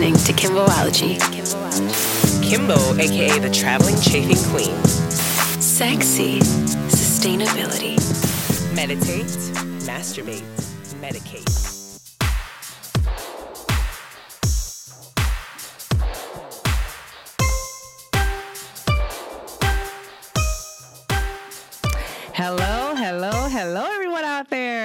listening 0.00 0.34
to 0.34 0.40
Kimbology. 0.40 1.20
Kimbo, 2.42 2.74
aka 2.98 3.38
the 3.38 3.50
traveling 3.50 4.00
chafing 4.00 4.42
queen. 4.50 4.84
Sexy 5.60 6.40
sustainability. 6.88 7.96
Meditate, 8.74 9.26
masturbate, 9.84 10.44
medicate. 11.00 11.69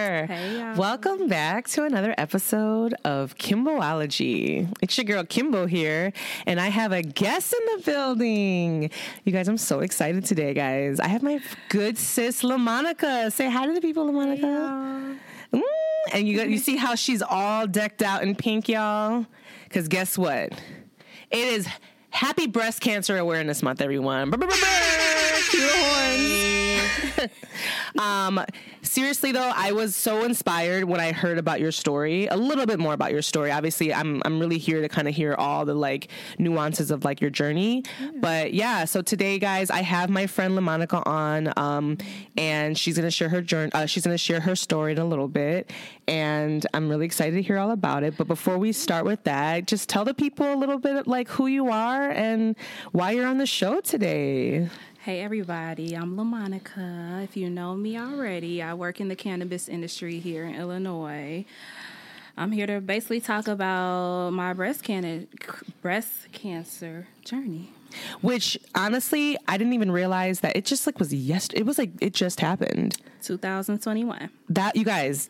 There. 0.05 0.27
Hey, 0.27 0.59
y'all. 0.59 0.76
Welcome 0.76 1.27
back 1.27 1.68
to 1.70 1.84
another 1.84 2.14
episode 2.16 2.94
of 3.04 3.36
Kimbology. 3.40 4.72
It's 4.80 4.95
your 5.00 5.05
girl 5.05 5.23
Kimbo 5.23 5.66
here, 5.66 6.14
and 6.45 6.62
I 6.62 6.68
have 6.68 6.91
a 6.91 7.02
guest 7.02 7.55
in 7.59 7.66
the 7.76 7.84
building. 7.91 8.91
You 9.23 9.31
guys, 9.31 9.48
I'm 9.48 9.58
so 9.58 9.80
excited 9.80 10.23
today, 10.23 10.54
guys. 10.54 11.00
I 11.00 11.08
have 11.08 11.23
my 11.23 11.40
good 11.70 11.98
sis, 11.98 12.44
LeMonica. 12.44 13.31
Say 13.31 13.50
hi 13.50 13.66
to 13.66 13.73
the 13.73 13.81
people, 13.81 14.05
LeMonica. 14.05 15.18
Mm, 15.52 15.62
and 16.14 16.28
you 16.28 16.38
got, 16.38 16.50
you 16.50 16.59
see 16.59 16.76
how 16.76 16.94
she's 16.94 17.23
all 17.23 17.66
decked 17.66 18.03
out 18.03 18.22
in 18.22 18.36
pink, 18.36 18.70
y'all? 18.70 19.26
Because 19.64 19.88
guess 19.88 20.20
what? 20.20 20.52
It 21.31 21.48
is 21.48 21.67
Happy 22.12 22.45
Breast 22.45 22.80
Cancer 22.80 23.17
Awareness 23.17 23.64
Month, 23.64 23.81
everyone. 23.81 24.30
The 25.52 25.70
horns. 25.72 26.55
um, 27.99 28.44
seriously 28.81 29.31
though, 29.31 29.52
I 29.56 29.72
was 29.72 29.95
so 29.95 30.23
inspired 30.23 30.83
when 30.86 31.00
I 31.00 31.11
heard 31.11 31.38
about 31.38 31.59
your 31.59 31.72
story. 31.72 32.28
A 32.28 32.36
little 32.36 32.66
bit 32.66 32.80
more 32.80 32.94
about 32.94 33.11
your 33.11 33.22
story. 33.22 33.52
Obviously, 33.52 33.94
I'm 33.94 34.22
I'm 34.25 34.39
really 34.39 34.58
here 34.58 34.81
to 34.81 34.89
kind 34.89 35.08
of 35.08 35.16
hear 35.16 35.34
all 35.34 35.66
the 35.66 35.73
like 35.73 36.09
nuances 36.38 36.92
of 36.92 37.03
like 37.03 37.22
your 37.22 37.30
journey. 37.30 37.84
But 38.16 38.53
yeah, 38.53 38.86
so 38.86 39.02
today, 39.02 39.39
guys, 39.39 39.69
I 39.69 39.81
have 39.81 40.09
my 40.09 40.28
friend 40.28 40.58
LeMonica 40.58 41.06
on, 41.06 41.53
um, 41.58 41.97
and 42.38 42.78
she's 42.78 42.95
gonna 42.95 43.12
share 43.12 43.30
her 43.30 43.41
journey. 43.41 43.72
Uh, 43.73 43.86
she's 43.86 44.03
gonna 44.03 44.17
share 44.17 44.39
her 44.41 44.56
story 44.56 44.94
in 44.94 44.97
a 44.97 45.06
little 45.06 45.28
bit, 45.28 45.72
and 46.08 46.66
I'm 46.73 46.89
really 46.89 47.06
excited 47.06 47.36
to 47.36 47.41
hear 47.41 47.58
all 47.58 47.72
about 47.72 48.03
it. 48.03 48.17
But 48.17 48.28
before 48.28 48.58
we 48.58 48.72
start 48.72 49.06
with 49.06 49.23
that, 49.23 49.67
just 49.67 49.89
tell 49.89 50.06
the 50.06 50.14
people 50.14 50.53
a 50.53 50.56
little 50.56 50.80
bit 50.80 51.08
like 51.08 51.28
who 51.30 51.47
you 51.47 51.69
are 51.69 52.09
and 52.09 52.56
why 52.91 53.12
you're 53.12 53.28
on 53.28 53.38
the 53.38 53.45
show 53.45 53.81
today. 53.81 54.69
Hey 55.06 55.22
everybody, 55.22 55.94
I'm 55.94 56.17
LeMonica. 56.17 57.23
If 57.23 57.38
you 57.38 57.48
know 57.48 57.75
me 57.75 57.95
already, 57.95 58.64
I 58.64 58.73
work 58.73 59.00
in 59.00 59.08
the 59.08 59.16
cannabis 59.16 59.70
industry 59.70 60.17
here 60.17 60.45
in 60.45 60.56
Illinois. 60.56 61.45
I'm 62.36 62.52
here 62.52 62.66
to 62.66 62.81
basically 62.81 63.22
talk 63.22 63.47
about 63.47 64.31
my 64.31 64.53
breast 64.53 64.81
cancer 64.81 65.28
breast 65.84 66.31
cancer 66.31 67.06
journey. 67.23 67.70
Which 68.22 68.58
honestly, 68.73 69.38
I 69.47 69.59
didn't 69.59 69.73
even 69.73 69.92
realize 69.92 70.39
that 70.39 70.56
it 70.56 70.66
just 70.66 70.88
like 70.88 70.97
was 70.97 71.14
yes. 71.14 71.50
It 71.53 71.67
was 71.67 71.78
like 71.78 71.92
it 72.02 72.16
just 72.16 72.40
happened. 72.40 72.97
2021. 73.22 74.31
That 74.50 74.75
you 74.75 74.86
guys, 74.86 75.30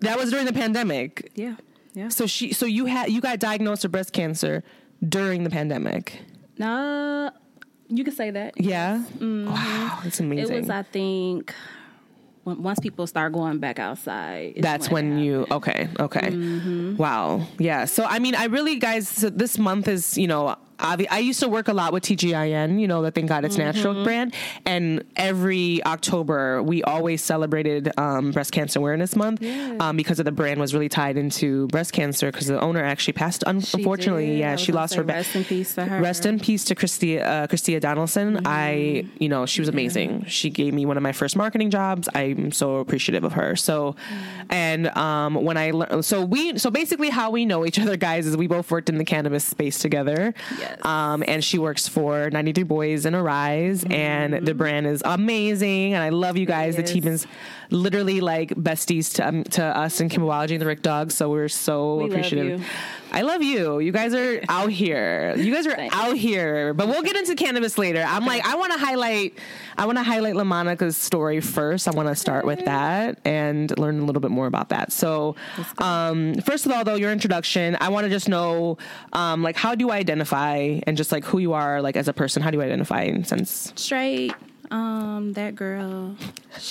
that 0.00 0.18
was 0.18 0.30
during 0.30 0.46
the 0.46 0.52
pandemic. 0.52 1.30
Yeah. 1.36 1.54
Yeah. 1.94 2.08
So 2.08 2.26
she, 2.26 2.52
so 2.52 2.66
you 2.66 2.86
had 2.86 3.08
you 3.12 3.20
got 3.20 3.38
diagnosed 3.38 3.84
with 3.84 3.92
breast 3.92 4.12
cancer 4.12 4.64
during 5.08 5.44
the 5.44 5.50
pandemic. 5.50 6.18
No, 6.58 7.30
you 7.88 8.04
could 8.04 8.14
say 8.14 8.30
that. 8.30 8.60
Yeah. 8.60 9.04
Wow, 9.20 10.00
that's 10.02 10.20
amazing. 10.20 10.46
Mm-hmm. 10.46 10.54
It 10.54 10.60
was, 10.60 10.70
I 10.70 10.82
think, 10.82 11.54
when, 12.44 12.62
once 12.62 12.80
people 12.80 13.06
start 13.06 13.32
going 13.32 13.58
back 13.58 13.78
outside. 13.78 14.54
That's 14.56 14.90
when 14.90 15.18
it 15.18 15.24
you 15.24 15.46
okay 15.50 15.88
okay 16.00 16.30
Mm-hmm. 16.30 16.96
wow 16.96 17.46
yeah 17.58 17.84
so 17.84 18.04
I 18.04 18.18
mean 18.18 18.34
I 18.34 18.44
really 18.46 18.76
guys 18.76 19.08
so 19.08 19.30
this 19.30 19.58
month 19.58 19.88
is 19.88 20.18
you 20.18 20.26
know 20.26 20.56
obvi- 20.82 21.06
I 21.10 21.20
used 21.20 21.40
to 21.40 21.48
work 21.48 21.68
a 21.68 21.72
lot 21.72 21.92
with 21.92 22.02
TGIN 22.04 22.80
you 22.80 22.86
know 22.88 23.02
the 23.02 23.10
Thank 23.10 23.28
God 23.28 23.44
It's 23.44 23.56
Mm-hmm. 23.56 23.62
Natural 23.76 24.04
brand 24.04 24.34
and 24.66 25.04
every 25.16 25.82
October 25.84 26.62
we 26.62 26.82
always 26.82 27.22
celebrated 27.22 27.90
um, 27.98 28.30
breast 28.32 28.52
cancer 28.52 28.78
awareness 28.78 29.14
month 29.16 29.42
um, 29.80 29.96
because 29.96 30.18
of 30.18 30.24
the 30.24 30.32
brand 30.32 30.58
was 30.60 30.74
really 30.74 30.88
tied 30.88 31.16
into 31.16 31.66
breast 31.68 31.92
cancer 31.92 32.30
because 32.32 32.46
the 32.48 32.60
owner 32.60 32.82
actually 32.82 33.12
passed 33.14 33.44
un- 33.46 33.56
unfortunately 33.74 34.26
did. 34.26 34.38
Yeah 34.38 34.56
she 34.56 34.72
lost 34.72 34.94
her 34.94 35.02
Rest 35.02 35.36
in 35.36 35.44
peace 35.44 35.74
to 35.74 35.84
her. 35.84 36.00
Rest 36.00 36.26
in 36.26 36.38
peace 36.40 36.64
to 36.66 36.74
Christia, 36.74 37.22
uh, 37.24 37.46
Chris-Tia 37.46 37.80
Donaldson. 37.80 38.36
Mm-hmm. 38.36 38.46
I, 38.46 39.06
you 39.18 39.28
know, 39.28 39.46
she 39.46 39.60
was 39.60 39.68
amazing. 39.68 40.24
She 40.26 40.50
gave 40.50 40.72
me 40.74 40.86
one 40.86 40.96
of 40.96 41.02
my 41.02 41.12
first 41.12 41.36
marketing 41.36 41.70
jobs. 41.70 42.08
I'm 42.14 42.52
so 42.52 42.76
appreciative 42.76 43.24
of 43.24 43.32
her. 43.34 43.54
So, 43.56 43.92
Mm. 43.92 44.46
and 44.50 44.88
um, 44.96 45.34
when 45.34 45.56
I 45.56 45.70
learned, 45.70 46.04
so 46.04 46.24
we, 46.24 46.58
so 46.58 46.70
basically 46.70 47.08
how 47.10 47.30
we 47.30 47.44
know 47.44 47.64
each 47.66 47.78
other, 47.78 47.96
guys, 47.96 48.26
is 48.26 48.36
we 48.36 48.46
both 48.46 48.70
worked 48.70 48.88
in 48.88 48.98
the 48.98 49.04
cannabis 49.04 49.44
space 49.44 49.78
together. 49.78 50.34
Yes. 50.58 50.71
Um, 50.82 51.22
and 51.26 51.42
she 51.44 51.58
works 51.58 51.88
for 51.88 52.30
93 52.30 52.64
Boyz 52.64 53.04
and 53.06 53.14
Aeriz, 53.16 53.84
and 53.90 54.46
the 54.46 54.54
brand 54.54 54.86
is 54.86 55.02
amazing. 55.04 55.94
And 55.94 56.02
I 56.02 56.08
love 56.10 56.36
you 56.36 56.46
guys. 56.46 56.76
The 56.76 56.82
Mm-hmm. 56.82 56.98
is. 56.98 57.02
team 57.04 57.12
is 57.12 57.26
literally 57.70 58.20
like 58.20 58.50
besties 58.50 59.14
to 59.14 59.28
um, 59.28 59.44
to 59.44 59.64
us 59.64 60.00
in 60.00 60.08
Kimbology 60.08 60.52
and 60.52 60.60
the 60.60 60.66
Rick 60.66 60.82
Dogs. 60.82 61.14
So 61.14 61.30
we're 61.30 61.48
so 61.48 61.96
We 61.96 62.10
appreciative. 62.10 62.64
I 63.12 63.20
love 63.20 63.42
you. 63.42 63.78
You 63.78 63.92
guys 63.92 64.14
are 64.14 64.40
out 64.48 64.70
here. 64.70 65.34
You 65.36 65.54
guys 65.54 65.66
are 65.66 65.76
Thanks. 65.76 65.94
out 65.94 66.16
here. 66.16 66.72
But 66.74 66.88
we'll 66.88 67.02
get 67.02 67.14
into 67.14 67.34
cannabis 67.34 67.76
later. 67.78 68.02
I'm 68.02 68.24
like, 68.24 68.44
I 68.44 68.56
want 68.56 68.72
to 68.72 68.78
highlight, 68.78 69.38
I 69.76 69.84
want 69.86 69.98
to 69.98 70.02
highlight 70.02 70.34
LeMonica's 70.34 70.96
story 70.96 71.40
first. 71.40 71.86
I 71.86 71.90
want 71.90 72.08
to 72.08 72.16
start 72.16 72.46
with 72.46 72.64
that 72.64 73.18
and 73.24 73.76
learn 73.78 74.00
a 74.00 74.04
little 74.04 74.20
bit 74.20 74.30
more 74.30 74.46
about 74.46 74.70
that. 74.70 74.92
So, 74.92 75.36
um, 75.78 76.34
first 76.36 76.64
of 76.66 76.72
all, 76.72 76.84
though, 76.84 76.94
your 76.94 77.12
introduction, 77.12 77.76
I 77.80 77.90
want 77.90 78.04
to 78.04 78.10
just 78.10 78.28
know, 78.28 78.78
um, 79.12 79.42
like, 79.42 79.56
how 79.56 79.74
do 79.74 79.84
you 79.84 79.92
identify 79.92 80.80
and 80.86 80.96
just 80.96 81.12
like 81.12 81.24
who 81.24 81.38
you 81.38 81.52
are, 81.52 81.82
like 81.82 81.96
as 81.96 82.08
a 82.08 82.12
person? 82.12 82.42
How 82.42 82.50
do 82.50 82.56
you 82.56 82.62
identify? 82.62 83.02
In 83.02 83.24
sense, 83.24 83.72
Straight. 83.76 84.32
Um, 84.72 85.34
that 85.34 85.54
girl. 85.54 86.16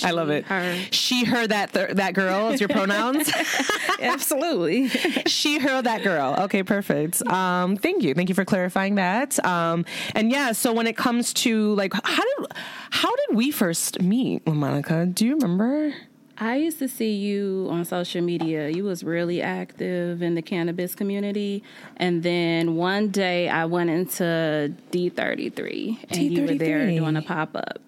I 0.02 0.10
love 0.10 0.28
it. 0.28 0.44
Her. 0.46 0.76
She, 0.90 1.24
her, 1.24 1.46
that, 1.46 1.72
th- 1.72 1.90
that 1.90 2.14
girl 2.14 2.48
is 2.48 2.60
your 2.60 2.68
pronouns. 2.68 3.30
Absolutely. 4.00 4.88
she, 5.26 5.60
her, 5.60 5.80
that 5.80 6.02
girl. 6.02 6.34
Okay, 6.40 6.64
perfect. 6.64 7.24
Um, 7.28 7.76
thank 7.76 8.02
you, 8.02 8.12
thank 8.12 8.28
you 8.28 8.34
for 8.34 8.44
clarifying 8.44 8.96
that. 8.96 9.42
Um, 9.46 9.84
and 10.16 10.32
yeah, 10.32 10.50
so 10.50 10.72
when 10.72 10.88
it 10.88 10.96
comes 10.96 11.32
to 11.34 11.74
like, 11.74 11.92
how 12.02 12.22
did 12.22 12.46
how 12.90 13.14
did 13.14 13.36
we 13.36 13.52
first 13.52 14.02
meet, 14.02 14.44
Monica? 14.46 15.06
Do 15.06 15.24
you 15.24 15.38
remember? 15.38 15.94
I 16.38 16.56
used 16.56 16.80
to 16.80 16.88
see 16.88 17.14
you 17.14 17.68
on 17.70 17.84
social 17.84 18.20
media. 18.20 18.68
You 18.68 18.82
was 18.82 19.04
really 19.04 19.40
active 19.40 20.22
in 20.22 20.34
the 20.34 20.42
cannabis 20.42 20.94
community, 20.94 21.62
and 21.98 22.24
then 22.24 22.74
one 22.74 23.10
day 23.10 23.48
I 23.48 23.66
went 23.66 23.90
into 23.90 24.74
D 24.90 25.08
thirty 25.08 25.50
three, 25.50 26.00
and 26.10 26.20
you 26.20 26.42
were 26.42 26.54
there 26.54 26.86
doing 26.86 27.16
a 27.16 27.22
pop 27.22 27.54
up. 27.54 27.80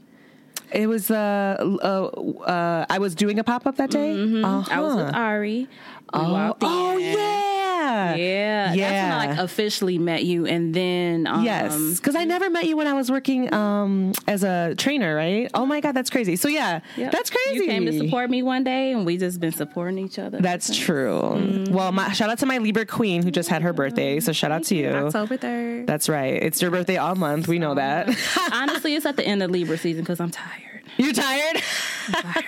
It 0.74 0.88
was 0.88 1.10
uh, 1.10 1.56
uh, 1.60 2.06
uh 2.42 2.86
I 2.90 2.98
was 2.98 3.14
doing 3.14 3.38
a 3.38 3.44
pop 3.44 3.66
up 3.66 3.76
that 3.76 3.90
day. 3.90 4.12
Uh-huh. 4.12 4.64
I 4.70 4.80
was 4.80 4.96
with 4.96 5.14
Ari. 5.14 5.68
We 6.14 6.20
Oh, 6.20 6.32
walked 6.32 6.62
oh 6.64 6.96
in. 6.98 7.02
yeah, 7.02 8.14
Yeah, 8.14 8.74
that's 8.74 8.92
when 8.92 9.12
I 9.12 9.26
like 9.26 9.38
officially 9.38 9.98
met 9.98 10.24
you, 10.24 10.46
and 10.46 10.72
then 10.74 11.26
um, 11.26 11.44
Yes, 11.44 11.96
because 11.96 12.14
I 12.14 12.24
never 12.24 12.48
met 12.50 12.64
you 12.66 12.76
when 12.76 12.86
I 12.86 12.92
was 12.94 13.10
working 13.10 13.52
um, 13.52 14.12
as 14.28 14.42
a 14.44 14.74
trainer, 14.76 15.14
right? 15.14 15.50
Oh 15.54 15.66
my 15.66 15.80
god, 15.80 15.92
that's 15.92 16.10
crazy. 16.10 16.36
So 16.36 16.48
yeah, 16.48 16.80
yep. 16.96 17.12
that's 17.12 17.30
crazy. 17.30 17.56
You 17.64 17.66
came 17.66 17.84
to 17.86 17.92
support 17.98 18.30
me 18.30 18.42
one 18.42 18.64
day, 18.64 18.92
and 18.92 19.04
we 19.04 19.16
just 19.16 19.40
been 19.40 19.52
supporting 19.52 19.98
each 19.98 20.18
other. 20.18 20.38
That's 20.40 20.76
true. 20.76 21.64
Well, 21.70 21.92
my, 21.92 22.12
shout 22.12 22.30
out 22.30 22.38
to 22.38 22.46
my 22.46 22.58
Libra 22.58 22.86
queen 22.86 23.22
who 23.22 23.30
just 23.30 23.48
had 23.48 23.62
her 23.62 23.72
birthday. 23.72 24.20
So 24.20 24.32
shout 24.32 24.52
out 24.52 24.64
to 24.64 24.74
you. 24.76 24.88
October 24.90 25.36
third. 25.36 25.86
That's 25.86 26.08
right. 26.08 26.42
It's 26.42 26.62
your 26.62 26.70
birthday 26.70 26.96
all 26.96 27.14
month. 27.16 27.48
We 27.48 27.58
know 27.58 27.74
that. 27.74 28.08
Honestly, 28.52 28.94
it's 28.94 29.06
at 29.06 29.16
the 29.16 29.26
end 29.26 29.42
of 29.42 29.50
Libra 29.50 29.76
season 29.78 30.02
because 30.02 30.20
I'm 30.20 30.30
tired. 30.30 30.82
you 30.96 31.12
tired? 31.12 31.62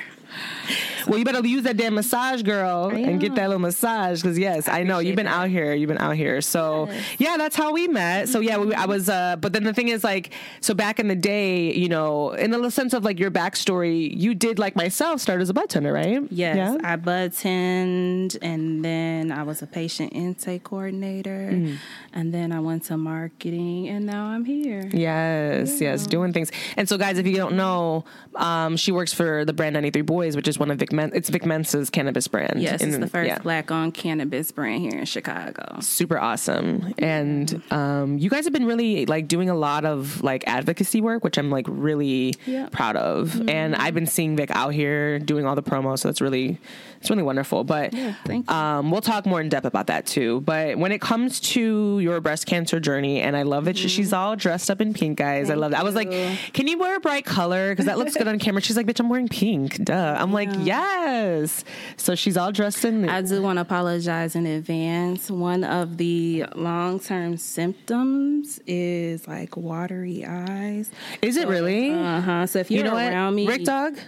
well, 1.06 1.18
you 1.18 1.24
better 1.24 1.46
use 1.46 1.62
that 1.64 1.76
damn 1.76 1.94
massage, 1.94 2.42
girl, 2.42 2.88
and 2.88 3.20
get 3.20 3.34
that 3.34 3.48
little 3.48 3.60
massage. 3.60 4.22
Because 4.22 4.38
yes, 4.38 4.68
I, 4.68 4.82
know 4.82 4.98
you've 4.98 5.16
been 5.16 5.26
out 5.26 5.48
here. 5.48 5.74
You've 5.74 5.88
been 5.88 5.98
out 5.98 6.16
here. 6.16 6.40
So 6.40 6.88
yeah, 7.18 7.36
that's 7.36 7.56
how 7.56 7.72
we 7.72 7.88
met. 7.88 8.28
So 8.28 8.40
yeah, 8.40 8.58
we, 8.58 8.74
I 8.74 8.86
was. 8.86 9.08
Uh, 9.08 9.36
but 9.36 9.52
then 9.52 9.64
the 9.64 9.72
thing 9.74 9.88
is, 9.88 10.04
like, 10.04 10.32
so 10.60 10.74
back 10.74 10.98
in 10.98 11.08
the 11.08 11.16
day, 11.16 11.72
you 11.72 11.88
know, 11.88 12.32
in 12.32 12.50
the 12.50 12.70
sense 12.70 12.92
of 12.92 13.04
like 13.04 13.18
your 13.18 13.30
backstory, 13.30 14.16
you 14.16 14.34
did 14.34 14.58
like 14.58 14.76
myself 14.76 15.20
start 15.20 15.40
as 15.40 15.48
a 15.50 15.54
bartender, 15.54 15.92
right? 15.92 16.22
Yes, 16.30 16.56
Yeah. 16.56 16.76
I 16.82 16.96
bud 16.96 17.32
tend, 17.32 18.36
and 18.42 18.84
then 18.84 19.32
I 19.32 19.42
was 19.42 19.62
a 19.62 19.66
patient 19.66 20.12
intake 20.12 20.64
coordinator, 20.64 21.50
Mm. 21.52 21.76
and 22.12 22.32
then 22.34 22.52
I 22.52 22.60
went 22.60 22.84
to 22.84 22.96
marketing, 22.96 23.88
and 23.88 24.06
now 24.06 24.26
I'm 24.26 24.44
here. 24.44 24.88
Yes, 24.92 25.80
yes, 25.80 26.06
doing 26.06 26.32
things. 26.32 26.50
And 26.76 26.88
so, 26.88 26.96
guys, 26.98 27.18
if 27.18 27.26
you 27.26 27.36
don't 27.36 27.56
know, 27.56 28.04
um, 28.34 28.76
she 28.76 28.92
works 28.92 29.12
for 29.12 29.44
the 29.44 29.52
brand 29.52 29.74
93 29.74 30.02
Boyz, 30.02 30.36
which 30.36 30.48
is 30.48 30.55
one 30.58 30.70
of 30.70 30.78
Vic 30.78 30.92
Men- 30.92 31.12
it's 31.14 31.28
Vic 31.28 31.44
Mensa's 31.44 31.90
cannabis 31.90 32.28
brand. 32.28 32.60
Yes, 32.62 32.82
in- 32.82 32.88
it's 32.90 32.98
the 32.98 33.06
first 33.08 33.28
yeah. 33.28 33.38
black-owned 33.38 33.94
cannabis 33.94 34.50
brand 34.52 34.82
here 34.82 34.98
in 34.98 35.04
Chicago. 35.04 35.78
super 35.80 36.18
awesome 36.18 36.94
and 36.98 37.62
um, 37.70 38.18
you 38.18 38.30
guys 38.30 38.44
have 38.44 38.52
been 38.52 38.64
really 38.66 39.06
like 39.06 39.28
doing 39.28 39.48
a 39.50 39.54
lot 39.54 39.84
of 39.84 40.22
like 40.22 40.42
advocacy 40.46 41.00
work 41.00 41.22
which 41.24 41.36
i'm 41.38 41.50
like 41.50 41.66
really 41.68 42.34
Yeah. 42.46 42.68
proud 42.70 42.96
of 42.96 43.48
and 43.48 43.74
i've 43.76 43.94
been 43.94 44.06
seeing 44.06 44.36
vic 44.36 44.50
out 44.50 44.70
here 44.74 45.18
doing 45.18 45.46
all 45.46 45.54
the 45.54 45.62
promos 45.62 46.00
so 46.00 46.08
it's 46.08 46.20
really 46.20 46.58
it's 47.06 47.10
really 47.10 47.22
wonderful 47.22 47.62
but 47.62 47.92
Yeah, 47.94 48.14
um, 48.48 48.90
we'll 48.90 49.00
talk 49.00 49.26
more 49.26 49.40
in 49.40 49.48
depth 49.48 49.64
about 49.64 49.86
that 49.86 50.06
too. 50.06 50.40
But 50.40 50.76
when 50.76 50.90
it 50.90 51.00
comes 51.00 51.38
to 51.54 52.00
your 52.00 52.20
breast 52.20 52.46
cancer 52.46 52.80
journey 52.80 53.20
and 53.20 53.36
i 53.36 53.42
love 53.42 53.64
that 53.66 53.78
she- 53.78 53.88
she's 53.88 54.12
all 54.12 54.34
dressed 54.34 54.70
up 54.70 54.80
in 54.80 54.92
pink 54.92 55.16
guys. 55.18 55.48
I 55.50 55.54
love 55.54 55.70
that. 55.70 55.80
I 55.80 55.84
was 55.84 55.94
like 55.94 56.08
Mm-hmm. 56.10 56.50
can 56.52 56.66
you 56.66 56.78
wear 56.78 56.96
a 56.96 57.00
bright 57.00 57.24
color? 57.24 57.70
Because 57.70 57.86
that 57.86 57.96
looks 57.98 58.16
good 58.16 58.26
on 58.28 58.38
camera. 58.40 58.60
She's 58.60 58.76
like 58.76 58.86
bitch 58.86 58.98
i'm 59.00 59.08
wearing 59.08 59.28
pink. 59.28 59.84
Duh. 59.84 60.16
I'm 60.18 60.32
like 60.32 60.48
yes. 60.60 61.64
So 61.96 62.14
she's 62.14 62.36
all 62.36 62.50
dressed 62.52 62.84
in 62.84 63.08
I 63.08 63.22
do 63.22 63.40
want 63.42 63.58
to 63.58 63.60
apologize 63.62 64.34
in 64.34 64.46
advance. 64.46 65.30
One 65.30 65.62
of 65.62 65.96
the 65.98 66.44
long 66.56 66.98
term 66.98 67.36
symptoms 67.36 68.58
is 68.66 69.28
like 69.28 69.56
watery 69.56 70.24
eyes. 70.26 70.90
is 71.22 71.36
it 71.36 71.46
really? 71.46 71.92
Uh 71.92 72.20
huh. 72.20 72.46
So 72.46 72.58
if 72.58 72.70
you're 72.70 72.84
you 72.84 72.90
know 72.90 72.96
around 72.96 73.34
what? 73.34 73.36
me, 73.36 73.46
Rick 73.46 73.64
Dog, 73.64 73.98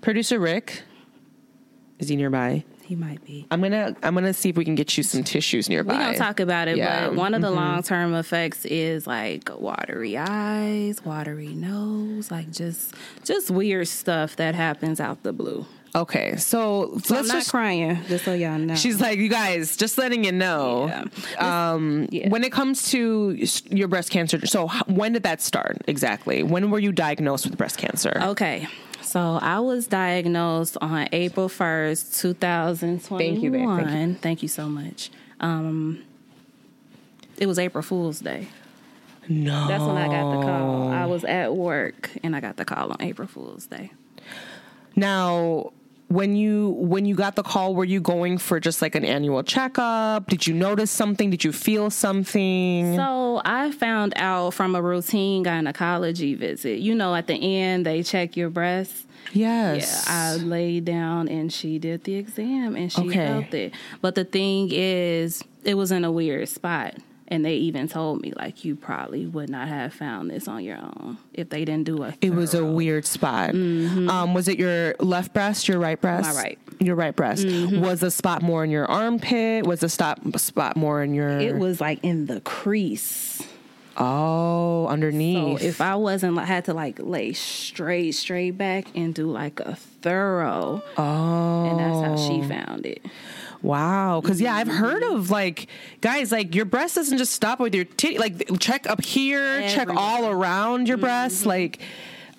producer 0.00 0.38
Rick, 0.38 0.82
is 2.00 2.08
he 2.08 2.16
nearby? 2.16 2.64
he 2.82 2.96
might 2.96 3.24
be. 3.24 3.46
I'm 3.52 3.60
gonna 3.62 3.94
I'm 4.02 4.14
gonna 4.14 4.34
see 4.34 4.48
if 4.48 4.56
we 4.56 4.64
can 4.64 4.74
get 4.74 4.96
you 4.96 5.04
some 5.04 5.22
tissues 5.22 5.68
nearby. 5.68 5.96
We 5.96 6.02
don't 6.02 6.16
talk 6.16 6.40
about 6.40 6.66
it, 6.66 6.76
Yeah. 6.76 7.06
but 7.06 7.14
one 7.14 7.34
of 7.34 7.40
Mm-hmm. 7.40 7.54
the 7.54 7.60
long 7.60 7.82
term 7.84 8.14
effects 8.14 8.64
is 8.64 9.06
like 9.06 9.48
watery 9.60 10.16
eyes, 10.18 11.04
watery 11.04 11.54
nose, 11.54 12.32
like 12.32 12.50
just 12.50 12.94
just 13.24 13.48
weird 13.50 13.86
stuff 13.86 14.34
that 14.36 14.56
happens 14.56 14.98
out 14.98 15.22
the 15.22 15.32
blue. 15.32 15.66
Okay, 15.94 16.36
so, 16.36 16.98
So 17.02 17.14
let's 17.14 17.22
I'm 17.22 17.26
not 17.26 17.34
just. 17.38 17.50
crying, 17.50 17.98
just 18.06 18.24
so 18.24 18.32
y'all 18.32 18.56
know. 18.58 18.76
She's 18.76 19.00
like, 19.00 19.18
you 19.18 19.28
guys, 19.28 19.76
just 19.76 19.98
letting 19.98 20.22
you 20.22 20.30
know. 20.30 20.86
Yeah. 20.86 21.72
Um, 21.72 22.06
Yeah. 22.12 22.28
When 22.28 22.44
it 22.44 22.52
comes 22.52 22.90
to 22.90 23.36
your 23.70 23.88
breast 23.88 24.10
cancer, 24.10 24.44
so 24.46 24.68
when 24.86 25.12
did 25.14 25.24
that 25.24 25.42
start 25.42 25.78
exactly? 25.88 26.44
When 26.44 26.70
were 26.70 26.78
you 26.78 26.92
diagnosed 26.92 27.44
with 27.46 27.56
breast 27.58 27.76
cancer? 27.76 28.16
Okay. 28.22 28.68
So 29.02 29.38
I 29.40 29.60
was 29.60 29.86
diagnosed 29.86 30.76
on 30.80 31.08
April 31.12 31.48
1st, 31.48 32.20
2021. 32.20 33.18
Thank 33.18 33.42
you, 33.42 33.50
babe. 33.50 33.66
Thank 33.86 34.08
you. 34.08 34.14
Thank 34.20 34.42
you 34.42 34.48
so 34.48 34.68
much. 34.68 35.10
Um, 35.40 36.02
it 37.38 37.46
was 37.46 37.58
April 37.58 37.82
Fool's 37.82 38.20
Day. 38.20 38.48
no, 39.28 39.66
That's 39.68 39.82
when 39.82 39.96
I 39.96 40.06
got 40.08 40.36
the 40.40 40.46
call. 40.46 40.88
I 40.88 41.06
was 41.06 41.24
at 41.24 41.54
work 41.56 42.10
and 42.22 42.36
I 42.36 42.40
got 42.40 42.56
the 42.56 42.64
call 42.64 42.90
on 42.90 42.96
April 43.00 43.26
Fool's 43.26 43.66
Day. 43.66 43.92
Now, 44.96 45.72
when 46.10 46.34
you 46.34 46.70
when 46.70 47.06
you 47.06 47.14
got 47.14 47.36
the 47.36 47.42
call, 47.44 47.74
were 47.74 47.84
you 47.84 48.00
going 48.00 48.36
for 48.36 48.58
just 48.58 48.82
like 48.82 48.96
an 48.96 49.04
annual 49.04 49.44
checkup? 49.44 50.26
Did 50.26 50.44
you 50.46 50.52
notice 50.54 50.90
something? 50.90 51.30
Did 51.30 51.44
you 51.44 51.52
feel 51.52 51.88
something? 51.88 52.96
So 52.96 53.40
I 53.44 53.70
found 53.70 54.12
out 54.16 54.50
from 54.54 54.74
a 54.74 54.82
routine 54.82 55.44
gynecology 55.44 56.34
visit. 56.34 56.80
You 56.80 56.96
know, 56.96 57.14
at 57.14 57.28
the 57.28 57.34
end, 57.34 57.86
they 57.86 58.02
check 58.02 58.36
your 58.36 58.50
breasts. 58.50 59.06
yes. 59.32 60.04
Yeah, 60.08 60.12
I 60.32 60.36
laid 60.36 60.84
down 60.84 61.28
and 61.28 61.52
she 61.52 61.78
did 61.78 62.02
the 62.02 62.16
exam 62.16 62.74
and 62.74 62.92
she 62.92 63.02
Okay. 63.02 63.26
felt 63.26 63.54
it. 63.54 63.72
But 64.00 64.16
the 64.16 64.24
thing 64.24 64.70
is, 64.72 65.44
it 65.62 65.74
was 65.74 65.92
in 65.92 66.04
a 66.04 66.10
weird 66.10 66.48
spot. 66.48 66.94
And 67.32 67.44
they 67.44 67.54
even 67.54 67.86
told 67.86 68.20
me, 68.22 68.32
like, 68.34 68.64
you 68.64 68.74
probably 68.74 69.24
would 69.24 69.48
not 69.48 69.68
have 69.68 69.94
found 69.94 70.30
this 70.30 70.48
on 70.48 70.64
your 70.64 70.78
own 70.78 71.16
if 71.32 71.48
they 71.48 71.64
didn't 71.64 71.84
do 71.84 72.02
a. 72.02 72.12
It 72.20 72.34
was 72.34 72.54
a 72.54 72.64
weird 72.64 73.06
spot. 73.06 73.50
Um, 73.50 74.34
was 74.34 74.48
it 74.48 74.58
your 74.58 74.96
left 74.98 75.32
breast, 75.32 75.68
your 75.68 75.78
right 75.78 76.00
breast? 76.00 76.28
Mm-hmm. 76.28 76.36
My 76.36 76.42
right. 76.42 76.58
Your 76.80 76.96
right 76.96 77.14
breast. 77.14 77.46
Was 77.46 78.00
the 78.00 78.10
spot 78.10 78.42
more 78.42 78.64
in 78.64 78.70
your 78.70 78.86
armpit? 78.86 79.64
Was 79.64 79.78
the 79.80 79.88
stop 79.88 80.18
spot 80.38 80.76
more 80.76 81.02
in 81.04 81.14
your? 81.14 81.38
It 81.38 81.56
was 81.56 81.80
like 81.80 82.00
in 82.02 82.26
the 82.26 82.40
crease. 82.40 83.40
Oh, 83.96 84.86
So 84.86 84.88
underneath. 84.92 85.62
if 85.62 85.80
I 85.80 85.94
wasn't, 85.96 86.38
I 86.38 86.44
had 86.46 86.64
to 86.66 86.74
like 86.74 86.98
lay 86.98 87.32
straight, 87.32 88.12
straight 88.12 88.52
back 88.56 88.86
and 88.96 89.14
do 89.14 89.30
like 89.30 89.60
a 89.60 89.76
thorough. 89.76 90.82
oh, 90.96 91.64
And 91.66 91.78
that's 91.78 92.00
how 92.06 92.16
she 92.28 92.42
found 92.48 92.86
it. 92.86 93.02
Wow. 93.62 94.20
Because 94.20 94.40
yeah, 94.40 94.54
I've 94.54 94.68
mm-hmm. 94.68 94.76
heard 94.76 95.02
of 95.02 95.30
like 95.30 95.68
guys 96.00 96.32
like 96.32 96.54
your 96.54 96.64
breast 96.64 96.94
doesn't 96.94 97.18
just 97.18 97.32
stop 97.32 97.60
with 97.60 97.74
your 97.74 97.84
titty. 97.84 98.18
Like 98.18 98.58
check 98.58 98.88
up 98.88 99.02
here, 99.04 99.68
check 99.68 99.88
all 99.90 100.28
around 100.28 100.88
your 100.88 100.98
breast. 100.98 101.40
Mm-hmm. 101.40 101.48
Like. 101.48 101.80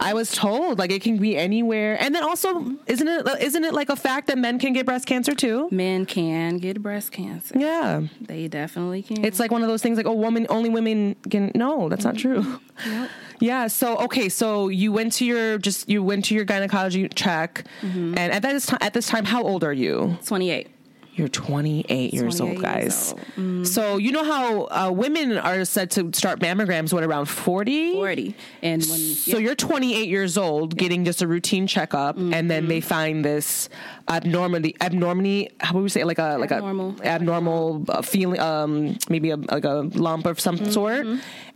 I 0.03 0.15
was 0.15 0.31
told 0.31 0.79
like 0.79 0.91
it 0.91 1.03
can 1.03 1.18
be 1.18 1.38
anywhere, 1.38 1.95
and 2.01 2.15
then 2.15 2.23
also 2.23 2.75
isn't 2.88 3.07
it 3.07 3.27
uh, 3.27 3.35
isn't 3.39 3.63
it 3.63 3.71
like 3.71 3.89
a 3.89 3.95
fact 3.95 4.27
that 4.27 4.38
men 4.39 4.57
can 4.57 4.73
get 4.73 4.88
breast 4.88 5.06
cancer 5.06 5.35
too? 5.35 5.68
Men 5.69 6.07
can 6.07 6.57
get 6.57 6.81
breast 6.81 7.12
cancer. 7.12 7.53
Yeah, 7.56 8.01
They 8.19 8.47
definitely 8.47 9.03
can. 9.03 9.24
It's 9.24 9.39
like 9.39 9.51
one 9.51 9.62
of 9.62 9.67
those 9.67 9.83
things 9.83 9.97
like, 9.97 10.07
oh, 10.07 10.13
woman, 10.13 10.47
only 10.50 10.69
women 10.69 11.15
can. 11.29 11.51
No, 11.53 11.88
that's 11.88 12.03
not 12.03 12.17
true. 12.17 12.41
Mm-hmm. 12.41 13.06
Yeah. 13.41 13.67
So 13.67 13.97
okay. 14.01 14.29
So 14.29 14.67
you 14.69 14.91
went 14.91 15.13
to 15.13 15.25
your 15.25 15.57
just 15.57 15.89
you 15.89 16.03
went 16.03 16.25
to 16.25 16.35
your 16.35 16.45
gynecology 16.45 17.09
check, 17.09 17.65
Mm-hmm. 17.81 18.15
and 18.15 18.31
at 18.31 18.44
this 18.44 18.67
time, 18.67 18.77
at 18.81 18.94
this 18.94 19.07
time, 19.07 19.25
how 19.25 19.44
old 19.44 19.63
are 19.63 19.74
you? 19.74 20.17
28. 20.25 20.67
You're 21.13 21.27
28 21.27 22.13
years 22.13 22.37
28 22.37 22.41
old, 22.41 22.51
years 22.53 22.61
guys. 22.61 23.11
old. 23.11 23.21
Mm-hmm. 23.21 23.63
So 23.65 23.97
you 23.97 24.11
know 24.13 24.23
how 24.23 24.67
uh, 24.67 24.91
women 24.91 25.37
are 25.37 25.65
said 25.65 25.91
to 25.91 26.09
start 26.13 26.39
mammograms 26.39 26.93
what 26.93 27.03
around 27.03 27.25
40. 27.25 27.93
40. 27.93 28.35
And 28.63 28.81
when 28.83 28.99
So 28.99 29.37
you're 29.37 29.55
28 29.55 30.07
years 30.07 30.37
old, 30.37 30.77
getting 30.77 31.03
just 31.03 31.21
a 31.21 31.27
routine 31.27 31.67
checkup, 31.67 32.17
and 32.17 32.49
then 32.49 32.67
they 32.67 32.79
Mm-hmm. 32.79 32.87
find 32.87 33.25
this 33.25 33.67
abnormality, 34.07 34.75
abnormality. 34.81 35.49
How 35.59 35.73
would 35.75 35.83
we 35.83 35.89
say, 35.89 36.03
like 36.03 36.19
a 36.19 36.37
like 36.39 36.51
Abnormal. 36.51 36.95
a 37.01 37.07
abnormal 37.07 37.85
uh, 37.89 38.01
feeling, 38.01 38.39
um, 38.39 38.97
maybe 39.09 39.31
a, 39.31 39.37
like 39.37 39.65
a 39.65 39.89
lump 39.93 40.25
of 40.25 40.39
some 40.39 40.57
Mm-hmm. 40.57 40.71
sort, 40.71 41.05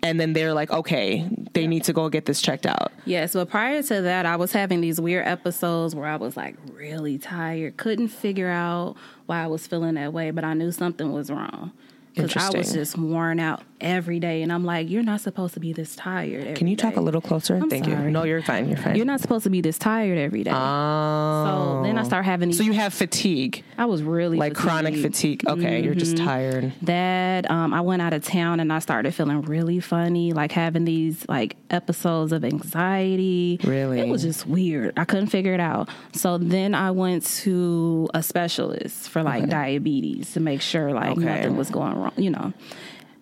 and 0.06 0.20
then 0.20 0.34
they're 0.34 0.54
like, 0.54 0.70
okay, 0.70 1.28
they 1.54 1.66
need 1.66 1.84
to 1.86 1.94
go 1.94 2.10
get 2.10 2.26
this 2.26 2.40
checked 2.40 2.68
out. 2.68 2.92
Yes, 3.06 3.34
but 3.34 3.50
prior 3.50 3.82
to 3.82 4.02
that, 4.04 4.28
I 4.28 4.36
was 4.36 4.52
having 4.52 4.82
these 4.82 5.02
weird 5.02 5.26
episodes 5.26 5.96
where 5.96 6.08
I 6.08 6.16
was 6.16 6.38
like 6.38 6.56
really 6.72 7.18
tired, 7.18 7.78
couldn't 7.78 8.10
figure 8.10 8.50
out 8.50 8.96
why 9.26 9.44
I 9.44 9.48
was 9.48 9.66
feeling 9.66 9.96
that 9.96 10.14
way, 10.14 10.30
but 10.30 10.44
I 10.44 10.54
knew 10.54 10.72
something 10.72 11.12
was 11.12 11.32
wrong. 11.32 11.72
Because 12.14 12.38
I 12.38 12.56
was 12.56 12.72
just 12.72 12.98
worn 12.98 13.40
out 13.40 13.64
every 13.82 14.20
day. 14.20 14.42
And 14.42 14.52
I'm 14.52 14.64
like, 14.64 14.90
you're 14.90 15.04
not 15.04 15.22
supposed 15.22 15.54
to 15.56 15.60
be 15.60 15.74
this 15.74 15.96
tired. 15.96 16.42
every 16.42 16.54
Can 16.56 16.68
you 16.68 16.76
talk 16.76 16.96
a 16.96 17.02
little 17.02 17.22
closer? 17.22 17.56
I'm 17.56 17.70
Thank 17.70 17.88
you. 17.88 17.96
No, 17.96 18.24
you're 18.24 18.42
fine. 18.42 18.68
You're 18.70 18.78
fine. 18.78 18.96
You're 18.96 19.06
not 19.06 19.20
supposed 19.22 19.44
to 19.44 19.50
be 19.50 19.62
this 19.62 19.78
tired 19.78 20.18
every 20.18 20.44
day. 20.44 20.52
Oh. 20.54 21.46
so 21.80 21.84
then 21.84 21.98
I 21.98 22.04
start 22.04 22.26
having 22.26 22.50
these. 22.50 22.58
So 22.58 22.64
you 22.64 22.74
have 22.74 22.94
fatigue, 22.94 23.64
I 23.78 23.86
was 23.86 24.02
really 24.04 24.38
like 24.38 24.56
chronic 24.56 24.96
fatigue. 24.96 25.44
Okay, 25.48 25.82
you're 25.84 25.94
just 25.96 26.16
Mm-hmm. 26.16 26.26
tired. 26.26 26.74
that 26.84 27.50
um, 27.52 27.74
I 27.74 27.82
went 27.82 28.02
out 28.02 28.14
of 28.14 28.24
town 28.24 28.60
and 28.60 28.72
I 28.72 28.80
started 28.80 29.14
feeling 29.14 29.42
really 29.42 29.80
funny, 29.80 30.32
like 30.34 30.52
having 30.52 30.86
these 30.86 31.26
like 31.28 31.58
episodes 31.70 32.32
of 32.32 32.46
anxiety. 32.46 33.60
Really? 33.64 34.00
it 34.00 34.08
was 34.08 34.22
just 34.22 34.46
weird. 34.48 34.94
I 34.98 35.06
couldn't 35.06 35.28
figure 35.28 35.54
it 35.54 35.60
out. 35.60 35.90
So 36.14 36.38
then 36.38 36.74
I 36.76 36.92
went 36.92 37.26
to 37.44 38.08
a 38.14 38.24
specialist 38.24 39.10
for 39.10 39.24
like 39.24 39.50
diabetes 39.50 40.34
to 40.34 40.40
make 40.40 40.62
sure 40.62 40.94
like 40.94 41.12
Okay. 41.18 41.26
nothing 41.26 41.58
was 41.58 41.70
going 41.70 41.96
wrong. 41.98 42.14
You 42.18 42.30
know, 42.32 42.54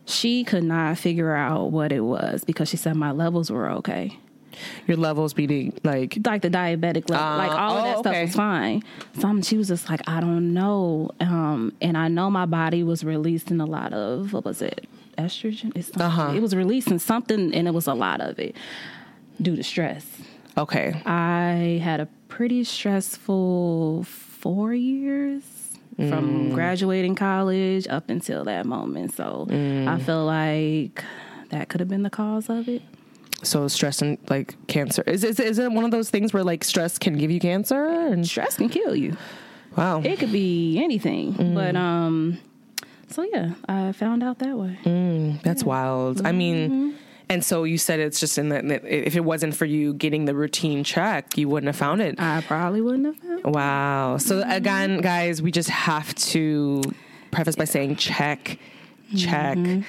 she 0.06 0.44
could 0.44 0.64
not 0.64 0.98
figure 0.98 1.34
out 1.34 1.72
what 1.72 1.92
it 1.92 2.02
was 2.02 2.44
because 2.44 2.70
she 2.70 2.78
said 2.78 2.96
my 2.96 3.12
levels 3.12 3.50
were 3.52 3.70
okay. 3.72 4.20
Your 4.86 4.98
levels 4.98 5.34
being 5.34 5.74
like 5.84 6.18
like 6.26 6.44
the 6.44 6.50
diabetic 6.50 7.10
level, 7.10 7.26
Uh, 7.26 7.38
like 7.38 7.52
all 7.52 7.78
of 7.78 7.84
oh, 7.84 7.88
that 7.88 7.98
stuff 8.00 8.14
okay. 8.14 8.26
was 8.26 8.36
fine. 8.36 8.84
Some 9.20 9.42
she 9.42 9.58
was 9.58 9.68
just 9.68 9.90
like, 9.90 10.02
I 10.08 10.20
don't 10.20 10.54
know, 10.54 11.10
um, 11.20 11.74
and 11.82 11.98
I 11.98 12.08
know 12.08 12.30
my 12.30 12.46
body 12.46 12.84
was 12.84 13.04
releasing 13.04 13.60
a 13.60 13.66
lot 13.66 13.94
of 13.94 14.32
what 14.32 14.46
was 14.46 14.62
it, 14.62 14.88
estrogen? 15.18 15.72
Uh-huh. 16.00 16.34
It 16.36 16.42
was 16.42 16.54
releasing 16.56 17.00
something, 17.00 17.52
and 17.54 17.68
it 17.68 17.72
was 17.74 17.88
a 17.88 17.96
lot 17.96 18.22
of 18.22 18.38
it 18.38 18.56
due 19.42 19.56
to 19.56 19.64
stress. 19.64 20.06
okay. 20.56 21.02
I 21.04 21.82
had 21.84 22.00
a 22.00 22.08
pretty 22.28 22.64
stressful 22.64 24.04
four 24.04 24.74
years 24.76 25.44
from 25.96 26.50
Mm. 26.50 26.54
graduating 26.54 27.16
college 27.16 27.88
up 27.88 28.10
until 28.10 28.44
that 28.46 28.66
moment. 28.66 29.14
So 29.14 29.48
Mm. 29.50 29.88
I 29.88 30.00
feel 30.00 30.26
like 30.26 31.04
that 31.50 31.70
could 31.70 31.80
have 31.80 31.90
been 31.90 32.04
the 32.04 32.10
cause 32.10 32.50
of 32.50 32.68
it. 32.68 32.82
So 33.44 33.68
stress 33.68 34.02
and 34.02 34.18
like 34.30 34.56
cancer 34.68 35.04
is 35.06 35.24
is 35.24 35.40
is 35.40 35.60
it 35.60 35.72
one 35.72 35.84
of 35.84 35.92
those 35.92 36.10
things 36.10 36.34
where 36.34 36.44
like 36.44 36.64
stress 36.64 36.98
can 36.98 37.18
give 37.18 37.30
you 37.32 37.40
cancer? 37.40 37.86
And 37.86 38.26
Stress 38.26 38.56
can 38.58 38.70
kill 38.70 38.96
you. 38.96 39.18
wow, 39.78 40.02
It 40.04 40.18
could 40.20 40.32
be 40.32 40.80
anything, 40.82 41.34
Mm. 41.34 41.54
but 41.54 41.76
um, 41.76 42.38
so 43.10 43.24
yeah, 43.34 43.52
I 43.68 43.92
found 43.92 44.24
out 44.24 44.40
that 44.40 44.58
way. 44.58 44.78
that's 45.44 45.64
wild. 45.64 46.22
I 46.26 46.30
Mm-hmm. 46.30 46.38
mean, 46.38 46.94
and 47.30 47.44
so 47.44 47.64
you 47.64 47.78
said 47.78 48.00
it's 48.00 48.20
just 48.20 48.38
in 48.38 48.50
that 48.50 48.66
if 48.86 49.16
it 49.16 49.24
wasn't 49.24 49.56
for 49.56 49.66
you 49.66 49.94
getting 49.94 50.26
the 50.26 50.36
routine 50.36 50.84
check, 50.84 51.38
you 51.38 51.48
wouldn't 51.50 51.68
have 51.68 51.76
found 51.76 52.02
it. 52.02 52.20
I 52.20 52.42
probably 52.42 52.82
wouldn't 52.82 53.06
have. 53.06 53.18
Found. 53.18 53.56
Wow. 53.56 54.18
So 54.18 54.42
Mm-hmm. 54.42 54.52
again, 54.52 54.98
guys, 55.02 55.42
we 55.42 55.52
just 55.52 55.70
have 55.70 56.14
to 56.16 56.82
preface 57.32 57.56
by 57.56 57.66
saying 57.66 57.96
check, 57.96 58.60
check. 59.16 59.58
Mm-hmm. 59.58 59.82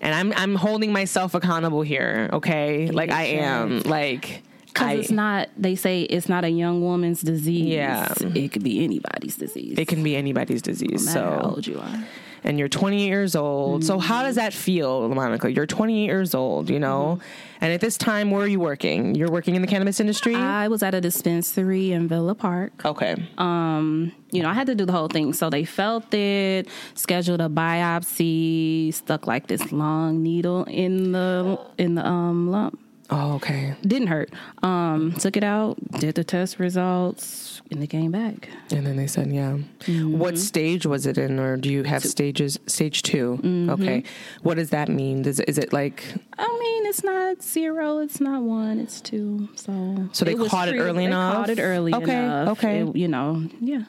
And 0.00 0.14
I'm 0.14 0.32
I'm 0.36 0.54
holding 0.54 0.92
myself 0.92 1.34
accountable 1.34 1.82
here, 1.82 2.30
okay? 2.32 2.88
Like 2.88 3.10
I 3.10 3.24
am. 3.24 3.80
Like 3.80 4.42
Because 4.66 5.00
it's 5.00 5.10
not, 5.10 5.48
they 5.56 5.74
say 5.74 6.02
it's 6.02 6.28
not 6.28 6.44
a 6.44 6.48
young 6.50 6.80
woman's 6.82 7.20
disease. 7.20 7.66
Yeah. 7.66 8.12
It 8.20 8.52
could 8.52 8.62
be 8.62 8.84
anybody's 8.84 9.36
disease. 9.36 9.76
It 9.76 9.88
can 9.88 10.02
be 10.04 10.14
anybody's 10.14 10.62
disease. 10.62 11.04
no 11.06 11.12
matter 11.20 11.34
how 11.36 11.42
So 11.42 11.48
old 11.50 11.66
you 11.66 11.78
are. 11.80 12.04
And 12.44 12.58
you're 12.58 12.68
28 12.68 13.06
years 13.06 13.34
old. 13.36 13.84
So 13.84 13.98
how 13.98 14.22
does 14.22 14.36
that 14.36 14.52
feel, 14.52 15.08
Monica? 15.08 15.50
You're 15.50 15.66
28 15.66 16.04
years 16.04 16.34
old, 16.34 16.70
you 16.70 16.78
know, 16.78 17.20
and 17.60 17.72
at 17.72 17.80
this 17.80 17.96
time, 17.96 18.30
where 18.30 18.42
are 18.42 18.48
you 18.48 18.60
working? 18.60 19.14
You're 19.14 19.30
working 19.30 19.54
in 19.56 19.62
the 19.62 19.68
cannabis 19.68 19.98
industry. 20.00 20.34
I 20.34 20.68
was 20.68 20.82
at 20.82 20.94
a 20.94 21.00
dispensary 21.00 21.92
in 21.92 22.06
Villa 22.08 22.34
Park. 22.34 22.72
okay. 22.84 23.16
Um, 23.36 24.12
you 24.30 24.42
know, 24.42 24.48
I 24.48 24.54
had 24.54 24.66
to 24.66 24.74
do 24.74 24.84
the 24.84 24.92
whole 24.92 25.08
thing. 25.08 25.32
So 25.32 25.50
they 25.50 25.64
felt 25.64 26.12
it, 26.14 26.68
scheduled 26.94 27.40
a 27.40 27.48
biopsy, 27.48 28.92
stuck 28.94 29.26
like 29.26 29.46
this 29.46 29.72
long 29.72 30.22
needle 30.22 30.64
in 30.64 31.12
the 31.12 31.58
in 31.78 31.94
the 31.94 32.06
um 32.06 32.50
lump. 32.50 32.78
oh, 33.10 33.34
okay. 33.36 33.74
Didn't 33.82 34.08
hurt. 34.08 34.30
Um, 34.62 35.12
took 35.18 35.36
it 35.36 35.44
out, 35.44 35.78
did 35.98 36.14
the 36.14 36.24
test 36.24 36.58
results, 36.58 37.57
and 37.70 37.82
they 37.82 37.86
came 37.86 38.10
back. 38.10 38.48
And 38.70 38.86
then 38.86 38.96
they 38.96 39.06
said, 39.06 39.30
yeah. 39.32 39.58
Mm-hmm. 39.80 40.18
What 40.18 40.38
stage 40.38 40.86
was 40.86 41.06
it 41.06 41.18
in, 41.18 41.38
or 41.38 41.56
do 41.56 41.70
you 41.70 41.82
have 41.84 42.04
stages? 42.04 42.58
Stage 42.66 43.02
2 43.02 43.40
Mm-hmm. 43.42 43.70
Okay. 43.70 44.04
What 44.42 44.54
does 44.56 44.70
that 44.70 44.88
mean? 44.88 45.22
Does 45.22 45.40
is 45.40 45.58
it 45.58 45.72
like 45.72 46.02
I 46.38 46.46
mean, 46.60 46.86
it's 46.86 47.02
not 47.04 47.42
zero, 47.42 47.98
it's 47.98 48.20
not 48.20 48.42
one, 48.42 48.78
it's 48.80 49.00
two. 49.00 49.48
So 49.56 50.08
So 50.12 50.24
they 50.24 50.34
was 50.34 50.48
caught 50.50 50.68
it 50.68 50.78
early 50.78 50.98
they 50.98 51.04
enough? 51.04 51.34
Caught 51.36 51.50
it 51.50 51.58
early 51.60 51.94
Okay, 51.94 52.24
enough. 52.24 52.58
okay. 52.58 52.80
It- 52.82 52.96
you 52.96 53.08
know, 53.08 53.42
yeah. 53.60 53.84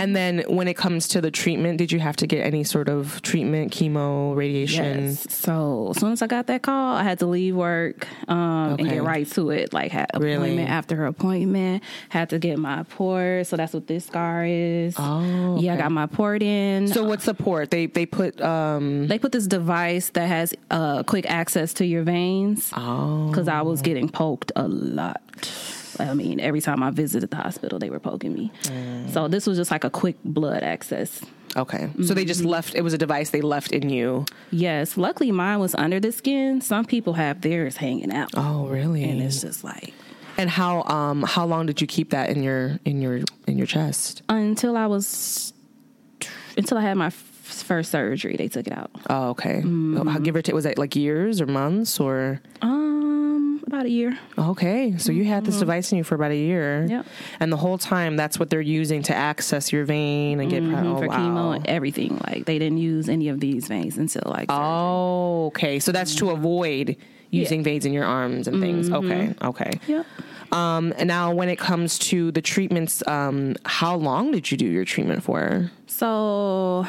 And 0.00 0.14
then 0.14 0.44
when 0.48 0.68
it 0.68 0.74
comes 0.74 1.08
to 1.08 1.20
the 1.20 1.30
treatment, 1.30 1.78
did 1.78 1.92
you 1.92 1.98
have 2.00 2.16
to 2.16 2.26
get 2.26 2.46
any 2.46 2.64
sort 2.64 2.88
of 2.88 3.20
treatment, 3.22 3.72
chemo, 3.72 4.34
radiation? 4.36 5.06
Yes. 5.06 5.26
So 5.30 5.90
as 5.90 6.00
soon 6.00 6.12
as 6.12 6.22
I 6.22 6.26
got 6.26 6.46
that 6.48 6.62
call, 6.62 6.96
I 6.96 7.02
had 7.02 7.18
to 7.20 7.26
leave 7.26 7.54
work 7.54 8.06
um, 8.28 8.76
and 8.78 8.88
get 8.88 9.02
right 9.02 9.26
to 9.32 9.50
it. 9.50 9.72
Like 9.72 9.92
had 9.92 10.10
Really? 10.14 10.34
appointment 10.34 10.68
after 10.70 11.06
appointment. 11.06 11.82
Had 12.08 12.30
to 12.30 12.38
get 12.38 12.58
my 12.58 12.82
port. 12.84 13.46
So 13.46 13.56
that's 13.56 13.72
what 13.74 13.86
this 13.86 14.06
scar 14.06 14.44
is. 14.44 14.94
Oh, 14.98 15.58
yeah, 15.60 15.74
I 15.74 15.76
got 15.76 15.92
my 15.92 16.06
port 16.06 16.42
in. 16.42 16.88
So 16.88 17.04
what's 17.04 17.24
the 17.24 17.34
port? 17.34 17.70
They 17.70 17.86
they 17.86 18.06
put 18.06 18.40
um 18.40 19.06
they 19.08 19.18
put 19.18 19.32
this 19.32 19.46
device 19.46 20.10
that 20.10 20.26
has 20.26 20.54
uh, 20.70 21.02
quick 21.02 21.28
access 21.30 21.72
to 21.74 21.86
your 21.86 22.02
veins. 22.02 22.70
oh 22.76 23.28
Because 23.28 23.48
I 23.48 23.62
was 23.62 23.82
getting 23.82 24.08
poked 24.08 24.52
a 24.56 24.68
lot. 24.68 25.20
I 26.00 26.14
mean, 26.14 26.40
every 26.40 26.60
time 26.60 26.82
I 26.82 26.90
visited 26.90 27.30
the 27.30 27.36
hospital, 27.36 27.78
they 27.78 27.90
were 27.90 28.00
poking 28.00 28.32
me. 28.34 28.50
Mm. 28.64 29.10
So 29.10 29.28
this 29.28 29.46
was 29.46 29.56
just 29.58 29.70
like 29.70 29.84
a 29.84 29.90
quick 29.90 30.16
blood 30.24 30.62
access. 30.62 31.20
okay. 31.56 31.88
So 32.04 32.14
they 32.14 32.22
Mm-hmm. 32.22 32.28
just 32.28 32.44
left. 32.44 32.74
It 32.74 32.82
was 32.82 32.92
a 32.94 32.98
device 32.98 33.30
they 33.30 33.40
left 33.40 33.72
in 33.72 33.88
you. 33.90 34.24
Yes, 34.50 34.96
luckily 34.96 35.30
mine 35.32 35.60
was 35.60 35.74
under 35.74 36.00
the 36.00 36.10
skin. 36.12 36.60
Some 36.60 36.84
people 36.84 37.12
have 37.14 37.40
theirs 37.42 37.76
hanging 37.76 38.12
out. 38.12 38.30
Oh, 38.34 38.66
really? 38.66 39.04
and 39.04 39.22
it's 39.22 39.40
just 39.42 39.62
like 39.64 39.92
And 40.36 40.50
how 40.50 40.82
um 40.84 41.22
how 41.22 41.46
long 41.46 41.66
did 41.66 41.80
you 41.80 41.86
keep 41.86 42.10
that 42.10 42.30
in 42.30 42.42
your 42.42 42.78
in 42.84 43.00
your 43.00 43.20
in 43.46 43.56
your 43.58 43.66
chest? 43.68 44.22
until 44.28 44.76
I 44.76 44.86
was 44.86 45.52
until 46.56 46.78
I 46.78 46.82
had 46.82 46.96
my 46.96 47.10
first 47.62 47.90
surgery, 47.92 48.36
they 48.36 48.48
took 48.48 48.66
it 48.66 48.72
out. 48.72 48.90
Oh, 49.08 49.28
okay. 49.30 49.56
Mm-hmm. 49.62 50.08
How 50.08 50.18
give 50.18 50.34
or 50.36 50.42
take 50.42 50.54
was 50.54 50.66
it 50.66 50.78
like 50.78 50.96
years 50.96 51.40
or 51.40 51.46
months 51.46 52.00
or 52.00 52.40
Um, 52.62 53.62
about 53.66 53.86
a 53.86 53.90
year. 53.90 54.18
okay? 54.38 54.96
So 54.98 55.12
you 55.12 55.24
had 55.24 55.44
this 55.44 55.58
device 55.58 55.90
in 55.92 55.98
you 55.98 56.04
for 56.04 56.14
about 56.14 56.30
a 56.32 56.36
year. 56.36 56.80
Mm-hmm. 56.82 56.90
Yep. 56.90 57.06
And 57.40 57.52
the 57.52 57.56
whole 57.56 57.78
time 57.78 58.16
that's 58.16 58.38
what 58.38 58.50
they're 58.50 58.60
using 58.60 59.02
to 59.04 59.14
access 59.14 59.72
your 59.72 59.84
vein 59.84 60.40
and 60.40 60.50
get 60.50 60.62
Mhm, 60.62 60.84
oh, 60.94 60.98
for 60.98 61.06
wow. 61.08 61.16
chemo 61.16 61.56
and 61.56 61.66
everything. 61.66 62.20
Like 62.26 62.44
they 62.46 62.58
didn't 62.58 62.78
use 62.78 63.08
any 63.08 63.28
of 63.28 63.40
these 63.40 63.68
veins 63.68 63.96
until 63.98 64.22
like 64.26 64.50
surgery. 64.50 64.64
Oh, 64.64 65.46
okay. 65.46 65.78
So 65.78 65.92
that's 65.92 66.14
to 66.16 66.30
avoid 66.30 66.96
using 67.30 67.64
veins 67.64 67.84
in 67.84 67.92
your 67.92 68.04
arms 68.04 68.46
and 68.46 68.60
things. 68.60 68.88
Mm-hmm. 68.88 69.06
Okay. 69.06 69.34
Okay. 69.42 69.80
Yep. 69.88 70.06
Um, 70.52 70.94
and 70.98 71.08
now, 71.08 71.34
when 71.34 71.48
it 71.48 71.58
comes 71.58 71.98
to 72.10 72.30
the 72.30 72.40
treatments, 72.40 73.02
um, 73.08 73.56
how 73.64 73.96
long 73.96 74.30
did 74.30 74.52
you 74.52 74.56
do 74.56 74.66
your 74.66 74.84
treatment 74.84 75.24
for? 75.24 75.68
So 75.88 76.86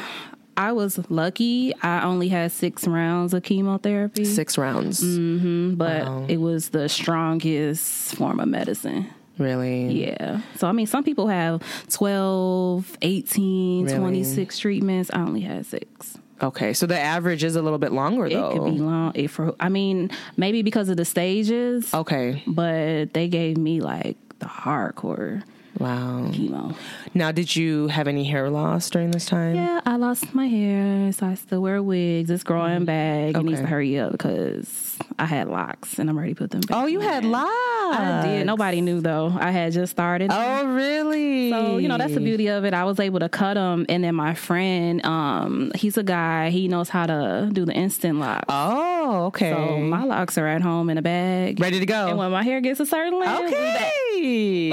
I 0.56 0.72
was 0.72 0.98
lucky. 1.10 1.74
I 1.82 2.02
only 2.02 2.28
had 2.28 2.50
six 2.52 2.86
rounds 2.86 3.34
of 3.34 3.42
chemotherapy, 3.42 4.24
Six 4.24 4.56
rounds. 4.56 5.02
Mm. 5.02 5.76
but 5.76 6.04
Wow. 6.06 6.24
it 6.28 6.38
was 6.38 6.70
the 6.70 6.88
strongest 6.88 8.14
form 8.16 8.40
of 8.40 8.48
medicine. 8.48 9.06
Really? 9.38 9.92
Yeah. 10.06 10.40
So, 10.56 10.66
I 10.66 10.72
mean, 10.72 10.86
some 10.86 11.04
people 11.04 11.28
have 11.28 11.60
12, 11.92 12.96
18, 13.02 13.84
Really? 13.84 13.98
26 13.98 14.58
treatments. 14.58 15.10
I 15.12 15.20
only 15.20 15.42
had 15.42 15.66
six. 15.66 16.16
Okay. 16.42 16.72
So 16.72 16.86
the 16.86 16.98
average 16.98 17.44
is 17.44 17.54
a 17.56 17.60
little 17.62 17.78
bit 17.78 17.92
longer, 17.92 18.28
though. 18.28 18.50
It 18.50 18.52
could 18.58 18.64
be 18.74 18.78
long. 18.80 19.12
It 19.14 19.28
for, 19.28 19.54
I 19.60 19.68
mean, 19.68 20.10
maybe 20.38 20.62
because 20.62 20.88
of 20.88 20.96
the 20.96 21.04
stages, 21.04 21.92
Okay. 21.92 22.42
but 22.46 23.12
they 23.12 23.28
gave 23.28 23.58
me 23.58 23.80
like 23.80 24.16
the 24.38 24.46
hardcore 24.46 25.42
Wow. 25.78 26.30
chemo. 26.32 26.74
Now, 27.14 27.32
did 27.32 27.54
you 27.54 27.88
have 27.88 28.08
any 28.08 28.24
hair 28.24 28.50
loss 28.50 28.88
during 28.90 29.10
this 29.10 29.26
time? 29.26 29.56
Yeah, 29.56 29.80
I 29.84 29.96
lost 29.96 30.34
my 30.34 30.46
hair, 30.46 31.12
so 31.12 31.26
I 31.26 31.34
still 31.34 31.62
wear 31.62 31.82
wigs. 31.82 32.30
It's 32.30 32.42
growing 32.44 32.84
back. 32.84 33.34
It 33.34 33.42
needs 33.42 33.60
to 33.60 33.66
hurry 33.66 33.98
up 33.98 34.12
because 34.12 34.85
I 35.18 35.24
had 35.26 35.48
locks 35.48 35.98
and 35.98 36.08
I'm 36.10 36.18
ready 36.18 36.34
to 36.34 36.38
put 36.38 36.50
them 36.50 36.60
back. 36.62 36.76
Oh, 36.76 36.86
you 36.86 37.00
had 37.00 37.24
locks. 37.24 37.50
I 37.52 38.22
did. 38.26 38.46
Nobody 38.46 38.80
knew 38.80 39.00
though. 39.00 39.34
I 39.38 39.50
had 39.50 39.72
just 39.72 39.90
started. 39.92 40.30
Oh, 40.32 40.66
really? 40.74 41.50
So 41.50 41.78
you 41.78 41.88
know 41.88 41.96
that's 41.98 42.14
the 42.14 42.20
beauty 42.20 42.48
of 42.48 42.64
it. 42.64 42.74
I 42.74 42.84
was 42.84 42.98
able 43.00 43.20
to 43.20 43.28
cut 43.28 43.54
them, 43.54 43.86
and 43.88 44.02
then 44.04 44.14
my 44.14 44.34
friend, 44.34 45.04
um, 45.06 45.70
he's 45.74 45.96
a 45.96 46.02
guy. 46.02 46.50
He 46.50 46.68
knows 46.68 46.88
how 46.88 47.06
to 47.06 47.48
do 47.52 47.64
the 47.64 47.72
instant 47.72 48.18
lock. 48.18 48.44
Oh, 48.48 49.26
okay. 49.26 49.50
So 49.52 49.78
my 49.78 50.04
locks 50.04 50.36
are 50.38 50.46
at 50.46 50.62
home 50.62 50.90
in 50.90 50.98
a 50.98 51.02
bag, 51.02 51.60
Ready 51.60 51.78
to 51.80 51.86
go. 51.86 52.08
And 52.08 52.18
when 52.18 52.30
my 52.32 52.42
hair 52.42 52.60
gets 52.60 52.80
a 52.80 52.86
certain 52.86 53.18
length. 53.18 53.52
Okay. 53.52 54.70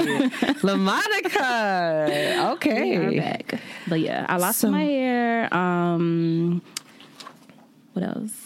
LeMonica. 0.64 2.08
We 2.08 2.14
are 2.36 2.52
Okay. 2.52 3.18
back. 3.18 3.60
But 3.88 4.00
yeah, 4.00 4.26
I 4.28 4.36
lost 4.36 4.58
So- 4.60 4.70
my 4.70 4.82
hair. 4.82 5.54
Um, 5.54 6.62
what 7.92 8.04
else? 8.04 8.43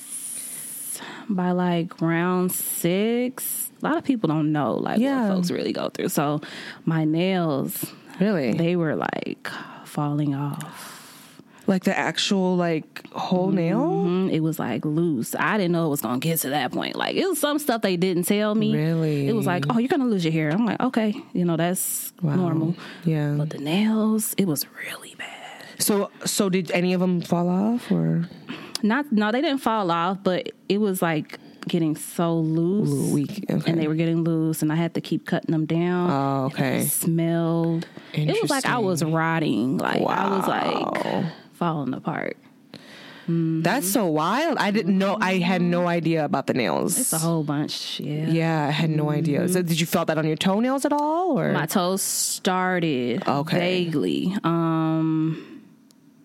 By 1.30 1.50
like 1.52 2.00
round 2.00 2.52
six, 2.52 3.70
a 3.82 3.86
lot 3.88 3.96
of 3.98 4.04
people 4.04 4.28
don't 4.28 4.50
know 4.52 4.74
like 4.76 4.98
Yeah. 4.98 5.28
what 5.28 5.36
folks 5.36 5.50
really 5.50 5.72
go 5.72 5.88
through. 5.90 6.08
So 6.08 6.40
my 6.84 7.04
nails, 7.04 7.84
Really? 8.20 8.52
they 8.54 8.76
were 8.76 8.96
like 8.96 9.48
falling 9.84 10.34
off. 10.34 10.94
like 11.66 11.84
the 11.84 11.96
actual 11.98 12.56
like 12.56 13.06
whole 13.12 13.50
nail? 13.50 13.78
Mhm. 14.06 14.32
It 14.32 14.40
was 14.40 14.58
like 14.58 14.86
loose. 14.86 15.34
I 15.38 15.58
didn't 15.58 15.72
know 15.72 15.84
it 15.84 15.90
was 15.90 16.00
gonna 16.00 16.18
get 16.18 16.38
to 16.40 16.48
that 16.48 16.72
point. 16.72 16.96
Like 16.96 17.14
it 17.14 17.28
was 17.28 17.38
some 17.38 17.58
stuff 17.58 17.82
they 17.82 17.98
didn't 17.98 18.22
tell 18.24 18.54
me. 18.54 18.74
Really? 18.74 19.28
It 19.28 19.34
was 19.34 19.44
like, 19.44 19.66
oh, 19.68 19.78
you're 19.78 19.88
gonna 19.90 20.06
lose 20.06 20.24
your 20.24 20.32
hair. 20.32 20.48
I'm 20.50 20.64
like, 20.64 20.80
okay, 20.80 21.14
you 21.34 21.44
know 21.44 21.58
that's 21.58 22.14
Wow. 22.22 22.36
normal. 22.36 22.74
Yeah. 23.04 23.34
But 23.36 23.50
the 23.50 23.58
nails, 23.58 24.34
it 24.38 24.46
was 24.46 24.64
really 24.86 25.14
bad. 25.18 25.28
So, 25.78 26.10
so 26.24 26.48
did 26.48 26.70
any 26.70 26.94
of 26.94 27.00
them 27.00 27.20
fall 27.20 27.50
off 27.50 27.92
or 27.92 28.26
Not 28.82 29.10
no, 29.12 29.32
they 29.32 29.40
didn't 29.40 29.58
fall 29.60 29.90
off, 29.90 30.18
but 30.22 30.50
it 30.68 30.78
was 30.78 31.02
like 31.02 31.38
getting 31.66 31.96
so 31.96 32.38
loose. 32.38 32.88
Ooh, 32.90 33.14
weak, 33.14 33.44
okay. 33.50 33.70
And 33.70 33.80
they 33.80 33.88
were 33.88 33.94
getting 33.94 34.24
loose 34.24 34.62
and 34.62 34.72
I 34.72 34.76
had 34.76 34.94
to 34.94 35.00
keep 35.00 35.26
cutting 35.26 35.52
them 35.52 35.66
down. 35.66 36.10
Oh, 36.10 36.44
And 36.46 36.52
okay. 36.54 36.78
It 36.80 36.88
smelled. 36.88 37.86
It 38.14 38.40
was 38.40 38.50
like 38.50 38.64
I 38.66 38.78
was 38.78 39.02
rotting. 39.04 39.76
Like 39.78 40.00
I 40.00 40.30
was 40.36 40.46
like 40.48 41.24
falling 41.54 41.92
apart. 41.94 42.36
That's 43.30 43.86
so 43.86 44.06
wild. 44.06 44.56
I 44.56 44.70
didn't 44.70 44.96
know. 44.96 45.18
I 45.20 45.34
had 45.36 45.60
no 45.60 45.86
idea 45.86 46.24
about 46.24 46.46
the 46.46 46.54
nails. 46.54 46.98
It's 46.98 47.12
a 47.12 47.18
whole 47.18 47.42
bunch. 47.42 48.00
Yeah. 48.00 48.26
yeah, 48.28 48.66
I 48.68 48.70
had 48.70 48.88
no 48.88 49.10
idea. 49.10 49.46
So 49.50 49.60
did 49.60 49.78
you 49.78 49.84
felt 49.84 50.06
that 50.06 50.16
on 50.16 50.26
your 50.26 50.36
toenails 50.36 50.86
at 50.86 50.94
all, 50.94 51.38
or 51.38 51.52
My 51.52 51.66
toes 51.66 52.00
started 52.00 53.28
Okay. 53.28 53.58
vaguely. 53.84 54.34
Um 54.44 55.57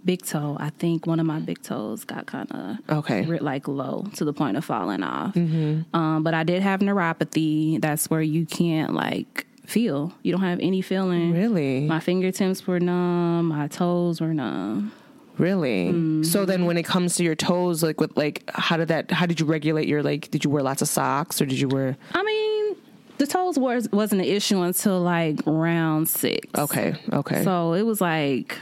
big 0.05 0.25
toe. 0.25 0.57
I 0.59 0.69
think 0.71 1.05
one 1.07 1.19
of 1.19 1.25
my 1.25 1.39
big 1.39 1.61
toes 1.61 2.03
got 2.05 2.25
kind 2.25 2.51
of 2.51 2.77
Okay. 2.97 3.23
like 3.39 3.67
low 3.67 4.05
to 4.15 4.25
the 4.25 4.33
point 4.33 4.57
of 4.57 4.65
falling 4.65 5.03
off. 5.03 5.33
Mm-hmm. 5.35 5.95
Um, 5.95 6.23
but 6.23 6.33
I 6.33 6.43
did 6.43 6.61
have 6.61 6.79
neuropathy. 6.81 7.79
That's 7.81 8.09
where 8.09 8.21
you 8.21 8.45
can't 8.45 8.93
like 8.93 9.45
feel. 9.65 10.13
You 10.23 10.31
don't 10.33 10.41
have 10.41 10.59
any 10.59 10.81
feeling. 10.81 11.31
really, 11.33 11.81
My 11.87 11.99
fingertips 11.99 12.67
were 12.67 12.79
numb. 12.79 13.47
My 13.47 13.67
toes 13.67 14.19
were 14.21 14.33
numb. 14.33 14.91
really? 15.37 16.23
So 16.23 16.45
then, 16.45 16.65
when 16.65 16.77
it 16.77 16.83
comes 16.83 17.15
to 17.15 17.23
your 17.23 17.35
toes, 17.35 17.81
like 17.83 17.99
with 17.99 18.15
like, 18.17 18.43
how 18.53 18.77
did 18.77 18.89
that? 18.89 19.11
How 19.11 19.25
did 19.25 19.39
you 19.39 19.45
regulate 19.45 19.87
your 19.87 20.03
like? 20.03 20.29
Did 20.31 20.43
you 20.43 20.49
wear 20.49 20.63
lots 20.63 20.81
of 20.81 20.87
socks, 20.87 21.41
or 21.41 21.45
did 21.45 21.59
you 21.59 21.67
wear? 21.67 21.97
I 22.13 22.23
mean, 22.23 22.75
the 23.17 23.25
toes 23.27 23.57
was 23.57 23.89
wasn't 23.91 24.21
an 24.21 24.27
issue 24.27 24.61
until 24.61 24.99
like 25.01 25.39
round 25.45 26.07
six. 26.09 26.47
Okay, 26.59 26.95
okay, 27.11 27.43
So 27.43 27.73
it 27.73 27.83
was 27.83 27.99
like, 28.01 28.57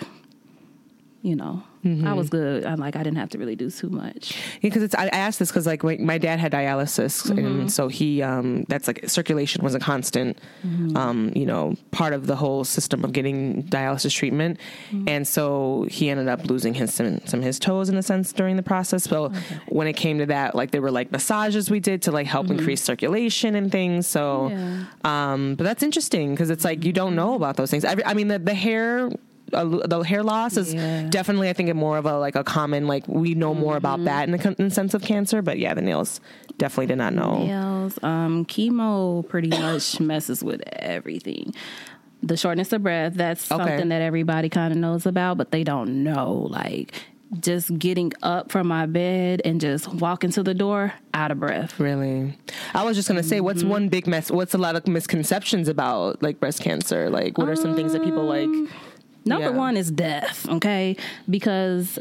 you 1.23 1.35
know, 1.35 1.63
I 1.83 2.13
was 2.13 2.29
good. 2.29 2.63
I'm 2.65 2.79
like 2.79 2.95
I 2.95 3.01
didn't 3.03 3.17
have 3.17 3.29
to 3.29 3.39
really 3.39 3.55
do 3.55 3.69
too 3.71 3.89
much. 3.89 4.35
because 4.61 4.83
it's 4.83 4.93
I, 4.95 5.05
I 5.05 5.07
asked 5.25 5.39
this 5.39 5.49
because 5.49 5.65
like 5.65 5.83
my, 5.83 5.97
my 5.97 6.17
dad 6.19 6.39
had 6.39 6.51
dialysis 6.51 7.27
Mm-hmm. 7.27 7.37
and 7.61 7.71
so 7.71 7.87
he 7.87 8.21
um 8.21 8.65
that's 8.69 8.85
like 8.87 9.07
circulation 9.09 9.63
was 9.63 9.73
a 9.75 9.79
constant 9.79 10.37
Mm-hmm. 10.65 10.95
um 10.97 11.31
you 11.35 11.45
know 11.45 11.75
part 11.91 12.13
of 12.13 12.27
the 12.27 12.35
whole 12.35 12.63
system 12.63 13.03
of 13.03 13.13
getting 13.13 13.63
dialysis 13.63 14.13
treatment 14.15 14.59
Mm-hmm. 14.91 15.09
and 15.09 15.27
so 15.27 15.87
he 15.89 16.09
ended 16.09 16.27
up 16.27 16.45
losing 16.45 16.73
his 16.75 16.93
some, 16.93 17.19
some 17.25 17.39
of 17.39 17.45
his 17.45 17.57
toes 17.59 17.89
in 17.89 17.95
a 17.97 18.03
sense 18.03 18.31
during 18.33 18.55
the 18.57 18.63
process 18.63 19.03
so 19.05 19.29
when 19.67 19.87
it 19.87 19.93
came 19.93 20.19
to 20.19 20.27
that 20.27 20.53
like 20.55 20.69
there 20.71 20.81
were 20.83 20.91
like 20.91 21.11
massages 21.11 21.69
we 21.71 21.79
did 21.79 22.01
to 22.03 22.11
like 22.11 22.27
help 22.27 22.49
increase 22.51 22.81
circulation 22.83 23.55
and 23.55 23.71
things 23.71 24.05
so 24.07 24.49
Mm-hmm. 24.51 24.81
Yeah. 25.05 25.33
um 25.33 25.55
but 25.55 25.63
that's 25.63 25.81
interesting 25.83 26.31
because 26.31 26.49
it's 26.49 26.63
like 26.65 26.83
you 26.85 26.93
don't 26.93 27.15
know 27.15 27.33
about 27.35 27.57
those 27.57 27.69
things 27.71 27.83
Every, 27.85 28.05
I 28.05 28.13
mean 28.13 28.27
the, 28.27 28.37
the 28.39 28.53
hair 28.53 29.09
the 29.51 29.99
hair 30.07 30.23
loss 30.23 30.57
is 30.57 30.73
Yeah. 30.73 31.07
definitely 31.09 31.49
I 31.49 31.53
think 31.53 31.73
more 31.75 31.97
of 31.97 32.05
a 32.05 32.17
like 32.17 32.35
a 32.35 32.43
common 32.43 32.87
like 32.87 33.07
we 33.07 33.35
know 33.35 33.53
more 33.53 33.77
about 33.77 33.99
Mm-hmm. 33.99 34.05
that 34.05 34.29
in 34.29 34.31
the, 34.37 34.55
in 34.59 34.69
the 34.69 34.73
sense 34.75 34.93
of 34.93 35.01
cancer, 35.03 35.41
but 35.41 35.59
yeah, 35.59 35.73
the 35.73 35.81
nails 35.81 36.21
definitely 36.57 36.87
did 36.87 36.97
not 36.97 37.13
know. 37.13 37.43
Nails, 37.45 37.99
um, 38.03 38.45
chemo 38.45 39.27
pretty 39.27 39.49
much 39.61 39.99
messes 39.99 40.43
with 40.43 40.61
everything. 40.67 41.53
The 42.23 42.37
shortness 42.37 42.71
of 42.71 42.83
breath, 42.83 43.13
that's 43.15 43.51
Okay. 43.51 43.63
something 43.63 43.89
that 43.89 44.01
everybody 44.01 44.47
kind 44.49 44.71
of 44.71 44.77
knows 44.77 45.05
about, 45.05 45.37
but 45.37 45.51
they 45.51 45.63
don't 45.63 46.03
know. 46.03 46.47
Like 46.49 46.93
just 47.39 47.79
getting 47.79 48.11
up 48.23 48.51
from 48.51 48.67
my 48.67 48.85
bed 48.85 49.41
and 49.45 49.61
just 49.61 49.87
walking 49.87 50.29
to 50.31 50.43
the 50.43 50.53
door 50.53 50.93
out 51.13 51.31
of 51.31 51.39
breath. 51.39 51.79
Really, 51.79 52.37
I 52.73 52.83
was 52.83 52.95
just 52.97 53.07
gonna 53.07 53.23
say, 53.23 53.39
what's 53.39 53.61
Mm-hmm. 53.61 53.69
one 53.71 53.89
big 53.89 54.05
mess? 54.05 54.29
What's 54.29 54.53
a 54.53 54.57
lot 54.57 54.75
of 54.75 54.85
misconceptions 54.85 55.67
about 55.69 56.21
like 56.21 56.39
breast 56.39 56.61
cancer? 56.61 57.09
Like, 57.09 57.37
what 57.37 57.47
are 57.49 57.55
some 57.55 57.73
things 57.73 57.93
that 57.93 58.03
people 58.03 58.25
like? 58.25 58.49
Number 59.25 59.49
Yeah. 59.49 59.55
one 59.57 59.77
is 59.77 59.91
death, 59.91 60.47
okay? 60.49 60.95
Because 61.29 61.99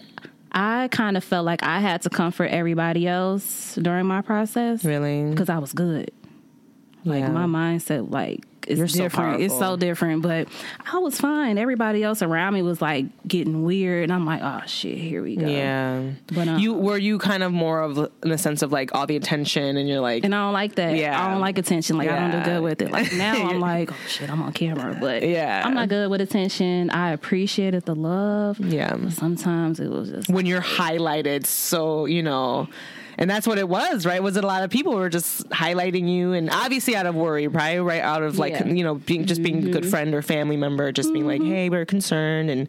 I 0.52 0.88
kind 0.90 1.16
of 1.16 1.22
felt 1.24 1.44
like 1.46 1.62
I 1.62 1.80
had 1.80 2.02
to 2.02 2.10
comfort 2.10 2.46
everybody 2.46 3.06
else 3.06 3.74
during 3.80 4.06
my 4.06 4.20
process 4.22 4.84
Really, 4.84 5.30
because 5.30 5.48
I 5.48 5.58
was 5.58 5.72
good. 5.72 6.10
Like 7.04 7.20
Yeah. 7.20 7.30
my 7.30 7.44
mindset, 7.46 8.10
like 8.10 8.44
it's 8.66 8.78
You're 8.78 8.88
so 8.88 9.02
different. 9.04 9.42
it's 9.42 9.58
so 9.58 9.76
different, 9.76 10.22
but 10.22 10.48
I 10.92 10.98
was 10.98 11.18
fine. 11.20 11.58
Everybody 11.58 12.02
else 12.02 12.22
around 12.22 12.54
me 12.54 12.62
was 12.62 12.80
like 12.82 13.06
getting 13.26 13.62
weird, 13.64 14.04
and 14.04 14.12
I'm 14.12 14.26
like, 14.26 14.40
oh 14.42 14.62
shit, 14.66 14.98
here 14.98 15.22
we 15.22 15.36
go. 15.36 15.46
yeah. 15.46 16.10
But, 16.32 16.48
um, 16.48 16.58
you 16.58 16.74
were 16.74 16.98
you 16.98 17.18
kind 17.18 17.42
of 17.42 17.52
more 17.52 17.80
of 17.82 17.98
in 18.22 18.30
the 18.30 18.38
sense 18.38 18.62
of 18.62 18.72
like 18.72 18.94
all 18.94 19.06
the 19.06 19.16
attention, 19.16 19.76
and 19.76 19.88
you're 19.88 20.00
like, 20.00 20.24
And 20.24 20.34
I 20.34 20.44
don't 20.44 20.52
like 20.52 20.74
that. 20.76 20.96
Yeah. 20.96 21.24
I 21.24 21.30
don't 21.30 21.40
like 21.40 21.58
attention. 21.58 21.96
Like 21.98 22.08
I 22.10 22.18
don't 22.18 22.30
do 22.42 22.50
good 22.50 22.62
with 22.62 22.82
it. 22.82 22.90
Like 22.90 23.12
now 23.12 23.48
I'm 23.48 23.60
like, 23.70 23.90
oh 23.92 23.96
shit, 24.08 24.30
I'm 24.30 24.42
on 24.42 24.52
camera. 24.52 24.96
But 25.00 25.22
Yeah. 25.22 25.62
I'm 25.64 25.74
not 25.74 25.88
good 25.88 26.10
with 26.10 26.20
attention. 26.20 26.90
I 26.90 27.12
appreciated 27.12 27.84
the 27.86 27.94
love. 27.94 28.58
Yeah. 28.60 28.96
But 28.96 29.12
sometimes 29.12 29.80
it 29.80 29.88
was 29.90 30.10
just 30.10 30.28
when 30.28 30.46
you're 30.46 30.60
highlighted 30.62 31.46
so 31.46 32.06
you 32.06 32.22
know 32.22 32.68
and 33.20 33.30
that's 33.30 33.46
what 33.46 33.58
it 33.58 33.68
was 33.68 34.04
right 34.06 34.22
was 34.22 34.36
it 34.36 34.42
a 34.42 34.46
lot 34.46 34.64
of 34.64 34.70
people 34.70 34.94
were 34.94 35.08
just 35.08 35.48
highlighting 35.50 36.08
you 36.08 36.32
and 36.32 36.50
obviously 36.50 36.96
out 36.96 37.06
of 37.06 37.14
worry 37.14 37.46
right 37.46 37.78
right 37.78 38.00
out 38.02 38.22
of 38.22 38.38
like 38.38 38.54
Yeah. 38.54 38.62
Mm-hmm. 38.62 38.76
you 38.76 38.84
know 38.84 38.94
being 38.96 39.26
just 39.26 39.42
being 39.42 39.68
a 39.68 39.70
good 39.70 39.86
friend 39.86 40.14
or 40.14 40.22
family 40.22 40.56
member 40.56 40.90
just 40.90 41.12
being 41.12 41.26
like 41.26 41.42
hey 41.42 41.68
we're 41.68 41.84
concerned 41.86 42.50
and 42.50 42.68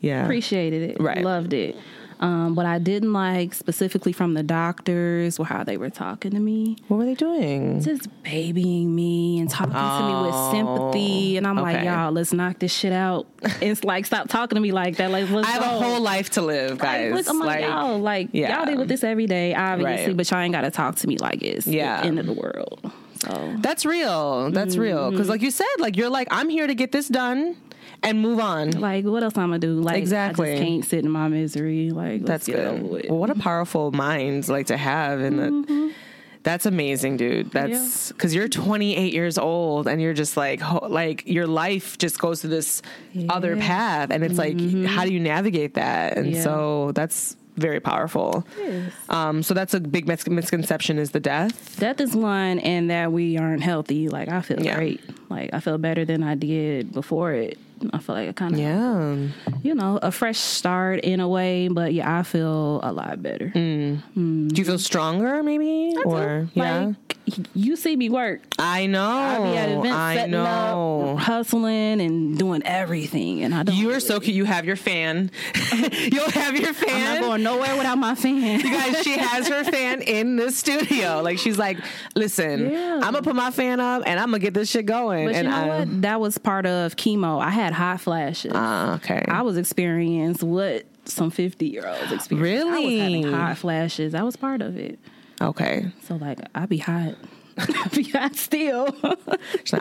yeah 0.00 0.22
appreciated 0.24 0.90
it. 0.90 1.00
Right. 1.00 1.22
Loved 1.24 1.52
it. 1.54 1.74
Um, 2.20 2.54
what 2.54 2.64
I 2.66 2.78
didn't 2.78 3.12
like 3.12 3.52
specifically 3.54 4.12
from 4.12 4.34
the 4.34 4.42
doctors 4.42 5.38
were 5.38 5.44
how 5.44 5.64
they 5.64 5.76
were 5.76 5.90
talking 5.90 6.30
to 6.32 6.40
me. 6.40 6.76
what 6.88 6.96
were 6.98 7.04
they 7.04 7.14
doing 7.14 7.80
Just 7.82 8.08
babying 8.22 8.94
me 8.94 9.38
and 9.38 9.50
talking 9.50 9.72
to 9.74 10.06
me 10.06 10.26
with 10.26 10.50
sympathy. 10.52 11.36
And 11.36 11.46
I'm 11.46 11.56
like, 11.56 11.80
Oh, 11.80 11.82
y'all, 11.82 12.12
let's 12.12 12.32
knock 12.32 12.58
this 12.58 12.72
shit 12.72 12.92
out. 12.92 13.26
it's 13.60 13.84
like, 13.84 14.06
stop 14.06 14.28
talking 14.28 14.56
to 14.56 14.60
me 14.62 14.72
like 14.72 14.96
that. 14.96 15.10
Like, 15.10 15.24
i 15.30 15.46
have 15.46 15.60
go. 15.62 15.66
a 15.66 15.82
whole 15.82 16.00
life 16.00 16.30
to 16.30 16.42
live 16.42 16.72
Like, 16.72 16.80
guys 16.80 17.12
look, 17.14 17.28
I'm 17.28 17.38
like, 17.38 17.60
y'all, 17.64 17.98
like, 17.98 18.28
yeah. 18.32 18.56
y'all 18.56 18.66
deal 18.66 18.78
with 18.78 18.88
this 18.88 19.04
every 19.04 19.26
day, 19.26 19.54
obviously, 19.54 20.06
Right. 20.08 20.16
but 20.16 20.30
y'all 20.30 20.40
ain't 20.40 20.52
got 20.54 20.62
to 20.62 20.70
talk 20.70 20.96
to 20.96 21.06
me 21.06 21.18
like 21.18 21.42
it's 21.42 21.66
Yeah. 21.66 22.00
the 22.00 22.06
end 22.06 22.18
of 22.18 22.26
the 22.26 22.32
world. 22.32 22.90
So, 23.18 23.54
that's 23.60 23.86
real 23.86 24.50
that's 24.50 24.76
real 24.76 24.98
Mm-hmm. 24.98 25.10
because 25.12 25.28
like 25.30 25.40
you 25.40 25.50
said 25.50 25.66
like 25.78 25.96
you're 25.96 26.10
like 26.10 26.28
i'm 26.30 26.50
here 26.50 26.66
to 26.66 26.74
get 26.74 26.92
this 26.92 27.08
done 27.08 27.56
and 28.02 28.20
move 28.20 28.38
on 28.40 28.70
like, 28.72 29.04
what 29.04 29.22
else 29.22 29.36
I'm 29.36 29.48
gonna 29.48 29.58
do? 29.58 29.80
Like, 29.80 29.96
Exactly. 29.98 30.52
I 30.52 30.56
just 30.56 30.62
can't 30.68 30.84
sit 30.84 31.04
in 31.04 31.10
my 31.10 31.28
misery. 31.28 31.90
Like, 31.90 32.20
let's 32.22 32.46
That's 32.46 32.46
get 32.46 32.58
it 32.58 32.66
over 32.66 32.88
good. 33.00 33.06
Well, 33.10 33.18
what 33.18 33.30
a 33.30 33.34
powerful 33.34 33.92
mind 33.92 34.48
like 34.48 34.66
to 34.66 34.76
have, 34.76 35.20
and 35.20 35.38
that 35.38 35.94
that's 36.42 36.64
amazing, 36.64 37.16
dude. 37.16 37.50
That's 37.50 38.12
because 38.12 38.32
you're 38.32 38.46
28 38.48 39.12
years 39.12 39.36
old, 39.38 39.88
and 39.88 40.00
you're 40.00 40.14
just 40.14 40.36
like 40.36 40.60
ho- 40.60 40.86
like 40.88 41.26
your 41.26 41.46
life 41.48 41.98
just 41.98 42.18
goes 42.20 42.42
to 42.42 42.48
this 42.48 42.82
other 43.28 43.56
path, 43.56 44.10
and 44.10 44.22
it's 44.22 44.38
like 44.38 44.60
how 44.86 45.04
do 45.04 45.12
you 45.12 45.20
navigate 45.20 45.74
that? 45.74 46.16
And 46.16 46.30
Yeah. 46.30 46.42
so 46.42 46.92
that's 46.94 47.36
very 47.56 47.80
powerful. 47.80 48.46
Yes. 48.60 48.92
Um, 49.08 49.42
so 49.42 49.54
that's 49.54 49.72
a 49.72 49.80
big 49.80 50.06
mis- 50.06 50.28
misconception 50.28 50.98
is 50.98 51.12
the 51.12 51.20
death. 51.20 51.80
Death 51.80 52.00
is 52.00 52.14
one, 52.14 52.58
and 52.60 52.90
that 52.90 53.10
we 53.12 53.38
aren't 53.38 53.62
healthy. 53.62 54.08
Like 54.08 54.28
I 54.28 54.42
feel 54.42 54.62
Yeah. 54.62 54.76
great. 54.76 55.00
Like 55.30 55.50
I 55.52 55.58
feel 55.60 55.78
better 55.78 56.04
than 56.04 56.22
I 56.22 56.34
did 56.36 56.92
before 56.92 57.32
it. 57.32 57.58
I 57.92 57.98
feel 57.98 58.14
like 58.14 58.28
I 58.28 58.32
kind 58.32 58.54
of, 58.54 58.60
Yeah, 58.60 59.16
you 59.62 59.74
know, 59.74 59.98
a 60.02 60.10
fresh 60.10 60.38
start 60.38 61.00
in 61.00 61.20
a 61.20 61.28
way. 61.28 61.68
But 61.68 61.92
yeah, 61.94 62.18
I 62.18 62.22
feel 62.22 62.80
a 62.82 62.92
lot 62.92 63.22
better. 63.22 63.52
Mm. 63.54 64.02
Mm. 64.16 64.48
do 64.48 64.56
you 64.60 64.64
feel 64.64 64.78
stronger 64.78 65.42
maybe 65.42 65.94
or 66.04 66.48
yeah? 66.54 66.86
Like 66.86 67.16
you 67.54 67.74
see 67.76 67.96
me 67.96 68.08
work. 68.08 68.40
I 68.58 68.86
know. 68.86 69.04
I 69.04 69.38
be 69.38 69.56
at 69.58 69.68
events 69.70 69.96
I 69.96 70.26
know. 70.26 71.16
up, 71.16 71.18
hustling, 71.18 72.00
and 72.00 72.38
doing 72.38 72.62
everything. 72.64 73.42
And 73.42 73.52
I 73.54 73.64
don't. 73.64 73.74
You 73.74 73.90
are 73.92 74.00
so 74.00 74.20
cute. 74.20 74.36
You 74.36 74.44
have 74.44 74.64
your 74.64 74.76
fan. 74.76 75.30
You'll 75.92 76.30
have 76.30 76.56
your 76.56 76.72
fan. 76.72 76.88
I'm 77.16 77.20
not 77.20 77.26
going 77.26 77.42
nowhere 77.42 77.76
without 77.76 77.98
my 77.98 78.14
fan. 78.14 78.60
You 78.60 78.70
guys, 78.70 79.02
she 79.02 79.18
has 79.18 79.48
her 79.48 79.64
fan 79.70 80.02
in 80.02 80.36
the 80.36 80.52
studio. 80.52 81.20
Like 81.22 81.38
she's 81.38 81.58
like, 81.58 81.78
listen, 82.14 82.70
Yeah. 82.70 82.94
I'm 83.02 83.12
gonna 83.12 83.22
put 83.22 83.34
my 83.34 83.50
fan 83.50 83.80
up 83.80 84.04
and 84.06 84.20
I'm 84.20 84.28
gonna 84.28 84.38
get 84.38 84.54
this 84.54 84.70
shit 84.70 84.86
going. 84.86 85.26
But 85.26 85.34
and 85.34 85.46
you 85.46 85.50
know 85.50 85.56
I, 85.72 85.78
what? 85.80 86.02
That 86.02 86.20
was 86.20 86.38
part 86.38 86.64
of 86.64 86.94
chemo. 86.96 87.42
I 87.42 87.50
had 87.50 87.65
hot 87.72 88.00
flashes. 88.00 88.52
Ah, 88.54 88.94
okay. 88.96 89.24
I 89.28 89.42
was 89.42 89.56
experienced 89.56 90.42
what 90.42 90.84
some 91.04 91.30
50 91.30 91.66
year 91.66 91.86
olds 91.86 92.12
experience. 92.12 92.42
Really? 92.42 92.70
I 92.70 92.78
was 92.80 93.00
having 93.00 93.32
hot 93.32 93.58
flashes. 93.58 94.12
That 94.12 94.24
was 94.24 94.36
part 94.36 94.62
of 94.62 94.76
it. 94.76 94.98
okay. 95.40 95.90
So 96.02 96.16
like 96.16 96.38
I'd 96.54 96.68
be 96.68 96.78
hot. 96.78 97.14
I 97.58 97.88
be 97.94 98.02
hot 98.04 98.36
still. 98.36 98.94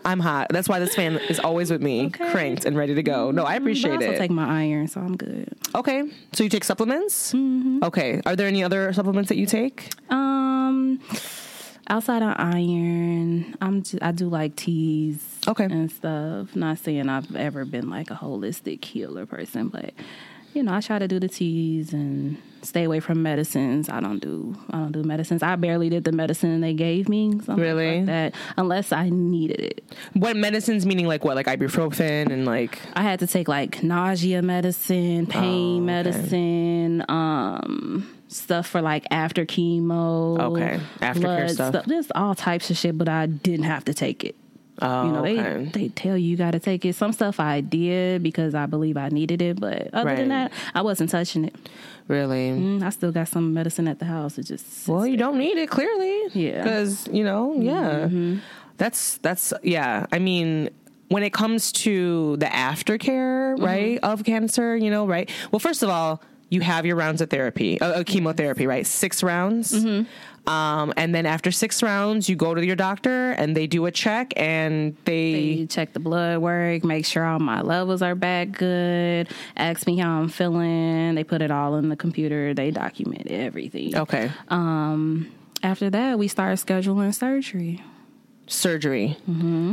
I'm 0.06 0.22
hot. 0.22 0.48
That's 0.50 0.70
why 0.70 0.80
this 0.80 0.96
fan 0.96 1.18
is 1.28 1.42
always 1.42 1.70
with 1.70 1.82
me, 1.82 2.06
Okay. 2.06 2.32
cranked 2.32 2.64
and 2.64 2.78
ready 2.78 2.96
to 2.96 3.04
go. 3.04 3.32
No, 3.32 3.44
I 3.44 3.56
appreciate 3.56 3.96
but 3.96 4.04
I 4.04 4.06
also 4.06 4.16
it. 4.16 4.18
take 4.18 4.32
my 4.32 4.62
iron, 4.62 4.88
so 4.88 5.02
I'm 5.02 5.18
good. 5.18 5.54
okay. 5.76 6.04
So 6.32 6.46
you 6.46 6.50
take 6.50 6.64
supplements? 6.64 7.34
Mm-hmm. 7.34 7.80
Okay. 7.84 8.22
Are 8.26 8.36
there 8.38 8.48
any 8.48 8.64
other 8.64 8.94
supplements 8.94 9.28
that 9.28 9.36
you 9.38 9.46
take? 9.46 9.90
Um 10.10 11.02
outside 11.88 12.24
of 12.24 12.34
iron, 12.38 13.56
I'm 13.62 13.84
just, 13.84 14.02
I 14.02 14.12
do 14.12 14.28
like 14.30 14.56
teas 14.56 15.22
Okay. 15.48 15.66
and 15.66 15.92
stuff. 15.92 16.56
Not 16.56 16.80
saying 16.80 17.10
I've 17.10 17.36
ever 17.36 17.66
been 17.66 17.90
like 17.90 18.12
a 18.12 18.16
holistic 18.16 18.84
healer 18.84 19.26
person, 19.26 19.70
but 19.70 19.94
you 20.54 20.64
know, 20.64 20.74
I 20.74 20.80
try 20.80 21.00
to 21.00 21.08
do 21.08 21.20
the 21.20 21.28
teas 21.28 21.92
and 21.92 22.38
stay 22.62 22.86
away 22.86 23.02
from 23.02 23.22
medicines. 23.22 23.90
I 23.90 24.00
don't 24.00 24.20
do 24.20 24.56
I 24.72 24.78
don't 24.78 24.94
do 24.94 25.04
medicines. 25.04 25.44
I 25.44 25.56
barely 25.58 25.90
did 25.90 26.06
the 26.06 26.14
medicine 26.14 26.62
they 26.62 26.74
gave 26.74 27.10
me. 27.10 27.32
something 27.32 27.58
Really? 27.58 27.98
like 27.98 28.06
that 28.06 28.36
unless 28.58 28.94
I 28.94 29.10
needed 29.10 29.60
it. 29.60 29.84
What 30.14 30.38
medicines? 30.38 30.86
Meaning 30.86 31.08
like 31.08 31.26
what? 31.26 31.36
Like 31.36 31.48
ibuprofen 31.48 32.32
and 32.32 32.46
like. 32.46 32.80
I 32.94 33.02
had 33.02 33.20
to 33.20 33.28
take 33.28 33.48
like 33.50 33.84
nausea 33.84 34.42
medicine, 34.42 35.28
pain 35.28 35.44
Oh, 35.44 35.76
okay. 35.76 35.80
medicine, 35.86 37.06
um, 37.10 38.10
stuff 38.30 38.66
for 38.68 38.82
like 38.82 39.06
after 39.12 39.46
chemo. 39.46 40.40
Okay. 40.40 40.80
Aftercare 41.02 41.22
blood 41.22 41.52
stuff. 41.52 41.86
Just 41.88 42.12
all 42.16 42.34
types 42.34 42.70
of 42.72 42.78
shit, 42.78 42.98
but 42.98 43.10
I 43.10 43.26
didn't 43.26 43.66
have 43.66 43.84
to 43.86 43.94
take 43.94 44.24
it. 44.24 44.36
Oh, 44.82 45.06
You 45.06 45.12
know, 45.14 45.22
they 45.22 45.40
okay. 45.40 45.66
they 45.74 45.88
tell 45.90 46.18
you 46.18 46.32
you 46.32 46.38
got 46.38 46.52
to 46.52 46.60
take 46.60 46.84
it. 46.86 46.96
Some 46.96 47.14
stuff 47.14 47.40
I 47.40 47.62
did 47.62 48.22
because 48.24 48.54
I 48.54 48.66
believe 48.66 48.98
I 48.98 49.08
needed 49.10 49.42
it, 49.42 49.60
but 49.60 49.90
other 49.94 50.06
Right. 50.08 50.18
than 50.18 50.28
that, 50.30 50.52
I 50.74 50.82
wasn't 50.82 51.10
touching 51.10 51.46
it. 51.46 51.56
really. 52.08 52.50
Mm, 52.50 52.84
I 52.84 52.90
still 52.90 53.12
got 53.12 53.28
some 53.30 53.54
medicine 53.54 53.88
at 53.88 54.00
the 54.00 54.06
house. 54.06 54.38
It 54.38 54.44
just 54.44 54.88
well, 54.88 55.06
you 55.08 55.16
there. 55.18 55.26
don't 55.28 55.38
need 55.40 55.58
it 55.58 55.70
clearly. 55.70 56.24
Yeah. 56.34 56.52
Mm-hmm. 56.52 56.64
Because, 56.64 57.08
you 57.12 57.24
know, 57.24 57.56
yeah. 57.60 58.40
That's 58.78 59.18
that's 59.20 59.54
yeah. 59.64 60.06
I 60.12 60.20
mean, 60.20 60.70
when 61.08 61.24
it 61.24 61.32
comes 61.32 61.72
to 61.88 62.36
the 62.38 62.48
aftercare, 62.48 63.56
Mm-hmm. 63.56 63.64
right, 63.64 64.00
of 64.04 64.24
cancer, 64.26 64.76
you 64.76 64.92
know, 64.92 65.08
right? 65.08 65.30
Well, 65.52 65.60
first 65.60 65.82
of 65.84 65.90
all, 65.90 66.22
you 66.50 66.62
have 66.62 66.86
your 66.86 66.96
rounds 66.98 67.22
of 67.22 67.30
therapy, 67.30 67.80
uh, 67.80 67.86
uh, 68.02 68.04
chemotherapy, 68.04 68.68
right? 68.68 68.86
Six 68.86 69.24
rounds. 69.24 69.72
Mm-hmm. 69.74 70.08
Um, 70.48 70.94
and 70.98 71.14
then 71.14 71.26
after 71.26 71.52
six 71.52 71.82
rounds, 71.82 72.30
you 72.30 72.36
go 72.36 72.54
to 72.54 72.66
your 72.66 72.76
doctor 72.76 73.32
and 73.32 73.56
they 73.56 73.68
do 73.68 73.86
a 73.86 73.92
check 73.92 74.34
and 74.38 74.96
they, 75.06 75.56
They 75.58 75.66
check 75.68 75.94
the 75.94 76.00
blood 76.00 76.40
work, 76.40 76.84
make 76.84 77.06
sure 77.06 77.26
all 77.26 77.40
my 77.40 77.62
levels 77.62 78.02
are 78.02 78.16
back 78.16 78.52
good, 78.52 79.28
ask 79.58 79.88
me 79.88 79.98
how 79.98 80.20
I'm 80.20 80.30
feeling. 80.30 81.16
They 81.16 81.24
put 81.24 81.42
it 81.42 81.52
all 81.52 81.76
in 81.78 81.90
the 81.90 81.96
computer. 81.96 82.54
They 82.54 82.72
document 82.72 83.28
everything. 83.28 83.96
okay. 83.96 84.32
Um, 84.50 85.32
after 85.64 85.90
that, 85.90 86.20
we 86.20 86.28
start 86.28 86.58
scheduling 86.60 87.14
surgery. 87.14 87.82
Surgery. 88.48 89.18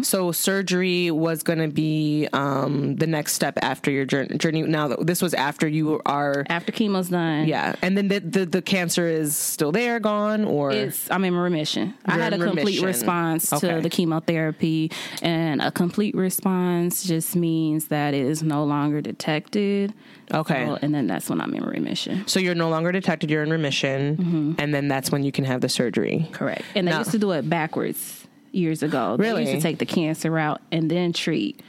So 0.03 0.33
surgery 0.33 1.11
was 1.11 1.43
going 1.43 1.59
to 1.59 1.69
be 1.69 2.29
um, 2.33 2.97
the 2.97 3.07
next 3.07 3.35
step 3.35 3.59
after 3.63 3.91
your 3.91 4.05
journey. 4.05 4.63
Now, 4.63 4.89
this 4.89 5.21
was 5.23 5.35
after 5.35 5.69
you 5.69 6.01
are, 6.07 6.45
After 6.49 6.73
chemo's 6.73 7.09
done, 7.11 7.47
yeah, 7.49 7.75
and 7.83 7.97
then 7.97 8.09
the, 8.09 8.21
the 8.21 8.47
the 8.47 8.63
cancer 8.63 9.07
is 9.07 9.37
still 9.37 9.73
there, 9.73 10.01
gone, 10.01 10.45
or 10.45 10.71
It's 10.73 11.11
I'm 11.11 11.25
in 11.25 11.35
remission. 11.35 11.95
I 12.07 12.15
You're 12.15 12.23
had 12.25 12.33
a 12.33 12.37
in 12.37 12.43
complete 12.43 12.65
remission. 12.81 12.87
response 12.87 13.53
Okay. 13.53 13.75
to 13.75 13.81
the 13.81 13.91
chemotherapy, 13.91 14.91
and 15.23 15.61
a 15.61 15.71
complete 15.71 16.15
response 16.15 17.05
just 17.05 17.37
means 17.37 17.89
that 17.89 18.15
it 18.15 18.25
is 18.25 18.43
no 18.43 18.65
longer 18.65 19.01
detected. 19.01 19.93
Okay. 20.33 20.67
So- 20.67 20.79
and 20.83 20.95
then 20.95 21.07
that's 21.07 21.29
when 21.29 21.41
I'm 21.41 21.55
in 21.55 21.65
remission. 21.65 22.27
so 22.27 22.41
you're 22.41 22.55
no 22.55 22.71
longer 22.71 22.91
detected. 22.93 23.31
You're 23.31 23.43
in 23.43 23.51
remission, 23.51 24.57
and 24.59 24.75
then 24.75 24.89
that's 24.89 25.11
when 25.11 25.23
you 25.25 25.33
can 25.33 25.45
have 25.45 25.61
the 25.61 25.69
surgery. 25.69 26.29
Correct. 26.33 26.63
And 26.75 26.87
they 26.87 26.93
Now- 26.93 26.99
used 27.01 27.11
to 27.13 27.19
do 27.19 27.33
it 27.33 27.49
backwards 27.49 28.22
years 28.55 28.83
ago. 28.83 29.17
They 29.17 29.25
Really? 29.25 29.43
used 29.43 29.55
to 29.55 29.61
take 29.61 29.79
the 29.79 29.87
cancer 29.87 30.31
route 30.31 30.61
and 30.71 30.91
then 30.91 31.13
treat. 31.13 31.61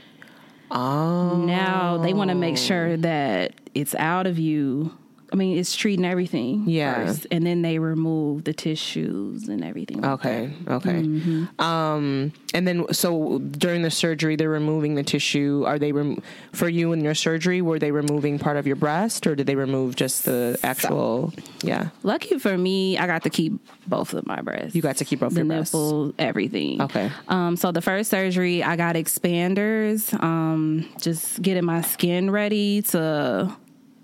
Oh, 0.71 1.37
Now 1.45 1.97
they 1.97 2.13
want 2.13 2.29
to 2.29 2.35
make 2.35 2.57
sure 2.57 2.89
oh. 2.89 2.97
that 2.97 3.53
it's 3.75 3.93
out 3.95 4.25
of 4.27 4.39
you. 4.39 4.95
I 5.33 5.35
mean, 5.35 5.57
it's 5.57 5.75
treating 5.75 6.05
everything 6.05 6.63
Yeah. 6.67 7.07
first, 7.07 7.25
and 7.31 7.43
then 7.45 7.63
they 7.63 7.79
remove 7.79 8.43
the 8.43 8.53
tissues 8.53 9.47
and 9.47 9.63
everything. 9.63 9.99
like 10.01 10.11
Okay. 10.23 10.53
Okay. 10.67 11.01
Mm-hmm. 11.01 11.59
Um, 11.59 12.31
and 12.53 12.67
then 12.67 12.85
so 12.93 13.39
during 13.39 13.81
the 13.81 13.89
surgery, 13.89 14.35
they're 14.35 14.47
removing 14.49 14.93
the 14.93 15.01
tissue. 15.01 15.63
Are 15.65 15.79
they 15.79 15.91
rem- 15.91 16.21
for 16.51 16.69
you 16.69 16.93
in 16.93 17.03
your 17.03 17.15
surgery? 17.15 17.63
Were 17.63 17.79
they 17.79 17.91
removing 17.91 18.37
part 18.37 18.57
of 18.57 18.67
your 18.67 18.75
breast, 18.75 19.25
or 19.25 19.33
did 19.33 19.47
they 19.47 19.55
remove 19.55 19.95
just 19.95 20.25
the 20.25 20.59
actual? 20.61 21.33
Yeah. 21.63 21.89
Lucky 22.03 22.37
for 22.37 22.55
me, 22.55 22.99
I 22.99 23.07
got 23.07 23.23
to 23.23 23.31
keep 23.31 23.53
both 23.87 24.13
of 24.13 24.27
my 24.27 24.39
breasts. 24.41 24.75
You 24.75 24.83
got 24.83 24.97
to 24.97 25.05
keep 25.05 25.19
both 25.21 25.33
the 25.33 25.39
your 25.39 25.45
breasts. 25.47 25.73
nipples, 25.73 26.13
everything. 26.19 26.79
Okay. 26.79 27.09
Um, 27.27 27.55
so 27.55 27.71
the 27.71 27.81
first 27.81 28.11
surgery, 28.11 28.61
I 28.63 28.75
got 28.75 28.95
expanders. 28.95 30.13
Um, 30.21 30.85
just 31.01 31.41
getting 31.41 31.65
my 31.65 31.81
skin 31.81 32.29
ready 32.29 32.83
to 32.83 33.51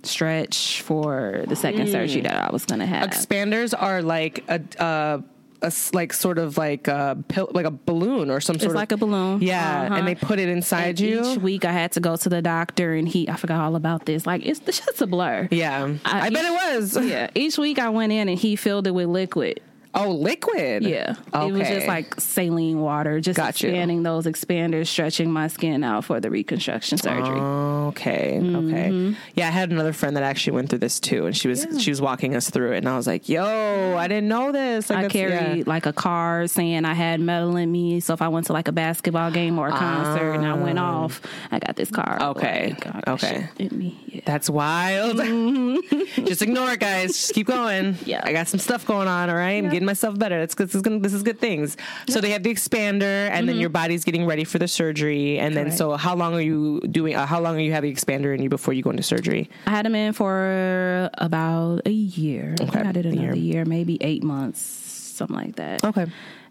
stretch 0.04 0.82
for 0.82 1.44
the 1.48 1.56
second 1.56 1.88
Mm. 1.88 1.92
surgery 1.92 2.22
that 2.22 2.50
I 2.50 2.52
was 2.52 2.66
gonna 2.66 2.86
have. 2.86 3.10
Expanders 3.10 3.74
are 3.78 4.02
like 4.02 4.44
a. 4.48 4.62
Uh, 4.82 5.22
a 5.62 5.74
like 5.92 6.14
sort 6.14 6.38
of 6.38 6.58
like 6.58 6.88
a 6.88 7.22
pill, 7.28 7.50
like 7.54 7.66
a 7.66 7.70
balloon 7.72 8.32
or 8.32 8.40
some 8.40 8.54
sort 8.56 8.64
it's 8.64 8.72
of 8.72 8.76
like 8.76 8.94
a 8.94 8.98
balloon. 8.98 9.42
yeah, 9.42 9.82
Uh-huh. 9.88 9.96
and 9.96 10.08
they 10.08 10.16
put 10.16 10.40
it 10.40 10.48
inside 10.48 10.92
And 10.92 11.00
you. 11.02 11.32
Each 11.34 11.38
week 11.38 11.66
I 11.66 11.74
had 11.74 11.92
to 11.92 12.00
go 12.00 12.16
to 12.16 12.30
the 12.30 12.42
doctor, 12.42 12.94
and 12.94 13.06
he 13.06 13.28
I 13.28 13.36
forgot 13.36 13.60
all 13.60 13.76
about 13.76 14.06
this. 14.06 14.26
Like 14.26 14.46
it's 14.46 14.60
the 14.60 14.72
shit's 14.72 15.02
a 15.02 15.06
blur. 15.08 15.50
yeah, 15.52 15.96
I, 16.06 16.28
I- 16.28 16.30
bet 16.30 16.46
it 16.46 16.52
was. 16.78 16.96
Yeah. 17.06 17.30
Each 17.36 17.58
week 17.58 17.78
I 17.78 17.90
went 17.90 18.14
in 18.14 18.30
and 18.30 18.40
he 18.40 18.56
filled 18.56 18.88
it 18.88 18.92
with 18.92 19.08
liquid. 19.10 19.60
Oh, 19.96 20.12
liquid. 20.12 20.84
Yeah. 20.84 21.16
It 21.34 21.52
was 21.52 21.68
just 21.68 21.88
like 21.88 22.20
saline 22.20 22.80
water, 22.80 23.20
just 23.20 23.38
Got 23.38 23.62
you. 23.62 23.70
expanding 23.70 24.04
those 24.04 24.26
expanders, 24.26 24.88
stretching 24.88 25.32
my 25.32 25.48
skin 25.48 25.84
out 25.84 26.06
for 26.06 26.20
the 26.20 26.30
reconstruction 26.30 26.98
surgery. 27.00 27.40
Okay. 27.40 28.40
Mm-hmm. 28.40 28.70
Okay. 28.70 29.18
Yeah, 29.34 29.48
I 29.48 29.52
had 29.52 29.72
another 29.72 29.94
friend 29.94 30.16
that 30.16 30.24
actually 30.24 30.54
went 30.54 30.70
through 30.70 30.80
this 30.80 31.00
too, 31.00 31.26
and 31.26 31.36
she 31.36 31.48
was 31.48 31.66
she 31.80 31.90
was 31.90 32.02
walking 32.02 32.36
us 32.36 32.50
through 32.50 32.74
it, 32.74 32.78
and 32.80 32.90
I 32.90 32.96
was 32.96 33.08
like, 33.08 33.28
"Yo, 33.30 33.96
I 33.98 34.08
didn't 34.08 34.28
know 34.28 34.52
this." 34.52 34.90
Like, 34.92 35.06
I 35.06 35.10
carried 35.10 35.58
yeah. 35.58 35.64
like 35.66 35.86
a 35.88 35.94
card 35.94 36.52
saying 36.52 36.86
I 36.86 36.94
had 36.94 37.20
metal 37.20 37.56
in 37.56 37.72
me. 37.72 38.00
So 38.00 38.14
if 38.14 38.22
I 38.22 38.28
went 38.28 38.46
to 38.48 38.54
like 38.54 38.68
a 38.68 38.72
basketball 38.72 39.32
game 39.32 39.58
or 39.58 39.70
a 39.70 39.72
concert 39.72 40.34
and 40.34 40.46
I 40.46 40.54
went 40.54 40.78
off, 40.78 41.22
I 41.52 41.60
got 41.60 41.76
this 41.76 41.90
card. 41.90 42.20
Ah. 42.22 42.30
Okay. 42.30 42.76
Like, 42.86 43.08
Okay. 43.08 43.50
Yeah. 43.58 44.22
That's 44.26 44.50
wild. 44.50 45.18
Just 46.16 46.42
ignore 46.42 46.72
it, 46.72 46.80
guys. 46.80 47.08
Just 47.14 47.34
keep 47.34 47.48
going. 47.48 47.94
Mm-hmm. 47.94 48.00
Yeah. 48.10 48.22
I 48.24 48.34
got 48.34 48.48
some 48.48 48.60
stuff 48.60 48.86
going 48.88 49.08
on. 49.08 49.30
All 49.30 49.36
right, 49.36 49.64
I'm 49.80 49.86
myself 49.86 50.20
better. 50.20 50.40
That's 50.40 50.56
good. 50.56 50.68
This 50.68 50.76
is 50.76 50.82
good. 50.82 51.02
This 51.04 51.14
is 51.14 51.24
good 51.24 51.40
things. 51.40 51.78
So 52.10 52.20
they 52.22 52.32
have 52.32 52.44
the 52.44 52.54
expander, 52.54 53.30
and 53.30 53.48
then 53.48 53.58
your 53.58 53.70
body's 53.70 54.04
getting 54.04 54.26
ready 54.26 54.44
for 54.44 54.60
the 54.60 54.68
surgery. 54.68 55.40
And 55.40 55.56
then, 55.56 55.68
Mm-hmm. 55.68 55.78
So 55.78 55.98
how 55.98 56.16
long 56.16 56.34
are 56.34 56.42
you 56.42 56.82
doing? 56.82 57.16
Uh, 57.16 57.26
how 57.26 57.40
long 57.40 57.56
are 57.56 57.60
you 57.62 57.72
having 57.72 57.94
the 57.94 58.00
expander 58.00 58.36
in 58.36 58.42
you 58.42 58.50
before 58.50 58.74
you 58.74 58.82
go 58.84 58.90
into 58.90 59.04
surgery? 59.04 59.50
I 59.68 59.72
had 59.72 59.86
them 59.86 59.96
in 59.96 60.14
for 60.14 61.10
about 61.16 61.82
a 61.86 61.92
year. 61.92 62.56
Okay, 62.60 62.80
I 62.80 62.92
did 62.92 63.06
another 63.06 63.36
year. 63.36 63.56
year, 63.56 63.66
maybe 63.66 63.98
eight 64.02 64.24
months, 64.24 64.60
something 64.62 65.36
like 65.36 65.56
that. 65.58 65.84
Okay. 65.84 66.08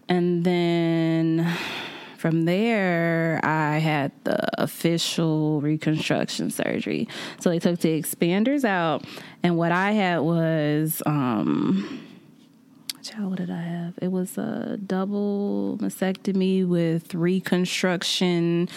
And 0.08 0.44
then 0.44 1.52
from 2.16 2.44
there, 2.46 3.40
I 3.42 3.78
had 3.78 4.12
the 4.24 4.60
official 4.62 5.60
reconstruction 5.60 6.50
surgery. 6.50 7.08
So 7.40 7.50
they 7.50 7.58
took 7.58 7.80
the 7.80 8.00
expanders 8.00 8.64
out, 8.64 9.04
and 9.42 9.56
what 9.56 9.72
I 9.72 9.92
had 9.92 10.18
was, 10.20 11.02
um, 11.06 12.00
what 13.16 13.38
did 13.38 13.51
I 13.51 13.62
have? 13.62 13.94
It 14.01 14.09
was 14.09 14.37
a 14.38 14.79
double 14.85 15.79
mastectomy 15.81 16.66
with 16.66 17.14
reconstruction. 17.14 18.68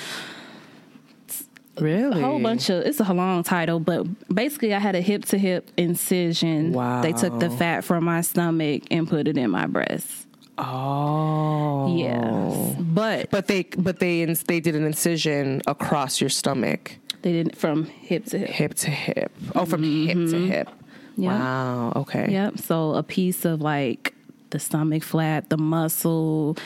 Really? 1.79 2.21
A 2.21 2.25
whole 2.25 2.39
bunch 2.39 2.69
of 2.69 2.85
it's 2.85 2.99
a 2.99 3.13
long 3.13 3.43
title, 3.43 3.79
but 3.79 4.05
basically 4.33 4.73
I 4.73 4.79
had 4.79 4.95
a 4.95 5.01
hip 5.01 5.25
to 5.25 5.37
hip 5.37 5.71
incision. 5.77 6.73
Wow. 6.73 7.01
They 7.01 7.13
took 7.13 7.39
the 7.39 7.49
fat 7.49 7.83
from 7.83 8.03
my 8.03 8.21
stomach 8.21 8.83
and 8.91 9.07
put 9.07 9.27
it 9.27 9.37
in 9.37 9.49
my 9.49 9.67
breast. 9.67 10.27
Oh. 10.57 11.95
Yes. 11.95 12.75
But 12.79 13.31
But 13.31 13.47
they 13.47 13.63
but 13.63 13.99
they 13.99 14.25
they 14.25 14.59
did 14.59 14.75
an 14.75 14.85
incision 14.85 15.61
across 15.65 16.19
your 16.19 16.29
stomach, 16.29 16.97
they 17.21 17.31
didn't 17.31 17.55
from 17.55 17.85
hip 17.85 18.25
to 18.25 18.39
hip. 18.39 18.49
hip 18.49 18.73
to 18.75 18.89
hip. 18.91 19.31
Oh, 19.55 19.65
from 19.65 19.83
hip 19.83 20.29
to 20.29 20.45
hip. 20.45 20.67
Mm-hmm. 20.67 21.23
Wow. 21.23 21.93
Okay. 21.95 22.27
Yep. 22.29 22.59
So 22.59 22.93
a 22.93 23.03
piece 23.03 23.45
of 23.45 23.61
like 23.61 24.13
the 24.51 24.59
stomach 24.59 25.03
flat, 25.03 25.49
the 25.49 25.57
muscle. 25.57 26.57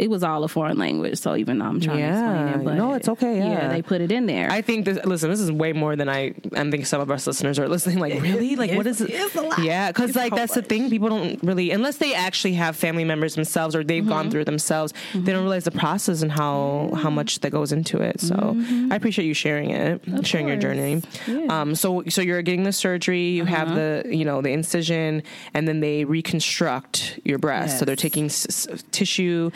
It 0.00 0.08
was 0.10 0.22
all 0.22 0.42
a 0.44 0.48
foreign 0.48 0.78
language, 0.78 1.18
so 1.18 1.36
even 1.36 1.58
though 1.58 1.66
I'm 1.66 1.80
trying 1.80 1.98
Yeah. 1.98 2.10
to 2.10 2.16
explain 2.48 2.60
it, 2.60 2.64
but 2.64 2.74
No, 2.76 2.94
it's 2.94 3.08
okay, 3.08 3.36
yeah. 3.38 3.68
they 3.68 3.82
put 3.82 4.00
it 4.00 4.10
in 4.10 4.24
there. 4.26 4.50
I 4.50 4.62
think 4.62 4.84
this. 4.86 4.98
Listen, 5.04 5.28
this 5.30 5.40
is 5.40 5.52
way 5.52 5.72
more 5.74 5.94
than 5.96 6.08
I. 6.08 6.32
I 6.56 6.70
think 6.70 6.86
some 6.86 7.00
of 7.00 7.10
us 7.10 7.26
listeners 7.26 7.58
are 7.58 7.68
listening. 7.68 7.98
Like, 8.00 8.20
really? 8.22 8.56
Like, 8.56 8.72
what 8.72 8.86
is 8.86 9.00
it? 9.00 9.10
it's 9.10 9.36
a 9.36 9.42
lot. 9.42 9.58
Yeah, 9.62 9.88
because 9.92 10.16
like 10.16 10.30
so 10.32 10.36
that's 10.36 10.54
the 10.54 10.62
thing. 10.62 10.88
People 10.90 11.10
don't 11.10 11.42
really, 11.42 11.70
unless 11.70 11.96
they 11.98 12.14
actually 12.14 12.54
have 12.54 12.76
family 12.76 13.04
members 13.04 13.34
themselves 13.34 13.76
or 13.76 13.84
they've 13.84 14.00
Mm-hmm. 14.02 14.08
gone 14.08 14.30
through 14.30 14.40
it 14.42 14.44
themselves, 14.46 14.94
they 15.14 15.32
don't 15.32 15.42
realize 15.42 15.64
the 15.64 15.70
process 15.70 16.22
and 16.22 16.32
how 16.32 16.90
how 16.96 17.10
much 17.10 17.40
that 17.40 17.50
goes 17.50 17.70
into 17.72 18.00
it. 18.00 18.20
So 18.20 18.56
I 18.90 18.96
appreciate 18.96 19.26
you 19.26 19.34
sharing 19.34 19.70
it, 19.70 20.00
sharing 20.26 20.48
your 20.48 20.56
journey. 20.56 20.96
Mm-hmm. 21.02 21.38
Yeah. 21.44 21.60
Um, 21.60 21.74
so 21.74 22.02
so 22.08 22.22
you're 22.22 22.40
getting 22.42 22.62
the 22.64 22.72
surgery. 22.72 23.28
You 23.38 23.44
have 23.44 23.68
Uh-huh. 23.68 24.02
the 24.04 24.16
you 24.16 24.24
know 24.24 24.40
the 24.40 24.50
incision, 24.50 25.22
and 25.54 25.68
then 25.68 25.80
they 25.80 26.04
reconstruct 26.04 27.20
your 27.24 27.38
breast. 27.38 27.78
So 27.78 27.84
they're 27.84 27.96
taking 27.96 28.26
s- 28.26 28.46
s- 28.48 28.84
tissue. 28.90 29.50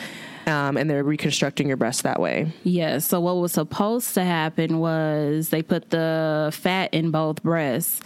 Um, 0.47 0.77
and 0.77 0.89
they're 0.89 1.03
reconstructing 1.03 1.67
your 1.67 1.77
breast 1.77 2.03
that 2.03 2.19
way. 2.19 2.51
Yeah. 2.63 2.99
So 2.99 3.19
what 3.19 3.37
was 3.37 3.53
supposed 3.53 4.13
to 4.13 4.23
happen 4.23 4.79
was 4.79 5.49
they 5.49 5.63
put 5.63 5.89
the 5.89 6.51
fat 6.53 6.93
in 6.93 7.09
both 7.11 7.41
breasts. 7.41 8.01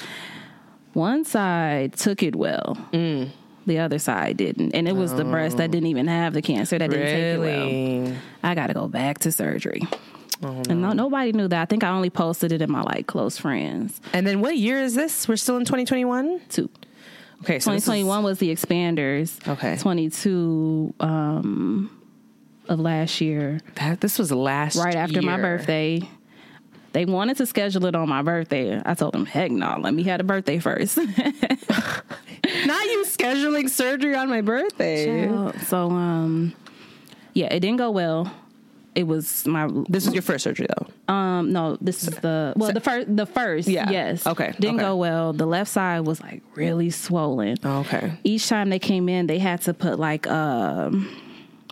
One 0.94 1.26
side 1.26 1.94
took 1.94 2.24
it 2.24 2.36
well. 2.36 2.78
Mm. 2.94 3.30
The 3.68 3.80
other 3.80 4.00
side 4.00 4.38
didn't, 4.38 4.74
and 4.74 4.88
it 4.88 4.94
was 4.96 5.14
the 5.14 5.24
breast 5.26 5.58
that 5.58 5.70
didn't 5.70 5.88
even 5.88 6.08
have 6.08 6.34
the 6.34 6.42
cancer 6.42 6.80
that 6.80 6.90
didn't 6.90 7.06
take 7.06 7.36
it 7.36 7.40
well. 7.40 8.18
I 8.42 8.56
got 8.56 8.68
to 8.68 8.74
go 8.74 8.88
back 8.88 9.20
to 9.20 9.32
surgery. 9.32 9.84
Oh, 10.42 10.64
And 10.70 10.82
no, 10.82 10.94
nobody 10.94 11.34
knew 11.34 11.48
that. 11.50 11.62
I 11.62 11.66
think 11.66 11.84
I 11.84 11.90
only 11.90 12.10
posted 12.10 12.52
it 12.52 12.62
in 12.64 12.72
my 12.72 12.82
like 12.82 13.06
close 13.06 13.38
friends. 13.38 14.00
And 14.14 14.26
then 14.26 14.40
what 14.42 14.58
year 14.58 14.80
is 14.82 14.96
this? 14.96 15.28
We're 15.28 15.36
still 15.36 15.58
in 15.58 15.66
2021? 15.66 16.42
Two. 16.50 16.70
Okay, 17.44 17.60
so 17.60 17.72
this 17.72 17.84
is- 17.84 17.86
2021 17.86 18.24
was 18.24 18.40
the 18.40 18.50
expanders. 18.50 19.48
Okay. 19.48 19.78
22 19.78 20.94
um, 21.02 21.92
of 22.70 22.80
last 22.80 23.20
year, 23.22 23.60
that, 23.76 24.00
this 24.02 24.18
was 24.18 24.32
last 24.32 24.76
right 24.78 24.96
after 24.96 25.22
my 25.22 25.36
birthday. 25.38 26.02
They 26.92 27.06
wanted 27.06 27.38
to 27.38 27.46
schedule 27.46 27.86
it 27.86 27.96
on 27.96 28.10
my 28.10 28.22
birthday. 28.24 28.82
I 28.84 28.94
told 28.96 29.14
them, 29.14 29.26
heck 29.26 29.52
no, 29.52 29.78
let 29.80 29.94
me 29.94 30.04
have 30.04 30.20
a 30.22 30.24
birthday 30.24 30.58
first. 30.60 30.98
Not 32.66 32.86
you 32.86 33.04
scheduling 33.08 33.70
surgery 33.70 34.16
on 34.16 34.30
my 34.30 34.42
birthday. 34.42 35.28
so, 35.68 35.90
um, 35.92 36.54
yeah, 37.34 37.48
it 37.54 37.60
didn't 37.60 37.78
go 37.78 37.92
well. 37.92 38.32
It 38.96 39.04
was 39.04 39.46
my 39.46 39.70
This 39.88 40.08
is 40.08 40.14
your 40.14 40.24
first 40.24 40.44
surgery 40.44 40.66
though. 40.68 41.14
um 41.14 41.54
no 41.54 41.78
this 41.80 42.04
is 42.04 42.10
the 42.18 42.54
well 42.58 42.74
the 42.74 42.82
first 42.82 43.16
the 43.16 43.26
first 43.28 43.68
Yeah. 43.68 43.90
yes 43.90 44.26
Okay, 44.28 44.52
didn't 44.60 44.76
okay. 44.78 44.84
go 44.86 44.96
well 44.98 45.32
the 45.32 45.46
left 45.46 45.70
side 45.72 46.02
was 46.02 46.20
like 46.20 46.42
really 46.56 46.90
swollen 46.90 47.58
Okay. 47.64 48.14
each 48.24 48.50
time 48.50 48.70
they 48.72 48.80
came 48.80 49.08
in, 49.08 49.28
they 49.28 49.38
had 49.40 49.62
to 49.62 49.74
put 49.76 50.00
like 50.00 50.26
a 50.26 50.92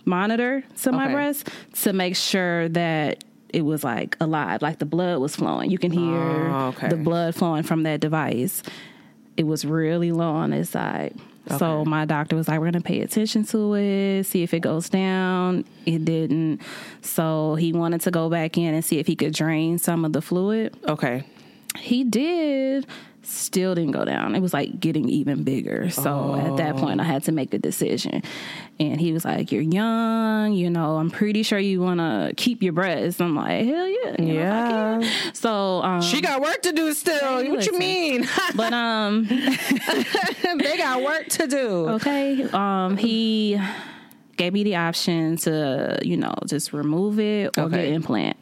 monitor 0.08 0.64
to 0.82 0.90
my 0.92 1.04
Okay. 1.04 1.12
breast 1.14 1.48
to 1.82 1.92
make 1.92 2.16
sure 2.16 2.68
that 2.70 3.22
it 3.50 3.62
was 3.64 3.84
like 3.84 4.16
alive, 4.20 4.60
like 4.62 4.78
the 4.78 4.84
blood 4.86 5.20
was 5.20 5.36
flowing. 5.36 5.70
You 5.70 5.78
can 5.78 5.92
hear 5.92 6.02
Oh, 6.50 6.72
okay. 6.76 6.88
the 6.88 6.96
blood 6.96 7.34
flowing 7.34 7.62
from 7.62 7.84
that 7.84 8.00
device. 8.00 8.62
It 9.36 9.46
was 9.46 9.64
really 9.64 10.10
low 10.10 10.32
on 10.32 10.50
this 10.50 10.70
side. 10.70 11.14
So 11.58 11.82
my 11.86 12.04
doctor 12.04 12.36
was 12.36 12.46
like, 12.46 12.60
"We're 12.60 12.66
gonna 12.66 12.82
pay 12.82 13.00
attention 13.00 13.44
to 13.44 13.74
it, 13.74 14.24
see 14.24 14.42
if 14.42 14.52
it 14.52 14.60
goes 14.60 14.90
down." 14.90 15.64
It 15.86 16.04
didn't. 16.04 16.60
So 17.00 17.54
he 17.54 17.72
wanted 17.72 18.02
to 18.02 18.10
go 18.10 18.28
back 18.28 18.58
in 18.58 18.74
and 18.74 18.84
see 18.84 18.98
if 18.98 19.06
he 19.06 19.16
could 19.16 19.32
drain 19.32 19.78
some 19.78 20.04
of 20.04 20.12
the 20.12 20.20
fluid 20.20 20.74
Okay. 20.86 21.22
he 21.78 22.04
did 22.04 22.86
still 23.28 23.74
didn't 23.74 23.92
go 23.92 24.04
down. 24.04 24.34
It 24.34 24.40
was 24.40 24.52
like 24.52 24.80
getting 24.80 25.08
even 25.08 25.44
bigger. 25.44 25.90
So 25.90 26.34
at 26.34 26.56
that 26.56 26.76
point, 26.76 27.00
I 27.00 27.04
had 27.04 27.24
to 27.24 27.32
make 27.32 27.52
a 27.54 27.58
decision. 27.58 28.22
And 28.80 29.00
he 29.00 29.12
was 29.12 29.24
like, 29.24 29.50
"You're 29.52 29.62
young, 29.62 30.52
you 30.52 30.70
know. 30.70 30.96
I'm 30.96 31.10
pretty 31.10 31.42
sure 31.42 31.58
you 31.58 31.80
want 31.80 31.98
to 32.00 32.32
keep 32.36 32.62
your 32.62 32.72
breasts." 32.72 33.20
I'm 33.20 33.34
like, 33.34 33.66
"Hell 33.66 33.88
yeah, 33.88 34.14
you 34.18 34.34
know, 34.34 35.00
Yeah. 35.00 35.30
So 35.34 35.82
um, 35.82 36.00
She 36.00 36.20
got 36.20 36.40
work 36.40 36.62
to 36.62 36.72
do 36.72 36.92
still. 36.94 37.38
Hey, 37.40 37.50
what 37.50 37.66
you 37.66 37.78
mean? 37.78 38.28
but 38.54 38.72
um, 38.72 39.24
they 40.58 40.76
got 40.76 41.02
work 41.02 41.26
to 41.28 41.46
do. 41.46 41.88
okay. 41.90 42.42
Um, 42.52 42.96
he 42.96 43.60
gave 44.36 44.52
me 44.52 44.62
the 44.62 44.76
option 44.76 45.36
to, 45.38 45.98
you 46.02 46.16
know, 46.16 46.32
just 46.46 46.72
remove 46.72 47.18
it 47.18 47.58
or 47.58 47.64
Okay. 47.64 47.86
get 47.86 47.92
implant. 47.94 48.36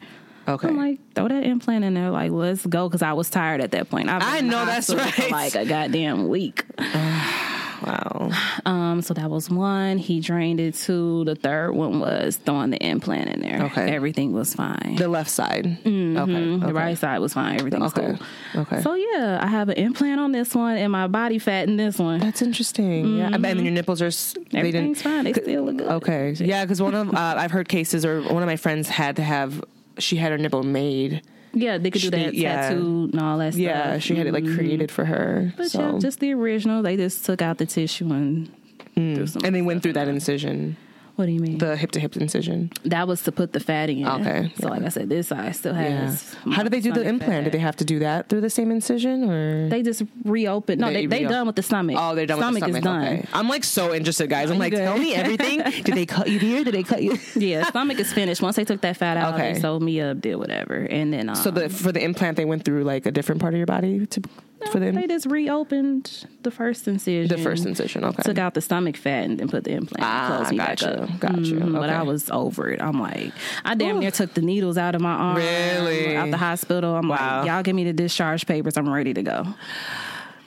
Okay. 0.47 0.67
I'm 0.67 0.77
like, 0.77 0.99
throw 1.13 1.27
that 1.27 1.43
implant 1.43 1.83
in 1.83 1.93
there. 1.93 2.09
Like, 2.09 2.31
let's 2.31 2.65
go. 2.65 2.87
Because 2.87 3.01
I 3.01 3.13
was 3.13 3.29
tired 3.29 3.61
at 3.61 3.71
that 3.71 3.89
point. 3.89 4.09
I 4.09 4.41
know 4.41 4.65
that's 4.65 4.89
right. 4.93 5.31
like 5.31 5.55
a 5.55 5.65
goddamn 5.65 6.27
week. 6.29 6.63
wow. 6.79 8.31
Um, 8.65 9.01
so 9.01 9.13
that 9.13 9.29
was 9.29 9.49
one. 9.49 9.97
He 9.97 10.19
drained 10.19 10.59
it 10.59 10.75
two. 10.75 11.25
The 11.25 11.35
third 11.35 11.71
one 11.73 11.99
was 11.99 12.37
throwing 12.37 12.71
the 12.71 12.77
implant 12.77 13.29
in 13.29 13.41
there. 13.41 13.63
Okay. 13.65 13.93
Everything 13.93 14.33
was 14.33 14.53
fine. 14.53 14.95
The 14.97 15.07
left 15.07 15.29
side. 15.29 15.65
Okay. 15.65 15.89
Mhm. 15.89 16.59
The 16.61 16.67
okay. 16.67 16.73
right 16.73 16.97
side 16.97 17.19
was 17.19 17.33
fine. 17.33 17.59
Everything 17.59 17.81
was 17.81 17.95
Okay. 17.97 18.17
cool. 18.53 18.61
Okay. 18.61 18.81
So 18.81 18.93
yeah, 18.93 19.39
I 19.41 19.47
have 19.47 19.69
an 19.69 19.75
implant 19.77 20.19
on 20.19 20.31
this 20.31 20.55
one 20.55 20.77
and 20.77 20.91
my 20.91 21.07
body 21.07 21.39
fat 21.39 21.67
in 21.67 21.77
this 21.77 21.97
one. 21.99 22.19
That's 22.19 22.41
interesting. 22.41 23.17
Yeah, 23.17 23.29
and 23.33 23.43
then 23.43 23.63
your 23.63 23.73
nipples 23.73 24.01
are. 24.01 24.11
They. 24.51 24.59
Everything's 24.59 25.01
fine. 25.01 25.25
They 25.25 25.33
still 25.33 25.63
look 25.63 25.77
good. 25.77 25.87
Okay. 25.87 26.31
Yeah, 26.37 26.63
because 26.63 26.81
one 26.81 26.95
of 26.95 27.13
uh, 27.13 27.35
I've 27.37 27.51
heard 27.51 27.67
cases, 27.69 28.05
or 28.05 28.21
one 28.21 28.41
of 28.43 28.47
my 28.47 28.55
friends 28.57 28.87
had 28.87 29.17
to 29.17 29.23
have. 29.23 29.63
She 29.99 30.17
had 30.17 30.31
her 30.31 30.37
nipple 30.37 30.63
made. 30.63 31.21
Yeah, 31.53 31.77
they 31.77 31.89
could 31.89 32.01
do 32.01 32.07
She- 32.07 32.09
that 32.11 32.33
yeah. 32.33 32.69
tattoo 32.69 33.09
and 33.11 33.19
all 33.19 33.37
that 33.39 33.53
stuff. 33.53 33.61
Yeah, 33.61 33.99
she 33.99 34.15
had 34.15 34.27
it 34.27 34.33
like 34.33 34.45
created 34.45 34.91
for 34.91 35.05
her. 35.05 35.53
But 35.57 35.71
so. 35.71 35.93
yeah, 35.93 35.99
just 35.99 36.19
the 36.19 36.33
original. 36.33 36.83
They 36.83 36.97
just 36.97 37.25
took 37.25 37.41
out 37.41 37.57
the 37.57 37.65
tissue 37.65 38.11
and 38.11 38.51
mm. 38.95 39.27
some. 39.27 39.43
and 39.43 39.55
they 39.55 39.61
went 39.61 39.81
through 39.83 39.93
that 39.93 40.07
incision, 40.07 40.77
what 41.17 41.25
do 41.25 41.31
you 41.33 41.39
mean? 41.41 41.57
the 41.57 41.75
hip 41.75 41.91
to 41.91 41.99
hip 41.99 42.15
incision. 42.15 42.71
that 42.85 43.07
was 43.07 43.21
to 43.23 43.31
put 43.31 43.51
the 43.51 43.59
fat 43.59 43.89
in. 43.89 44.07
Okay, 44.07 44.51
So 44.59 44.67
yeah. 44.67 44.69
like 44.69 44.83
I 44.83 44.89
said, 44.89 45.09
this 45.09 45.27
side 45.27 45.53
still 45.55 45.73
Yeah. 45.75 46.05
has. 46.07 46.35
How 46.53 46.63
did 46.63 46.71
they 46.71 46.79
do 46.79 46.93
the 46.93 47.03
implant? 47.03 47.43
Did 47.43 47.53
they 47.53 47.59
have 47.59 47.75
to 47.77 47.85
do 47.85 47.99
that 47.99 48.29
through 48.29 48.41
the 48.41 48.49
same 48.49 48.71
incision, 48.71 49.29
or? 49.29 49.67
They 49.69 49.81
just 49.83 50.03
reopened. 50.23 50.79
No, 50.81 50.87
They 50.87 51.05
they 51.05 51.07
they, 51.07 51.19
reo- 51.25 51.29
done 51.29 51.47
with 51.47 51.55
the 51.57 51.63
stomach. 51.63 51.97
Oh, 51.99 52.15
they're 52.15 52.25
done 52.25 52.37
stomach 52.39 52.63
with 52.63 52.73
the 52.75 52.81
stomach. 52.81 53.03
is 53.03 53.09
done. 53.09 53.17
Okay. 53.19 53.27
I'm 53.33 53.49
like 53.49 53.63
so 53.65 53.93
interested, 53.93 54.29
guys. 54.29 54.49
I'm 54.49 54.57
like, 54.59 54.71
good. 54.71 54.79
tell 54.79 54.97
me 54.97 55.13
everything. 55.13 55.59
Did 55.83 55.95
they 55.95 56.05
cut 56.05 56.29
you 56.29 56.39
here? 56.39 56.63
Did 56.63 56.73
they 56.73 56.83
cut 56.83 57.03
you? 57.03 57.17
Yeah, 57.35 57.63
stomach 57.69 57.99
is 57.99 58.11
finished. 58.13 58.41
Once 58.41 58.55
they 58.55 58.65
took 58.65 58.81
that 58.81 58.97
fat 58.97 59.17
out, 59.17 59.33
Okay. 59.35 59.53
they 59.53 59.59
sewed 59.59 59.81
me 59.81 59.99
up, 60.01 60.21
did 60.21 60.35
whatever, 60.37 60.75
and 60.75 61.11
then 61.13 61.29
um, 61.29 61.35
So 61.35 61.51
the 61.51 61.69
for 61.69 61.91
the 61.91 62.03
implant, 62.03 62.37
they 62.37 62.45
went 62.45 62.63
through 62.65 62.83
like 62.83 63.05
a 63.05 63.11
different 63.11 63.41
part 63.41 63.53
of 63.53 63.57
your 63.57 63.65
body 63.67 64.05
to 64.05 64.21
for 64.67 64.79
the 64.79 64.91
they 64.91 65.07
just 65.07 65.25
reopened 65.25 66.25
the 66.43 66.51
first 66.51 66.87
incision. 66.87 67.35
the 67.35 67.41
first 67.43 67.65
incision. 67.65 68.03
Okay. 68.03 68.21
Took 68.23 68.37
out 68.37 68.53
the 68.53 68.61
stomach 68.61 68.97
fat 68.97 69.25
and 69.25 69.39
then 69.39 69.47
put 69.49 69.63
the 69.63 69.71
implant. 69.71 70.03
Ah, 70.05 70.35
closed 70.37 70.51
me 70.51 70.57
gotcha, 70.57 70.85
back 70.85 70.97
up. 71.13 71.19
gotcha, 71.19 71.35
Mhm, 71.55 71.73
But. 71.73 71.89
I 71.89 72.03
was 72.03 72.29
over 72.29 72.69
it. 72.71 72.81
I'm 72.81 72.99
like, 72.99 73.31
I 73.65 73.75
damn 73.75 73.99
near 73.99 74.11
took 74.11 74.33
the 74.33 74.41
needles 74.41 74.77
out 74.77 74.95
of 74.95 75.01
my 75.01 75.11
arm. 75.13 75.37
Really? 75.37 76.15
Out 76.15 76.31
the 76.31 76.37
hospital. 76.37 76.95
I'm 76.95 77.07
Wow. 77.07 77.39
like, 77.39 77.47
y'all 77.47 77.63
give 77.63 77.75
me 77.75 77.83
the 77.83 77.93
discharge 77.93 78.45
papers. 78.45 78.77
I'm 78.77 78.89
ready 78.89 79.13
to 79.13 79.23
go. 79.23 79.45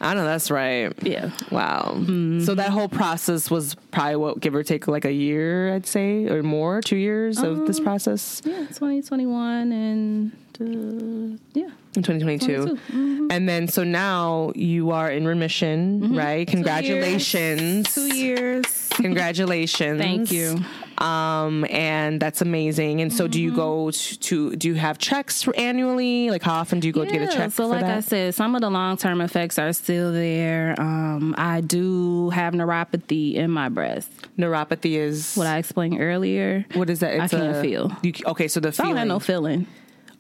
I 0.01 0.15
know 0.15 0.25
that's 0.25 0.51
right. 0.51 0.93
Yeah. 1.03 1.31
Wow. 1.51 1.93
Mm-hmm. 1.97 2.41
So 2.41 2.55
that 2.55 2.71
whole 2.71 2.89
process 2.89 3.51
was 3.51 3.75
probably 3.91 4.17
what 4.17 4.41
give 4.41 4.55
or 4.55 4.63
take 4.63 4.89
like 4.89 5.05
a 5.05 5.13
year, 5.13 5.75
I'd 5.75 5.87
say, 5.87 6.27
or 6.27 6.43
more, 6.43 6.81
two 6.81 6.97
years 6.97 7.39
of 7.39 7.59
Um, 7.61 7.67
this 7.67 7.81
process 7.81 8.41
Yeah, 8.45 8.61
2021 8.69 9.73
and 9.73 10.33
uh, 10.61 11.37
yeah. 11.53 11.69
in 11.97 12.03
2022. 12.03 12.79
Mm-hmm. 12.79 13.27
And 13.31 13.49
then 13.49 13.69
so 13.69 13.85
now 13.85 14.53
you 14.55 14.91
are 14.91 15.11
in 15.11 15.27
remission, 15.27 16.15
right? 16.15 16.47
Congratulations. 16.49 17.95
Two 17.95 18.15
years. 18.15 18.89
Congratulations. 18.93 20.01
Thank 20.01 20.33
you. 20.33 20.61
Um, 21.01 21.65
and 21.71 22.21
that's 22.21 22.43
amazing. 22.43 23.01
And 23.01 23.11
so, 23.13 23.27
do 23.27 23.41
you 23.41 23.55
go 23.55 23.91
to, 23.91 24.19
to 24.19 24.57
do 24.57 24.69
you 24.69 24.75
have 24.75 24.99
checks 24.99 25.49
annually? 25.57 26.31
Like, 26.31 26.43
how 26.43 26.55
often 26.55 26.79
do 26.79 26.87
you 26.87 26.93
go 26.93 27.05
to 27.05 27.11
get 27.11 27.23
a 27.23 27.33
check? 27.35 27.53
So, 27.53 27.67
like 27.67 27.81
that? 27.81 27.97
I 27.97 28.01
said, 28.01 28.35
some 28.35 28.55
of 28.55 28.61
the 28.61 28.69
long 28.71 28.97
term 28.99 29.21
effects 29.23 29.59
are 29.59 29.73
still 29.73 30.13
there. 30.13 30.75
Um, 30.79 31.35
I 31.39 31.63
do 31.63 32.29
have 32.31 32.53
neuropathy 32.53 33.35
in 33.35 33.51
my 33.51 33.69
breast. 33.71 34.11
neuropathy 34.37 34.97
is 34.97 35.35
What 35.37 35.47
I 35.47 35.57
explained 35.59 35.99
earlier. 36.01 36.67
what 36.75 36.91
is 36.91 37.01
that? 37.01 37.19
I 37.19 37.29
can't 37.29 37.57
feel. 37.63 37.91
You, 38.03 38.13
okay, 38.27 38.49
so 38.49 38.61
the 38.61 38.71
feeling. 38.71 38.91
I 38.91 38.91
don't 38.93 38.99
have 38.99 39.09
no 39.09 39.21
feeling. 39.21 39.67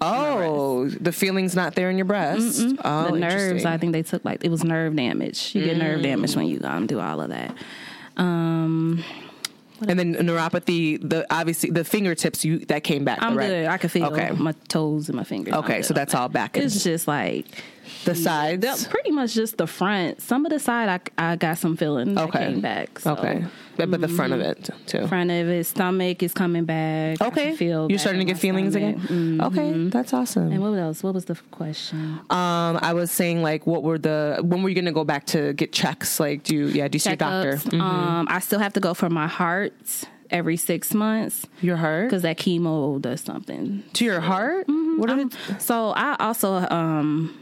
oh, 0.00 0.88
the 0.88 1.12
feeling's 1.12 1.54
not 1.54 1.74
there 1.74 1.90
in 1.90 1.98
your 1.98 2.06
breast. 2.06 2.62
Oh, 2.82 3.10
the 3.10 3.18
nerves. 3.18 3.66
I 3.66 3.76
think 3.76 3.92
they 3.92 4.02
took 4.02 4.24
like 4.24 4.42
it 4.42 4.50
was 4.50 4.64
nerve 4.64 4.96
damage. 4.96 5.54
You 5.54 5.62
get 5.62 5.76
nerve 5.76 6.00
damage 6.02 6.34
when 6.34 6.46
you 6.46 6.58
um, 6.64 6.86
do 6.86 6.98
all 6.98 7.20
of 7.20 7.28
that. 7.28 7.54
Um, 8.16 9.04
and 9.88 9.98
then 9.98 10.14
neuropathy. 10.14 10.98
The 11.00 11.26
obviously 11.34 11.70
the 11.70 11.84
fingertips. 11.84 12.44
You 12.44 12.60
that 12.66 12.84
came 12.84 13.04
back. 13.04 13.18
I'm 13.22 13.36
right? 13.36 13.46
good. 13.48 13.66
I 13.66 13.78
can 13.78 13.90
feel 13.90 14.06
Okay. 14.06 14.30
my 14.30 14.52
toes 14.68 15.08
and 15.08 15.16
my 15.16 15.24
fingers. 15.24 15.54
Okay, 15.54 15.82
so 15.82 15.94
that's 15.94 16.12
that. 16.12 16.18
all 16.20 16.28
back. 16.28 16.56
It's 16.56 16.82
just 16.82 17.06
like 17.08 17.46
the 18.04 18.14
sides. 18.14 18.64
Yeah, 18.64 18.76
pretty 18.90 19.10
much 19.10 19.34
just 19.34 19.56
the 19.58 19.66
front. 19.66 20.20
Some 20.20 20.46
of 20.46 20.50
the 20.50 20.58
side, 20.58 20.88
I, 21.18 21.32
I 21.32 21.36
got 21.36 21.58
some 21.58 21.76
feeling 21.76 22.14
that 22.14 22.28
Okay. 22.28 22.46
came 22.46 22.60
back. 22.60 22.98
So. 22.98 23.12
Okay, 23.12 23.44
but, 23.76 23.90
but 23.90 24.00
the 24.00 24.08
front 24.08 24.32
of 24.32 24.40
it 24.40 24.70
too. 24.86 25.06
Front 25.06 25.30
of 25.30 25.48
it, 25.48 25.64
stomach 25.66 26.22
is 26.22 26.32
coming 26.32 26.64
back. 26.64 27.20
Okay, 27.20 27.54
feel 27.56 27.88
you're 27.90 27.98
starting 27.98 28.20
to 28.20 28.24
get 28.24 28.38
feelings 28.38 28.72
stomach. 28.74 28.96
again. 29.04 29.40
Okay, 29.42 29.88
that's 29.88 30.12
awesome. 30.12 30.52
And 30.52 30.60
what 30.62 30.78
else? 30.78 31.02
What 31.02 31.14
was 31.14 31.26
the 31.26 31.36
question? 31.50 32.20
Um, 32.30 32.78
I 32.82 32.92
was 32.94 33.10
saying 33.10 33.42
like, 33.42 33.66
what 33.66 33.82
were 33.82 33.98
the 33.98 34.38
when 34.42 34.62
were 34.62 34.68
you 34.68 34.74
gonna 34.74 34.92
go 34.92 35.04
back 35.04 35.26
to 35.26 35.52
get 35.54 35.72
checks? 35.72 36.20
Like, 36.20 36.42
do 36.44 36.54
you 36.54 36.66
yeah, 36.66 36.88
do 36.88 36.96
you 36.96 37.00
see 37.00 37.12
a 37.12 37.16
doctor? 37.16 37.56
Mhm. 37.56 37.80
Um, 37.80 38.26
I 38.30 38.38
still 38.40 38.58
have 38.60 38.72
to 38.74 38.80
go 38.80 38.94
for 38.94 39.08
my 39.10 39.26
heart 39.26 39.72
every 40.30 40.56
six 40.56 40.94
months 40.94 41.44
Your 41.60 41.76
heart 41.76 42.08
because 42.08 42.22
that 42.22 42.38
chemo 42.38 43.00
does 43.02 43.20
something. 43.20 43.82
to 43.94 44.04
your 44.04 44.20
heart? 44.20 44.64
What 44.68 45.10
are 45.10 45.16
the, 45.24 45.36
so 45.58 45.88
I 45.90 46.14
also 46.20 46.54
um 46.70 47.36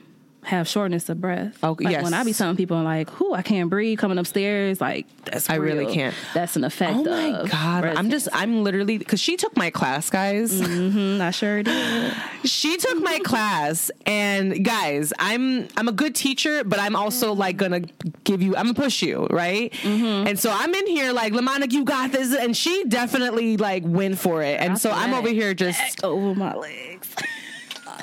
have 0.48 0.66
shortness 0.66 1.08
of 1.08 1.20
breath. 1.20 1.58
Oh, 1.62 1.76
like 1.78 1.92
yes. 1.92 2.02
When 2.02 2.14
I 2.14 2.24
be 2.24 2.32
telling 2.32 2.56
people 2.56 2.82
like, 2.82 3.10
"Who 3.10 3.34
I 3.34 3.42
can't 3.42 3.68
breathe 3.68 3.98
coming 3.98 4.16
upstairs," 4.18 4.80
like 4.80 5.06
that's 5.24 5.50
I 5.50 5.56
really 5.56 5.92
can't. 5.92 6.14
That's 6.34 6.56
an 6.56 6.64
effect. 6.64 6.94
oh 6.96 7.04
my 7.04 7.46
god! 7.48 7.84
I'm 7.84 8.10
just 8.10 8.28
I'm 8.32 8.64
literally 8.64 8.96
because 8.98 9.20
she 9.20 9.36
took 9.36 9.56
my 9.56 9.70
class, 9.70 10.08
guys. 10.10 10.58
Mhm, 10.60 11.20
I 11.20 11.30
sure 11.30 11.62
did. 11.62 12.14
She 12.44 12.76
took 12.76 13.02
my 13.02 13.18
class, 13.24 13.90
and 14.06 14.64
guys, 14.64 15.12
I'm 15.18 15.68
I'm 15.76 15.88
a 15.88 15.92
good 15.92 16.14
teacher, 16.14 16.64
but 16.64 16.78
I'm 16.78 16.96
also 16.96 17.32
like 17.34 17.56
gonna 17.56 17.80
give 18.24 18.40
you, 18.40 18.56
I'm 18.56 18.66
gonna 18.66 18.74
push 18.74 19.02
you, 19.02 19.26
right? 19.30 19.72
Mm-hmm. 19.82 20.28
And 20.28 20.38
so 20.38 20.50
I'm 20.52 20.72
in 20.72 20.86
here 20.86 21.12
like, 21.12 21.32
Lamonic, 21.32 21.72
you 21.72 21.84
got 21.84 22.12
this, 22.12 22.34
and 22.34 22.56
she 22.56 22.84
definitely 22.84 23.56
like 23.56 23.82
went 23.84 24.18
for 24.18 24.42
it, 24.42 24.60
and 24.60 24.78
so 24.78 24.90
I'm 24.90 25.12
over 25.14 25.28
here 25.28 25.52
just 25.52 26.02
over 26.04 26.34
my 26.34 26.54
legs. 26.54 27.14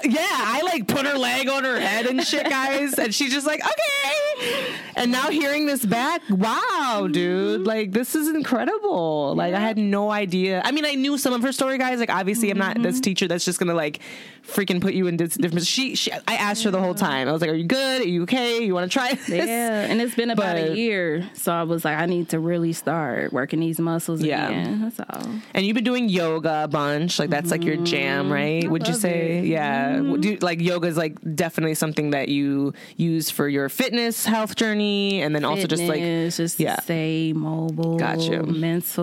yeah, 0.03 0.27
I 0.29 0.61
like 0.63 0.87
put 0.87 1.05
her 1.05 1.17
leg 1.17 1.47
on 1.47 1.63
her 1.63 1.79
head 1.79 2.05
and 2.05 2.23
shit, 2.23 2.49
guys, 2.49 2.93
and 2.99 3.13
she's 3.13 3.31
just 3.31 3.47
like, 3.47 3.61
okay. 3.61 4.75
And 4.95 5.11
now 5.11 5.29
hearing 5.29 5.65
this 5.65 5.85
back, 5.85 6.21
wow, 6.29 7.07
dude, 7.11 7.59
mm-hmm. 7.59 7.67
like 7.67 7.91
this 7.91 8.15
is 8.15 8.29
incredible. 8.29 9.35
Like 9.35 9.53
I 9.53 9.59
had 9.59 9.77
no 9.77 10.11
idea. 10.11 10.61
I 10.63 10.71
mean, 10.71 10.85
I 10.85 10.95
knew 10.95 11.17
some 11.17 11.33
of 11.33 11.41
her 11.41 11.51
story, 11.51 11.77
guys. 11.77 11.99
Like 11.99 12.09
obviously, 12.09 12.49
I'm 12.49 12.57
not 12.57 12.81
this 12.81 12.95
mm-hmm. 12.95 13.01
teacher 13.01 13.27
that's 13.27 13.45
just 13.45 13.59
gonna 13.59 13.73
like 13.73 13.99
freaking 14.47 14.79
put 14.81 14.93
you 14.93 15.07
in 15.07 15.17
dis- 15.17 15.35
different. 15.35 15.65
She, 15.65 15.95
she, 15.95 16.11
I 16.11 16.35
asked 16.35 16.63
her 16.63 16.71
the 16.71 16.79
whole 16.81 16.93
time. 16.95 17.27
I 17.27 17.31
was 17.31 17.41
like, 17.41 17.49
are 17.49 17.55
you 17.55 17.65
good? 17.65 18.01
Are 18.01 18.07
you 18.07 18.23
okay? 18.23 18.63
You 18.63 18.73
want 18.73 18.89
to 18.91 18.93
try 18.93 19.13
this? 19.27 19.29
Yeah, 19.47 19.81
and 19.81 20.01
it's 20.01 20.15
been 20.15 20.29
about 20.29 20.55
But- 20.55 20.69
a 20.71 20.75
year, 20.75 21.29
so 21.33 21.51
I 21.53 21.63
was 21.63 21.83
like, 21.85 21.97
I 21.97 22.05
need 22.05 22.29
to 22.29 22.39
really 22.39 22.73
start 22.73 23.33
working 23.33 23.59
these 23.59 23.79
muscles 23.79 24.21
Yeah. 24.21 24.47
again. 24.47 24.81
That's 24.81 24.99
all. 24.99 25.31
And 25.53 25.65
you've 25.65 25.75
been 25.75 25.83
doing 25.83 26.09
yoga 26.09 26.63
a 26.63 26.67
bunch. 26.67 27.19
Like 27.19 27.29
that's 27.29 27.51
like 27.51 27.63
your 27.63 27.77
jam, 27.77 28.31
right? 28.31 28.69
Would 28.69 28.87
you 28.87 28.93
say? 28.93 29.39
it. 29.39 29.45
Yeah. 29.45 30.01
You, 30.01 30.37
like 30.41 30.61
yoga 30.61 30.87
is 30.87 30.97
like 30.97 31.15
definitely 31.35 31.75
something 31.75 32.11
that 32.11 32.29
you 32.29 32.73
use 32.97 33.29
for 33.29 33.47
your 33.47 33.69
fitness 33.69 34.25
health 34.25 34.55
journey, 34.55 35.21
and 35.21 35.33
then 35.35 35.45
also 35.45 35.67
just 35.67 35.83
like 35.83 35.95
Fitness, 36.01 36.37
just 36.37 36.59
yeah. 36.59 36.79
stay 36.81 37.31
mobile, 37.33 37.97
Gotcha. 37.97 38.43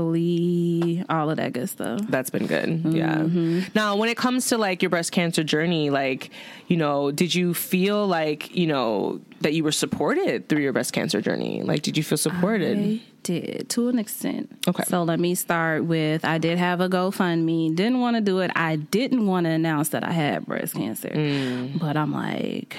mentally, 0.03 1.05
all 1.09 1.31
of 1.31 1.37
that 1.39 1.53
good 1.53 1.69
stuff. 1.69 2.01
that's 2.09 2.31
been 2.31 2.47
good. 2.47 2.69
Mm-hmm. 2.69 2.97
Yeah. 2.97 3.65
Now, 3.75 3.97
when 3.97 4.09
it 4.09 4.17
comes 4.17 4.47
to 4.49 4.59
like 4.59 4.83
your 4.83 4.91
breast 4.91 5.13
cancer 5.13 5.32
journey, 5.41 5.91
like 5.91 6.31
you 6.69 6.77
know, 6.77 7.11
did 7.11 7.35
you 7.35 7.55
feel 7.55 8.07
like 8.07 8.55
you 8.55 8.67
know 8.67 9.21
that 9.41 9.55
you 9.55 9.65
were 9.65 9.73
supported 9.73 10.49
through 10.49 10.61
your 10.61 10.73
breast 10.73 10.93
cancer 10.93 11.21
journey? 11.21 11.63
Like, 11.63 11.83
did 11.83 11.97
you 11.97 12.03
feel 12.03 12.19
supported? 12.19 12.79
I 12.79 13.01
did 13.23 13.69
to 13.71 13.89
an 13.89 13.99
extent. 13.99 14.51
Okay. 14.69 14.85
So 14.85 15.03
let 15.03 15.21
me 15.21 15.35
start 15.35 15.85
with 15.85 16.25
I 16.25 16.39
did 16.39 16.59
have 16.59 16.81
a 16.81 16.89
GoFundMe. 16.89 17.75
Didn't 17.75 18.01
want 18.01 18.17
to 18.17 18.21
do 18.21 18.41
it. 18.41 18.51
I 18.55 18.77
didn't 18.77 19.27
want 19.27 19.47
to 19.47 19.51
announce 19.51 19.91
that 19.91 20.05
I 20.05 20.13
had 20.13 20.47
breast 20.47 20.75
cancer. 20.75 21.09
Mm. 21.09 21.79
But 21.79 21.97
I'm 21.97 22.13
like, 22.13 22.77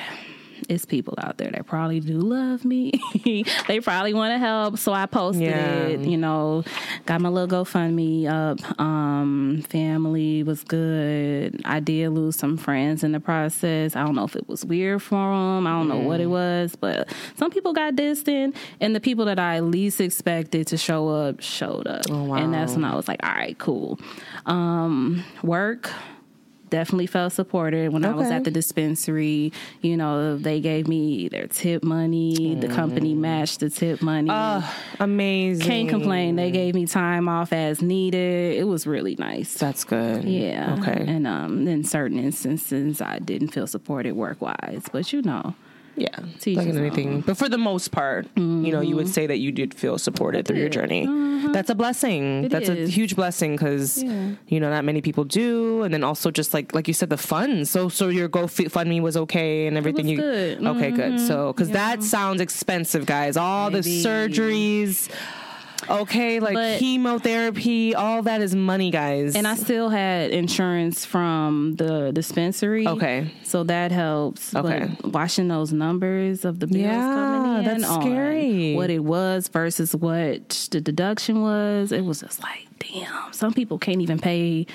it's 0.70 0.86
people 0.86 1.14
out 1.18 1.38
there 1.38 1.52
that 1.52 1.66
probably 1.66 2.00
do 2.00 2.14
love 2.18 2.64
me. 2.66 2.92
they 3.68 3.80
probably 3.80 4.14
want 4.14 4.34
to 4.34 4.38
help. 4.38 4.78
So 4.78 4.94
I 4.94 5.06
posted 5.06 5.44
Yeah. 5.44 5.84
it, 5.88 6.00
you 6.02 6.18
know, 6.18 6.64
got 7.06 7.22
my 7.22 7.30
little 7.30 7.64
GoFundMe 7.64 8.28
up. 8.28 8.80
Um, 8.80 9.64
family 9.70 10.44
was 10.44 10.64
good. 10.64 11.62
I 11.66 11.80
did 11.80 12.10
lose 12.10 12.36
some 12.36 12.58
friends 12.58 13.04
in 13.04 13.12
the 13.12 13.20
process. 13.20 13.96
I 13.96 14.04
don't 14.06 14.16
know 14.16 14.24
if 14.26 14.36
it 14.36 14.48
was 14.48 14.66
weird 14.66 15.02
for 15.02 15.16
them. 15.16 15.68
I 15.68 15.72
don't 15.72 15.88
know 15.88 16.00
what 16.00 16.20
it 16.20 16.28
was, 16.28 16.76
but 16.76 17.10
some 17.36 17.50
people 17.52 17.74
got 17.74 17.96
distant, 17.96 18.56
and 18.80 18.96
the 18.96 19.00
people 19.00 19.26
that 19.26 19.40
I 19.40 19.60
least 19.60 20.00
expected 20.02 20.68
to 20.68 20.78
show 20.78 21.10
up 21.10 21.42
showed 21.42 21.88
up. 21.88 22.10
And 22.10 22.54
that's 22.54 22.74
when 22.74 22.86
I 22.86 22.96
was 22.96 23.08
like, 23.08 23.20
all 23.24 23.34
right, 23.34 23.58
cool. 23.58 24.00
Um, 24.46 25.24
work 25.44 25.90
definitely 26.74 27.06
felt 27.06 27.32
supported 27.32 27.94
when 27.94 28.04
I 28.04 28.16
was 28.16 28.32
at 28.32 28.46
the 28.46 28.50
dispensary. 28.50 29.54
You 29.82 29.96
know, 29.96 30.38
they 30.38 30.60
gave 30.60 30.88
me 30.88 31.28
their 31.28 31.46
tip 31.46 31.84
money. 31.84 32.56
The 32.56 32.68
company 32.68 33.14
matched 33.14 33.60
the 33.60 33.70
tip 33.70 34.02
money. 34.02 34.32
Amazing. 35.00 35.68
Can't 35.68 35.90
complain. 35.90 36.36
They 36.36 36.50
gave 36.50 36.74
me 36.74 36.88
time 36.88 37.30
off 37.30 37.54
as 37.54 37.84
needed. 37.84 38.58
It 38.58 38.64
was 38.64 38.88
really 38.88 39.16
nice. 39.20 39.54
That's 39.54 39.84
good. 39.84 40.24
Yeah. 40.24 40.76
Okay. 40.80 41.06
And 41.08 41.28
um, 41.28 41.68
in 41.68 41.84
certain 41.84 42.18
instances, 42.18 43.02
I 43.02 43.20
didn't 43.20 43.50
feel 43.50 43.68
supported 43.68 44.14
work 44.14 44.42
wise, 44.42 44.86
but 44.92 45.14
you 45.14 45.22
know, 45.22 45.54
Yeah. 45.96 46.20
Like 46.20 46.68
in 46.68 46.78
anything. 46.78 47.22
But 47.22 47.38
for 47.38 47.48
the 47.48 47.58
most 47.58 47.92
part, 47.92 48.28
you 48.36 48.42
know, 48.42 48.82
you 48.82 48.90
Mm-hmm. 48.94 48.96
would 48.96 49.10
say 49.10 49.28
that 49.28 49.38
you 49.38 49.52
did 49.52 49.74
feel 49.74 49.98
supported 49.98 50.48
through 50.48 50.58
your 50.58 50.70
journey. 50.70 51.06
That's 51.54 51.70
a 51.70 51.76
blessing. 51.76 52.46
It 52.46 52.50
That's 52.52 52.70
a 52.70 52.88
huge 52.88 53.16
blessing 53.16 53.56
because 53.56 54.02
Yeah. 54.02 54.32
you 54.48 54.60
know 54.60 54.70
not 54.70 54.86
many 54.86 55.02
people 55.02 55.24
do. 55.24 55.84
And 55.84 55.94
then 55.94 56.04
also 56.04 56.32
just 56.32 56.54
like 56.54 56.74
like 56.74 56.88
you 56.88 56.94
said, 56.94 57.10
the 57.10 57.18
funds. 57.18 57.70
So 57.70 57.90
so 57.90 58.08
your 58.10 58.28
GoFundMe 58.30 59.02
was 59.02 59.16
okay 59.18 59.68
and 59.68 59.78
everything. 59.78 60.08
you 60.08 60.18
good. 60.18 60.58
Mm-hmm. 60.60 60.68
okay? 60.78 60.92
Good. 60.92 61.20
So 61.20 61.54
because 61.54 61.70
that 61.72 62.02
sounds 62.02 62.42
expensive, 62.42 63.06
guys. 63.06 63.38
All 63.38 63.70
the 63.70 63.80
surgeries. 63.80 65.10
Okay, 65.90 66.40
like 66.40 66.54
But- 66.54 66.80
chemotherapy, 66.80 67.94
all 67.96 68.22
that 68.24 68.42
is 68.42 68.56
money, 68.56 68.92
guys. 68.92 69.36
and 69.36 69.48
I 69.48 69.56
still 69.56 69.90
had 69.90 70.32
insurance 70.32 71.06
from 71.06 71.76
the 71.78 72.12
dispensary. 72.12 72.88
Okay. 72.88 73.32
So 73.44 73.64
that 73.64 73.92
helps. 73.92 74.56
Okay. 74.56 74.90
But 75.02 75.12
watching 75.14 75.48
those 75.48 75.72
numbers 75.74 76.46
of 76.46 76.60
the 76.60 76.68
bills 76.68 76.82
Yeah, 76.84 77.00
coming 77.02 77.58
in 77.60 77.66
that's 77.82 77.94
scary. 77.96 78.76
what 78.76 78.90
it 78.90 79.04
was 79.04 79.48
versus 79.48 79.96
what 79.96 80.68
the 80.72 80.82
deduction 80.82 81.42
was, 81.42 81.92
it 81.92 82.04
was 82.06 82.22
just 82.22 82.42
like, 82.42 82.68
damn, 82.80 83.32
some 83.34 83.54
people 83.54 83.78
can't 83.78 84.02
even 84.02 84.20
pay. 84.20 84.66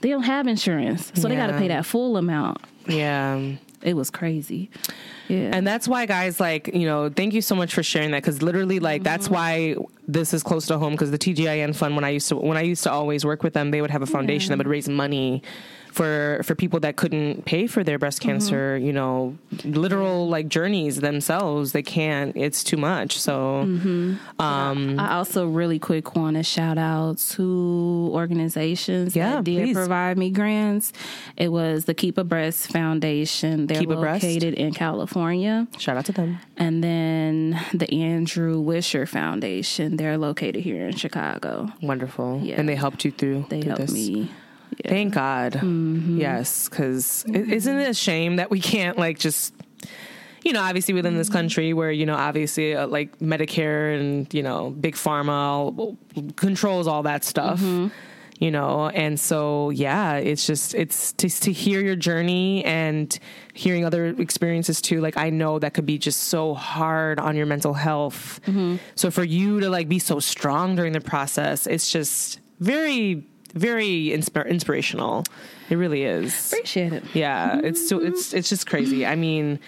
They 0.00 0.08
don't 0.08 0.22
have 0.22 0.46
insurance. 0.46 1.12
So 1.14 1.28
they 1.28 1.36
got 1.36 1.48
to 1.48 1.58
pay 1.58 1.68
that 1.68 1.84
full 1.86 2.16
amount. 2.16 2.58
yeah. 2.86 3.40
It 3.82 3.94
was 3.94 4.10
crazy. 4.10 4.70
Yeah. 5.28 5.50
And 5.54 5.66
that's 5.66 5.88
why, 5.88 6.04
guys, 6.06 6.38
like, 6.40 6.68
you 6.74 6.86
know, 6.86 7.08
thank 7.08 7.32
you 7.32 7.40
so 7.40 7.54
much 7.54 7.72
for 7.72 7.82
sharing 7.82 8.10
that 8.10 8.22
because 8.22 8.42
literally, 8.42 8.78
like, 8.78 9.02
that's 9.02 9.26
Mm-hmm. 9.26 9.34
why 9.34 9.76
this 10.08 10.34
is 10.34 10.42
close 10.42 10.66
to 10.66 10.76
home 10.78 10.92
because 10.92 11.10
the 11.10 11.18
TGIN 11.18 11.74
fund, 11.74 11.94
when 11.94 12.04
I 12.04 12.10
used 12.10 12.28
to, 12.28 12.36
when 12.36 12.56
I 12.56 12.62
used 12.62 12.82
to 12.82 12.92
always 12.92 13.24
work 13.24 13.42
with 13.42 13.54
them, 13.54 13.70
they 13.70 13.80
would 13.80 13.90
have 13.90 14.02
a 14.02 14.06
foundation 14.06 14.50
that 14.50 14.58
would 14.58 14.66
raise 14.66 14.88
money 14.88 15.42
for 15.92 16.40
for 16.44 16.54
people 16.54 16.80
that 16.80 16.96
couldn't 16.96 17.44
pay 17.44 17.66
for 17.66 17.82
their 17.84 17.98
breast 17.98 18.20
Mm-hmm. 18.20 18.28
cancer, 18.30 18.76
you 18.76 18.92
know, 18.92 19.36
literal 19.64 20.28
like 20.28 20.48
journeys 20.48 21.00
themselves. 21.00 21.72
They 21.72 21.82
can't. 21.82 22.36
It's 22.36 22.62
too 22.64 22.76
much. 22.76 23.18
So, 23.18 23.64
Mm-hmm. 23.66 24.40
um, 24.40 24.98
I 25.00 25.14
also 25.16 25.46
really 25.48 25.78
quick 25.78 26.14
want 26.16 26.36
to 26.36 26.42
shout 26.42 26.78
out 26.78 27.18
to 27.34 28.10
organizations 28.12 29.14
Yeah, 29.16 29.36
that 29.36 29.44
did 29.44 29.64
please. 29.64 29.74
provide 29.74 30.18
me 30.18 30.30
grants. 30.30 30.92
It 31.36 31.48
was 31.52 31.84
the 31.86 31.94
Keep 31.94 32.18
a 32.18 32.24
Breast 32.24 32.70
Foundation. 32.72 33.66
They're 33.66 33.80
Keep 33.80 33.90
a 33.90 33.96
Breast? 33.96 34.24
located 34.24 34.54
in 34.54 34.72
California. 34.74 35.66
shout 35.78 35.96
out 35.96 36.04
to 36.06 36.12
them. 36.12 36.38
And 36.56 36.82
then 36.84 37.60
the 37.74 37.92
Andrew 37.92 38.60
Wisher 38.60 39.06
Foundation. 39.06 39.96
They're 39.96 40.18
located 40.18 40.62
here 40.62 40.86
in 40.86 40.96
Chicago. 40.96 41.70
Wonderful. 41.82 42.40
Yeah. 42.42 42.56
And 42.60 42.68
they 42.68 42.74
helped 42.76 43.04
you 43.04 43.10
through. 43.10 43.46
They 43.48 43.60
through 43.62 43.68
helped 43.70 43.82
this. 43.82 43.92
me. 43.92 44.30
Yeah. 44.84 44.90
Thank 44.90 45.14
God. 45.14 45.52
Mm-hmm. 45.54 46.18
Yes, 46.20 46.68
because 46.68 47.24
isn't 47.24 47.78
it 47.78 47.88
a 47.88 47.94
shame 47.94 48.36
that 48.36 48.50
we 48.50 48.60
can't 48.60 48.96
like 48.96 49.18
just, 49.18 49.54
you 50.42 50.52
know, 50.52 50.62
obviously 50.62 50.94
within 50.94 51.16
this 51.16 51.28
country 51.28 51.72
where 51.72 51.90
you 51.90 52.06
know 52.06 52.14
obviously 52.14 52.74
uh, 52.74 52.86
like 52.86 53.18
Medicare 53.18 53.98
and 53.98 54.32
you 54.32 54.42
know 54.42 54.70
big 54.70 54.94
pharma 54.94 55.28
all, 55.28 55.96
controls 56.36 56.86
all 56.86 57.02
that 57.02 57.24
stuff. 57.24 57.60
Mm-hmm. 57.60 57.88
You 58.38 58.50
know, 58.50 58.88
and 58.88 59.20
so 59.20 59.68
yeah, 59.68 60.14
it's 60.14 60.46
just 60.46 60.74
it's 60.74 61.12
to 61.14 61.28
to 61.28 61.52
hear 61.52 61.82
your 61.82 61.96
journey 61.96 62.64
and 62.64 63.18
hearing 63.52 63.84
other 63.84 64.06
experiences 64.06 64.80
too. 64.80 65.02
Like 65.02 65.18
I 65.18 65.28
know 65.28 65.58
that 65.58 65.74
could 65.74 65.84
be 65.84 65.98
just 65.98 66.20
so 66.24 66.54
hard 66.54 67.20
on 67.20 67.36
your 67.36 67.44
mental 67.44 67.74
health. 67.74 68.40
Mm-hmm. 68.46 68.76
So 68.94 69.10
for 69.10 69.24
you 69.24 69.60
to 69.60 69.68
like 69.68 69.90
be 69.90 69.98
so 69.98 70.20
strong 70.20 70.74
during 70.74 70.94
the 70.94 71.02
process, 71.02 71.66
it's 71.66 71.92
just 71.92 72.40
very 72.60 73.26
very 73.54 74.06
insp- 74.06 74.48
inspirational. 74.48 75.24
It 75.68 75.76
really 75.76 76.04
is. 76.04 76.52
Appreciate 76.52 76.92
it. 76.92 77.04
Yeah, 77.14 77.60
it's 77.62 77.88
so 77.88 77.98
it's 78.00 78.32
it's 78.34 78.48
just 78.48 78.66
crazy. 78.66 79.06
I 79.06 79.16
mean, 79.16 79.60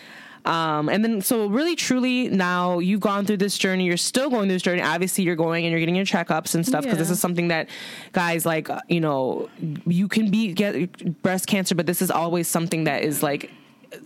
um, 0.44 0.88
and 0.88 1.04
then 1.04 1.20
so 1.20 1.46
really 1.46 1.76
truly 1.76 2.28
now 2.28 2.80
you've 2.80 3.00
gone 3.00 3.24
through 3.24 3.36
this 3.36 3.56
journey. 3.56 3.84
You're 3.84 3.96
still 3.96 4.28
going 4.28 4.44
through 4.48 4.54
this 4.54 4.62
journey. 4.62 4.82
Obviously, 4.82 5.24
you're 5.24 5.36
going 5.36 5.64
and 5.64 5.70
you're 5.70 5.80
getting 5.80 5.94
your 5.94 6.04
checkups 6.04 6.54
and 6.54 6.66
stuff 6.66 6.82
because 6.82 6.98
this 6.98 7.10
is 7.10 7.20
something 7.20 7.48
that 7.48 7.68
guys 8.12 8.44
like 8.44 8.68
you 8.88 9.00
know 9.00 9.48
you 9.86 10.08
can 10.08 10.30
be 10.30 10.52
get 10.52 11.22
breast 11.22 11.46
cancer, 11.46 11.74
but 11.74 11.86
this 11.86 12.02
is 12.02 12.10
always 12.10 12.48
something 12.48 12.84
that 12.84 13.02
is 13.04 13.22
like. 13.22 13.50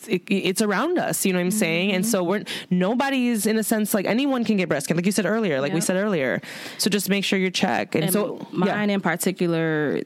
It, 0.09 0.23
it's 0.29 0.63
around 0.63 0.99
us, 0.99 1.25
you 1.25 1.33
know 1.33 1.39
what 1.39 1.45
I'm 1.45 1.51
saying, 1.51 1.93
and 1.93 2.05
so 2.05 2.23
we're 2.23 2.45
nobody 2.71 3.29
is 3.29 3.47
in 3.47 3.57
a 3.57 3.63
sense 3.63 3.95
like 3.95 4.07
anyone 4.07 4.45
can 4.45 4.57
get 4.57 4.69
breast 4.69 4.89
cancer, 4.89 4.99
like 4.99 5.07
you 5.07 5.13
said 5.13 5.27
earlier, 5.27 5.61
like 5.61 5.73
we 5.73 5.81
said 5.81 5.97
earlier. 5.97 6.41
So 6.79 6.91
just 6.91 7.09
make 7.09 7.25
sure 7.25 7.39
you 7.39 7.51
check. 7.51 7.95
And, 7.95 8.05
And 8.05 8.13
so 8.13 8.47
mine 8.53 8.89
yeah. 8.89 8.95
in 8.95 9.01
particular, 9.01 10.03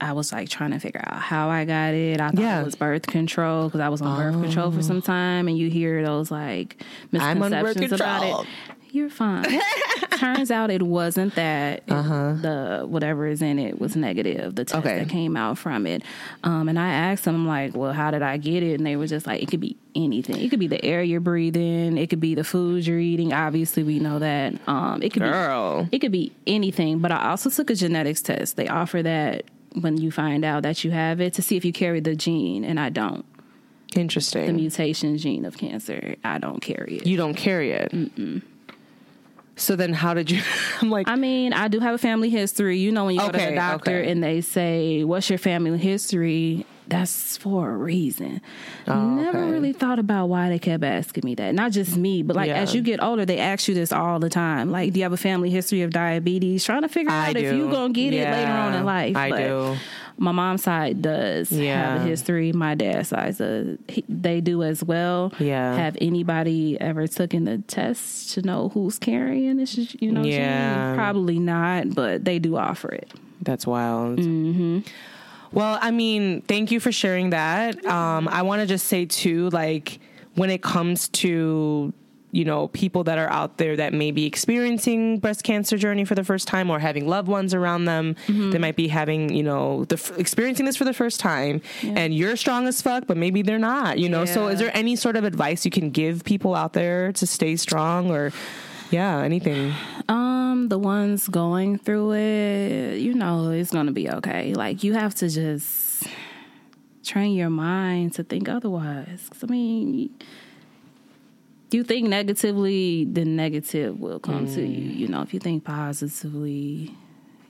I 0.00 0.12
was 0.12 0.32
like 0.32 0.48
trying 0.48 0.70
to 0.70 0.78
figure 0.78 1.02
out 1.04 1.20
how 1.20 1.50
I 1.50 1.64
got 1.64 1.92
it. 1.94 2.20
I 2.20 2.30
thought 2.30 2.40
Yeah. 2.40 2.58
Oh. 2.58 2.62
it 2.62 2.64
was 2.64 2.74
birth 2.74 3.06
control 3.06 3.66
because 3.66 3.80
I 3.80 3.88
was 3.88 4.00
on 4.00 4.16
birth 4.16 4.42
control 4.42 4.70
for 4.70 4.78
oh. 4.78 4.82
some 4.82 5.02
time, 5.02 5.48
and 5.48 5.58
you 5.58 5.68
hear 5.68 6.02
those 6.02 6.30
like 6.30 6.82
I'm 7.12 7.42
on 7.42 7.50
birth 7.50 7.76
misconceptions 7.76 7.92
about 7.92 8.42
it. 8.42 8.48
You're 8.92 9.10
fine. 9.10 9.44
Turns 10.18 10.50
out 10.50 10.70
it 10.70 10.82
wasn't 10.82 11.34
that. 11.36 11.82
It- 11.86 12.42
The 12.42 12.84
whatever 12.86 13.26
is 13.26 13.40
in 13.42 13.58
it 13.58 13.80
was 13.80 13.96
negative. 13.96 14.54
The 14.54 14.64
test 14.64 14.74
Uh-huh. 14.78 14.88
Okay. 14.88 14.98
that 15.04 15.08
came 15.08 15.36
out 15.36 15.58
from 15.58 15.86
it, 15.86 16.02
um, 16.44 16.68
and 16.68 16.78
I 16.78 16.88
asked 16.90 17.24
them 17.24 17.46
like, 17.46 17.74
"Well, 17.76 17.92
how 17.92 18.10
did 18.10 18.22
I 18.22 18.36
get 18.36 18.62
it?" 18.62 18.74
And 18.78 18.86
they 18.86 18.96
were 18.96 19.06
just 19.06 19.26
like, 19.26 19.42
"It 19.42 19.48
could 19.50 19.60
be 19.60 19.76
anything. 19.94 20.36
It 20.36 20.48
could 20.50 20.58
be 20.60 20.66
the 20.66 20.84
air 20.84 21.02
you're 21.02 21.20
breathing. 21.20 21.96
It 21.98 22.08
could 22.10 22.20
be 22.20 22.34
the 22.34 22.44
food 22.44 22.86
you're 22.86 22.98
eating. 22.98 23.32
Obviously, 23.32 23.82
we 23.82 23.98
know 23.98 24.18
that. 24.18 24.54
Um, 24.66 25.02
it 25.02 25.12
could 25.12 25.22
Girl. 25.22 25.84
be 25.84 25.96
it 25.96 25.98
could 26.00 26.12
be 26.12 26.32
anything. 26.46 26.98
But 26.98 27.12
I 27.12 27.30
also 27.30 27.48
took 27.50 27.70
a 27.70 27.74
genetics 27.74 28.20
test. 28.22 28.56
They 28.56 28.68
offer 28.68 29.02
that 29.02 29.44
when 29.80 29.96
you 29.98 30.10
find 30.10 30.44
out 30.44 30.62
that 30.64 30.82
you 30.84 30.90
have 30.90 31.20
it 31.20 31.32
to 31.34 31.42
see 31.42 31.56
if 31.56 31.64
you 31.64 31.72
carry 31.72 32.00
the 32.00 32.16
gene, 32.16 32.64
and 32.64 32.78
I 32.80 32.88
don't. 32.90 33.24
interesting. 33.96 34.46
The 34.46 34.52
mutation 34.52 35.16
gene 35.18 35.44
of 35.44 35.56
cancer, 35.58 36.14
I 36.24 36.38
don't 36.38 36.60
carry 36.60 36.98
it. 36.98 37.06
you 37.06 37.16
don't 37.16 37.34
carry 37.34 37.72
it. 37.72 37.92
So 39.60 39.76
then, 39.76 39.92
how 39.92 40.14
did 40.14 40.30
you? 40.30 40.42
I'm 40.80 40.90
like, 40.90 41.06
I 41.08 41.16
mean, 41.16 41.52
I 41.52 41.68
do 41.68 41.80
have 41.80 41.94
a 41.94 41.98
family 41.98 42.30
history. 42.30 42.78
You 42.78 42.92
know, 42.92 43.04
when 43.04 43.14
you 43.14 43.20
go 43.20 43.30
to 43.30 43.38
the 43.38 43.54
doctor 43.54 43.98
okay. 43.98 44.10
and 44.10 44.22
they 44.22 44.40
say, 44.40 45.04
"What's 45.04 45.28
your 45.28 45.38
family 45.38 45.76
history?" 45.78 46.66
That's 46.88 47.36
for 47.36 47.70
a 47.70 47.76
reason. 47.76 48.40
Oh, 48.88 49.10
Never 49.14 49.38
Oh, 49.38 49.42
okay. 49.42 49.50
really 49.52 49.72
thought 49.72 50.00
about 50.00 50.26
why 50.26 50.48
they 50.48 50.58
kept 50.58 50.82
asking 50.82 51.22
me 51.24 51.36
that. 51.36 51.54
Not 51.54 51.70
just 51.70 51.96
me, 51.96 52.22
but 52.24 52.34
like 52.34 52.48
Yeah. 52.48 52.56
as 52.56 52.74
you 52.74 52.82
get 52.82 53.00
older, 53.00 53.24
they 53.24 53.38
ask 53.38 53.68
you 53.68 53.74
this 53.74 53.92
all 53.92 54.18
the 54.18 54.28
time. 54.28 54.72
Like, 54.72 54.92
do 54.92 54.98
you 54.98 55.04
have 55.04 55.12
a 55.12 55.16
family 55.16 55.50
history 55.50 55.82
of 55.82 55.92
diabetes? 55.92 56.64
Trying 56.64 56.82
to 56.82 56.88
figure 56.88 57.12
I 57.12 57.28
out 57.30 57.36
if 57.36 57.48
do. 57.52 57.56
you 57.58 57.70
gonna 57.70 57.92
get 57.92 58.12
it 58.12 58.28
later 58.28 58.50
on 58.50 58.74
in 58.74 58.84
life. 58.84 59.16
I 59.16 59.30
But 59.30 59.38
do. 59.46 59.76
My 60.22 60.32
mom's 60.32 60.62
side 60.62 61.00
does 61.00 61.50
Yeah. 61.50 61.94
have 61.94 62.02
a 62.02 62.04
history. 62.04 62.52
My 62.52 62.74
dad's 62.74 63.08
side, 63.08 63.40
uh, 63.40 63.62
he- 63.88 64.04
they 64.06 64.42
do 64.42 64.62
as 64.62 64.84
well. 64.84 65.32
Yeah. 65.38 65.74
Have 65.74 65.96
anybody 66.00 66.78
ever 66.80 67.06
taken 67.06 67.46
the 67.46 67.58
test 67.58 68.34
to 68.34 68.42
know 68.42 68.68
who's 68.68 68.98
carrying 68.98 69.56
this? 69.56 69.76
You 70.00 70.12
know? 70.12 70.22
Yeah. 70.22 70.94
probably 70.94 71.38
not, 71.38 71.94
but 71.94 72.24
they 72.26 72.38
do 72.38 72.56
offer 72.56 72.92
it. 72.92 73.10
That's 73.42 73.66
wild. 73.66 74.20
Well, 75.52 75.78
I 75.80 75.90
mean, 75.90 76.42
thank 76.42 76.70
you 76.70 76.78
for 76.80 76.92
sharing 76.92 77.30
that. 77.30 77.84
Um, 77.86 78.28
I 78.28 78.42
want 78.42 78.60
to 78.60 78.66
just 78.66 78.86
say 78.86 79.06
too, 79.06 79.48
like 79.50 79.98
when 80.34 80.50
it 80.50 80.62
comes 80.62 81.08
to 81.08 81.92
you 82.32 82.44
know 82.44 82.68
people 82.68 83.04
that 83.04 83.18
are 83.18 83.30
out 83.30 83.58
there 83.58 83.76
that 83.76 83.92
may 83.92 84.10
be 84.10 84.26
experiencing 84.26 85.18
breast 85.18 85.42
cancer 85.42 85.76
journey 85.76 86.04
for 86.04 86.14
the 86.14 86.24
first 86.24 86.46
time 86.48 86.70
or 86.70 86.78
having 86.78 87.06
loved 87.08 87.28
ones 87.28 87.54
around 87.54 87.84
them 87.84 88.16
they 88.26 88.58
might 88.58 88.76
be 88.76 88.88
having 88.88 89.32
you 89.34 89.42
know 89.42 89.84
the 89.86 89.96
f- 89.96 90.18
experiencing 90.18 90.64
this 90.66 90.76
for 90.76 90.84
the 90.84 90.94
first 90.94 91.20
time 91.20 91.60
and 91.82 92.14
you're 92.14 92.36
strong 92.36 92.66
as 92.66 92.80
fuck 92.82 93.06
but 93.06 93.16
maybe 93.16 93.42
they're 93.42 93.58
not 93.58 93.98
you 93.98 94.08
know? 94.08 94.24
So 94.24 94.48
is 94.48 94.58
there 94.58 94.70
any 94.76 94.96
sort 94.96 95.16
of 95.16 95.24
advice 95.24 95.64
you 95.64 95.70
can 95.70 95.90
give 95.90 96.24
people 96.24 96.54
out 96.54 96.72
there 96.72 97.12
to 97.12 97.26
stay 97.26 97.56
strong 97.56 98.10
or 98.10 98.32
yeah 98.90 99.20
anything? 99.22 99.72
Um, 100.08 100.68
the 100.68 100.78
ones 100.78 101.28
going 101.28 101.78
through 101.78 102.12
it, 102.14 102.98
you 102.98 103.14
know, 103.14 103.50
it's 103.50 103.70
gonna 103.70 103.92
be 103.92 104.10
okay. 104.10 104.54
Like 104.54 104.82
you 104.84 104.94
have 104.94 105.14
to 105.16 105.28
just 105.28 106.04
train 107.04 107.34
your 107.34 107.50
mind 107.50 108.14
to 108.14 108.24
think 108.24 108.48
otherwise. 108.48 109.28
I 109.42 109.46
mean, 109.46 110.10
you 111.74 111.84
think 111.84 112.08
negatively, 112.08 113.04
the 113.04 113.24
negative 113.24 113.98
will 113.98 114.18
come 114.18 114.46
to 114.54 114.62
you. 114.62 114.90
You 114.90 115.08
know, 115.08 115.22
if 115.22 115.32
you 115.34 115.40
think 115.40 115.64
positively, 115.64 116.94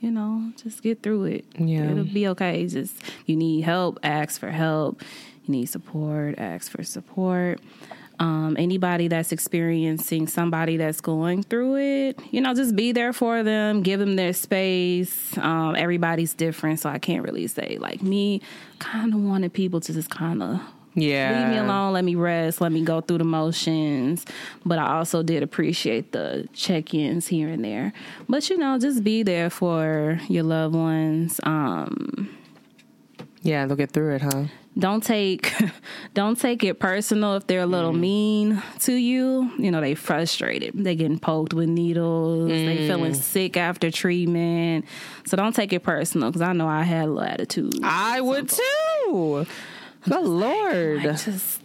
you 0.01 0.11
know, 0.11 0.51
just 0.61 0.81
get 0.81 1.03
through 1.03 1.25
it. 1.25 1.45
Yeah. 1.57 1.91
It'll 1.91 2.03
be 2.03 2.27
okay. 2.29 2.65
Just 2.67 3.01
you 3.25 3.35
need 3.35 3.61
help, 3.61 3.99
ask 4.03 4.39
for 4.39 4.49
help. 4.49 5.01
You 5.45 5.53
need 5.53 5.67
support, 5.67 6.37
ask 6.39 6.71
for 6.71 6.83
support. 6.83 7.59
Um, 8.19 8.55
anybody 8.59 9.07
that's 9.07 9.31
experiencing 9.31 10.27
somebody 10.27 10.77
that's 10.77 11.01
going 11.01 11.41
through 11.41 11.77
it, 11.77 12.19
you 12.29 12.39
know, 12.39 12.53
just 12.53 12.75
be 12.75 12.91
there 12.91 13.13
for 13.13 13.41
them, 13.41 13.81
give 13.81 13.99
them 13.99 14.15
their 14.15 14.33
space. 14.33 15.35
Um, 15.39 15.75
everybody's 15.75 16.35
different, 16.35 16.79
so 16.79 16.89
I 16.89 16.99
can't 16.99 17.23
really 17.23 17.47
say 17.47 17.77
like 17.79 18.03
me. 18.03 18.41
Kind 18.77 19.15
of 19.15 19.21
wanted 19.21 19.53
people 19.53 19.79
to 19.81 19.93
just 19.93 20.11
kind 20.11 20.43
of 20.43 20.61
Yeah. 20.93 21.39
leave 21.39 21.49
me 21.49 21.57
alone, 21.57 21.93
let 21.93 22.03
me 22.03 22.15
rest, 22.15 22.59
let 22.61 22.71
me 22.71 22.83
go 22.83 22.99
through 23.01 23.19
the 23.19 23.23
motions. 23.23 24.25
But 24.65 24.77
I 24.79 24.97
also 24.97 25.23
did 25.23 25.41
appreciate 25.43 26.11
the 26.11 26.47
check 26.53 26.93
ins 26.93 27.27
here 27.27 27.47
and 27.49 27.63
there. 27.63 27.93
But 28.27 28.49
you 28.49 28.57
know, 28.57 28.77
just 28.77 29.03
be 29.03 29.23
there 29.23 29.49
for 29.49 30.19
your 30.27 30.43
loved 30.43 30.75
ones. 30.75 31.39
Um, 31.43 32.29
Yeah, 33.41 33.65
they'll 33.65 33.77
get 33.77 33.91
through 33.91 34.15
it, 34.15 34.21
huh? 34.21 34.45
don't 34.79 35.03
take 35.03 35.53
don't 36.13 36.39
take 36.39 36.63
it 36.63 36.79
personal 36.79 37.35
if 37.35 37.45
they're 37.45 37.59
a 37.61 37.65
little 37.65 37.91
mean 37.91 38.61
to 38.79 38.93
you. 38.93 39.51
You 39.57 39.69
know, 39.71 39.81
they 39.81 39.95
frustrated. 39.95 40.73
They 40.75 40.95
getting 40.95 41.19
poked 41.19 41.53
with 41.53 41.67
needles. 41.67 42.47
They 42.49 42.87
feeling 42.87 43.13
sick 43.13 43.57
after 43.57 43.91
treatment. 43.91 44.85
So 45.25 45.35
don't 45.35 45.53
take 45.53 45.73
it 45.73 45.83
personal 45.83 46.29
because 46.29 46.41
I 46.41 46.53
know 46.53 46.67
I 46.69 46.83
had 46.83 47.05
a 47.05 47.07
little 47.07 47.23
attitude. 47.23 47.73
I 47.83 48.21
would 48.21 48.49
too. 48.49 49.45
Good 50.07 50.23
lord. 50.25 51.03
Like, 51.03 51.23
just 51.23 51.61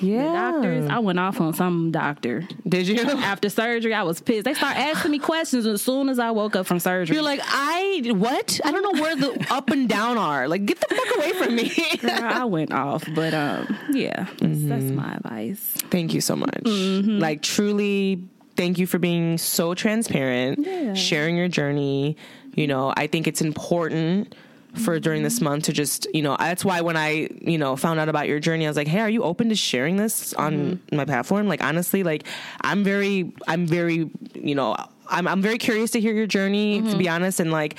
yeah. 0.00 0.24
doctors. 0.52 0.88
I 0.88 0.98
went 1.00 1.18
off 1.18 1.40
on 1.40 1.52
some 1.54 1.90
doctor. 1.90 2.46
Did 2.68 2.86
you? 2.86 2.96
After 3.02 3.48
surgery, 3.48 3.92
I 3.92 4.02
was 4.04 4.20
pissed. 4.20 4.44
They 4.44 4.54
start 4.54 4.76
asking 4.76 5.10
me 5.10 5.18
questions 5.18 5.66
as 5.66 5.82
soon 5.82 6.08
as 6.08 6.18
I 6.18 6.30
woke 6.30 6.54
up 6.56 6.66
from 6.66 6.78
surgery. 6.78 7.14
You're 7.16 7.24
like, 7.24 7.40
I 7.42 8.02
what? 8.14 8.60
I 8.64 8.70
don't 8.70 8.82
know 8.82 9.02
where 9.02 9.16
the 9.16 9.46
up 9.50 9.70
and 9.70 9.88
down 9.88 10.16
are. 10.16 10.46
Like, 10.48 10.64
get 10.66 10.80
the 10.80 10.94
fuck 10.94 11.16
away 11.16 11.32
from 11.32 11.56
me. 11.56 11.72
Girl, 12.00 12.10
I 12.22 12.44
went 12.44 12.72
off, 12.72 13.04
but 13.14 13.34
um, 13.34 13.76
yeah, 13.90 14.24
that's, 14.24 14.38
that's 14.40 14.84
Mm-hmm. 14.84 14.94
my 14.94 15.14
advice. 15.14 15.60
thank 15.90 16.14
you 16.14 16.20
so 16.20 16.36
much. 16.36 16.62
Like, 16.64 17.42
truly, 17.42 18.22
thank 18.56 18.78
you 18.78 18.86
for 18.86 18.98
being 18.98 19.38
so 19.38 19.74
transparent, 19.74 20.60
Yeah. 20.66 20.94
sharing 20.94 21.36
your 21.36 21.48
journey. 21.48 22.16
You 22.54 22.68
know, 22.68 22.92
I 22.96 23.08
think 23.08 23.26
it's 23.26 23.40
important 23.40 24.34
for 24.76 24.98
during 24.98 25.22
this 25.22 25.40
month 25.40 25.64
to 25.64 25.72
just, 25.72 26.06
you 26.14 26.22
know, 26.22 26.36
that's 26.38 26.64
why 26.64 26.80
when 26.80 26.96
I, 26.96 27.28
you 27.40 27.58
know, 27.58 27.76
found 27.76 28.00
out 28.00 28.08
about 28.08 28.28
your 28.28 28.40
journey, 28.40 28.66
I 28.66 28.70
was 28.70 28.76
like, 28.76 28.88
hey, 28.88 29.00
are 29.00 29.10
you 29.10 29.22
open 29.22 29.48
to 29.48 29.54
sharing 29.54 29.96
this 29.96 30.34
on 30.34 30.52
mm-hmm. 30.54 30.96
my 30.96 31.04
platform? 31.04 31.48
Like, 31.48 31.62
honestly, 31.62 32.02
like, 32.02 32.24
I'm 32.62 32.84
very, 32.84 33.32
I'm 33.46 33.66
very, 33.66 34.10
you 34.34 34.54
know, 34.54 34.76
I'm, 35.08 35.28
I'm 35.28 35.42
very 35.42 35.58
curious 35.58 35.90
to 35.92 36.00
hear 36.00 36.14
your 36.14 36.26
journey, 36.26 36.80
to 36.80 36.88
mm-hmm. 36.88 36.98
be 36.98 37.08
honest, 37.08 37.40
and 37.40 37.52
like, 37.52 37.76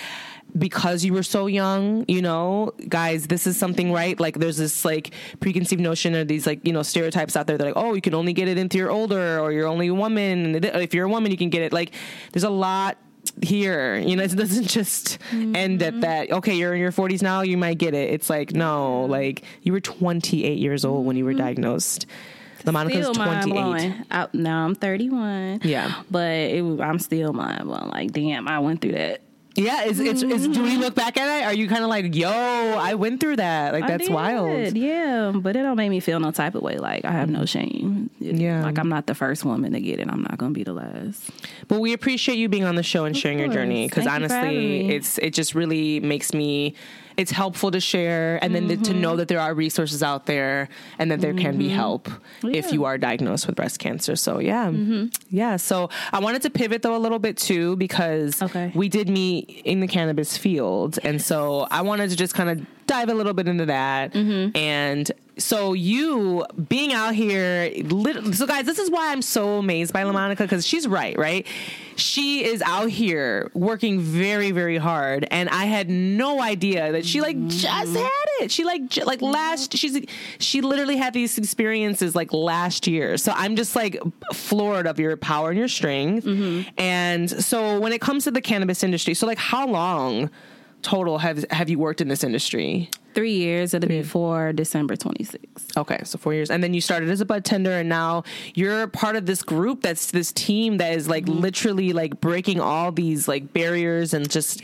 because 0.58 1.04
you 1.04 1.12
were 1.12 1.24
so 1.24 1.48
young, 1.48 2.06
you 2.08 2.22
know, 2.22 2.72
guys, 2.88 3.28
this 3.28 3.46
is 3.46 3.58
something, 3.58 3.92
right? 3.92 4.18
Like, 4.20 4.40
there's 4.40 4.58
this 4.58 4.86
like 4.86 5.14
preconceived 5.42 5.82
notion 5.82 6.16
or 6.16 6.24
these 6.24 6.48
like, 6.48 6.66
you 6.66 6.72
know, 6.72 6.82
stereotypes 6.82 7.36
out 7.36 7.48
there 7.48 7.58
that 7.58 7.66
like, 7.66 7.76
oh, 7.76 7.94
you 7.94 8.02
can 8.02 8.14
only 8.14 8.32
get 8.32 8.48
it 8.48 8.58
into 8.58 8.78
you're 8.78 8.92
older 8.92 9.40
or 9.40 9.52
you're 9.52 9.68
only 9.68 9.88
a 9.88 9.94
woman. 9.94 10.64
If 10.64 10.94
you're 10.94 11.06
a 11.06 11.10
woman, 11.10 11.32
you 11.32 11.38
can 11.38 11.50
get 11.50 11.62
it. 11.62 11.74
Like, 11.74 11.94
there's 12.32 12.46
a 12.46 12.50
lot 12.50 12.98
here, 13.42 13.98
you 13.98 14.16
know, 14.16 14.24
it 14.24 14.36
doesn't 14.36 14.68
just 14.68 15.20
end 15.32 15.82
at 15.82 16.02
that. 16.02 16.32
Okay, 16.32 16.56
you're 16.56 16.74
in 16.74 16.80
your 16.80 16.92
40s 16.92 17.22
now, 17.22 17.42
you 17.42 17.58
might 17.58 17.78
get 17.78 17.94
it. 17.94 18.12
It's 18.12 18.30
like, 18.30 18.54
no, 18.54 19.06
like, 19.06 19.44
you 19.62 19.74
were 19.74 19.80
28 19.80 20.58
years 20.58 20.86
old 20.86 21.06
when 21.06 21.16
you 21.16 21.26
were 21.26 21.32
mm-hmm. 21.32 21.40
diagnosed. 21.40 22.06
LeMonica's 22.66 23.08
Still 23.08 23.14
mind 23.14 23.44
28. 23.44 23.62
blowing. 23.62 24.06
I, 24.10 24.28
now 24.34 24.66
I'm 24.66 24.76
31. 24.76 25.62
Yeah. 25.64 26.02
but 26.10 26.32
it, 26.32 26.64
I'm 26.82 27.00
still 27.00 27.32
mind 27.32 27.66
blown. 27.66 27.90
Like, 27.90 28.12
damn, 28.12 28.48
I 28.48 28.60
went 28.60 28.82
through 28.82 28.94
that. 28.94 29.22
Yeah, 29.56 29.84
is 29.84 30.00
it's, 30.02 30.22
it's 30.22 30.48
do 30.48 30.64
we 30.64 30.72
mm-hmm. 30.72 30.82
look 30.82 30.96
back 30.96 31.18
at 31.18 31.42
it? 31.42 31.46
Are 31.46 31.54
you 31.54 31.70
kind 31.70 31.84
of 31.84 31.90
like, 31.90 32.14
yo, 32.14 32.30
I 32.30 32.96
went 32.96 33.22
through 33.22 33.38
that? 33.38 33.74
Like 33.74 33.88
that's 33.88 34.10
wild. 34.10 34.76
Yeah, 34.76 35.32
but 35.34 35.56
it 35.56 35.62
don't 35.62 35.78
make 35.78 35.90
me 35.90 36.02
feel 36.02 36.20
no 36.20 36.32
type 36.32 36.56
of 36.56 36.62
way. 36.62 36.78
Like 36.78 37.06
I 37.06 37.12
have 37.12 37.30
no 37.30 37.46
shame. 37.46 38.10
It- 38.20 38.36
Yeah. 38.36 38.64
like 38.64 38.78
I'm 38.78 38.90
not 38.90 39.08
the 39.08 39.16
first 39.16 39.46
woman 39.46 39.72
to 39.72 39.80
get 39.80 40.00
it. 40.00 40.10
I'm 40.10 40.22
not 40.24 40.38
gonna 40.38 40.52
be 40.52 40.64
the 40.64 40.74
last. 40.74 41.30
But 41.70 41.80
we 41.80 41.94
appreciate 41.94 42.38
you 42.38 42.50
being 42.50 42.66
on 42.66 42.76
the 42.76 42.84
show 42.84 43.06
and 43.06 43.18
sharing 43.18 43.40
your 43.40 43.48
journey 43.48 43.88
because 43.88 44.08
honestly, 44.08 44.90
it's 44.90 45.18
it 45.20 45.34
just 45.34 45.56
really 45.56 46.00
makes 46.02 46.34
me. 46.34 46.76
It's 47.18 47.32
helpful 47.32 47.72
to 47.72 47.80
share 47.80 48.38
and 48.44 48.54
then 48.54 48.68
to 48.68 48.76
Mm-hmm. 48.76 49.02
know 49.02 49.16
that 49.16 49.28
there 49.28 49.40
are 49.40 49.54
resources 49.54 50.04
out 50.04 50.26
there 50.26 50.68
and 51.00 51.10
that 51.12 51.22
there 51.22 51.34
can 51.34 51.58
be 51.58 51.70
help 51.70 52.08
if 52.08 52.44
Yeah. 52.44 52.62
Mm-hmm. 52.62 52.74
you 52.74 52.86
are 52.86 52.98
diagnosed 52.98 53.48
with 53.48 53.56
breast 53.56 53.80
cancer. 53.80 54.16
So 54.16 54.40
yeah, 54.40 54.72
yeah. 55.30 55.56
So 55.58 55.90
I 56.12 56.20
wanted 56.20 56.42
to 56.44 56.50
pivot 56.50 56.82
though 56.82 56.96
a 56.96 57.00
little 57.00 57.20
bit 57.20 57.38
too 57.38 57.76
because 57.78 58.42
Okay. 58.42 58.72
we 58.76 58.90
did 58.90 59.08
meet 59.10 59.62
in 59.66 59.80
the 59.80 59.88
cannabis 59.88 60.38
field, 60.38 61.00
and 61.04 61.22
so 61.22 61.68
I 61.72 61.82
wanted 61.82 62.10
to 62.10 62.16
just 62.16 62.34
kind 62.34 62.50
of 62.50 62.66
dive 62.88 63.10
a 63.10 63.14
little 63.14 63.34
bit 63.34 63.48
into 63.48 63.66
that 63.68 64.14
Mm-hmm. 64.14 64.56
and. 64.58 65.12
So 65.38 65.74
you 65.74 66.46
being 66.70 66.94
out 66.94 67.14
here, 67.14 67.70
so 68.32 68.48
guys, 68.48 68.66
this 68.66 68.80
is 68.80 68.90
why 68.90 69.12
I'm 69.12 69.22
so 69.22 69.58
amazed 69.58 69.92
by 69.92 70.04
LeMonica 70.04 70.38
because 70.38 70.66
she's 70.66 70.88
right, 70.88 71.18
right? 71.18 71.46
She 71.98 72.46
is 72.46 72.62
out 72.62 72.90
here 72.90 73.52
working 73.54 74.00
very, 74.00 74.52
very 74.52 74.78
hard, 74.78 75.28
and 75.32 75.50
I 75.50 75.66
had 75.66 75.90
no 75.90 76.42
idea 76.42 76.94
that 76.94 77.06
she 77.06 77.20
like 77.20 77.36
mm-hmm. 77.36 77.50
just 77.50 77.96
had 77.96 78.26
it. 78.40 78.50
She 78.50 78.64
like 78.64 78.88
j- 78.88 79.04
like 79.04 79.22
last, 79.22 79.72
mm-hmm. 79.72 79.78
she's 79.78 80.06
she 80.40 80.62
literally 80.62 80.96
had 80.96 81.14
these 81.14 81.38
experiences 81.38 82.16
like 82.16 82.32
last 82.32 82.88
year. 82.88 83.18
So 83.18 83.34
I'm 83.36 83.58
just 83.58 83.76
like 83.76 84.00
floored 84.34 84.88
of 84.88 85.00
your 85.00 85.18
power 85.18 85.50
and 85.50 85.60
your 85.60 85.68
strength. 85.68 86.26
Mm-hmm. 86.26 86.70
And 86.78 87.30
so 87.30 87.78
when 87.82 87.92
it 87.92 88.00
comes 88.00 88.24
to 88.24 88.32
the 88.32 88.42
cannabis 88.42 88.86
industry, 88.86 89.14
so 89.16 89.28
like 89.28 89.38
how 89.38 89.68
long 89.68 90.30
total 90.82 91.18
have 91.18 91.46
have 91.52 91.70
you 91.70 91.80
worked 91.80 92.02
in 92.02 92.08
this 92.08 92.24
industry? 92.24 92.90
Three 93.14 93.34
years. 93.34 93.74
It'll 93.74 93.88
be 93.88 94.04
for 94.04 94.52
December 94.52 94.98
26th. 94.98 95.78
Okay, 95.78 96.00
so 96.04 96.18
four 96.18 96.34
years, 96.34 96.52
and 96.52 96.62
then 96.62 96.74
you 96.74 96.82
started 96.82 97.10
as 97.10 97.22
a 97.22 97.26
bud 97.26 97.46
tender, 97.46 97.72
and 97.72 97.88
now 97.88 98.24
you're 98.56 98.88
part 98.88 99.16
of 99.16 99.26
this 99.26 99.42
group 99.42 99.82
that's 99.82 100.12
this 100.12 100.34
team 100.34 100.78
that 100.78 100.94
is 100.94 101.08
like 101.08 101.26
mm-hmm. 101.26 101.40
literally 101.40 101.94
like 101.94 102.20
breaking 102.20 102.60
all 102.60 102.92
these 102.92 103.28
like 103.28 103.54
barriers 103.54 104.14
and 104.14 104.30
just 104.30 104.62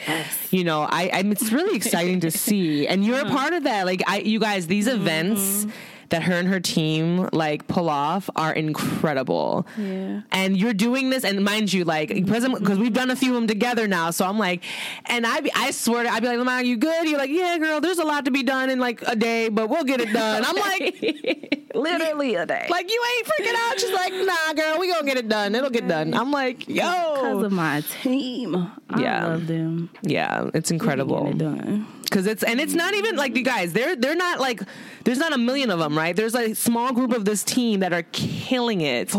you 0.52 0.66
know, 0.66 0.82
I, 0.82 1.10
I'm, 1.14 1.32
it's 1.32 1.52
really 1.54 1.76
exciting 1.82 2.20
to 2.22 2.32
see, 2.32 2.88
and 2.88 3.06
you're 3.06 3.20
a 3.20 3.22
uh-huh. 3.22 3.36
part 3.36 3.54
of 3.54 3.64
that. 3.64 3.86
Like 3.86 4.04
I, 4.06 4.20
you 4.20 4.40
guys, 4.40 4.68
these 4.68 4.88
mm-hmm. 4.88 5.02
events 5.02 5.68
that 6.12 6.24
her 6.24 6.34
and 6.36 6.48
her 6.48 6.60
team 6.60 7.28
like 7.34 7.68
pull 7.68 7.90
off 7.90 8.30
are 8.36 8.54
incredible. 8.54 9.66
Yeah. 9.78 10.22
And 10.32 10.56
you're 10.58 10.74
doing 10.74 11.10
this, 11.10 11.24
and 11.24 11.44
mind 11.44 11.74
you, 11.74 11.84
like 11.84 12.10
because 12.10 12.46
we've 12.78 12.94
done 12.94 13.10
a 13.10 13.16
few 13.16 13.30
of 13.32 13.36
them 13.36 13.48
together 13.48 13.88
now, 13.88 14.12
so 14.12 14.26
I'm 14.26 14.38
like, 14.38 14.64
and 15.08 15.26
I 15.26 15.42
be, 15.42 15.52
I 15.56 15.72
swear 15.72 16.04
to, 16.04 16.10
I'd 16.10 16.22
be 16.22 16.28
like, 16.28 16.38
Lamar, 16.38 16.64
you 16.64 16.78
good? 16.78 17.08
You're 17.10 17.18
like, 17.18 17.30
yeah, 17.32 17.58
girl. 17.58 17.82
There's 17.82 17.98
a 18.00 18.04
lot 18.06 18.26
to 18.26 18.32
be 18.32 18.44
done 18.44 18.70
in 18.70 18.80
like 18.80 19.02
a 19.08 19.16
day, 19.16 19.50
but 19.50 19.70
we'll 19.70 19.84
get 19.84 20.00
it 20.00 20.14
done. 20.14 20.44
I'm 20.46 20.56
like, 20.56 21.68
Literally 21.76 22.36
a 22.36 22.46
day. 22.46 22.68
like 22.70 22.92
you 22.92 23.04
ain't 23.18 23.28
freaking 23.28 23.56
out. 23.56 23.80
She's 23.80 23.94
like, 23.94 24.14
nah, 24.14 24.54
girl, 24.54 24.78
we 24.80 24.92
gonna 24.92 25.06
get 25.06 25.18
it 25.18 25.30
done. 25.30 25.56
It'll 25.56 25.70
get 25.70 25.88
done. 25.88 26.14
I'm 26.14 26.30
like, 26.32 26.68
yo, 26.68 27.14
because 27.16 27.44
of 27.44 27.52
my 27.54 27.82
team. 28.04 28.56
I 28.90 29.02
Yeah. 29.02 29.28
love 29.28 29.48
them. 29.48 29.90
yeah, 30.04 30.50
it's 30.54 30.70
incredible. 30.70 31.28
it 31.28 31.38
done. 31.38 31.88
Because 32.12 32.28
it's 32.28 32.44
and 32.44 32.60
it's 32.60 32.74
not 32.74 32.94
even 32.94 33.16
like 33.16 33.36
you 33.38 33.44
guys 33.44 33.72
they're 33.72 33.96
they're 33.96 34.16
not 34.16 34.40
like 34.40 34.62
there's 35.06 35.18
not 35.18 35.32
a 35.34 35.38
million 35.38 35.72
of 35.72 35.80
them 35.80 35.98
right? 35.98 36.16
There's 36.16 36.36
a 36.36 36.54
small 36.54 36.94
group 36.94 37.14
of 37.14 37.26
this 37.26 37.44
team 37.44 37.80
that 37.80 37.94
are 37.94 38.04
killing 38.12 38.82
it. 38.82 39.14
It's 39.14 39.18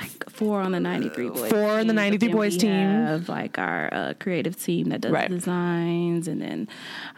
like 0.00 0.30
four 0.30 0.60
on 0.60 0.72
the 0.72 0.80
93 0.80 1.28
Boyz. 1.28 1.50
Four 1.50 1.68
on 1.78 1.86
the 1.86 1.92
93 1.92 2.16
but 2.18 2.20
then 2.32 2.36
boys 2.36 2.52
we 2.54 2.58
team. 2.60 2.70
Have 2.70 3.28
like 3.28 3.58
our 3.58 3.92
uh, 3.92 4.14
creative 4.18 4.60
team 4.62 4.88
that 4.90 5.00
does 5.02 5.12
Right. 5.12 5.28
designs, 5.28 6.26
and 6.28 6.40
then 6.40 6.68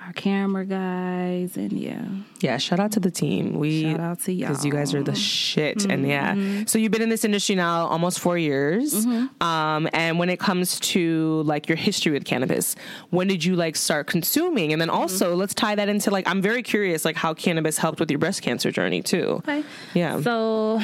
our 0.05 0.13
camera 0.15 0.65
guys, 0.65 1.57
and 1.57 1.73
yeah, 1.73 2.05
yeah 2.41 2.57
shout 2.59 2.81
out 2.81 2.93
to 2.93 3.01
the 3.01 3.11
team. 3.11 3.55
We 3.59 3.83
Shout 3.83 4.01
out 4.01 4.21
to 4.21 4.33
y'all 4.33 4.49
because 4.49 4.65
you 4.65 4.73
guys 4.73 4.95
are 4.95 5.03
the 5.03 5.15
shit 5.15 5.85
and 5.85 6.07
yeah. 6.07 6.65
So 6.67 6.79
you've 6.79 6.93
been 6.93 7.03
in 7.03 7.09
this 7.09 7.25
industry 7.25 7.55
now 7.55 7.87
almost 7.87 8.19
four 8.21 8.37
years. 8.39 9.07
Um 9.41 9.89
and 9.93 10.19
when 10.19 10.29
it 10.31 10.39
comes 10.41 10.79
to 10.81 11.43
like 11.43 11.69
your 11.69 11.77
history 11.77 12.13
with 12.13 12.25
cannabis 12.25 12.75
when 13.11 13.29
did 13.29 13.45
you 13.45 13.55
like 13.57 13.77
start 13.77 14.07
consuming? 14.07 14.73
And 14.73 14.81
then 14.81 14.91
also 14.91 15.35
let's 15.37 15.55
tie 15.55 15.75
that 15.75 15.89
into 15.89 16.11
like 16.11 16.27
i'm 16.29 16.43
very 16.43 16.63
curious 16.63 17.05
like 17.05 17.17
how 17.17 17.35
cannabis 17.35 17.79
helped 17.79 18.01
with 18.01 18.11
your 18.11 18.19
breast 18.19 18.43
cancer 18.43 18.71
journey 18.71 19.03
too. 19.03 19.43
Okay, 19.47 19.63
Yeah. 19.95 20.21
So 20.21 20.81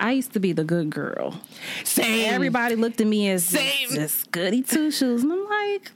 I 0.00 0.12
used 0.12 0.32
to 0.34 0.40
be 0.40 0.52
the 0.52 0.64
good 0.64 0.90
girl. 0.90 1.40
same 1.84 2.32
Everybody 2.32 2.76
looked 2.76 3.00
at 3.00 3.06
me 3.06 3.28
as 3.30 3.44
Same. 3.44 3.90
this, 3.90 4.24
goody 4.24 4.62
two 4.62 4.90
shoes, 4.90 5.22
and 5.22 5.32
I'm 5.32 5.44
like, 5.44 5.90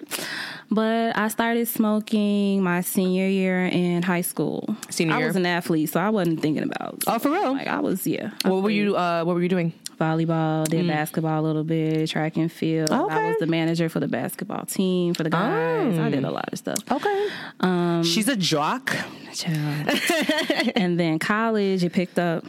but 0.71 1.17
I 1.17 1.29
started 1.29 1.69
smoking 1.69 2.63
my 2.63 2.81
senior 2.81 3.29
year 3.29 3.67
in 3.67 4.03
high 4.03 4.23
school. 4.23 4.77
Senior 4.91 5.13
year. 5.13 5.17
I 5.17 5.19
year? 5.21 5.27
was 5.29 5.37
an 5.37 5.47
athlete, 5.47 5.91
so 5.91 6.01
I 6.01 6.11
wasn't 6.11 6.41
thinking 6.41 6.65
about. 6.65 7.03
Oh, 7.07 7.19
for 7.19 7.31
real? 7.31 7.53
Like 7.53 7.69
I 7.69 7.81
was, 7.81 8.07
yeah. 8.07 8.31
I 8.45 8.49
what 8.49 8.63
were 8.63 8.71
you 8.71 8.97
uh 8.97 9.25
what 9.25 9.35
were 9.35 9.43
you 9.43 9.49
doing 9.49 9.73
volleyball, 9.99 10.67
did 10.67 10.87
basketball 10.87 11.41
a 11.41 11.45
little 11.45 11.65
bit, 11.65 12.11
track 12.11 12.37
and 12.37 12.51
field. 12.51 12.91
Okay. 12.91 13.15
I 13.15 13.29
was 13.29 13.37
the 13.39 13.47
manager 13.47 13.89
for 13.89 14.01
the 14.01 14.09
basketball 14.09 14.65
team 14.65 15.15
for 15.15 15.23
the 15.23 15.31
guys. 15.31 15.99
I 15.99 16.11
did 16.11 16.25
a 16.25 16.31
lot 16.31 16.53
of 16.53 16.59
stuff. 16.59 16.79
okay 16.91 17.29
um 17.61 18.03
she's 18.03 18.29
a 18.29 18.37
jock 18.37 18.95
and 19.47 20.99
then 20.99 21.19
college, 21.19 21.85
it 21.85 21.93
picked 21.93 22.19
up. 22.19 22.45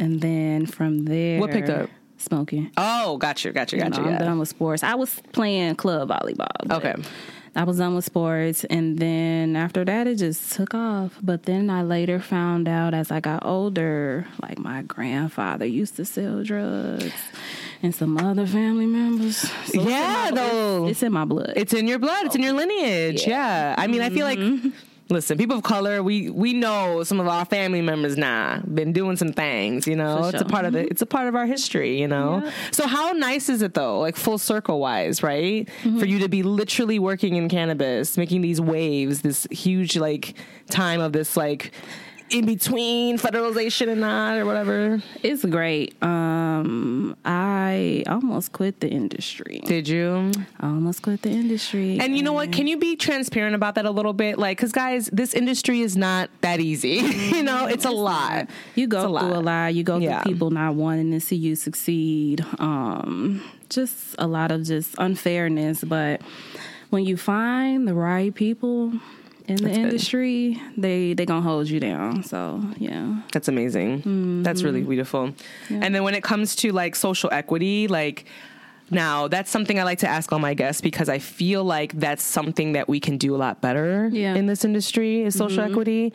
And 0.00 0.20
then 0.20 0.66
from 0.66 1.04
there, 1.04 1.38
What 1.40 1.50
picked 1.52 1.68
up? 1.68 1.88
Smoking. 2.18 2.70
Oh, 2.76 3.16
got 3.16 3.44
you, 3.44 3.52
got 3.52 3.72
you, 3.72 3.78
You 3.78 3.84
got 3.84 3.92
know, 3.92 3.98
you. 4.00 4.04
I'm 4.06 4.12
Yeah. 4.14 4.18
done 4.18 4.38
with 4.38 4.48
sports. 4.48 4.82
I 4.82 4.94
was 4.94 5.22
playing 5.32 5.76
club 5.76 6.08
volleyball. 6.10 6.70
Okay. 6.70 6.94
I 7.56 7.64
was 7.64 7.78
done 7.78 7.94
with 7.96 8.04
sports, 8.04 8.62
and 8.64 8.98
then 8.98 9.56
after 9.56 9.84
that, 9.84 10.06
it 10.06 10.16
just 10.16 10.52
took 10.52 10.72
off. 10.74 11.18
But 11.22 11.44
then 11.44 11.68
I 11.70 11.82
later 11.82 12.20
found 12.20 12.68
out 12.68 12.94
as 12.94 13.10
I 13.10 13.18
got 13.20 13.44
older, 13.44 14.26
like 14.42 14.58
my 14.58 14.82
grandfather 14.82 15.64
used 15.66 15.96
to 15.96 16.04
sell 16.04 16.44
drugs, 16.44 17.10
and 17.82 17.92
some 17.94 18.18
other 18.18 18.46
family 18.46 18.86
members. 18.86 19.36
So 19.38 19.82
Yeah, 19.82 20.28
my- 20.30 20.36
though. 20.36 20.84
it's, 20.84 20.90
it's 20.92 21.02
in 21.02 21.12
my 21.12 21.24
blood. 21.24 21.54
It's 21.56 21.72
in 21.72 21.88
your 21.88 21.98
blood. 21.98 22.26
It's 22.26 22.36
in 22.36 22.42
your 22.42 22.52
lineage. 22.52 23.26
Yeah. 23.26 23.74
I 23.78 23.86
mean, 23.88 24.02
I 24.02 24.10
feel 24.10 24.26
like. 24.26 24.38
Mm-hmm. 24.38 24.68
Listen, 25.10 25.36
people 25.36 25.56
of 25.56 25.64
color, 25.64 26.02
we 26.02 26.30
we 26.30 26.52
know 26.52 27.02
some 27.02 27.18
of 27.18 27.26
our 27.26 27.44
family 27.44 27.82
members 27.82 28.16
now 28.16 28.62
been 28.72 28.92
doing 28.92 29.16
some 29.16 29.32
things. 29.32 29.86
You 29.86 29.96
know, 29.96 30.22
For 30.22 30.28
it's 30.28 30.34
a 30.36 30.38
sure. 30.38 30.48
part 30.48 30.64
of 30.66 30.72
the 30.72 30.80
mm-hmm. 30.80 30.90
it's 30.90 31.02
a 31.02 31.06
part 31.06 31.26
of 31.26 31.34
our 31.34 31.46
history. 31.46 32.00
You 32.00 32.06
know, 32.08 32.42
Yeah. 32.44 32.52
so 32.70 32.86
how 32.86 33.12
nice 33.12 33.48
is 33.48 33.60
it 33.62 33.74
though, 33.74 33.98
like 33.98 34.16
full 34.16 34.38
circle 34.38 34.78
wise, 34.78 35.22
right? 35.22 35.68
Mm-hmm. 35.82 35.98
For 35.98 36.06
you 36.06 36.20
to 36.20 36.28
be 36.28 36.42
literally 36.42 36.98
working 36.98 37.34
in 37.34 37.48
cannabis, 37.48 38.16
making 38.16 38.42
these 38.42 38.60
waves, 38.60 39.22
this 39.22 39.46
huge 39.50 39.96
like 39.96 40.34
time 40.68 41.00
of 41.00 41.12
this 41.12 41.36
like 41.36 41.72
in 42.30 42.46
between 42.46 43.18
federalization 43.18 43.88
and 43.88 44.00
not 44.00 44.36
or 44.38 44.46
whatever. 44.46 45.02
It's 45.22 45.44
great. 45.44 46.00
Um, 46.02 47.16
I 47.24 48.04
almost 48.06 48.52
quit 48.52 48.80
the 48.80 48.88
industry. 48.88 49.60
Did 49.64 49.88
you? 49.88 50.32
I 50.60 50.66
almost 50.66 51.02
quit 51.02 51.22
the 51.22 51.30
industry. 51.30 51.98
And 52.00 52.16
you 52.16 52.22
know 52.22 52.32
what? 52.32 52.52
Can 52.52 52.66
you 52.66 52.76
be 52.78 52.96
transparent 52.96 53.54
about 53.54 53.74
that 53.76 53.84
a 53.84 53.90
little 53.90 54.12
bit? 54.12 54.38
Like, 54.38 54.56
because 54.58 54.72
guys, 54.72 55.08
this 55.12 55.34
industry 55.34 55.80
is 55.80 55.96
not 55.96 56.30
that 56.42 56.60
easy. 56.60 56.88
you 57.34 57.42
know, 57.42 57.66
it's 57.66 57.84
a 57.84 57.90
lot. 57.90 58.48
You 58.74 58.86
go 58.86 58.98
a 58.98 59.02
through 59.02 59.10
lot. 59.12 59.32
a 59.32 59.40
lot. 59.40 59.74
You 59.74 59.82
go 59.82 59.98
Yeah. 59.98 60.22
through 60.22 60.32
people 60.32 60.50
not 60.50 60.74
wanting 60.74 61.10
to 61.12 61.20
see 61.20 61.36
you 61.36 61.56
succeed. 61.56 62.44
Um, 62.58 63.42
just 63.68 64.14
a 64.18 64.26
lot 64.26 64.50
of 64.50 64.64
just 64.64 64.94
unfairness. 64.98 65.84
But 65.84 66.20
when 66.90 67.04
you 67.04 67.16
find 67.16 67.86
the 67.88 67.94
right 67.94 68.34
people 68.34 68.92
in 69.50 69.56
the 69.56 69.62
That's 69.64 69.76
good. 69.76 69.84
industry, 69.86 70.62
they 70.76 71.14
they 71.14 71.26
gonna 71.26 71.40
hold 71.42 71.68
you 71.68 71.80
down. 71.80 72.22
So 72.22 72.62
yeah, 72.78 73.20
That's 73.32 73.48
amazing. 73.48 74.42
That's 74.42 74.62
really 74.62 74.82
beautiful. 74.82 75.34
And 75.68 75.94
then 75.94 76.02
when 76.04 76.14
it 76.14 76.22
comes 76.22 76.56
to 76.56 76.72
like 76.72 76.94
social 76.96 77.28
equity, 77.32 77.88
like 77.88 78.24
now 78.92 79.28
that's 79.28 79.50
something 79.50 79.78
I 79.78 79.84
like 79.84 79.98
to 80.00 80.08
ask 80.08 80.32
all 80.32 80.40
my 80.40 80.54
guests 80.54 80.80
because 80.80 81.08
I 81.08 81.18
feel 81.20 81.62
like 81.62 81.92
that's 81.98 82.24
something 82.24 82.72
that 82.72 82.88
we 82.88 82.98
can 82.98 83.18
do 83.18 83.36
a 83.36 83.38
lot 83.38 83.60
better 83.60 84.08
Yeah. 84.12 84.34
in 84.34 84.46
this 84.46 84.64
industry 84.64 85.22
is 85.22 85.36
social 85.36 85.60
equity. 85.62 86.12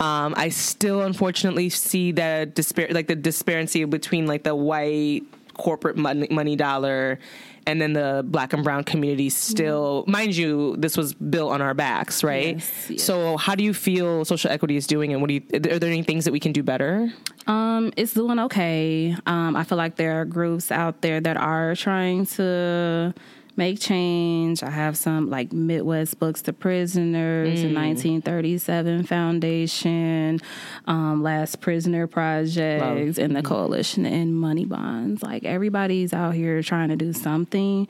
Um, 0.00 0.34
I 0.36 0.48
still 0.50 1.02
unfortunately 1.02 1.68
see 1.70 2.10
the 2.12 2.50
dispar- 2.52 2.88
like 2.90 3.06
the 3.06 3.14
disparity 3.16 3.84
between 3.84 4.26
like 4.26 4.42
the 4.42 4.54
white 4.56 5.22
corporate 5.54 5.96
money, 5.96 6.26
money 6.30 6.56
dollar 6.56 7.18
and 7.66 7.80
then 7.80 7.92
the 7.92 8.22
black 8.26 8.52
and 8.52 8.62
brown 8.64 8.84
community 8.84 9.28
still 9.28 10.04
mind 10.06 10.36
you 10.36 10.76
this 10.78 10.96
was 10.96 11.14
built 11.14 11.50
on 11.52 11.60
our 11.60 11.74
backs 11.74 12.22
right 12.24 12.56
Yes, 12.56 12.86
yes. 12.90 13.02
so 13.02 13.36
how 13.36 13.54
do 13.54 13.64
you 13.64 13.74
feel 13.74 14.24
social 14.24 14.50
equity 14.50 14.76
is 14.76 14.86
doing 14.86 15.12
and 15.12 15.20
what 15.20 15.28
do 15.28 15.34
you 15.34 15.42
are 15.54 15.78
there 15.78 15.90
any 15.90 16.02
things 16.02 16.24
that 16.24 16.32
we 16.32 16.40
can 16.40 16.52
do 16.52 16.62
better 16.62 17.12
Um, 17.46 17.92
it's 17.96 18.12
doing 18.12 18.40
okay. 18.50 19.14
Um, 19.26 19.54
I 19.54 19.62
feel 19.62 19.78
like 19.78 19.94
there 19.94 20.20
are 20.20 20.24
groups 20.24 20.72
out 20.72 21.02
there 21.02 21.20
that 21.20 21.36
are 21.36 21.76
trying 21.76 22.26
to 22.34 23.14
make 23.56 23.80
change. 23.80 24.62
I 24.62 24.70
have 24.70 24.96
some 24.96 25.30
like 25.30 25.52
Midwest 25.52 26.18
Books 26.18 26.42
to 26.42 26.52
Prisoners, 26.52 27.60
the 27.62 27.74
1937 27.74 29.04
Foundation, 29.04 30.40
um, 30.86 31.22
Last 31.22 31.60
Prisoner 31.60 32.06
Project, 32.06 32.82
and 33.18 33.34
the 33.34 33.42
Coalition 33.42 34.06
and 34.06 34.34
Money 34.34 34.64
Bonds. 34.64 35.22
Like 35.22 35.44
everybody's 35.44 36.12
out 36.12 36.34
here 36.34 36.62
trying 36.62 36.88
to 36.90 36.96
do 36.96 37.12
something, 37.12 37.88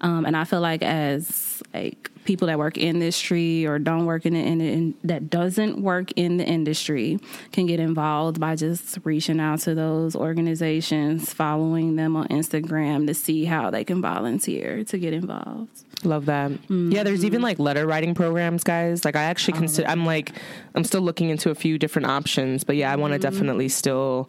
um, 0.00 0.24
and 0.26 0.36
I 0.36 0.44
feel 0.44 0.60
like 0.60 0.82
as 0.82 1.62
like 1.72 2.10
people 2.26 2.48
that 2.48 2.58
work 2.58 2.76
in 2.76 2.96
industry 2.96 3.66
or 3.66 3.78
don't 3.78 4.06
work 4.06 4.26
in 4.26 4.32
the 4.32 4.40
in, 4.40 4.60
in 4.60 4.94
that 5.04 5.30
doesn't 5.30 5.80
work 5.80 6.10
in 6.16 6.36
the 6.36 6.44
industry 6.44 7.18
can 7.52 7.66
get 7.66 7.80
involved 7.80 8.40
by 8.40 8.56
just 8.56 8.98
reaching 9.04 9.40
out 9.40 9.60
to 9.60 9.74
those 9.74 10.16
organizations, 10.16 11.32
following 11.32 11.96
them 11.96 12.16
on 12.16 12.26
Instagram 12.28 13.06
to 13.06 13.14
see 13.14 13.44
how 13.44 13.70
they 13.70 13.84
can 13.84 14.00
volunteer 14.00 14.84
to 14.84 14.98
get 14.98 15.12
involved. 15.12 15.84
Love 16.04 16.26
that. 16.26 16.52
Yeah, 16.68 17.02
there's 17.02 17.24
even 17.24 17.42
like 17.42 17.58
letter 17.58 17.86
writing 17.86 18.14
programs, 18.14 18.64
guys. 18.64 19.04
Like 19.04 19.16
I 19.16 19.24
actually 19.24 19.54
oh, 19.54 19.60
consider 19.60 19.88
I'm 19.88 20.04
like 20.04 20.32
I'm 20.74 20.84
still 20.84 21.02
looking 21.02 21.30
into 21.30 21.50
a 21.50 21.54
few 21.54 21.78
different 21.78 22.06
options, 22.08 22.64
but 22.64 22.76
yeah, 22.76 22.92
I 22.92 22.96
want 22.96 23.12
to 23.12 23.18
mm-hmm. 23.18 23.34
definitely 23.34 23.68
still 23.68 24.28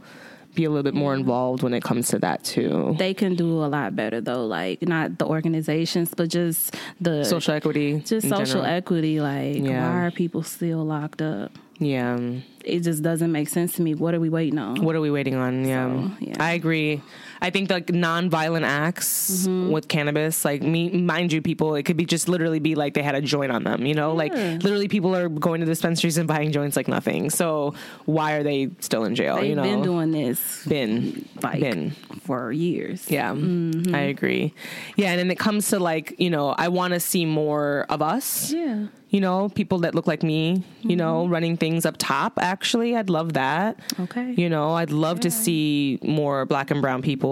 be 0.57 0.65
a 0.65 0.69
little 0.69 0.83
bit 0.83 0.93
more 0.93 1.13
involved 1.13 1.63
when 1.63 1.73
it 1.73 1.83
comes 1.83 2.09
to 2.09 2.19
that 2.19 2.43
too. 2.43 2.95
They 2.99 3.13
can 3.13 3.35
do 3.35 3.63
a 3.63 3.69
lot 3.77 3.95
better 3.95 4.19
though, 4.19 4.45
like 4.45 4.81
not 4.81 5.17
the 5.17 5.25
organizations, 5.25 6.13
but 6.13 6.27
just 6.29 6.75
the 6.99 7.23
Social 7.23 7.53
equity. 7.53 7.99
just 8.05 8.27
social 8.27 8.45
general. 8.45 8.65
equity. 8.65 9.21
Like, 9.21 9.57
Yeah. 9.63 9.87
why 9.89 10.05
are 10.07 10.11
people 10.11 10.43
still 10.43 10.83
locked 10.83 11.21
up? 11.21 11.51
Yeah. 11.79 12.17
It 12.65 12.79
just 12.81 13.03
doesn't 13.03 13.31
make 13.31 13.47
sense 13.49 13.73
to 13.75 13.81
me. 13.83 13.93
What 13.93 14.13
are 14.15 14.19
we 14.19 14.29
waiting 14.29 14.57
on? 14.59 14.83
What 14.83 14.95
are 14.95 15.01
we 15.01 15.11
waiting 15.11 15.35
on? 15.35 15.63
Yeah. 15.63 15.87
So, 15.87 16.11
yeah. 16.19 16.35
I 16.39 16.51
agree. 16.53 17.01
I 17.41 17.49
think 17.49 17.69
like 17.69 17.91
non-violent 17.91 18.65
acts 18.65 19.27
Mm-hmm. 19.47 19.71
with 19.71 19.87
cannabis, 19.87 20.43
like 20.45 20.61
me, 20.63 20.89
mind 20.89 21.31
you, 21.31 21.41
people, 21.41 21.75
it 21.75 21.83
could 21.83 21.97
be 21.97 22.05
just 22.05 22.27
literally 22.29 22.59
be 22.59 22.75
like 22.75 22.93
they 22.93 23.03
had 23.03 23.15
a 23.15 23.21
joint 23.21 23.51
on 23.51 23.63
them, 23.63 23.85
you 23.85 23.93
know, 23.93 24.13
like 24.13 24.33
literally 24.33 24.87
people 24.87 25.15
are 25.15 25.29
going 25.29 25.59
to 25.61 25.65
dispensaries 25.65 26.17
and 26.17 26.27
buying 26.27 26.51
joints 26.51 26.75
like 26.75 26.87
nothing. 26.87 27.29
So 27.29 27.73
why 28.05 28.33
are 28.33 28.43
they 28.43 28.69
still 28.79 29.03
in 29.05 29.15
jail? 29.15 29.35
They've 29.37 29.49
you 29.49 29.55
know, 29.55 29.63
been 29.63 29.81
doing 29.83 30.11
this 30.11 30.65
been, 30.65 31.27
like 31.41 31.59
been. 31.59 31.91
for 32.21 32.51
years. 32.51 33.09
Yeah, 33.09 33.33
Mm-hmm. 33.33 33.93
I 33.95 33.99
agree. 34.01 34.53
Yeah, 34.95 35.11
and 35.11 35.19
then 35.19 35.29
it 35.31 35.37
comes 35.39 35.69
to 35.69 35.79
like, 35.79 36.15
you 36.19 36.29
know, 36.29 36.49
I 36.57 36.67
want 36.69 36.93
to 36.93 36.99
see 36.99 37.25
more 37.25 37.85
of 37.89 38.01
us. 38.01 38.51
Yeah. 38.51 38.87
You 39.09 39.21
know, 39.21 39.47
people 39.47 39.79
that 39.79 39.95
look 39.95 40.05
like 40.05 40.21
me, 40.21 40.63
you 40.81 40.97
know, 40.97 41.27
running 41.29 41.55
things 41.55 41.85
up 41.85 41.95
top. 41.97 42.33
Actually, 42.41 42.93
I'd 42.93 43.09
love 43.09 43.33
that. 43.33 43.79
Okay. 44.01 44.33
You 44.35 44.49
know, 44.49 44.73
I'd 44.73 44.91
love 44.91 45.21
to 45.21 45.31
see 45.31 45.97
more 46.03 46.45
black 46.45 46.71
and 46.71 46.81
brown 46.81 47.01
people, 47.01 47.26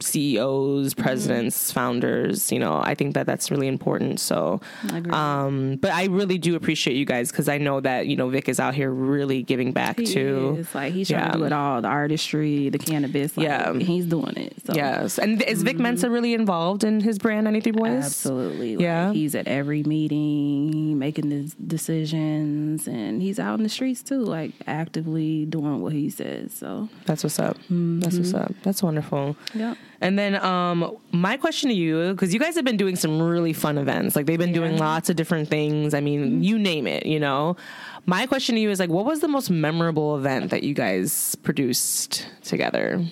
CEOs, 0.00 0.94
presidents, 0.94 1.72
founders. 1.72 2.50
You 2.52 2.58
know, 2.58 2.80
I 2.82 2.94
think 2.94 3.14
that 3.14 3.26
that's 3.26 3.50
really 3.50 3.68
important. 3.68 4.20
So, 4.20 4.60
um, 5.10 5.76
but 5.80 5.92
I 5.92 6.06
really 6.06 6.38
do 6.38 6.54
appreciate 6.56 6.96
you 6.96 7.04
guys 7.04 7.30
because 7.30 7.48
I 7.48 7.58
know 7.58 7.80
that, 7.80 8.06
you 8.06 8.16
know, 8.16 8.28
Vic 8.28 8.48
is 8.48 8.60
out 8.60 8.74
here 8.74 8.90
really 8.90 9.42
giving 9.42 9.72
back 9.72 9.98
He 9.98 10.06
too. 10.06 10.56
is. 10.60 10.74
Like 10.74 10.92
he's 10.92 11.08
trying 11.08 11.22
Yeah. 11.26 11.32
to 11.32 11.38
do 11.38 11.44
it 11.44 11.52
all, 11.52 11.80
the 11.82 11.88
artistry, 11.88 12.68
the 12.68 12.78
cannabis. 12.78 13.36
Like, 13.36 13.44
Yeah. 13.46 13.72
He's 13.74 14.06
doing 14.06 14.36
it. 14.36 14.54
So 14.66 14.74
Yes. 14.74 15.18
And 15.18 15.42
is 15.42 15.62
Vic 15.62 15.78
Mensa 15.78 16.10
really 16.10 16.34
involved 16.34 16.84
in 16.84 17.00
his 17.00 17.18
brand, 17.18 17.44
93 17.44 17.72
Boyz? 17.72 17.78
Mm-hmm. 17.92 18.02
Absolutely. 18.02 18.76
Like, 18.76 18.82
Yeah. 18.82 19.12
He's 19.12 19.34
at 19.34 19.46
every 19.48 19.82
meeting, 19.82 20.98
making 20.98 21.28
the 21.28 21.52
decisions, 21.66 22.86
and 22.88 23.22
he's 23.22 23.38
out 23.38 23.58
in 23.58 23.62
the 23.62 23.68
streets 23.68 24.02
too, 24.02 24.24
like 24.24 24.52
actively 24.66 25.44
doing 25.46 25.80
what 25.82 25.92
he 25.92 26.10
says. 26.10 26.52
So, 26.52 26.88
That's 27.06 27.22
what's 27.24 27.38
up. 27.38 27.56
That's 27.70 28.16
what's 28.18 28.34
up. 28.34 28.52
That's 28.62 28.82
wonderful. 28.82 29.21
Yep. 29.54 29.76
And 30.00 30.18
then 30.18 30.34
um, 30.36 30.96
my 31.12 31.36
question 31.36 31.68
to 31.70 31.74
you, 31.74 32.12
because 32.12 32.34
you 32.34 32.40
guys 32.40 32.54
have 32.56 32.64
been 32.64 32.76
doing 32.76 32.96
some 32.96 33.20
really 33.22 33.52
fun 33.52 33.78
events. 33.78 34.16
Like 34.16 34.26
they've 34.26 34.38
been 34.38 34.52
doing 34.52 34.76
lots 34.78 35.08
of 35.10 35.16
different 35.16 35.48
things. 35.48 35.94
I 35.94 36.00
mean, 36.00 36.42
you 36.42 36.58
name 36.58 36.86
it, 36.86 37.06
you 37.06 37.20
know. 37.20 37.56
My 38.04 38.26
question 38.26 38.56
to 38.56 38.60
you 38.60 38.70
is 38.70 38.80
like, 38.80 38.90
what 38.90 39.04
was 39.04 39.20
the 39.20 39.28
most 39.28 39.48
memorable 39.48 40.16
event 40.16 40.50
that 40.50 40.62
you 40.64 40.74
guys 40.74 41.34
produced 41.36 42.26
together? 42.42 43.04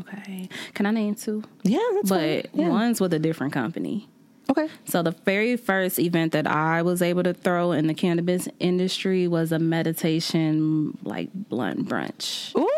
okay. 0.00 0.48
Can 0.74 0.86
I 0.86 0.90
name 0.90 1.14
two? 1.14 1.42
Yeah, 1.62 1.78
that's 1.94 2.08
But. 2.08 2.46
Yeah. 2.54 2.68
one's 2.68 3.00
with 3.00 3.12
a 3.14 3.18
different 3.18 3.52
company. 3.52 4.08
Okay. 4.50 4.68
So 4.84 5.02
the 5.02 5.12
very 5.24 5.56
first 5.56 6.00
event 6.00 6.32
that 6.32 6.46
I 6.48 6.82
was 6.82 7.02
able 7.02 7.22
to 7.22 7.32
throw 7.32 7.70
in 7.70 7.86
the 7.86 7.94
cannabis 7.94 8.48
industry 8.58 9.28
was 9.28 9.52
a 9.52 9.60
meditation 9.60 10.98
like 11.04 11.30
blunt 11.32 11.88
brunch. 11.88 12.56
Ooh, 12.58 12.68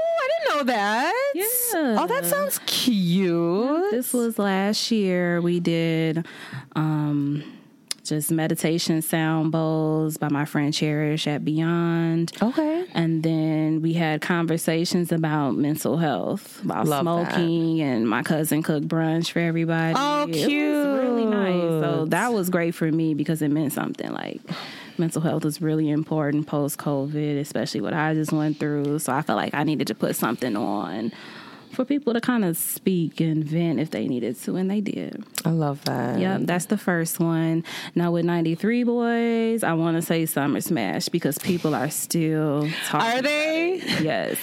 know 0.56 0.64
that. 0.64 1.32
Yeah. 1.34 1.96
Oh, 1.98 2.06
that 2.08 2.24
sounds 2.24 2.60
cute. 2.66 3.90
This 3.90 4.12
was 4.12 4.38
last 4.38 4.90
year. 4.90 5.40
We 5.40 5.60
did 5.60 6.26
um, 6.76 7.42
just 8.04 8.30
meditation 8.30 9.02
sound 9.02 9.52
bowls 9.52 10.16
by 10.16 10.28
my 10.28 10.44
friend 10.44 10.72
Cherish 10.72 11.26
at 11.26 11.44
Beyond. 11.44 12.32
Okay. 12.42 12.86
And 12.94 13.22
then 13.22 13.82
we 13.82 13.92
had 13.94 14.20
conversations 14.20 15.12
about 15.12 15.52
mental 15.52 15.96
health, 15.96 16.62
about 16.64 16.86
Love 16.86 17.04
that. 17.04 17.32
smoking, 17.32 17.80
and 17.80 18.08
my 18.08 18.22
cousin 18.22 18.62
cooked 18.62 18.88
brunch 18.88 19.30
for 19.30 19.38
everybody. 19.40 19.94
Oh, 19.96 20.26
cute. 20.30 20.50
It 20.50 20.76
was 20.76 20.98
really 21.00 21.26
nice. 21.26 21.82
So 21.84 22.04
that 22.06 22.32
was 22.32 22.50
great 22.50 22.74
for 22.74 22.90
me 22.90 23.14
because 23.14 23.42
it 23.42 23.50
meant 23.50 23.72
something. 23.72 24.12
Like 24.12 24.40
mental 24.98 25.22
health 25.22 25.44
is 25.44 25.60
really 25.60 25.90
important 25.90 26.46
post 26.46 26.78
COVID, 26.78 27.38
especially 27.40 27.80
what 27.80 27.94
I 27.94 28.14
just 28.14 28.32
went 28.32 28.58
through. 28.58 28.98
So 28.98 29.12
I 29.12 29.22
felt 29.22 29.36
like 29.36 29.54
I 29.54 29.64
needed 29.64 29.86
to 29.88 29.94
put 29.94 30.16
something 30.16 30.56
on 30.56 31.12
for 31.72 31.84
people 31.84 32.12
to 32.12 32.20
kind 32.20 32.44
of 32.44 32.56
speak 32.56 33.20
and 33.20 33.42
vent 33.42 33.80
if 33.80 33.90
they 33.90 34.06
needed 34.06 34.38
to, 34.42 34.56
and 34.56 34.70
they 34.70 34.80
did. 34.80 35.24
I 35.44 35.50
love 35.50 35.82
that. 35.84 36.20
Yep, 36.20 36.42
that's 36.42 36.66
the 36.66 36.76
first 36.76 37.18
one. 37.18 37.64
Now 37.94 38.12
with 38.12 38.24
93 38.24 38.84
Boyz, 38.84 39.64
I 39.64 39.72
want 39.72 39.96
to 39.96 40.02
say 40.02 40.26
Summer 40.26 40.60
Smash 40.60 41.08
because 41.08 41.38
people 41.38 41.74
are 41.74 41.90
still 41.90 42.68
talking. 42.86 43.18
Are 43.18 43.22
they? 43.22 43.80
Yes. 44.00 44.36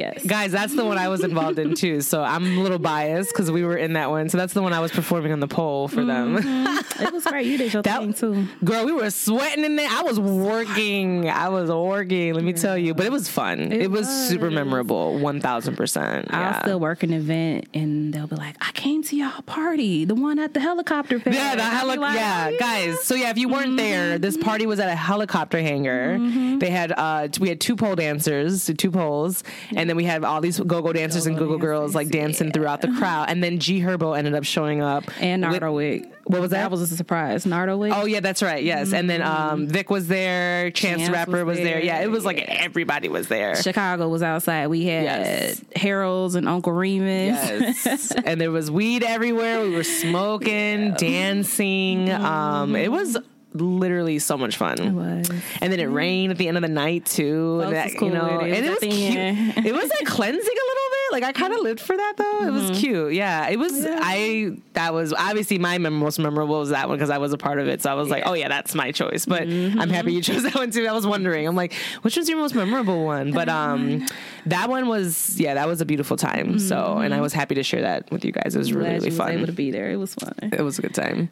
Yes. 0.00 0.24
Guys, 0.24 0.50
that's 0.52 0.74
the 0.74 0.84
one 0.84 0.96
I 0.98 1.08
was 1.08 1.22
involved 1.22 1.58
in 1.58 1.74
too. 1.74 2.00
So 2.00 2.22
I'm 2.22 2.44
a 2.58 2.60
little 2.62 2.78
biased 2.78 3.30
because 3.32 3.50
we 3.50 3.62
were 3.64 3.76
in 3.76 3.92
that 3.94 4.08
one. 4.10 4.28
So 4.30 4.38
that's 4.38 4.54
the 4.54 4.62
one 4.62 4.72
I 4.72 4.80
was 4.80 4.90
performing 4.92 5.30
on 5.32 5.40
the 5.40 5.48
pole 5.48 5.88
for 5.88 6.04
them. 6.04 6.36
Mm-hmm. 6.38 6.78
It 7.00 7.12
was 7.14 7.24
great. 7.24 7.46
You 7.46 7.56
did 7.56 7.72
your 7.72 7.82
That- 7.82 8.00
thing 8.00 8.12
too. 8.12 8.46
Girl, 8.62 8.84
we 8.84 8.92
were 8.92 9.10
sweating 9.10 9.64
in 9.64 9.76
there. 9.76 9.88
I 9.90 10.02
was 10.02 10.20
working. 10.20 11.30
I 11.30 11.48
was 11.48 11.70
working. 11.70 12.34
Let 12.34 12.44
me 12.44 12.52
tell 12.52 12.76
you, 12.76 12.92
but 12.94 13.06
it 13.06 13.12
was 13.12 13.26
fun. 13.28 13.72
It, 13.72 13.82
It 13.82 13.90
was, 13.90 14.06
super 14.28 14.50
memorable. 14.50 15.18
One 15.18 15.40
thousand 15.40 15.76
percent. 15.76 16.28
I'll 16.32 16.60
still 16.60 16.78
work 16.80 17.02
an 17.02 17.12
event 17.12 17.68
and 17.74 18.12
they'll 18.12 18.26
be 18.26 18.36
like, 18.36 18.56
I 18.60 18.70
came 18.72 19.02
to 19.04 19.16
y'all 19.16 19.40
party, 19.42 20.04
the 20.04 20.14
one 20.14 20.38
at 20.38 20.52
the 20.54 20.60
helicopter 20.60 21.18
pad. 21.20 21.34
Yeah, 21.34 21.54
the 21.56 21.62
I'll 21.62 21.70
be 21.70 21.76
heli- 21.76 21.98
like, 21.98 22.14
yeah, 22.16 22.50
"Oh, 22.52 22.58
guys. 22.58 23.00
So 23.04 23.14
yeah, 23.14 23.30
if 23.30 23.38
you 23.38 23.48
weren't 23.48 23.76
there, 23.76 24.14
mm-hmm. 24.14 24.20
this 24.22 24.36
party 24.36 24.66
was 24.66 24.78
at 24.80 24.88
a 24.88 24.94
helicopter 24.96 25.58
hangar. 25.60 26.18
They 26.58 26.70
had 26.70 26.92
uh 26.92 27.28
we 27.40 27.48
had 27.48 27.60
two 27.60 27.76
pole 27.76 27.94
dancers, 27.96 28.70
two 28.76 28.90
poles, 28.90 29.42
and 29.74 29.89
then 29.90 29.96
we 29.96 30.04
had 30.04 30.24
all 30.24 30.40
these 30.40 30.58
go-go 30.58 30.92
dancers 30.92 31.26
and 31.26 31.36
Go-go 31.36 31.52
go-go 31.54 31.66
girls 31.66 31.94
like 31.94 32.08
dancing 32.08 32.52
throughout 32.52 32.80
the 32.80 32.88
crowd. 32.98 33.28
And 33.28 33.42
then 33.42 33.58
G 33.58 33.80
Herbo 33.80 34.16
ended 34.16 34.34
up 34.34 34.44
showing 34.44 34.80
up. 34.80 35.04
And 35.20 35.42
with- 35.42 35.50
Nardo 35.50 35.72
Wick. 35.72 36.04
What 36.24 36.40
was 36.40 36.50
that? 36.52 36.60
That 36.62 36.70
was 36.70 36.80
a 36.82 36.86
surprise. 36.96 37.44
Nardo 37.44 37.76
Wick. 37.76 37.92
Oh 37.92 38.04
yeah, 38.04 38.20
that's 38.20 38.40
right. 38.40 38.62
Yes, 38.62 38.92
and 38.92 39.10
then 39.10 39.20
um, 39.20 39.66
Vic 39.66 39.90
was 39.90 40.06
there. 40.06 40.70
Chance, 40.70 41.00
Chance 41.02 41.12
Rapper 41.12 41.44
was 41.44 41.56
was 41.56 41.58
there. 41.58 41.78
there, 41.78 41.82
Yeah, 41.84 42.02
it 42.02 42.10
was 42.10 42.24
like 42.24 42.36
yeah. 42.36 42.44
everybody 42.60 43.08
was 43.08 43.26
there. 43.26 43.56
Chicago 43.56 44.08
was 44.08 44.22
outside. 44.22 44.68
We 44.68 44.84
had 44.84 45.02
Yes. 45.04 45.64
Harold's 45.74 46.36
and 46.36 46.48
Uncle 46.48 46.72
Remus. 46.72 47.84
Yes. 47.84 48.12
and 48.24 48.40
there 48.40 48.52
was 48.52 48.70
weed 48.70 49.02
everywhere. 49.02 49.62
We 49.62 49.74
were 49.74 49.82
smoking, 49.82 50.92
dancing. 50.94 52.08
Um, 52.12 52.76
it 52.76 52.92
was 52.92 53.16
literally 53.54 54.18
so 54.18 54.36
much 54.36 54.56
fun. 54.56 54.80
It 54.80 54.92
was. 54.92 55.30
And 55.60 55.72
then 55.72 55.80
it 55.80 55.86
rained 55.86 56.32
at 56.32 56.38
the 56.38 56.48
end 56.48 56.56
of 56.56 56.62
the 56.62 56.68
night 56.68 57.06
too. 57.06 57.58
that, 57.70 57.92
cool 57.98 58.08
you 58.08 58.14
know, 58.14 58.40
and 58.40 58.64
it 58.64 58.70
was 58.70 58.78
cute. 58.78 58.94
it 58.94 59.72
was 59.72 59.90
like 59.90 60.06
cleansing 60.06 60.38
a 60.38 60.66
little 60.70 60.90
bit. 60.90 60.99
Like 61.12 61.22
I 61.22 61.32
kind 61.32 61.52
of 61.52 61.60
lived 61.60 61.80
for 61.80 61.96
that 61.96 62.14
though. 62.16 62.46
It 62.46 62.50
was 62.50 62.78
cute. 62.78 63.12
Yeah, 63.12 63.48
it 63.48 63.58
was. 63.58 63.86
I 63.86 64.52
that 64.74 64.94
was 64.94 65.12
obviously 65.12 65.58
my 65.58 65.78
most 65.78 66.18
memorable 66.18 66.58
was 66.58 66.70
that 66.70 66.88
one 66.88 66.98
because 66.98 67.10
I 67.10 67.18
was 67.18 67.32
a 67.32 67.38
part 67.38 67.58
of 67.58 67.68
it. 67.68 67.82
So 67.82 67.90
I 67.90 67.94
was 67.94 68.08
like, 68.08 68.24
oh 68.26 68.34
yeah, 68.34 68.48
that's 68.48 68.74
my 68.74 68.92
choice. 68.92 69.26
But 69.26 69.42
I'm 69.42 69.90
happy 69.90 70.12
you 70.12 70.22
chose 70.22 70.42
that 70.42 70.54
one 70.54 70.70
too. 70.70 70.86
I 70.86 70.92
was 70.92 71.06
wondering. 71.06 71.46
I'm 71.46 71.56
like, 71.56 71.74
which 72.02 72.16
was 72.16 72.28
your 72.28 72.38
most 72.38 72.54
memorable 72.54 73.04
one? 73.04 73.32
But 73.32 73.48
um, 73.48 74.06
that 74.46 74.68
one 74.68 74.88
was 74.88 75.38
yeah, 75.38 75.54
that 75.54 75.68
was 75.68 75.80
a 75.80 75.84
beautiful 75.84 76.16
time. 76.16 76.58
So 76.58 76.98
and 76.98 77.14
I 77.14 77.20
was 77.20 77.32
happy 77.32 77.54
to 77.54 77.62
share 77.62 77.82
that 77.82 78.10
with 78.10 78.24
you 78.24 78.32
guys. 78.32 78.54
It 78.54 78.58
was 78.58 78.72
really 78.72 78.90
really 78.90 79.10
fun. 79.10 79.32
able 79.32 79.46
to 79.46 79.52
be 79.52 79.70
there. 79.70 79.90
It 79.90 79.96
was 79.96 80.14
fun. 80.14 80.34
It 80.42 80.62
was 80.62 80.78
a 80.78 80.82
good 80.82 80.94
time. 80.94 81.28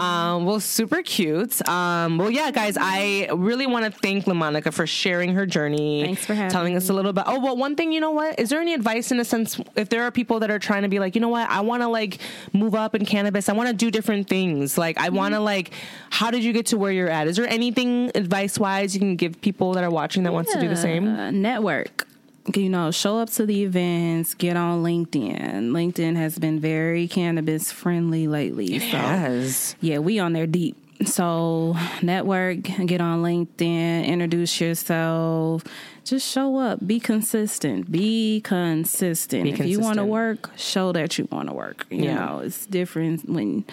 Um, 0.00 0.44
well, 0.44 0.60
super 0.60 1.02
cute. 1.02 1.66
Um, 1.68 2.18
well, 2.18 2.30
yeah, 2.30 2.50
guys, 2.50 2.76
I 2.78 3.28
really 3.34 3.66
want 3.66 3.84
to 3.84 4.00
thank 4.00 4.24
LeMonica 4.24 4.72
for 4.72 4.86
sharing 4.86 5.34
her 5.34 5.46
journey. 5.46 6.04
Thanks 6.04 6.24
for 6.26 6.34
having 6.34 6.50
telling 6.50 6.76
us 6.76 6.88
a 6.88 6.92
little 6.92 7.12
bit. 7.12 7.24
Oh, 7.26 7.40
well, 7.40 7.56
one 7.56 7.76
thing, 7.76 7.92
you 7.92 8.00
know 8.00 8.10
what? 8.10 8.38
Is 8.38 8.50
there 8.50 8.60
any 8.60 8.74
advice 8.74 9.10
in 9.10 9.19
a 9.20 9.24
sense 9.24 9.60
if 9.76 9.88
there 9.88 10.02
are 10.02 10.10
people 10.10 10.40
that 10.40 10.50
are 10.50 10.58
trying 10.58 10.82
to 10.82 10.88
be 10.88 10.98
like, 10.98 11.14
you 11.14 11.20
know 11.20 11.28
what? 11.28 11.48
I 11.48 11.60
want 11.60 11.82
to 11.82 11.88
like 11.88 12.18
move 12.52 12.74
up 12.74 12.94
in 12.94 13.04
cannabis. 13.04 13.48
I 13.48 13.52
want 13.52 13.68
to 13.68 13.74
do 13.74 13.90
different 13.90 14.28
things. 14.28 14.76
Like, 14.76 14.98
I 14.98 15.10
want 15.10 15.34
to 15.34 15.40
like. 15.40 15.72
How 16.10 16.30
did 16.30 16.42
you 16.44 16.52
get 16.52 16.66
to 16.66 16.78
where 16.78 16.90
you're 16.92 17.08
at? 17.08 17.26
Is 17.28 17.36
there 17.36 17.46
anything 17.48 18.10
advice 18.14 18.58
wise 18.58 18.94
you 18.94 19.00
can 19.00 19.16
give 19.16 19.40
people 19.40 19.72
that 19.74 19.84
are 19.84 19.90
watching 19.90 20.24
that 20.24 20.32
wants 20.32 20.52
to 20.52 20.60
do 20.60 20.68
the 20.68 20.76
same? 20.76 21.06
Uh, 21.08 21.30
network. 21.30 22.06
You 22.54 22.68
know, 22.70 22.90
show 22.90 23.18
up 23.18 23.30
to 23.30 23.46
the 23.46 23.62
events, 23.64 24.34
get 24.34 24.56
on 24.56 24.82
LinkedIn. 24.82 25.70
LinkedIn 25.70 26.16
has 26.16 26.38
been 26.38 26.58
very 26.58 27.06
cannabis 27.06 27.70
friendly 27.70 28.26
lately. 28.26 28.78
So 28.78 28.86
Yes. 28.96 29.76
yeah, 29.80 29.98
we 29.98 30.18
on 30.18 30.32
there 30.32 30.46
deep. 30.46 30.76
So 31.06 31.76
network, 32.02 32.62
get 32.62 33.00
on 33.00 33.22
LinkedIn, 33.22 34.04
introduce 34.06 34.60
yourself, 34.60 35.64
just 36.04 36.30
show 36.30 36.58
up, 36.58 36.86
be 36.86 37.00
consistent, 37.00 37.90
be 37.90 38.40
consistent. 38.42 39.44
Be 39.44 39.50
if 39.50 39.64
you 39.66 39.80
want 39.80 39.98
to 39.98 40.04
work, 40.04 40.50
show 40.56 40.92
that 40.92 41.18
you 41.18 41.26
want 41.30 41.48
to 41.48 41.54
work. 41.54 41.86
You 41.90 42.04
Yeah. 42.04 42.14
know, 42.26 42.38
it's 42.40 42.66
different 42.66 43.28
when 43.28 43.64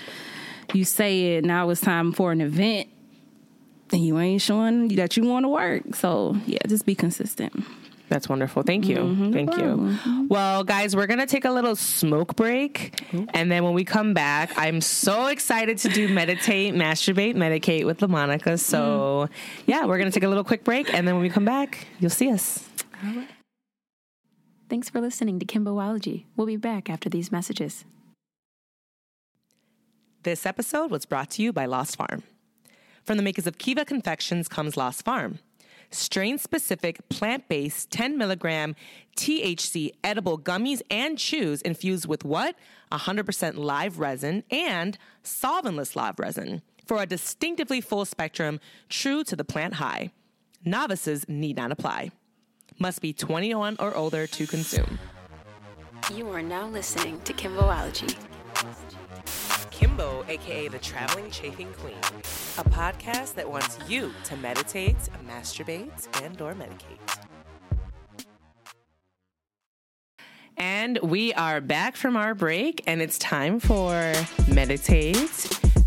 you 0.74 0.86
say 0.86 1.36
it. 1.36 1.46
Now 1.46 1.70
it's 1.70 1.82
time 1.82 2.12
for 2.14 2.32
an 2.32 2.40
event, 2.42 2.88
and 3.92 4.06
you 4.06 4.18
ain't 4.20 4.42
showing 4.42 4.88
that 4.96 5.18
you 5.18 5.24
want 5.24 5.44
to 5.44 5.50
work. 5.50 5.96
So 5.96 6.38
yeah, 6.46 6.60
just 6.68 6.86
be 6.86 6.96
consistent. 6.96 7.54
That's 8.10 8.30
wonderful. 8.30 8.64
Thank 8.64 8.88
you. 8.88 8.98
Mm-hmm. 8.98 9.34
Thank 9.34 9.58
you. 9.58 10.28
Well, 10.30 10.64
guys, 10.64 10.96
we're 10.96 11.08
going 11.08 11.20
to 11.20 11.26
take 11.26 11.44
a 11.44 11.52
little 11.52 11.76
smoke 11.76 12.38
break. 12.38 13.02
And 13.34 13.52
then 13.52 13.66
when 13.66 13.74
we 13.74 13.84
come 13.84 14.14
back, 14.14 14.54
I'm 14.56 14.80
so 14.80 15.28
excited 15.28 15.78
to 15.80 15.90
do 15.90 16.08
meditate, 16.08 16.74
masturbate, 16.74 17.36
medicate 17.36 17.86
with 17.86 18.00
LeMonica. 18.00 18.58
So, 18.60 19.28
yeah, 19.66 19.86
we're 19.86 19.98
going 19.98 20.10
to 20.10 20.14
take 20.18 20.24
a 20.24 20.30
little 20.30 20.46
quick 20.46 20.64
break. 20.64 20.94
And 20.94 21.06
then 21.06 21.16
when 21.16 21.24
we 21.24 21.30
come 21.30 21.46
back, 21.46 21.88
you'll 22.00 22.10
see 22.10 22.32
us. 22.32 22.68
Thanks 24.70 24.90
for 24.90 25.02
listening 25.02 25.40
to 25.40 25.46
Kimbology. 25.46 26.26
We'll 26.36 26.48
be 26.48 26.58
back 26.58 26.90
after 26.90 27.10
these 27.10 27.32
messages. 27.32 27.84
This 30.24 30.46
episode 30.46 30.92
was 30.92 31.06
brought 31.06 31.30
to 31.32 31.42
you 31.42 31.52
by 31.54 31.66
Lost 31.66 31.98
Farm. 31.98 32.24
From 33.04 33.18
the 33.18 33.24
makers 33.24 33.48
of 33.48 33.58
Kiva 33.58 33.86
Confections 33.86 34.48
comes 34.48 34.76
Lost 34.76 35.06
Farm. 35.06 35.40
Strain 35.90 36.38
specific, 36.38 37.08
plant 37.10 37.48
based, 37.48 37.92
10 37.92 38.18
milligram 38.18 38.76
THC 39.16 39.92
edible 40.04 40.38
gummies 40.38 40.82
and 40.92 41.18
chews 41.18 41.62
infused 41.62 42.08
with 42.08 42.24
what? 42.24 42.56
100% 42.92 43.58
live 43.58 44.00
resin 44.00 44.44
and 44.52 44.98
solventless 45.24 45.96
live 45.96 46.20
resin 46.20 46.62
for 46.86 47.02
a 47.02 47.06
distinctively 47.06 47.82
full 47.82 48.06
spectrum, 48.06 48.60
true 48.90 49.24
to 49.24 49.36
the 49.36 49.44
plant 49.44 49.76
high. 49.76 50.12
Novices 50.64 51.26
need 51.28 51.58
not 51.58 51.72
apply. 51.72 52.12
Must 52.80 53.02
be 53.02 53.14
21 53.14 53.78
or 53.80 53.96
older 53.96 54.28
to 54.28 54.48
consume. 54.48 55.00
You 56.14 56.30
are 56.30 56.42
now 56.42 56.68
listening 56.68 57.20
to 57.22 57.34
Kimbology. 57.34 58.16
Aka 60.00 60.68
the 60.68 60.78
Traveling 60.78 61.32
Chafing 61.32 61.74
Queen, 61.74 61.98
a 62.58 62.70
podcast 62.70 63.34
that 63.34 63.50
wants 63.50 63.80
you 63.88 64.14
to 64.26 64.38
meditate, 64.38 64.98
masturbate, 65.28 66.08
and 66.24 66.40
or 66.40 66.54
medicate. 66.54 67.26
And 70.56 71.00
we 71.02 71.34
are 71.34 71.62
back 71.62 71.96
from 71.96 72.16
our 72.16 72.36
break, 72.36 72.84
and 72.86 73.02
it's 73.02 73.18
time 73.18 73.60
for 73.60 74.14
meditate, 74.48 75.16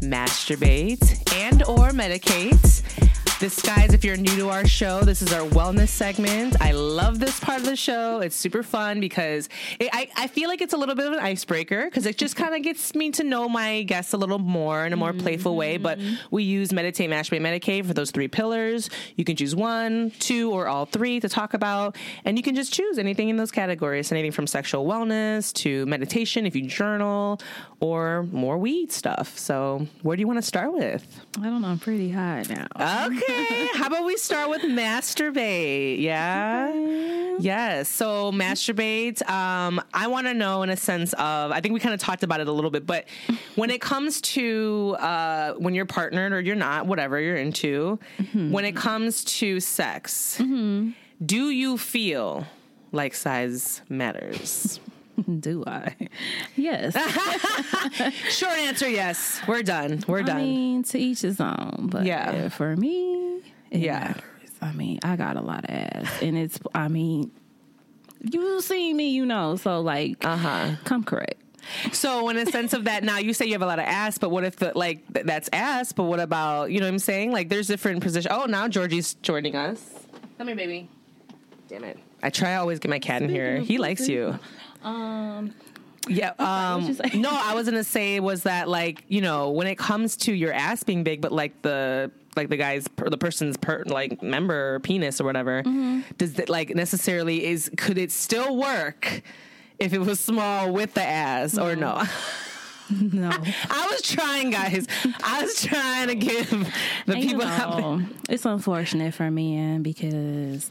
masturbate, 0.01 1.33
and 1.35 1.63
or 1.65 1.91
medicate. 1.91 3.10
This, 3.41 3.63
guys, 3.63 3.95
if 3.95 4.05
you're 4.05 4.19
new 4.19 4.37
to 4.37 4.51
our 4.51 4.67
show, 4.67 5.01
this 5.01 5.23
is 5.23 5.33
our 5.33 5.49
wellness 5.49 5.89
segment. 5.89 6.61
I 6.61 6.73
love 6.73 7.19
this 7.19 7.41
part 7.41 7.61
of 7.61 7.65
the 7.65 7.75
show. 7.75 8.21
It's 8.21 8.37
super 8.37 8.63
fun 8.63 9.01
because 9.01 9.49
it, 9.79 9.89
I, 9.95 10.11
I 10.15 10.27
feel 10.27 10.51
like 10.51 10.61
it's 10.61 10.75
a 10.75 10.77
little 10.77 10.95
bit 10.95 11.07
of 11.07 11.15
an 11.15 11.21
icebreaker 11.21 11.87
because 11.87 12.05
it 12.05 12.19
just 12.19 12.37
kind 12.37 12.55
of 12.55 12.61
gets 12.63 12.95
me 12.95 13.11
to 13.13 13.25
know 13.25 13.49
my 13.49 13.85
guests 13.85 14.13
a 14.13 14.19
little 14.19 14.39
more 14.39 14.85
in 14.85 14.93
a 14.93 14.97
more 14.97 15.15
playful 15.15 15.57
way. 15.57 15.79
But 15.79 15.99
mm-hmm. 15.99 16.17
we 16.31 16.43
use 16.43 16.71
meditate, 16.71 17.09
masturbate, 17.09 17.41
medicate 17.41 17.87
for 17.87 17.95
those 17.95 18.11
three 18.11 18.29
pillars. 18.29 18.91
You 19.17 19.25
can 19.25 19.37
choose 19.37 19.57
one, 19.57 20.11
two, 20.19 20.53
or 20.53 20.69
all 20.69 20.85
three 20.85 21.19
to 21.21 21.29
talk 21.31 21.55
about, 21.55 21.97
and 22.27 22.37
you 22.37 22.43
can 22.43 22.55
just 22.55 22.75
choose 22.75 22.99
anything 22.99 23.31
in 23.31 23.39
those 23.39 23.51
categories 23.51 24.13
anything 24.13 24.33
from 24.33 24.47
sexual 24.47 24.85
wellness 24.85 25.51
to 25.55 25.87
meditation 25.87 26.45
if 26.45 26.55
you 26.55 26.67
journal 26.67 27.41
or 27.81 28.25
more 28.33 28.59
weed 28.59 28.93
stuff. 28.93 29.39
So, 29.39 29.87
where 30.03 30.15
do 30.15 30.21
you 30.21 30.27
want 30.27 30.39
to 30.39 30.47
start 30.47 30.75
with? 30.75 31.25
I 31.39 31.45
don't 31.45 31.63
know. 31.63 31.69
I'm 31.69 31.79
pretty 31.79 32.11
high 32.11 32.45
now. 32.51 33.07
Okay. 33.07 33.30
How 33.75 33.87
about 33.87 34.05
we 34.05 34.17
start 34.17 34.51
with 34.51 34.63
masturbate? 34.63 36.01
Yeah. 36.01 36.73
Yes. 37.39 37.89
So 37.89 38.33
masturbate. 38.33 39.27
Um, 39.29 39.81
I 39.95 40.07
want 40.09 40.27
to 40.27 40.35
know 40.35 40.63
in 40.63 40.71
a 40.71 40.77
sense 40.77 41.13
of. 41.15 41.51
I 41.53 41.61
think 41.61 41.73
we 41.75 41.81
kind 41.81 41.95
of 41.95 42.01
talked 42.01 42.23
about 42.23 42.41
it 42.41 42.49
a 42.49 42.53
little 42.53 42.71
bit, 42.71 42.87
but 42.87 43.07
when 43.55 43.71
it 43.71 43.81
comes 43.81 44.21
to 44.23 44.97
uh, 44.99 45.53
when 45.55 45.75
you're 45.75 45.87
partnered 45.87 46.33
or 46.33 46.41
you're 46.41 46.57
not, 46.57 46.87
whatever 46.87 47.21
you're 47.21 47.37
into, 47.37 47.99
when 48.35 48.65
it 48.65 48.77
comes 48.77 49.25
to 49.25 49.61
sex, 49.61 50.37
do 51.25 51.51
you 51.51 51.79
feel 51.79 52.47
like 52.93 53.15
size 53.15 53.83
matters? 53.89 54.81
Do 55.41 55.65
I? 55.67 55.95
Yes. 56.57 56.95
Short 58.31 58.53
answer: 58.59 58.89
Yes. 58.89 59.41
We're 59.47 59.63
done. 59.63 60.03
We're 60.07 60.23
done. 60.23 60.37
I 60.39 60.43
mean, 60.43 60.83
to 60.85 60.99
each 60.99 61.21
his 61.23 61.41
own. 61.41 61.89
But 61.91 62.05
Yeah. 62.05 62.49
for 62.49 62.77
me, 62.77 63.41
Yeah. 63.71 63.99
matters. 63.99 64.23
I 64.63 64.73
mean, 64.73 64.99
I 65.03 65.17
got 65.17 65.37
a 65.37 65.41
lot 65.41 65.65
of 65.65 65.71
ass, 65.71 66.23
and 66.23 66.37
it's. 66.37 66.59
I 66.75 66.89
mean, 66.89 67.31
you 68.21 68.61
see 68.61 68.93
me, 68.93 69.11
you 69.11 69.25
know. 69.27 69.57
So 69.57 69.81
like, 69.81 70.25
uh 70.25 70.37
huh. 70.37 70.71
come 70.85 71.05
correct. 71.05 71.35
So, 71.93 72.29
in 72.31 72.37
a 72.39 72.47
sense 72.47 72.73
of 72.73 72.85
that, 72.85 73.05
now 73.05 73.19
you 73.19 73.33
say 73.35 73.45
you 73.47 73.53
have 73.53 73.63
a 73.63 73.67
lot 73.67 73.79
of 73.79 73.85
ass, 73.85 74.17
but 74.19 74.31
what 74.31 74.45
if 74.45 74.57
the, 74.57 74.73
like 74.75 75.13
th- 75.13 75.27
that's 75.27 75.49
ass? 75.53 75.93
But 75.93 76.05
what 76.05 76.19
about 76.19 76.71
you 76.71 76.81
know 76.81 76.87
what 76.87 76.93
I'm 76.93 76.99
saying? 76.99 77.33
Like, 77.33 77.49
there's 77.49 77.67
different 77.69 78.03
positions. 78.03 78.35
Oh, 78.35 78.47
now 78.47 78.67
Georgie's 78.67 79.15
joining 79.15 79.57
us. 79.57 79.83
Come 80.39 80.47
here, 80.49 80.57
baby. 80.57 80.89
Damn 81.69 81.85
it! 81.85 81.99
I 82.23 82.31
try 82.31 82.57
always 82.57 82.79
get 82.81 82.89
my 82.91 82.99
cat 82.99 83.23
in 83.23 83.29
here. 83.29 83.59
He 83.61 83.79
likes 83.79 84.09
you. 84.09 84.39
Um, 84.83 85.53
Yeah. 86.09 86.33
Um, 86.39 86.83
you 86.87 86.95
say? 86.95 87.11
no, 87.19 87.31
I 87.31 87.55
was 87.55 87.67
gonna 87.67 87.85
say 87.85 88.21
was 88.21 88.45
that 88.45 88.69
like 88.69 89.05
you 89.09 89.21
know 89.21 89.51
when 89.51 89.67
it 89.67 89.77
comes 89.77 90.17
to 90.19 90.33
your 90.33 90.53
ass 90.53 90.83
being 90.83 91.05
big, 91.05 91.21
but 91.21 91.33
like 91.33 91.61
the 91.63 92.11
like 92.37 92.49
the 92.49 92.57
guy's 92.57 92.87
per, 92.89 93.09
the 93.11 93.19
person's 93.19 93.57
per, 93.57 93.83
like 93.87 94.23
member 94.23 94.75
or 94.77 94.81
penis 94.81 95.21
or 95.21 95.25
whatever, 95.25 95.63
Mm-hmm. 95.63 96.01
does 96.17 96.35
that 96.35 96.49
like 96.49 96.75
necessarily 96.75 97.45
is 97.47 97.71
could 97.77 97.99
it 97.99 98.11
still 98.13 98.57
work 98.57 99.23
if 99.79 99.93
it 99.93 99.99
was 100.01 100.21
small 100.21 100.73
with 100.73 100.95
the 100.95 101.03
ass 101.03 101.59
or 101.59 101.75
no? 101.77 102.03
no. 102.91 103.31
I 103.71 103.89
was 103.91 104.03
trying, 104.03 104.51
guys. 104.51 104.87
I 105.23 105.43
was 105.43 105.63
trying 105.63 106.09
to 106.09 106.15
give 106.17 106.51
the 107.07 107.13
And, 107.15 107.23
you 107.25 107.31
people 107.31 107.47
there- 107.47 107.59
know, 107.59 108.03
it's 108.29 108.45
unfortunate 108.47 109.15
for 109.15 109.31
men 109.31 109.83
because 109.83 110.71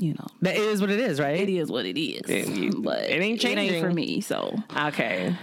you 0.00 0.14
know 0.14 0.26
that 0.42 0.56
is 0.56 0.80
what 0.80 0.90
it 0.90 0.98
is, 0.98 1.20
right? 1.20 1.40
it 1.40 1.48
is 1.48 1.70
what 1.70 1.84
it 1.86 1.98
is. 2.00 2.22
It- 2.28 2.82
but 2.82 3.02
it 3.04 3.12
ain't 3.12 3.12
It 3.12 3.22
ain't 3.22 3.40
changing. 3.40 3.82
for 3.82 3.90
me. 3.92 4.20
So 4.20 4.56
Okay. 4.76 5.34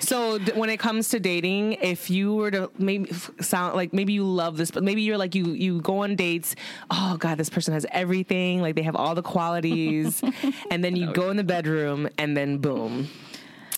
So 0.00 0.38
th- 0.38 0.56
when 0.56 0.68
it 0.68 0.78
comes 0.80 1.10
to 1.10 1.20
dating, 1.20 1.74
if 1.74 2.10
you 2.10 2.34
were 2.34 2.50
to 2.50 2.70
maybe 2.76 3.08
f- 3.08 3.30
sound 3.40 3.76
like 3.76 3.92
maybe 3.92 4.12
you 4.14 4.24
love 4.24 4.56
this, 4.56 4.72
but 4.72 4.82
maybe 4.82 5.02
you're 5.02 5.16
like 5.18 5.36
you 5.36 5.52
you 5.52 5.80
go 5.80 5.98
on 6.02 6.16
dates. 6.16 6.56
Oh 6.90 7.16
God, 7.18 7.38
this 7.38 7.48
person 7.48 7.72
has 7.72 7.86
everything. 7.92 8.60
Like 8.60 8.74
they 8.74 8.82
have 8.82 8.96
all 8.96 9.14
the 9.14 9.22
qualities, 9.22 10.22
and 10.72 10.82
then 10.82 10.96
you 10.96 11.12
go 11.12 11.30
in 11.30 11.36
the 11.36 11.44
bedroom, 11.44 12.08
and 12.18 12.36
then 12.36 12.58
boom, 12.58 13.08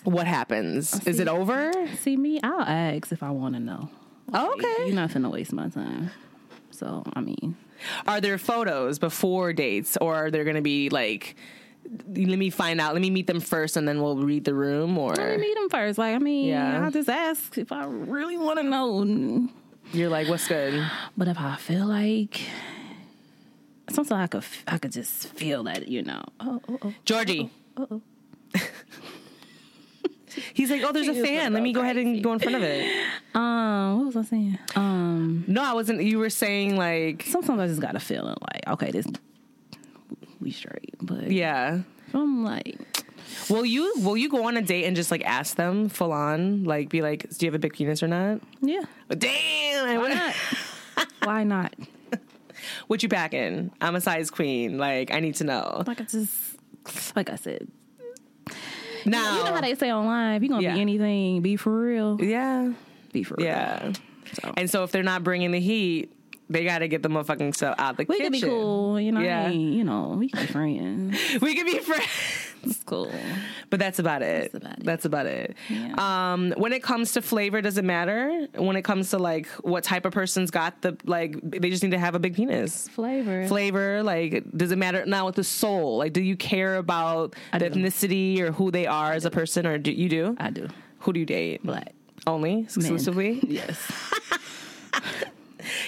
what 0.03 0.25
happens? 0.25 0.95
Oh, 0.95 1.09
is 1.09 1.19
it 1.19 1.27
over? 1.27 1.71
see 1.99 2.17
me, 2.17 2.39
I'll 2.41 2.61
ask 2.61 3.11
if 3.11 3.21
I 3.21 3.29
want 3.29 3.53
to 3.53 3.59
know. 3.59 3.89
Oh, 4.33 4.53
okay. 4.53 4.85
You're 4.87 4.95
not 4.95 5.11
finna 5.11 5.29
waste 5.31 5.53
my 5.53 5.69
time. 5.69 6.09
So 6.71 7.03
I 7.13 7.21
mean, 7.21 7.55
Are 8.07 8.21
there 8.21 8.37
photos 8.37 8.99
before 8.99 9.53
dates, 9.53 9.97
or 10.01 10.15
are 10.15 10.31
there 10.31 10.43
going 10.43 10.55
to 10.55 10.61
be 10.61 10.89
like? 10.89 11.35
Let 12.07 12.37
me 12.37 12.49
find 12.51 12.79
out. 12.79 12.93
Let 12.93 13.01
me 13.01 13.09
meet 13.09 13.25
them 13.25 13.39
first, 13.39 13.75
and 13.77 13.87
then 13.87 14.01
we'll 14.01 14.17
read 14.17 14.43
the 14.45 14.53
room. 14.53 14.97
Or 14.97 15.15
let 15.15 15.37
me 15.39 15.47
meet 15.47 15.55
them 15.55 15.69
first. 15.69 15.97
Like 15.97 16.13
I 16.15 16.19
mean, 16.19 16.47
Yeah. 16.49 16.83
I'll 16.83 16.91
just 16.91 17.09
ask 17.09 17.57
if 17.57 17.71
I 17.71 17.85
really 17.85 18.37
want 18.37 18.59
to 18.59 18.63
know. 18.63 19.47
you're 19.91 20.09
like, 20.09 20.27
what's 20.29 20.47
good? 20.47 20.85
But 21.17 21.27
if 21.27 21.39
I 21.39 21.55
feel 21.55 21.87
like 21.87 22.41
sometimes 23.89 24.11
I 24.11 24.27
could, 24.27 24.43
I 24.67 24.77
could 24.77 24.91
just 24.91 25.27
feel 25.29 25.63
that 25.63 25.87
you 25.87 26.03
know. 26.03 26.21
Oh, 26.39 26.61
oh, 26.69 26.77
oh. 26.83 26.93
Georgie. 27.05 27.49
Uh-oh. 27.77 28.01
He's 30.53 30.69
like, 30.69 30.81
oh, 30.83 30.91
there's 30.91 31.07
a 31.07 31.23
fan. 31.25 31.53
Let 31.53 31.63
me 31.63 31.73
go 31.73 31.81
ahead 31.81 31.97
and 31.97 32.23
go 32.23 32.33
in 32.33 32.39
front 32.39 32.55
of 32.55 32.63
it. 32.63 33.05
Um, 33.35 33.97
what 33.99 34.05
was 34.07 34.15
I 34.15 34.21
saying? 34.23 34.57
Um, 34.75 35.43
No, 35.47 35.63
I 35.63 35.73
wasn't. 35.73 36.01
You 36.01 36.17
were 36.17 36.31
saying 36.31 36.77
like, 36.77 37.23
sometimes 37.27 37.59
I 37.59 37.67
just 37.67 37.79
got 37.79 37.95
a 37.95 37.99
feeling 37.99 38.35
like, 38.41 38.67
okay, 38.67 38.89
this 38.91 39.05
we 40.41 40.51
straight. 40.51 40.95
But 41.01 41.29
yeah. 41.29 41.81
I'm 42.13 42.43
like, 42.43 42.79
Will 43.49 43.65
you 43.65 43.93
will 43.97 44.17
you 44.17 44.29
go 44.29 44.45
on 44.47 44.57
a 44.57 44.61
date 44.61 44.85
and 44.85 44.95
just 44.95 45.11
like 45.11 45.23
ask 45.25 45.55
them 45.55 45.89
full 45.89 46.11
on, 46.11 46.63
like 46.63 46.89
be 46.89 47.01
like, 47.01 47.29
do 47.29 47.45
you 47.45 47.51
have 47.51 47.55
a 47.55 47.59
big 47.59 47.73
penis 47.73 48.01
or 48.03 48.07
not? 48.07 48.41
yeah, 48.61 48.81
Damn, 49.15 49.99
why 50.01 50.07
not? 50.09 50.35
why 51.23 51.43
not? 51.43 51.73
what 52.87 53.01
you 53.03 53.09
packing? 53.09 53.71
I'm 53.81 53.95
a 53.95 54.01
size 54.01 54.29
queen. 54.31 54.77
Like 54.77 55.11
I 55.11 55.19
need 55.19 55.35
to 55.35 55.43
know. 55.43 55.83
Like 55.85 56.01
I 56.01 56.05
just, 56.05 56.57
like 57.15 57.29
I 57.29 57.35
said, 57.35 57.67
Now, 59.05 59.37
you 59.37 59.43
know 59.45 59.53
how 59.53 59.61
they 59.61 59.75
say 59.75 59.91
online, 59.93 60.35
if 60.35 60.41
you're 60.43 60.49
gonna 60.49 60.61
Yeah. 60.63 60.73
be 60.75 60.81
anything, 60.81 61.41
be 61.41 61.55
for 61.55 61.79
real, 61.81 62.17
yeah, 62.21 62.71
be 63.13 63.23
for 63.23 63.35
real. 63.37 63.47
yeah. 63.47 63.91
So. 64.41 64.53
And 64.57 64.69
so 64.69 64.83
if 64.83 64.91
they're 64.91 65.01
not 65.03 65.23
bringing 65.23 65.51
the 65.51 65.59
heat, 65.59 66.11
they 66.51 66.63
got 66.65 66.79
to 66.79 66.87
get 66.87 67.03
the 67.03 67.09
motherfucking 67.09 67.55
stuff 67.55 67.75
out 67.77 67.97
the 67.97 68.05
We 68.07 68.17
kitchen. 68.17 68.31
could 68.33 68.41
be 68.41 68.47
cool, 68.47 68.99
you 68.99 69.11
know. 69.11 69.21
Yeah. 69.21 69.43
I 69.45 69.49
ain't- 69.49 69.73
you 69.73 69.83
know, 69.83 70.15
we 70.17 70.29
can 70.29 70.41
be 70.41 70.51
friends. 70.51 71.17
We 71.41 71.55
could 71.55 71.65
be 71.65 71.77
friends. 71.79 72.05
Cool. 72.85 73.11
But 73.69 73.79
that's 73.79 73.99
about 73.99 74.21
it. 74.21 74.51
That's 74.51 74.63
about 74.63 74.79
it. 74.79 74.83
That's 74.83 75.05
about 75.05 75.25
it. 75.25 75.55
Yeah. 75.69 75.93
Um, 76.33 76.53
when 76.57 76.73
it 76.73 76.81
comes 76.83 77.13
to 77.13 77.21
flavor, 77.21 77.61
does 77.61 77.77
it 77.77 77.85
matter? 77.85 78.47
When 78.55 78.75
it 78.75 78.81
comes 78.83 79.11
to 79.11 79.19
like 79.19 79.47
what 79.63 79.83
type 79.83 80.05
of 80.05 80.13
person's 80.13 80.51
got 80.51 80.81
the 80.81 80.97
like, 81.05 81.37
they 81.43 81.69
just 81.69 81.83
need 81.83 81.91
to 81.91 81.99
have 81.99 82.15
a 82.15 82.19
big 82.19 82.35
penis. 82.35 82.87
Flavor. 82.89 83.47
Flavor, 83.47 84.03
like, 84.03 84.43
does 84.55 84.71
it 84.71 84.77
matter 84.77 85.05
now 85.05 85.25
with 85.25 85.35
the 85.35 85.43
soul? 85.43 85.97
Like, 85.97 86.13
do 86.13 86.21
you 86.21 86.35
care 86.35 86.75
about 86.77 87.35
I 87.53 87.59
the 87.59 87.69
do. 87.69 87.79
ethnicity 87.79 88.39
or 88.39 88.51
who 88.51 88.71
they 88.71 88.87
are 88.87 89.13
as 89.13 89.25
a 89.25 89.31
person, 89.31 89.65
or 89.67 89.77
do 89.77 89.91
you 89.91 90.09
do? 90.09 90.35
I 90.39 90.49
do. 90.49 90.67
Who 90.99 91.13
do 91.13 91.19
you 91.19 91.25
date? 91.25 91.63
Black. 91.63 91.93
Only 92.27 92.61
exclusively. 92.61 93.39
Yes. 93.47 93.79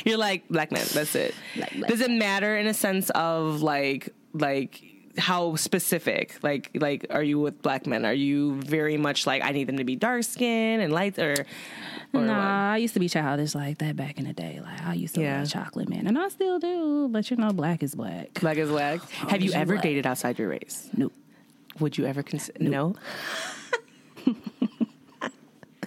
You're 0.06 0.18
like 0.18 0.48
black 0.50 0.72
men. 0.72 0.86
That's 0.94 1.16
it. 1.16 1.34
Black, 1.56 1.72
black, 1.76 1.90
Does 1.90 2.02
it 2.02 2.12
matter 2.12 2.58
in 2.58 2.68
a 2.68 2.74
sense 2.74 3.10
of 3.12 3.62
like 3.62 4.10
like 4.34 4.82
how 5.18 5.56
specific? 5.56 6.38
Like 6.42 6.70
like 6.74 7.06
are 7.10 7.24
you 7.24 7.40
with 7.40 7.62
black 7.62 7.86
men? 7.88 8.06
Are 8.06 8.14
you 8.14 8.56
very 8.62 8.98
much 8.98 9.26
like 9.28 9.44
I 9.44 9.52
need 9.52 9.68
them 9.68 9.78
to 9.78 9.84
be 9.84 9.96
dark 9.96 10.24
skinned 10.24 10.82
and 10.82 10.92
light 10.94 11.18
or 11.20 11.36
or 12.14 12.22
nah, 12.22 12.74
I 12.74 12.78
used 12.78 12.94
to 12.96 13.00
be 13.00 13.08
childish 13.10 13.56
like 13.56 13.78
that 13.80 13.96
back 13.96 14.18
in 14.18 14.26
the 14.26 14.34
day. 14.34 14.60
Like 14.62 14.82
I 14.82 14.94
used 14.94 15.16
to 15.16 15.22
Yeah. 15.22 15.40
love 15.40 15.50
chocolate 15.50 15.90
man, 15.90 16.08
and 16.08 16.18
I 16.18 16.28
still 16.30 16.60
do. 16.60 17.08
But 17.10 17.30
you 17.32 17.38
know, 17.38 17.52
black 17.52 17.84
is 17.84 17.96
black. 17.96 18.34
Black 18.42 18.58
is 18.58 18.70
black. 18.70 19.02
Have 19.30 19.42
you 19.42 19.54
ever 19.54 19.74
black. 19.76 19.84
dated 19.84 20.06
outside 20.06 20.38
your 20.40 20.50
race? 20.50 20.90
Nope. 20.96 21.14
Would 21.80 21.98
you 21.98 22.06
ever 22.06 22.22
consider? 22.24 22.64
No. 22.64 22.96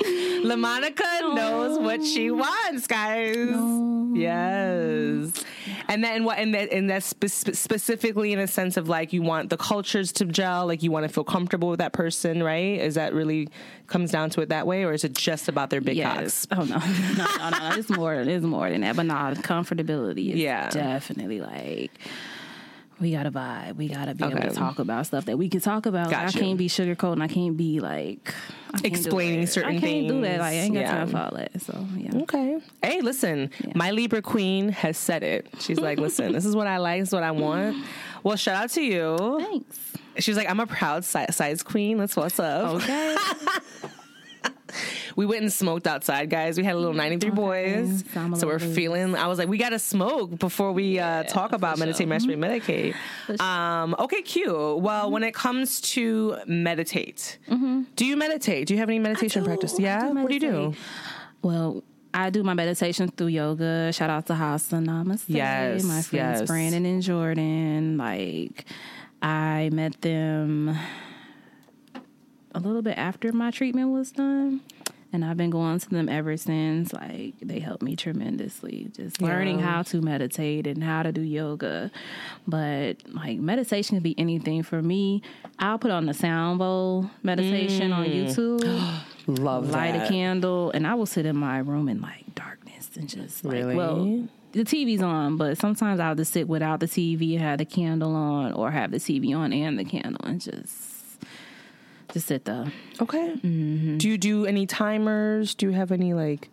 LeMonica 0.01 1.35
knows 1.35 1.79
what 1.79 2.05
she 2.05 2.31
wants, 2.31 2.87
guys. 2.87 3.49
Yes, 4.15 5.45
and 5.89 6.03
then 6.03 6.25
what? 6.25 6.39
And 6.39 6.55
that, 6.55 6.71
and 6.73 6.89
that's 6.91 7.07
spe- 7.07 7.27
spe- 7.27 7.55
specifically 7.55 8.33
in 8.33 8.39
a 8.39 8.47
sense 8.47 8.77
of 8.77 8.89
like 8.89 9.13
you 9.13 9.23
want 9.23 9.51
the 9.51 9.57
cultures 9.57 10.13
to 10.13 10.25
gel, 10.25 10.67
like 10.67 10.83
you 10.83 10.91
want 10.91 11.05
to 11.07 11.09
feel 11.13 11.25
comfortable 11.25 11.69
with 11.69 11.79
that 11.79 11.93
person, 11.93 12.43
right? 12.43 12.81
Is 12.81 12.95
that 12.95 13.13
really 13.15 13.49
comes 13.87 14.11
down 14.11 14.31
to 14.31 14.41
it 14.41 14.49
that 14.49 14.67
way, 14.67 14.85
or 14.85 14.93
is 14.93 15.05
it 15.05 15.13
just 15.15 15.49
about 15.49 15.71
their 15.71 15.81
big 15.81 15.97
Yes. 15.97 16.47
cocks? 16.47 16.59
Oh 16.61 16.65
no, 16.65 16.79
no, 17.17 17.51
no, 17.51 17.59
no. 17.71 17.77
It's 17.77 17.91
more. 17.91 18.15
It's 18.15 18.45
more 18.45 18.71
than 18.71 18.81
that. 18.83 18.97
But 18.97 19.07
nah, 19.07 19.35
comfortability 19.35 20.31
is 20.33 20.37
Yeah. 20.41 20.71
definitely 20.71 21.41
like. 21.41 21.91
We 23.01 23.13
gotta 23.13 23.31
vibe. 23.31 23.77
We 23.77 23.89
gotta 23.89 24.15
be 24.15 24.25
able 24.25 24.41
to 24.41 24.51
talk 24.51 24.79
about 24.79 25.07
stuff 25.07 25.25
that 25.25 25.37
we 25.37 25.49
can 25.49 25.61
talk 25.61 25.87
about. 25.87 26.11
Like, 26.13 26.29
I 26.29 26.31
can't 26.31 26.57
be 26.57 26.69
sugarcoating. 26.69 27.23
I 27.23 27.29
can't 27.29 27.57
be 27.57 27.81
like 27.81 28.33
can't 28.73 28.87
Explaining 28.87 29.47
certain 29.47 29.81
things. 29.81 29.83
I 29.83 29.87
can't 29.87 30.09
do 30.09 30.21
that. 30.23 30.39
Like 30.41 30.53
I 30.53 30.57
ain't 30.57 30.75
got 30.75 30.81
things. 30.81 30.91
time 30.91 31.09
Yeah. 31.09 31.13
for 31.29 31.35
all 31.35 31.39
that. 31.39 31.63
So 31.63 31.87
yeah. 31.97 32.23
Okay. 32.23 32.61
Hey, 32.83 33.01
listen, 33.01 33.51
my 33.75 33.91
Libra 33.91 34.23
queen 34.23 34.69
has 34.71 34.97
said 34.97 35.23
it. 35.23 35.49
She's 35.61 35.79
like, 35.81 35.99
listen, 35.99 36.33
this 36.33 36.45
is 36.45 36.55
what 36.57 36.67
I 36.67 36.79
like, 36.79 37.01
this 37.01 37.09
is 37.09 37.15
what 37.15 37.23
I 37.25 37.31
want. 37.33 37.85
Well, 38.23 38.37
shout 38.37 38.63
out 38.65 38.71
to 38.71 38.83
you. 38.83 39.39
Thanks. 39.41 39.81
She's 40.19 40.37
like, 40.37 40.49
I'm 40.49 40.61
a 40.61 40.67
proud 40.67 41.05
size 41.05 41.63
queen. 41.65 41.99
That's 41.99 42.15
what's 42.17 42.39
up. 42.39 42.75
Okay. 42.75 43.17
We 45.17 45.27
went 45.27 45.43
and 45.43 45.53
smoked 45.53 45.87
outside, 45.87 46.29
guys. 46.31 46.57
We 46.59 46.65
had 46.65 46.75
a 46.75 46.79
little 46.79 46.93
93 46.95 47.31
Boyz. 47.31 48.13
Some 48.13 48.35
So 48.37 48.47
we're 48.47 48.59
feeling, 48.59 49.15
I 49.15 49.27
was 49.29 49.39
like, 49.39 49.49
we 49.49 49.59
got 49.59 49.71
to 49.71 49.79
smoke 49.79 50.39
before 50.39 50.73
we 50.73 50.99
uh, 50.99 51.23
talk 51.25 51.53
about 51.53 51.75
for 51.79 51.81
meditate, 51.87 52.09
sure. 52.09 52.17
masturbate, 52.37 52.39
medicate. 52.63 52.95
For 53.27 53.37
sure. 53.37 53.47
Um, 53.47 53.95
okay, 53.99 54.23
cute. 54.23 54.79
Well, 54.79 55.11
when 55.11 55.23
it 55.23 55.35
comes 55.35 55.81
to 55.93 56.37
meditate, 56.47 57.39
do 57.49 58.05
you 58.05 58.17
meditate? 58.17 58.67
Do 58.69 58.75
you 58.75 58.81
have 58.81 58.89
any 58.89 58.99
meditation 58.99 59.45
practice? 59.45 59.75
I 59.75 59.77
do 59.77 59.83
Yeah. 59.83 60.11
what 60.13 60.29
do 60.29 60.35
you 60.35 60.41
do? 60.41 60.75
Well, 61.43 61.85
I 62.13 62.31
do 62.31 62.43
my 62.43 62.55
meditation 62.55 63.09
through 63.11 63.29
yoga. 63.29 63.93
Shout 63.93 64.09
out 64.11 64.27
to 64.27 64.35
Hasa 64.35 64.85
Namaste. 64.85 65.25
Yes, 65.29 65.83
My 65.85 66.01
friends 66.03 66.41
yes. 66.41 66.47
Brandon 66.49 66.87
and 66.87 67.03
Jordan. 67.03 67.97
Like 67.99 68.65
I 69.21 69.69
met 69.73 70.01
them 70.01 70.77
a 72.55 72.61
little 72.61 72.83
bit 72.83 72.97
after 72.97 73.33
my 73.33 73.51
treatment 73.51 73.91
was 73.91 74.13
done. 74.13 74.61
And 75.15 75.25
I've 75.25 75.37
been 75.37 75.51
going 75.51 75.79
to 75.79 75.89
them 75.89 76.09
ever 76.09 76.37
since. 76.37 76.93
Like 76.93 77.35
they 77.41 77.61
helped 77.61 77.83
me 77.83 77.95
tremendously. 77.95 78.91
Just 78.95 79.23
learning 79.23 79.61
how 79.61 79.83
to 79.83 80.01
meditate 80.01 80.67
and 80.67 80.83
how 80.83 81.05
to 81.05 81.13
do 81.13 81.21
yoga. 81.21 81.93
But 82.49 82.97
like 83.13 83.39
meditation 83.39 83.97
can 83.97 84.03
be 84.03 84.19
anything 84.19 84.65
for 84.65 84.83
me. 84.83 85.23
I'll 85.59 85.79
put 85.79 85.93
on 85.93 86.07
the 86.07 86.15
sound 86.15 86.59
bowl 86.59 87.09
meditation 87.23 87.93
on 87.93 88.07
mm. 88.07 88.27
YouTube 88.27 89.01
Love 89.27 89.71
light 89.71 89.93
that. 89.93 90.07
a 90.07 90.09
candle, 90.09 90.71
and 90.73 90.87
I 90.87 90.95
will 90.95 91.07
sit 91.07 91.25
in 91.27 91.37
my 91.37 91.59
room 91.59 91.89
in 91.89 92.01
like 92.01 92.35
darkness 92.35 92.91
and 92.97 93.09
just 93.09 93.45
like, 93.45 93.55
Really? 93.55 93.75
well, 93.75 94.29
the 94.53 94.65
TV's 94.65 95.03
on, 95.03 95.37
but 95.37 95.59
sometimes 95.59 95.99
I'll 95.99 96.15
just 96.15 96.33
sit 96.33 96.47
without 96.47 96.81
the 96.81 96.87
TV, 96.87 97.39
have 97.39 97.59
the 97.59 97.65
candle 97.65 98.15
on, 98.15 98.53
or 98.53 98.71
have 98.71 98.91
the 98.91 98.99
TV 98.99 99.35
on 99.35 99.53
and 99.53 99.79
the 99.79 99.85
candle, 99.85 100.21
and 100.25 100.41
just 100.41 100.94
just 102.15 102.27
sit 102.29 102.47
there. 102.47 102.73
Okay. 103.03 103.35
Mm-hmm. 103.35 103.99
Do 103.99 104.09
you 104.09 104.17
do 104.17 104.47
any 104.47 104.67
timers? 104.67 105.55
Do 105.55 105.67
you 105.67 105.73
have 105.73 105.93
any 105.93 106.15
like? 106.15 106.49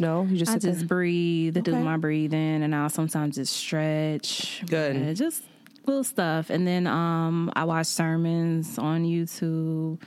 No, 0.00 0.24
you 0.24 0.36
just 0.36 0.50
I 0.50 0.54
sit 0.54 0.62
just 0.62 0.78
there? 0.80 0.88
breathe, 0.88 1.62
do 1.62 1.76
my 1.76 1.96
breathing, 1.96 2.64
and 2.64 2.74
I'll 2.74 2.88
sometimes 2.90 3.36
just 3.36 3.52
stretch. 3.54 4.64
Good. 4.66 4.96
Yeah, 4.96 5.12
just 5.12 5.44
little 5.86 6.02
stuff, 6.02 6.50
and 6.50 6.66
then 6.66 6.88
um, 6.88 7.52
I 7.54 7.62
watch 7.64 7.86
sermons 7.86 8.76
on 8.76 9.04
YouTube. 9.04 10.00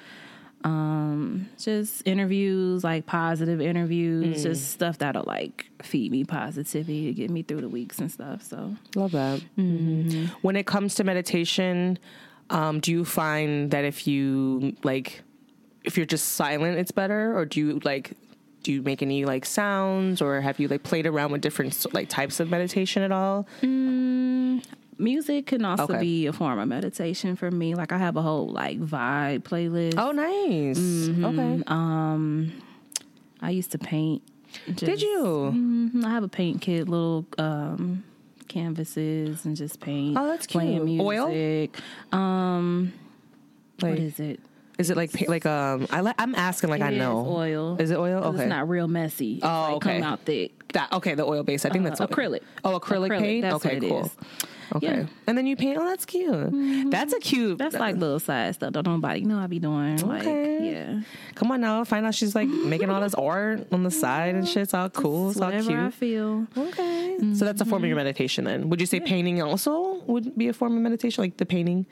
Um, 0.63 1.47
just 1.57 2.05
interviews, 2.05 2.83
like 2.83 3.05
positive 3.05 3.61
interviews, 3.61 4.39
Mm. 4.39 4.43
just 4.43 4.71
stuff 4.71 4.97
that'll 4.97 5.23
like 5.25 5.67
feed 5.81 6.11
me 6.11 6.25
positivity 6.25 7.05
to 7.05 7.13
get 7.13 7.29
me 7.29 7.43
through 7.43 7.61
the 7.61 7.69
weeks 7.69 7.99
and 7.99 8.11
stuff. 8.11 8.41
So 8.41 8.75
Love 8.95 9.11
that. 9.11 9.39
Mm-hmm. 9.57 10.25
When 10.41 10.55
it 10.57 10.65
comes 10.65 10.95
to 10.95 11.03
meditation, 11.05 11.97
um, 12.49 12.79
do 12.79 12.91
you 12.91 13.03
find 13.05 13.71
that 13.71 13.83
if 13.85 14.07
you 14.07 14.75
like, 14.83 15.21
if 15.83 15.97
you're 15.97 16.05
just 16.05 16.29
silent, 16.33 16.77
it's 16.77 16.91
better, 16.91 17.37
or 17.37 17.45
do 17.45 17.59
you 17.59 17.79
like? 17.83 18.13
Do 18.63 18.73
you 18.73 18.81
make 18.81 19.01
any 19.01 19.23
like 19.23 19.45
sounds, 19.45 20.21
or 20.21 20.41
have 20.41 20.59
you 20.59 20.67
like 20.67 20.83
played 20.83 21.05
around 21.05 21.31
with 21.31 21.41
different 21.41 21.85
like 21.93 22.09
types 22.09 22.39
of 22.41 22.49
meditation 22.49 23.01
at 23.03 23.11
all? 23.13 23.47
Music 24.99 25.45
can 25.45 25.63
also 25.63 25.83
Okay. 25.83 25.99
be 25.99 26.25
a 26.25 26.33
form 26.33 26.57
of 26.57 26.67
meditation 26.67 27.35
for 27.35 27.51
me. 27.51 27.75
Like 27.75 27.91
I 27.91 27.97
have 27.99 28.17
a 28.17 28.21
whole 28.21 28.47
like 28.49 28.79
vibe 28.81 29.43
playlist. 29.43 29.93
Oh, 29.97 30.11
nice. 30.11 30.77
Okay. 31.23 31.63
Um, 31.67 32.51
I 33.41 33.51
used 33.51 33.71
to 33.73 33.77
paint. 33.77 34.23
Did 34.65 34.77
just- 34.77 35.03
you? 35.03 35.51
Mhm, 35.93 36.03
I 36.03 36.09
have 36.09 36.23
a 36.23 36.27
paint 36.27 36.61
kit, 36.61 36.89
little 36.89 37.25
um, 37.37 38.03
canvases, 38.47 39.45
and 39.45 39.55
just 39.55 39.79
paint. 39.79 40.17
Oh, 40.17 40.27
that's 40.27 40.47
Playing 40.47 40.85
cute. 40.87 41.01
Oil? 41.01 41.67
Um, 42.11 42.93
Like, 43.81 43.91
what 43.91 43.99
is 43.99 44.19
it? 44.19 44.39
Is 44.77 44.91
it 44.91 44.97
like 44.97 45.27
like 45.27 45.45
um? 45.47 45.87
I 45.91 46.13
I'm 46.19 46.35
asking 46.35 46.69
like 46.69 46.81
I 46.81 46.89
It 46.89 46.93
is 46.93 46.99
know. 46.99 47.25
oil. 47.27 47.77
Is 47.79 47.89
it 47.89 47.97
oil? 47.97 48.23
Okay. 48.25 48.43
It's 48.43 48.49
not 48.49 48.69
real 48.69 48.87
messy. 48.87 49.35
It's 49.35 49.43
Oh, 49.43 49.47
like 49.47 49.75
okay. 49.77 49.99
Come 49.99 50.03
out 50.13 50.19
thick. 50.21 50.51
That 50.73 50.91
okay, 50.93 51.15
the 51.15 51.25
oil 51.25 51.41
base. 51.43 51.65
I 51.65 51.69
think 51.69 51.83
Uh, 51.85 51.89
that's 51.89 52.01
oil. 52.01 52.07
acrylic. 52.07 52.41
Oh, 52.63 52.79
acrylic, 52.79 53.09
Acrylic, 53.09 53.19
paint. 53.19 53.41
that's 53.41 53.65
okay, 53.65 53.79
cool. 53.79 54.05
is. 54.05 54.15
Okay, 54.76 54.88
Yeah. 54.88 55.05
and 55.28 55.38
then 55.38 55.47
you 55.47 55.55
paint. 55.55 55.78
Oh, 55.80 55.86
that's 55.86 56.05
cute. 56.05 56.30
Mm-hmm. 56.32 56.89
That's 56.89 57.13
a 57.13 57.20
cute. 57.20 57.57
That's 57.57 57.76
like 57.76 57.95
little 57.95 58.20
side 58.20 58.55
stuff 58.55 58.74
that 58.74 58.86
nobody 58.86 59.22
know 59.22 59.39
I 59.39 59.47
be 59.47 59.59
doing. 59.59 59.97
Like, 59.97 60.22
Okay. 60.22 60.72
yeah. 60.72 61.01
Come 61.36 61.51
on 61.51 61.61
now, 61.61 61.84
find 61.84 62.05
out 62.05 62.13
she's 62.15 62.36
like 62.36 62.47
making 62.47 62.89
all 62.89 63.01
this 63.01 63.13
art 63.15 63.68
on 63.72 63.84
the 63.84 63.91
side 63.91 64.36
and 64.36 64.47
shit. 64.47 64.63
It's 64.63 64.74
all 64.74 64.89
cool. 64.89 65.30
It's 65.32 65.39
all 65.39 65.47
Whatever 65.47 65.72
I 65.72 65.82
cute. 65.84 65.93
feel. 65.93 66.47
Okay, 66.57 67.18
so 67.34 67.45
that's 67.45 67.61
a 67.61 67.65
form 67.65 67.76
of 67.76 67.82
mm-hmm. 67.84 67.88
your 67.88 67.95
meditation. 67.97 68.43
Then, 68.45 68.70
would 68.70 68.80
you 68.80 68.86
say 68.88 68.99
painting 68.99 69.41
also 69.41 70.01
would 70.07 70.38
be 70.38 70.47
a 70.49 70.53
form 70.53 70.76
of 70.76 70.82
meditation, 70.84 71.24
like 71.24 71.38
the 71.38 71.45
painting 71.45 71.86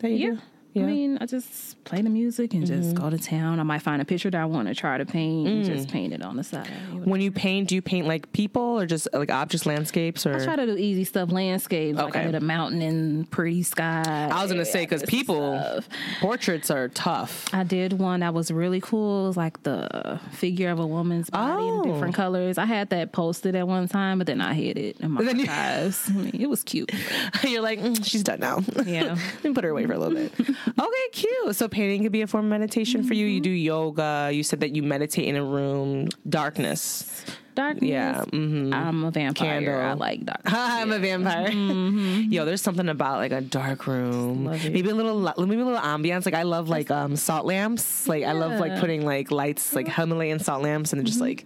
that 0.00 0.10
you 0.10 0.16
Yeah. 0.16 0.30
do? 0.34 0.38
Yeah. 0.74 0.82
I 0.82 0.86
mean, 0.86 1.18
I 1.20 1.26
just 1.26 1.82
play 1.84 2.02
the 2.02 2.10
music 2.10 2.52
and 2.52 2.66
just 2.66 2.94
go 2.96 3.08
to 3.08 3.16
town. 3.16 3.60
I 3.60 3.62
might 3.62 3.80
find 3.82 4.02
a 4.02 4.04
picture 4.04 4.28
that 4.30 4.40
I 4.40 4.44
want 4.44 4.66
to 4.68 4.74
try 4.74 4.98
to 4.98 5.06
paint 5.06 5.46
and 5.48 5.64
just 5.64 5.88
paint 5.88 6.12
it 6.12 6.20
on 6.22 6.36
the 6.36 6.42
side. 6.44 6.68
when 7.04 7.20
you 7.20 7.30
paint, 7.30 7.68
do 7.68 7.74
you 7.76 7.82
paint 7.82 8.06
like 8.08 8.32
people 8.32 8.80
or 8.80 8.84
just 8.84 9.06
like 9.12 9.30
objects, 9.30 9.66
landscapes, 9.66 10.26
or? 10.26 10.34
I 10.34 10.44
try 10.44 10.56
to 10.56 10.66
do 10.66 10.76
easy 10.76 11.04
stuff, 11.04 11.30
landscapes. 11.30 11.96
Like 11.96 12.08
Okay. 12.08 12.20
I 12.20 12.24
did 12.24 12.34
a 12.34 12.40
mountain 12.40 12.82
and 12.82 13.30
pretty 13.30 13.62
sky. 13.62 14.02
I 14.32 14.42
was 14.42 14.50
gonna 14.50 14.64
say 14.64 14.82
because 14.84 15.02
people 15.04 15.58
stuff. 15.60 15.88
portraits 16.20 16.70
are 16.70 16.88
tough. 16.88 17.46
I 17.54 17.62
did 17.62 17.92
one 17.94 18.20
that 18.20 18.34
was 18.34 18.50
really 18.50 18.80
cool. 18.80 19.24
It 19.24 19.28
was 19.28 19.36
like 19.36 19.62
the 19.62 20.18
figure 20.32 20.70
of 20.70 20.80
a 20.80 20.86
woman's 20.86 21.30
body 21.30 21.62
Oh. 21.62 21.82
in 21.84 21.92
different 21.92 22.14
colors. 22.16 22.58
I 22.58 22.64
had 22.64 22.90
that 22.90 23.12
posted 23.12 23.54
at 23.54 23.68
one 23.68 23.86
time, 23.86 24.18
but 24.18 24.26
then 24.26 24.40
I 24.40 24.54
hid 24.54 24.76
it 24.76 24.96
in 25.00 25.12
my 25.12 25.22
then 25.22 25.38
you- 25.38 25.46
I 25.48 25.92
mean, 26.12 26.30
it 26.34 26.48
was 26.48 26.64
cute. 26.64 26.90
You're 27.44 27.62
like, 27.62 27.78
"Mm, 27.80 28.04
she's 28.04 28.22
done 28.24 28.40
now. 28.40 28.60
Yeah. 28.84 29.16
Me 29.44 29.52
put 29.52 29.62
her 29.64 29.70
away 29.70 29.86
for 29.86 29.92
a 29.92 29.98
little 29.98 30.14
bit. 30.14 30.32
okay, 30.68 31.08
cute. 31.12 31.56
So 31.56 31.68
painting 31.68 32.02
could 32.02 32.12
be 32.12 32.22
a 32.22 32.26
form 32.26 32.46
of 32.46 32.50
meditation 32.50 33.04
for 33.04 33.14
you. 33.14 33.26
You 33.26 33.40
do 33.40 33.50
yoga. 33.50 34.30
You 34.32 34.42
said 34.42 34.60
that 34.60 34.74
you 34.74 34.82
meditate 34.82 35.26
in 35.26 35.36
a 35.36 35.44
room, 35.44 36.08
darkness. 36.28 37.24
Darkness. 37.54 37.88
Yeah, 37.88 38.24
mhm. 38.32 38.74
I'm 38.74 39.04
a 39.04 39.10
vampire. 39.12 39.60
Candle. 39.60 39.80
I 39.80 39.92
like 39.92 40.24
darkness. 40.24 40.54
I'm 40.56 40.90
a 40.90 40.98
vampire. 40.98 41.50
Yo, 41.52 42.44
there's 42.44 42.60
something 42.60 42.88
about 42.88 43.18
like 43.18 43.30
a 43.32 43.40
dark 43.40 43.86
room. 43.86 44.44
Maybe 44.44 44.90
a 44.90 44.94
little, 44.94 45.20
maybe 45.46 45.60
a 45.60 45.64
little 45.64 45.80
ambiance. 45.80 46.24
Like 46.26 46.34
I 46.34 46.42
love 46.42 46.68
like 46.68 46.90
um 46.90 47.14
salt 47.14 47.46
lamps. 47.46 48.08
Like 48.08 48.24
I 48.24 48.32
love 48.32 48.58
like 48.58 48.80
putting 48.80 49.04
like 49.04 49.30
lights, 49.30 49.72
like 49.74 49.86
Himalayan 49.88 50.40
salt 50.40 50.62
lamps, 50.62 50.92
and 50.92 51.06
just 51.06 51.20
like 51.20 51.44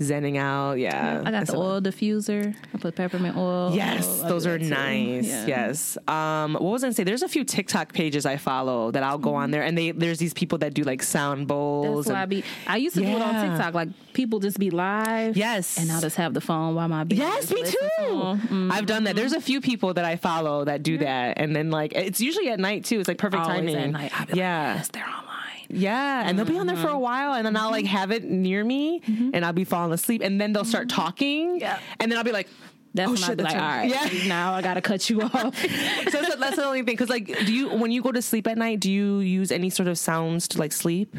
zenning 0.00 0.36
out. 0.38 0.78
Yeah, 0.78 1.22
I 1.24 1.30
got 1.30 1.46
the 1.46 1.56
oil 1.56 1.80
diffuser. 1.80 2.54
I 2.74 2.78
put 2.78 2.96
peppermint 2.96 3.36
oil. 3.36 3.70
Yes, 3.74 4.22
I 4.22 4.28
those 4.28 4.46
are 4.46 4.58
nice. 4.58 5.26
Yeah. 5.26 5.46
Yes. 5.46 5.98
Um, 6.08 6.54
what 6.54 6.62
was 6.62 6.82
I 6.82 6.86
gonna 6.88 6.94
say? 6.94 7.04
There's 7.04 7.22
a 7.22 7.28
few 7.28 7.44
TikTok 7.44 7.92
pages 7.92 8.26
I 8.26 8.36
follow 8.36 8.90
that 8.90 9.02
I'll 9.02 9.18
go 9.18 9.34
on 9.34 9.50
there, 9.50 9.62
and 9.62 9.76
they 9.76 9.90
there's 9.92 10.18
these 10.18 10.34
people 10.34 10.58
that 10.58 10.74
do 10.74 10.82
like 10.82 11.02
sound 11.02 11.46
bowls. 11.46 12.06
That's 12.06 12.14
why 12.14 12.22
I 12.22 12.26
be. 12.26 12.44
I 12.66 12.76
used 12.78 12.94
to 12.96 13.02
do 13.02 13.06
it 13.08 13.22
on 13.22 13.48
TikTok. 13.48 13.74
Like 13.74 13.88
people 14.12 14.40
just 14.40 14.58
be 14.58 14.70
live. 14.70 15.36
Yes. 15.36 15.78
And 15.78 15.90
I'll 15.92 16.00
just 16.00 16.16
have 16.16 16.34
the 16.34 16.40
phone 16.40 16.74
while 16.74 16.88
my 16.88 17.04
Yes, 17.08 17.50
me 17.52 17.62
too. 17.62 17.70
to 17.70 18.04
'em. 18.04 18.40
Mm. 18.40 18.72
I've 18.72 18.86
done 18.86 19.04
that. 19.04 19.16
There's 19.16 19.32
a 19.32 19.40
few 19.40 19.60
people 19.60 19.94
that 19.94 20.04
I 20.04 20.16
follow 20.16 20.64
that 20.64 20.82
do 20.82 20.98
that, 20.98 21.38
and 21.38 21.54
then 21.54 21.70
like 21.70 21.92
it's 21.94 22.20
usually 22.20 22.48
at 22.48 22.58
night 22.58 22.84
too. 22.84 22.98
It's 23.00 23.08
like 23.08 23.18
perfect 23.18 23.42
Always 23.42 23.58
timing. 23.58 23.76
at 23.76 23.90
night. 23.90 24.12
Be 24.12 24.18
like, 24.18 24.34
yeah, 24.34 24.74
yes, 24.74 24.88
they're 24.88 25.04
online. 25.04 25.26
Yeah, 25.70 26.22
and 26.26 26.38
they'll 26.38 26.46
be 26.46 26.58
on 26.58 26.66
there 26.66 26.76
for 26.76 26.88
a 26.88 26.90
mm-hmm. 26.90 27.00
while, 27.00 27.34
and 27.34 27.46
then 27.46 27.56
I'll 27.56 27.70
like 27.70 27.84
mm-hmm. 27.84 27.96
have 27.96 28.10
it 28.10 28.24
near 28.24 28.64
me, 28.64 29.00
mm-hmm. 29.00 29.30
and 29.34 29.44
I'll 29.44 29.52
be 29.52 29.64
falling 29.64 29.92
asleep, 29.92 30.22
and 30.22 30.40
then 30.40 30.52
they'll 30.52 30.64
start 30.64 30.88
talking, 30.88 31.60
Yeah. 31.60 31.78
and 31.98 32.10
then 32.10 32.18
I'll 32.18 32.24
be 32.24 32.32
like. 32.32 32.48
That's 32.92 33.06
oh 33.06 33.12
when 33.12 33.18
shit! 33.18 33.36
Be 33.36 33.44
that's 33.44 33.54
like, 33.54 33.62
all 33.62 33.68
right. 33.68 33.92
right, 33.92 34.12
Yeah. 34.12 34.26
now 34.26 34.52
I 34.52 34.62
gotta 34.62 34.80
cut 34.80 35.08
you 35.08 35.22
off. 35.22 35.32
so 35.32 35.68
that's, 36.10 36.34
that's 36.34 36.56
the 36.56 36.64
only 36.64 36.78
thing. 36.80 36.86
Because 36.86 37.08
like, 37.08 37.26
do 37.46 37.52
you 37.52 37.68
when 37.68 37.92
you 37.92 38.02
go 38.02 38.10
to 38.10 38.20
sleep 38.20 38.48
at 38.48 38.58
night, 38.58 38.80
do 38.80 38.90
you 38.90 39.18
use 39.20 39.52
any 39.52 39.70
sort 39.70 39.88
of 39.88 39.96
sounds 39.96 40.48
to 40.48 40.58
like 40.58 40.72
sleep? 40.72 41.14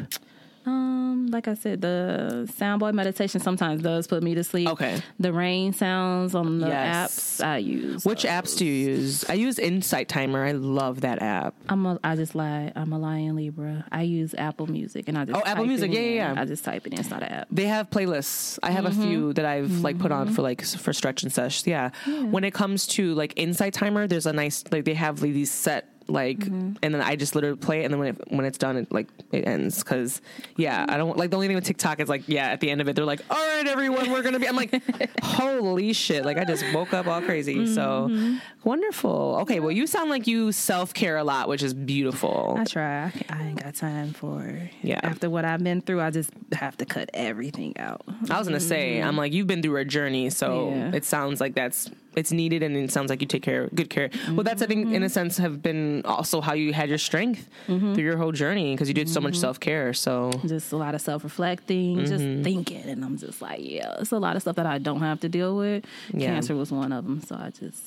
Um, 0.64 1.28
like 1.32 1.48
I 1.48 1.54
said, 1.54 1.80
the 1.80 2.48
sound 2.56 2.80
bowl 2.80 2.92
meditation 2.92 3.40
sometimes 3.40 3.82
does 3.82 4.06
put 4.06 4.22
me 4.22 4.34
to 4.34 4.44
sleep. 4.44 4.68
Okay. 4.68 5.00
The 5.18 5.32
rain 5.32 5.72
sounds 5.72 6.34
on 6.34 6.60
the 6.60 6.68
Yes. 6.68 7.40
apps 7.40 7.44
I 7.44 7.56
use. 7.58 8.04
Which 8.04 8.22
apps 8.24 8.56
do 8.56 8.64
you 8.64 8.90
use? 8.90 9.24
I 9.28 9.34
use 9.34 9.58
Insight 9.58 10.08
Timer. 10.08 10.44
I 10.44 10.52
love 10.52 11.00
that 11.02 11.20
app. 11.20 11.54
I'm 11.68 11.84
a, 11.86 11.98
I 12.04 12.16
just 12.16 12.34
lie. 12.34 12.72
I'm 12.76 12.92
a 12.92 12.98
lion 12.98 13.36
Libra. 13.36 13.84
I 13.90 14.02
use 14.02 14.34
Apple 14.34 14.66
Music 14.66 15.08
and 15.08 15.18
I 15.18 15.24
just 15.24 15.36
Oh, 15.38 15.42
Apple 15.44 15.66
Music. 15.66 15.92
Yeah, 15.92 16.00
yeah, 16.00 16.32
yeah. 16.34 16.40
I 16.40 16.44
just 16.44 16.64
type 16.64 16.86
it 16.86 16.92
in. 16.92 17.00
It's 17.00 17.10
not 17.10 17.22
an 17.22 17.28
app. 17.28 17.48
They 17.50 17.66
have 17.66 17.90
playlists. 17.90 18.58
I 18.62 18.70
have 18.70 18.84
a 18.84 18.90
few 18.92 19.32
that 19.34 19.44
I've 19.44 19.80
like 19.80 19.98
put 19.98 20.12
on 20.12 20.32
for 20.32 20.42
like 20.42 20.62
for 20.64 20.92
stretch 20.92 21.22
and 21.22 21.32
sesh. 21.32 21.66
Yeah. 21.66 21.90
When 22.30 22.44
it 22.44 22.52
comes 22.54 22.86
to 22.88 23.14
like 23.14 23.32
Insight 23.36 23.74
Timer, 23.74 24.06
there's 24.06 24.26
a 24.26 24.32
nice 24.32 24.64
like 24.70 24.84
they 24.84 24.94
have 24.94 25.22
like, 25.22 25.32
these 25.32 25.50
set 25.50 25.88
like 26.12 26.38
mm-hmm. 26.38 26.74
and 26.82 26.94
then 26.94 27.00
I 27.00 27.16
just 27.16 27.34
literally 27.34 27.56
play 27.56 27.80
it 27.80 27.84
and 27.84 27.94
then 27.94 28.00
when 28.00 28.08
it, 28.08 28.22
when 28.28 28.44
it's 28.44 28.58
done 28.58 28.76
it 28.76 28.92
like 28.92 29.08
it 29.32 29.46
ends 29.46 29.82
because 29.82 30.20
yeah 30.56 30.84
I 30.88 30.96
don't 30.96 31.16
like 31.16 31.30
the 31.30 31.36
only 31.36 31.48
thing 31.48 31.56
with 31.56 31.64
TikTok 31.64 32.00
is 32.00 32.08
like 32.08 32.28
yeah 32.28 32.48
at 32.48 32.60
the 32.60 32.70
end 32.70 32.80
of 32.80 32.88
it 32.88 32.96
they're 32.96 33.04
like 33.04 33.22
all 33.30 33.36
right 33.36 33.66
everyone 33.66 34.10
we're 34.10 34.22
gonna 34.22 34.38
be 34.38 34.48
I'm 34.48 34.56
like 34.56 34.82
holy 35.22 35.92
shit 35.92 36.24
like 36.24 36.38
I 36.38 36.44
just 36.44 36.64
woke 36.74 36.92
up 36.92 37.06
all 37.06 37.22
crazy 37.22 37.66
so 37.66 38.08
mm-hmm. 38.10 38.36
wonderful 38.64 39.38
okay 39.42 39.60
well 39.60 39.72
you 39.72 39.86
sound 39.86 40.10
like 40.10 40.26
you 40.26 40.52
self 40.52 40.94
care 40.94 41.16
a 41.16 41.24
lot 41.24 41.48
which 41.48 41.62
is 41.62 41.74
beautiful 41.74 42.56
I 42.58 42.64
try. 42.64 43.04
I, 43.04 43.12
I 43.28 43.42
ain't 43.42 43.62
got 43.62 43.74
time 43.74 44.12
for. 44.12 44.70
Yeah. 44.82 45.00
After 45.02 45.30
what 45.30 45.44
I've 45.44 45.62
been 45.62 45.80
through, 45.80 46.00
I 46.00 46.10
just 46.10 46.30
have 46.52 46.76
to 46.78 46.86
cut 46.86 47.10
everything 47.14 47.76
out. 47.78 48.02
I 48.30 48.38
was 48.38 48.48
gonna 48.48 48.60
say, 48.60 49.00
I'm 49.00 49.10
mm-hmm. 49.10 49.18
like, 49.18 49.32
you've 49.32 49.46
been 49.46 49.62
through 49.62 49.76
a 49.78 49.84
journey, 49.84 50.30
so 50.30 50.70
Yeah. 50.70 50.92
it 50.94 51.04
sounds 51.04 51.40
like 51.40 51.54
that's 51.54 51.90
it's 52.14 52.32
needed, 52.32 52.62
and 52.62 52.76
it 52.76 52.92
sounds 52.92 53.10
like 53.10 53.20
you 53.20 53.26
take 53.26 53.42
care, 53.42 53.68
good 53.74 53.90
care. 53.90 54.10
Well, 54.30 54.44
that's 54.44 54.62
I 54.62 54.66
think 54.66 54.88
in 54.88 55.02
a 55.02 55.06
mm-hmm. 55.06 55.12
sense 55.12 55.38
have 55.38 55.62
been 55.62 56.02
also 56.04 56.40
how 56.40 56.54
you 56.54 56.72
had 56.72 56.88
your 56.88 56.98
strength 56.98 57.48
mm-hmm. 57.66 57.94
through 57.94 58.04
your 58.04 58.16
whole 58.16 58.32
journey 58.32 58.74
because 58.74 58.88
you 58.88 58.94
did 58.94 59.08
so 59.08 59.20
much 59.20 59.34
mm-hmm. 59.34 59.40
self 59.40 59.60
care. 59.60 59.92
So 59.92 60.32
Just 60.46 60.72
a 60.72 60.76
lot 60.76 60.94
of 60.94 61.00
self 61.00 61.24
reflecting, 61.24 62.04
just 62.04 62.22
Mm-hmm. 62.22 62.42
thinking, 62.42 62.88
and 62.88 63.04
I'm 63.04 63.16
just 63.16 63.42
like, 63.42 63.60
yeah, 63.62 63.96
it's 63.98 64.12
a 64.12 64.18
lot 64.18 64.36
of 64.36 64.42
stuff 64.42 64.56
that 64.56 64.66
I 64.66 64.78
don't 64.78 65.00
have 65.00 65.20
to 65.20 65.28
deal 65.28 65.56
with. 65.56 65.84
Yeah. 66.12 66.28
Cancer 66.28 66.54
was 66.54 66.70
one 66.70 66.92
of 66.92 67.04
them, 67.04 67.20
so 67.20 67.34
I 67.34 67.50
just 67.50 67.80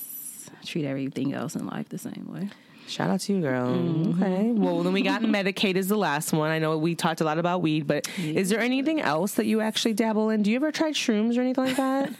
treat 0.66 0.86
everything 0.86 1.34
else 1.34 1.56
in 1.56 1.66
life 1.68 1.90
the 1.90 1.98
same 1.98 2.28
way. 2.30 2.50
shout 2.88 3.10
out 3.10 3.20
to 3.22 3.34
you, 3.34 3.42
girl. 3.42 3.70
Okay, 4.16 4.52
well 4.52 4.84
then 4.84 4.94
we 4.94 5.02
got 5.02 5.22
Medicate 5.38 5.76
is 5.76 5.88
the 5.88 5.98
last 5.98 6.34
one. 6.34 6.52
I 6.52 6.60
know 6.60 6.78
we 6.78 6.96
talked 6.96 7.22
a 7.22 7.24
lot 7.24 7.38
about 7.38 7.62
weed, 7.62 7.88
but 7.88 8.10
is 8.18 8.50
there 8.50 8.60
anything 8.60 9.00
else 9.00 9.34
that 9.34 9.46
you 9.46 9.62
actually 9.62 9.94
dabble 9.94 10.30
in? 10.30 10.44
Do 10.44 10.50
you 10.52 10.58
ever 10.58 10.72
try 10.72 10.92
shrooms 10.92 11.38
or 11.38 11.42
anything 11.42 11.66
like 11.66 11.78
that? 11.78 12.12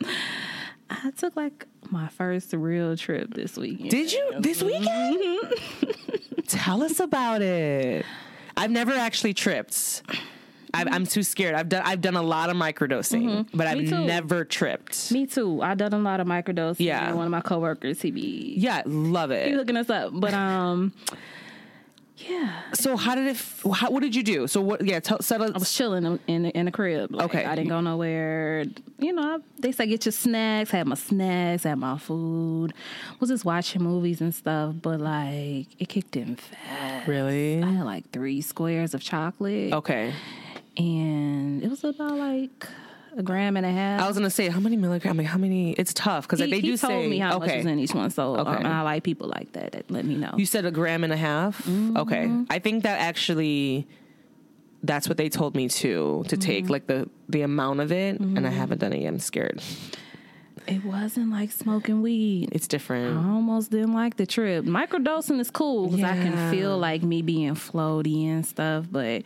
I 0.90 1.10
took 1.16 1.36
like 1.36 1.66
my 1.90 2.08
first 2.08 2.52
real 2.52 2.96
trip 2.96 3.34
this 3.34 3.56
weekend. 3.56 3.90
Did 3.90 4.12
you 4.12 4.32
this 4.40 4.62
weekend? 4.62 5.54
Tell 6.46 6.82
us 6.82 6.98
about 7.00 7.42
it. 7.42 8.04
I've 8.56 8.70
never 8.70 8.92
actually 8.92 9.34
tripped. 9.34 10.02
I've, 10.74 10.88
I'm 10.90 11.06
too 11.06 11.22
scared. 11.22 11.54
I've 11.54 11.68
done 11.68 11.82
I've 11.84 12.00
done 12.00 12.16
a 12.16 12.22
lot 12.22 12.50
of 12.50 12.56
microdosing, 12.56 13.48
but 13.54 13.66
I've 13.66 13.80
never 13.82 14.44
tripped. 14.44 15.10
Me 15.12 15.26
too. 15.26 15.62
I've 15.62 15.78
done 15.78 15.94
a 15.94 15.98
lot 15.98 16.20
of 16.20 16.26
microdosing. 16.26 16.80
Yeah. 16.80 17.12
One 17.12 17.24
of 17.24 17.30
my 17.30 17.40
coworkers, 17.40 18.00
he 18.02 18.10
be 18.10 18.54
Yeah, 18.56 18.82
love 18.86 19.30
it. 19.30 19.48
he 19.48 19.56
looking 19.56 19.76
us 19.76 19.88
up, 19.90 20.10
but 20.14 20.34
um, 20.34 20.92
yeah. 22.26 22.62
So 22.74 22.96
how 22.96 23.14
did 23.14 23.26
it? 23.26 23.30
f- 23.36 23.64
How, 23.74 23.90
what 23.90 24.00
did 24.02 24.14
you 24.14 24.22
do? 24.22 24.46
So 24.46 24.60
what? 24.60 24.84
Yeah, 24.84 25.00
tell, 25.00 25.20
settle. 25.20 25.48
I 25.54 25.58
was 25.58 25.72
chilling 25.72 26.04
in 26.04 26.18
in 26.26 26.42
the, 26.44 26.50
in 26.50 26.64
the 26.66 26.70
crib. 26.72 27.12
Like, 27.12 27.26
Okay. 27.26 27.44
I 27.44 27.54
didn't 27.54 27.68
go 27.68 27.80
nowhere. 27.80 28.64
You 28.98 29.12
know, 29.12 29.22
I, 29.22 29.38
they 29.58 29.72
said 29.72 29.88
get 29.88 30.04
your 30.04 30.12
snacks. 30.12 30.70
Had 30.70 30.86
my 30.86 30.96
snacks. 30.96 31.62
Had 31.64 31.78
my 31.78 31.96
food. 31.98 32.72
Was 33.20 33.30
just 33.30 33.44
watching 33.44 33.82
movies 33.82 34.20
and 34.20 34.34
stuff. 34.34 34.74
But 34.82 35.00
like, 35.00 35.66
it 35.78 35.88
kicked 35.88 36.16
in 36.16 36.36
fast. 36.36 37.06
Really? 37.06 37.62
I 37.62 37.70
had 37.70 37.84
like 37.84 38.10
three 38.10 38.40
squares 38.40 38.94
of 38.94 39.02
chocolate, 39.02 39.72
Okay. 39.72 40.12
and 40.76 41.62
it 41.62 41.68
was 41.70 41.84
about 41.84 42.16
like 42.16 42.66
a 43.18 43.22
gram 43.22 43.56
and 43.56 43.66
a 43.66 43.70
half. 43.70 44.00
I 44.00 44.06
was 44.06 44.16
gonna 44.16 44.30
say 44.30 44.48
how 44.48 44.60
many 44.60 44.76
milligrams? 44.76 45.18
Like 45.18 45.26
how 45.26 45.38
many? 45.38 45.72
It's 45.72 45.92
tough 45.92 46.26
because 46.26 46.40
he, 46.40 46.46
they 46.50 46.56
he 46.60 46.62
do 46.62 46.76
told 46.76 46.90
say 46.92 47.08
me 47.08 47.18
how 47.18 47.38
much 47.38 47.48
okay. 47.48 47.56
was 47.58 47.66
in 47.66 47.78
each 47.78 47.92
one. 47.94 48.10
So 48.10 48.36
Okay. 48.36 48.50
um, 48.50 48.66
I 48.66 48.82
like 48.82 49.02
people 49.02 49.28
like 49.28 49.52
that 49.52 49.72
that 49.72 49.90
let 49.90 50.04
me 50.04 50.14
know. 50.14 50.34
You 50.36 50.46
said 50.46 50.64
a 50.64 50.70
gram 50.70 51.04
and 51.04 51.12
a 51.12 51.16
half. 51.16 51.58
Mm-hmm. 51.64 51.96
Okay, 51.98 52.30
I 52.48 52.58
think 52.60 52.84
that 52.84 53.00
actually, 53.00 53.86
that's 54.82 55.08
what 55.08 55.16
they 55.18 55.28
told 55.28 55.54
me 55.56 55.68
too 55.68 56.24
to 56.28 56.36
Mm-hmm. 56.36 56.46
take 56.46 56.70
like 56.70 56.86
the 56.86 57.08
the 57.28 57.42
amount 57.42 57.80
of 57.80 57.90
it, 57.92 58.20
and 58.20 58.46
I 58.46 58.50
haven't 58.50 58.78
done 58.78 58.92
it 58.92 59.00
yet. 59.02 59.08
I'm 59.08 59.18
scared. 59.18 59.60
It 60.66 60.84
wasn't 60.84 61.30
like 61.30 61.50
smoking 61.50 62.02
weed. 62.02 62.50
It's 62.52 62.68
different. 62.68 63.16
I 63.18 63.30
almost 63.30 63.70
didn't 63.70 63.94
like 63.94 64.16
the 64.18 64.26
trip. 64.26 64.66
Microdosing 64.66 65.40
is 65.40 65.50
cool 65.50 65.88
because 65.88 66.04
I 66.04 66.12
can 66.14 66.50
feel 66.50 66.76
like 66.76 67.02
me 67.02 67.22
being 67.22 67.54
floaty 67.54 68.26
and 68.26 68.44
stuff, 68.46 68.84
but 68.90 69.22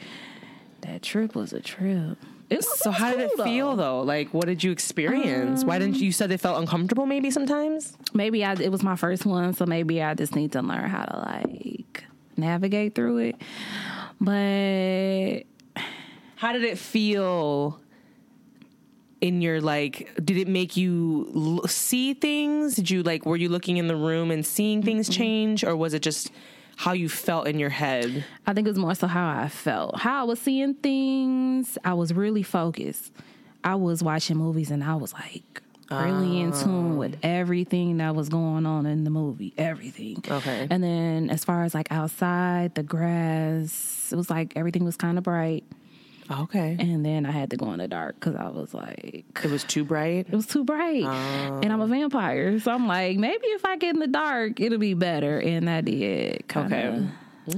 that 0.82 1.02
trip 1.02 1.34
was 1.34 1.52
a 1.52 1.60
trip. 1.60 2.16
It 2.52 2.64
So 2.64 2.90
how 2.90 3.10
did 3.12 3.20
it 3.20 3.32
cool, 3.36 3.44
feel 3.44 3.76
though? 3.76 4.00
Like, 4.02 4.32
what 4.34 4.46
did 4.46 4.62
you 4.62 4.70
experience? 4.72 5.64
Why 5.64 5.78
didn't 5.78 5.96
you, 5.96 6.06
you 6.06 6.12
said 6.12 6.30
it 6.30 6.38
felt 6.40 6.58
uncomfortable? 6.60 7.06
Maybe 7.06 7.30
sometimes. 7.30 7.96
Maybe 8.14 8.44
I, 8.44 8.52
it 8.54 8.70
was 8.70 8.82
my 8.82 8.96
first 8.96 9.24
one, 9.26 9.54
so 9.54 9.66
maybe 9.66 10.02
I 10.02 10.14
just 10.14 10.34
need 10.34 10.52
to 10.52 10.62
learn 10.62 10.88
how 10.88 11.04
to 11.04 11.16
like 11.18 12.04
navigate 12.36 12.94
through 12.94 13.18
it. 13.18 13.36
But 14.20 15.44
How 16.36 16.52
did 16.52 16.64
it 16.64 16.78
feel 16.78 17.80
in 19.20 19.40
your 19.40 19.60
like? 19.60 20.10
Did 20.24 20.36
it 20.36 20.48
make 20.48 20.76
you 20.76 21.30
l- 21.34 21.68
see 21.68 22.14
things? 22.14 22.74
Did 22.76 22.90
you 22.90 23.02
like? 23.02 23.24
Were 23.26 23.36
you 23.36 23.48
looking 23.48 23.76
in 23.76 23.86
the 23.86 23.96
room 23.96 24.30
and 24.30 24.44
seeing 24.44 24.82
things 24.82 25.08
change, 25.08 25.64
or 25.64 25.76
was 25.76 25.94
it 25.94 26.02
just 26.02 26.30
how 26.82 26.92
you 26.92 27.08
felt 27.08 27.46
in 27.46 27.60
your 27.60 27.70
head? 27.70 28.24
I 28.44 28.52
think 28.52 28.66
it 28.66 28.70
was 28.70 28.78
more 28.78 28.96
so 28.96 29.06
how 29.06 29.40
I 29.40 29.48
felt, 29.48 30.00
how 30.00 30.22
I 30.22 30.24
was 30.24 30.40
seeing 30.40 30.74
things. 30.74 31.78
I 31.84 31.94
was 31.94 32.12
really 32.12 32.42
focused. 32.42 33.12
I 33.62 33.76
was 33.76 34.02
watching 34.02 34.36
movies 34.36 34.72
and 34.72 34.82
I 34.82 34.96
was 34.96 35.12
like 35.12 35.62
really 35.92 36.40
in 36.40 36.52
ah. 36.52 36.60
tune 36.60 36.96
with 36.96 37.16
everything 37.22 37.98
that 37.98 38.16
was 38.16 38.28
going 38.28 38.66
on 38.66 38.86
in 38.86 39.04
the 39.04 39.10
movie, 39.10 39.54
everything. 39.56 40.24
Okay. 40.28 40.66
And 40.68 40.82
then 40.82 41.30
as 41.30 41.44
far 41.44 41.62
as 41.62 41.72
like 41.72 41.86
outside, 41.92 42.74
the 42.74 42.82
grass, 42.82 44.08
it 44.10 44.16
was 44.16 44.28
like 44.28 44.54
everything 44.56 44.84
was 44.84 44.96
kind 44.96 45.18
of 45.18 45.22
bright. 45.22 45.62
Oh, 46.30 46.42
okay, 46.44 46.76
And 46.78 47.04
then 47.04 47.26
I 47.26 47.30
had 47.30 47.50
to 47.50 47.56
go 47.56 47.72
in 47.72 47.78
the 47.78 47.88
dark 47.88 48.14
because 48.14 48.36
I 48.36 48.48
was 48.48 48.72
like, 48.72 49.24
it 49.42 49.50
was 49.50 49.64
too 49.64 49.84
bright. 49.84 50.26
it 50.28 50.34
was 50.34 50.46
too 50.46 50.64
bright. 50.64 51.04
And 51.04 51.72
I'm 51.72 51.80
a 51.80 51.84
oh. 51.84 51.86
vampire. 51.86 52.58
So 52.60 52.72
I'm 52.72 52.86
like, 52.86 53.18
maybe 53.18 53.46
if 53.48 53.64
I 53.64 53.76
get 53.76 53.94
in 53.94 54.00
the 54.00 54.06
dark, 54.06 54.60
it'll 54.60 54.78
be 54.78 54.94
better. 54.94 55.38
And 55.40 55.68
I 55.68 55.80
did. 55.80 56.44
Okay. 56.54 57.08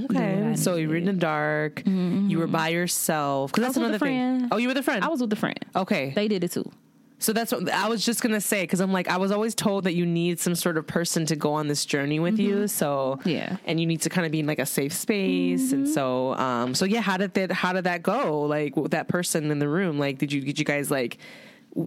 Okay, 0.05 0.55
so 0.55 0.77
you 0.77 0.89
were 0.89 0.95
in 0.95 1.05
the 1.05 1.13
dark. 1.13 1.83
You 1.85 2.39
were 2.39 2.45
mm-hmm. 2.45 2.51
by 2.51 2.69
yourself. 2.69 3.51
Because 3.51 3.65
that's 3.65 3.77
with 3.77 3.83
another 3.83 3.97
a 3.97 3.99
thing. 3.99 4.39
friend. 4.39 4.47
Oh, 4.51 4.57
you 4.57 4.67
were 4.67 4.73
with 4.73 4.77
the 4.77 4.83
friend. 4.83 5.03
I 5.03 5.09
was 5.09 5.21
with 5.21 5.31
a 5.31 5.35
friend. 5.35 5.63
okay. 5.75 6.11
They 6.15 6.27
did 6.27 6.43
it 6.43 6.51
too. 6.51 6.71
So 7.17 7.31
that's 7.33 7.51
what 7.51 7.69
I 7.69 7.87
was 7.87 8.05
just 8.05 8.21
gonna 8.21 8.41
say 8.41 8.63
because 8.63 8.81
I'm 8.81 8.91
like 8.91 9.07
I 9.07 9.17
was 9.17 9.31
always 9.31 9.55
told 9.55 9.85
that 9.85 9.93
you 9.93 10.05
need 10.05 10.39
some 10.39 10.53
sort 10.53 10.77
of 10.77 10.85
person 10.85 11.25
to 11.27 11.35
go 11.35 11.53
on 11.53 11.67
this 11.67 11.85
journey 11.85 12.19
with 12.19 12.37
you. 12.39 12.67
So 12.67 13.17
Mm-hmm. 13.19 13.29
Yeah. 13.29 13.57
and 13.65 13.79
you 13.79 13.85
need 13.85 14.01
to 14.01 14.09
kind 14.09 14.25
of 14.25 14.31
be 14.31 14.41
in 14.41 14.45
like 14.47 14.59
a 14.59 14.65
safe 14.65 14.93
space. 14.93 15.71
And 15.71 15.87
so, 15.87 16.33
um, 16.35 16.75
so 16.75 16.85
yeah, 16.85 17.01
how 17.01 17.17
did 17.17 17.33
that? 17.35 17.51
How 17.51 17.73
did 17.73 17.85
that 17.85 18.03
go? 18.03 18.41
Like 18.41 18.75
with 18.75 18.91
that 18.91 19.07
person 19.07 19.49
in 19.51 19.59
the 19.59 19.69
room, 19.69 19.97
like 19.97 20.17
did 20.17 20.31
you 20.33 20.41
did 20.41 20.59
you 20.59 20.65
guys 20.65 20.91
like 20.91 21.17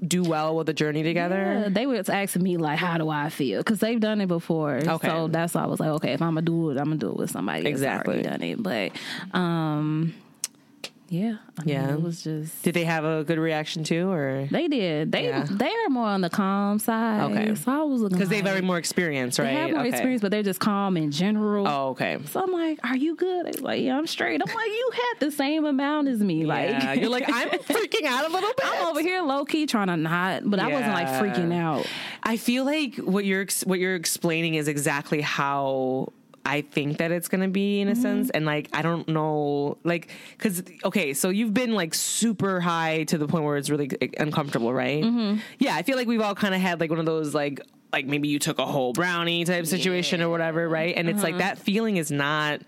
do 0.06 0.22
well 0.22 0.54
with 0.56 0.66
the 0.66 0.74
journey 0.74 1.02
together? 1.02 1.60
Yeah, 1.64 1.68
they 1.70 1.86
were 1.86 2.02
asking 2.08 2.42
me 2.42 2.56
like, 2.58 2.78
"How 2.78 2.98
do 2.98 3.08
I 3.08 3.28
feel?" 3.30 3.60
Because 3.60 3.80
they've 3.80 3.98
done 4.00 4.20
it 4.20 4.26
before. 4.28 4.76
Okay. 4.86 5.08
So 5.08 5.28
that's 5.28 5.54
why 5.54 5.62
I 5.62 5.66
was 5.66 5.80
like, 5.80 5.90
"Okay, 5.90 6.12
if 6.12 6.20
I'm 6.22 6.30
gonna 6.34 6.42
do 6.42 6.70
it, 6.70 6.78
I'm 6.78 6.84
gonna 6.84 6.96
do 6.96 7.08
it 7.10 7.16
with 7.16 7.30
somebody 7.30 7.66
Exactly. 7.66 8.14
already 8.16 8.28
done 8.28 8.42
it." 8.42 8.62
But, 8.62 8.92
um, 9.38 10.12
yeah, 11.10 11.36
I 11.58 11.64
mean, 11.64 11.74
Yeah. 11.74 11.92
it 11.94 12.02
was 12.02 12.22
just. 12.22 12.62
Did 12.62 12.74
they 12.74 12.84
have 12.84 13.04
a 13.04 13.24
good 13.24 13.38
reaction 13.38 13.82
too, 13.84 14.10
or 14.10 14.46
They 14.50 14.68
did. 14.68 15.10
They 15.12 15.28
Yeah. 15.28 15.46
they 15.50 15.70
are 15.70 15.88
more 15.88 16.06
on 16.08 16.20
the 16.20 16.28
calm 16.30 16.78
side. 16.78 17.30
Okay. 17.30 17.54
So 17.54 17.72
I 17.72 17.82
was 17.84 18.02
looking 18.02 18.18
because 18.18 18.28
they 18.28 18.42
like, 18.42 18.54
have 18.54 18.64
more 18.64 18.78
experience, 18.78 19.38
right? 19.38 19.46
They 19.46 19.54
have 19.54 19.70
more 19.70 19.80
Okay. 19.80 19.88
experience, 19.88 20.20
but 20.22 20.30
they're 20.30 20.42
just 20.42 20.60
calm 20.60 20.96
in 20.96 21.10
general. 21.10 21.66
Oh, 21.66 21.88
okay. 21.90 22.18
So 22.26 22.42
I'm 22.42 22.52
like, 22.52 22.78
"Are 22.84 22.96
you 22.96 23.16
good?" 23.16 23.46
They're 23.46 23.62
like, 23.62 23.82
"Yeah, 23.82 23.96
I'm 23.96 24.06
straight." 24.06 24.40
I'm 24.46 24.54
like, 24.54 24.66
"You 24.68 24.90
had 24.92 25.20
the 25.26 25.30
same 25.30 25.64
amount 25.64 26.08
as 26.08 26.20
me." 26.20 26.44
Like, 26.44 26.68
yeah, 26.70 26.92
you're 26.92 27.10
like 27.10 27.24
I'm 27.26 27.48
freaking 27.60 28.04
out 28.06 28.28
a 28.28 28.32
little 28.32 28.52
bit. 28.56 28.66
I'm 28.66 28.86
over 28.88 29.00
here 29.00 29.22
low 29.22 29.44
key 29.44 29.66
trying 29.66 29.86
to 29.88 29.96
not, 29.96 30.42
but 30.48 30.60
I 30.60 30.68
wasn't 30.68 30.92
like 30.92 31.08
freaking 31.08 31.54
out. 31.54 31.86
I 32.22 32.36
feel 32.36 32.64
like 32.64 32.96
what 32.96 33.24
you're 33.24 33.46
what 33.64 33.78
you're 33.78 33.94
explaining 33.94 34.54
is 34.56 34.68
exactly 34.68 35.20
how 35.22 36.12
I 36.44 36.62
think 36.62 36.98
that 36.98 37.10
it's 37.10 37.28
going 37.28 37.42
to 37.42 37.48
be 37.48 37.80
in 37.80 37.88
a 37.88 37.92
mm-hmm. 37.92 38.02
sense 38.02 38.30
and 38.30 38.46
like 38.46 38.68
I 38.72 38.82
don't 38.82 39.06
know 39.08 39.76
like 39.84 40.10
cuz 40.38 40.62
okay 40.84 41.12
so 41.12 41.28
you've 41.28 41.52
been 41.52 41.74
like 41.74 41.94
super 41.94 42.60
high 42.60 43.04
to 43.04 43.18
the 43.18 43.26
point 43.26 43.44
where 43.44 43.56
it's 43.56 43.68
really 43.68 43.90
uncomfortable 44.18 44.72
right? 44.72 45.02
Mm-hmm. 45.02 45.40
Yeah 45.58 45.76
I 45.76 45.82
feel 45.82 45.96
like 45.96 46.08
we've 46.08 46.20
all 46.20 46.34
kind 46.34 46.54
of 46.54 46.60
had 46.60 46.80
like 46.80 46.90
one 46.90 46.98
of 46.98 47.06
those 47.06 47.34
like 47.34 47.60
like 47.92 48.06
maybe 48.06 48.28
you 48.28 48.38
took 48.38 48.58
a 48.58 48.66
whole 48.66 48.92
brownie 48.92 49.44
type 49.44 49.66
situation 49.66 50.22
or 50.22 50.28
whatever 50.30 50.68
right? 50.68 50.94
And 50.96 51.08
it's 51.08 51.22
like 51.22 51.34
uh-huh. 51.34 51.38
that 51.38 51.58
feeling 51.58 51.96
is 51.96 52.10
not 52.10 52.62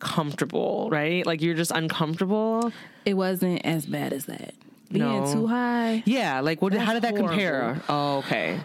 comfortable 0.00 0.88
right? 0.90 1.24
Like 1.24 1.40
you're 1.40 1.54
just 1.54 1.70
uncomfortable? 1.70 2.72
It 3.04 3.14
wasn't 3.14 3.64
as 3.64 3.86
bad 3.86 4.12
as 4.12 4.26
that. 4.26 4.54
Being 4.90 5.04
No. 5.04 5.32
too 5.32 5.46
high. 5.46 6.02
yeah 6.04 6.40
like 6.40 6.60
what 6.60 6.74
how 6.74 6.94
did 6.94 7.02
that 7.02 7.14
That's 7.14 7.26
compare? 7.28 7.80
oh 7.88 8.18
okay. 8.18 8.60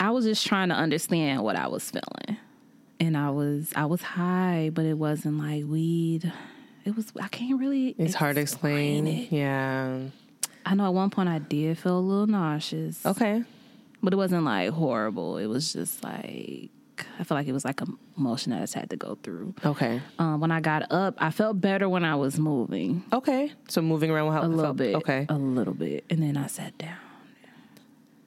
I 0.00 0.10
was 0.10 0.24
just 0.24 0.46
trying 0.46 0.68
to 0.68 0.74
understand 0.74 1.42
what 1.42 1.56
I 1.56 1.68
was 1.68 1.90
feeling. 1.90 2.36
And 3.04 3.16
I 3.18 3.28
was 3.30 3.70
I 3.76 3.84
was 3.84 4.00
high, 4.00 4.70
but 4.72 4.84
it 4.86 4.94
wasn't 4.94 5.36
like 5.38 5.64
weed. 5.66 6.32
It 6.86 6.96
was 6.96 7.12
I 7.20 7.28
can't 7.28 7.60
really 7.60 7.94
it's 7.98 8.14
hard 8.14 8.36
to 8.36 8.40
explain 8.40 9.06
it. 9.06 9.32
yeah 9.32 9.98
I 10.66 10.74
know 10.74 10.86
at 10.86 10.94
one 10.94 11.10
point 11.10 11.28
I 11.28 11.38
did 11.38 11.76
feel 11.78 11.98
a 11.98 12.00
little 12.00 12.26
nauseous. 12.26 13.04
okay 13.04 13.42
But 14.02 14.12
it 14.14 14.16
wasn't 14.16 14.44
like 14.44 14.70
horrible. 14.70 15.36
It 15.36 15.46
was 15.46 15.72
just 15.72 16.02
like 16.02 16.70
I 17.18 17.24
feel 17.24 17.36
like 17.36 17.46
it 17.48 17.52
was 17.52 17.64
like 17.64 17.80
a 17.82 17.86
motion 18.16 18.50
that 18.52 18.58
I 18.58 18.60
just 18.62 18.74
had 18.74 18.88
to 18.90 18.96
go 18.96 19.18
through. 19.22 19.54
okay 19.64 20.00
Um, 20.18 20.40
when 20.40 20.50
I 20.50 20.60
got 20.60 20.90
up, 20.90 21.14
I 21.18 21.30
felt 21.30 21.60
better 21.60 21.88
when 21.88 22.04
I 22.04 22.14
was 22.16 22.38
moving 22.38 23.02
Okay. 23.12 23.52
So 23.68 23.82
moving 23.82 24.10
around 24.10 24.26
will 24.26 24.32
help 24.32 24.44
a 24.44 24.48
little 24.48 24.64
felt- 24.66 24.76
bit. 24.78 24.94
Okay. 24.96 25.26
A 25.28 25.36
little 25.36 25.74
bit. 25.74 26.04
And 26.08 26.22
then 26.22 26.36
I 26.38 26.46
sat 26.46 26.76
down. 26.78 26.96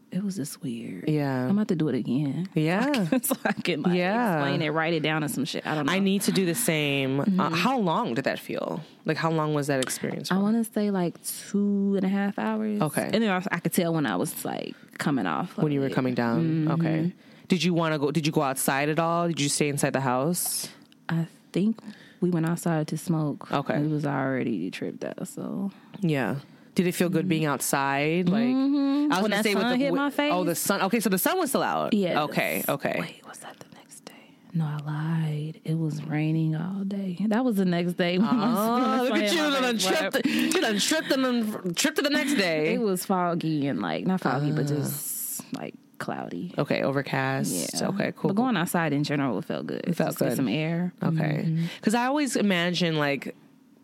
It 0.10 0.24
was 0.24 0.38
just 0.38 0.62
weird. 0.64 1.10
Yeah. 1.10 1.44
I'm 1.46 1.52
about 1.52 1.68
to 1.68 1.76
do 1.76 1.90
it 1.90 1.96
again. 1.96 2.48
Yeah. 2.56 3.08
so 3.22 3.36
I 3.44 3.52
can 3.54 3.82
like 3.84 3.96
Yeah. 3.98 4.38
explain 4.40 4.62
it, 4.62 4.70
write 4.70 4.94
it 4.94 5.02
down 5.04 5.22
and 5.24 5.32
some 5.32 5.44
shit. 5.46 5.68
I 5.68 5.76
don't 5.76 5.86
know. 5.86 5.92
I 5.92 6.00
need 6.00 6.22
to 6.24 6.32
do 6.32 6.46
the 6.46 6.56
same. 6.56 7.20
Mm-hmm. 7.20 7.40
Uh, 7.40 7.50
how 7.50 7.78
long 7.78 8.14
did 8.14 8.24
that 8.26 8.40
feel? 8.40 8.82
Like 9.06 9.18
how 9.18 9.30
long 9.32 9.54
was 9.54 9.68
that 9.68 9.82
experience? 9.82 10.32
I 10.32 10.38
want 10.38 10.64
to 10.66 10.72
say 10.74 10.92
like 10.92 11.22
two 11.24 11.94
and 11.98 12.06
a 12.06 12.10
half 12.10 12.40
hours. 12.40 12.82
Okay. 12.82 13.10
And 13.14 13.22
then 13.24 13.30
I, 13.30 13.44
I 13.52 13.60
could 13.60 13.74
tell 13.74 13.94
when 13.94 14.06
I 14.06 14.16
was 14.16 14.46
like 14.46 14.76
coming 14.98 15.26
off. 15.28 15.58
of 15.58 15.64
when 15.64 15.72
you 15.74 15.82
were 15.82 15.90
coming 15.90 16.14
down. 16.16 16.44
Mm-hmm. 16.68 16.72
Okay. 16.72 17.14
Did 17.50 17.64
you 17.64 17.74
want 17.74 17.94
to 17.94 18.00
go? 18.00 18.12
Did 18.12 18.26
you 18.26 18.32
go 18.32 18.42
outside 18.42 18.90
at 18.90 19.00
all? 19.00 19.28
Did 19.28 19.40
you 19.42 19.50
stay 19.50 19.68
inside 19.70 19.94
the 19.94 20.02
house? 20.02 20.70
I 21.10 21.28
think 21.54 21.80
we 22.22 22.30
went 22.30 22.46
outside 22.46 22.88
to 22.90 22.98
smoke. 22.98 23.52
Okay. 23.52 23.76
It 23.78 23.90
was 23.90 24.06
already 24.06 24.72
tripped 24.72 25.04
out. 25.06 25.28
So 25.28 25.72
Yeah. 26.02 26.36
Did 26.78 26.86
it 26.88 26.94
feel 26.94 27.10
good 27.10 27.28
being 27.28 27.46
outside? 27.46 28.30
Like 28.30 28.44
I 28.44 28.46
was 28.46 28.54
Mm-hmm. 28.56 29.10
When 29.24 29.32
gonna 29.32 29.44
say 29.44 29.56
with 29.56 29.64
the 29.70 29.76
hit 29.78 29.94
my 29.94 30.10
face? 30.12 30.32
Oh, 30.34 30.44
the 30.44 30.54
sun. 30.56 30.82
Okay, 30.84 31.00
so 31.00 31.10
the 31.10 31.18
sun 31.18 31.38
was 31.40 31.50
still 31.50 31.64
out. 31.64 31.94
yeah. 31.94 32.24
Okay. 32.24 32.64
Okay. 32.70 32.98
Wait, 33.00 33.22
was 33.28 33.40
that 33.40 33.58
the 33.60 33.66
next 33.76 34.06
day? 34.06 34.14
No, 34.54 34.66
I 34.66 34.78
lied. 34.86 35.62
It 35.64 35.78
was 35.78 36.04
raining 36.04 36.56
all 36.56 36.84
day. 36.84 37.18
That 37.28 37.44
was 37.44 37.56
the 37.56 37.66
next 37.66 37.94
day. 37.94 38.18
Oh, 38.22 39.08
look 39.10 39.22
at 39.24 39.32
you! 39.34 39.38
Done 39.38 39.78
tripped. 39.80 40.26
You 40.26 40.52
done 40.62 40.78
tripped 40.80 41.12
and 41.12 41.26
then 41.26 41.74
tripped 41.74 41.98
to 41.98 42.04
the 42.04 42.10
next 42.12 42.36
day. 42.36 42.74
It 42.76 42.82
was 42.82 43.06
foggy 43.06 43.68
and 43.68 43.82
like 43.82 44.06
not 44.06 44.22
foggy, 44.22 44.52
Ah. 44.52 44.56
but 44.56 44.68
just 44.68 45.42
like 45.56 45.74
cloudy. 46.00 46.54
okay, 46.60 46.84
overcast. 46.84 47.52
Yeah. 47.82 47.88
Okay, 47.90 48.14
cool. 48.16 48.30
But 48.30 48.36
going 48.36 48.56
outside 48.58 48.94
in 48.94 49.04
general, 49.04 49.40
it 49.40 49.46
felt 49.46 49.66
good. 49.66 49.82
It 49.88 49.96
felt 49.96 50.10
just 50.10 50.20
get 50.20 50.30
good. 50.30 50.36
some 50.36 50.48
air. 50.48 50.94
Okay. 51.02 51.58
Because 51.80 51.96
I 51.96 52.06
always 52.06 52.36
imagine 52.36 52.98
like, 52.98 53.36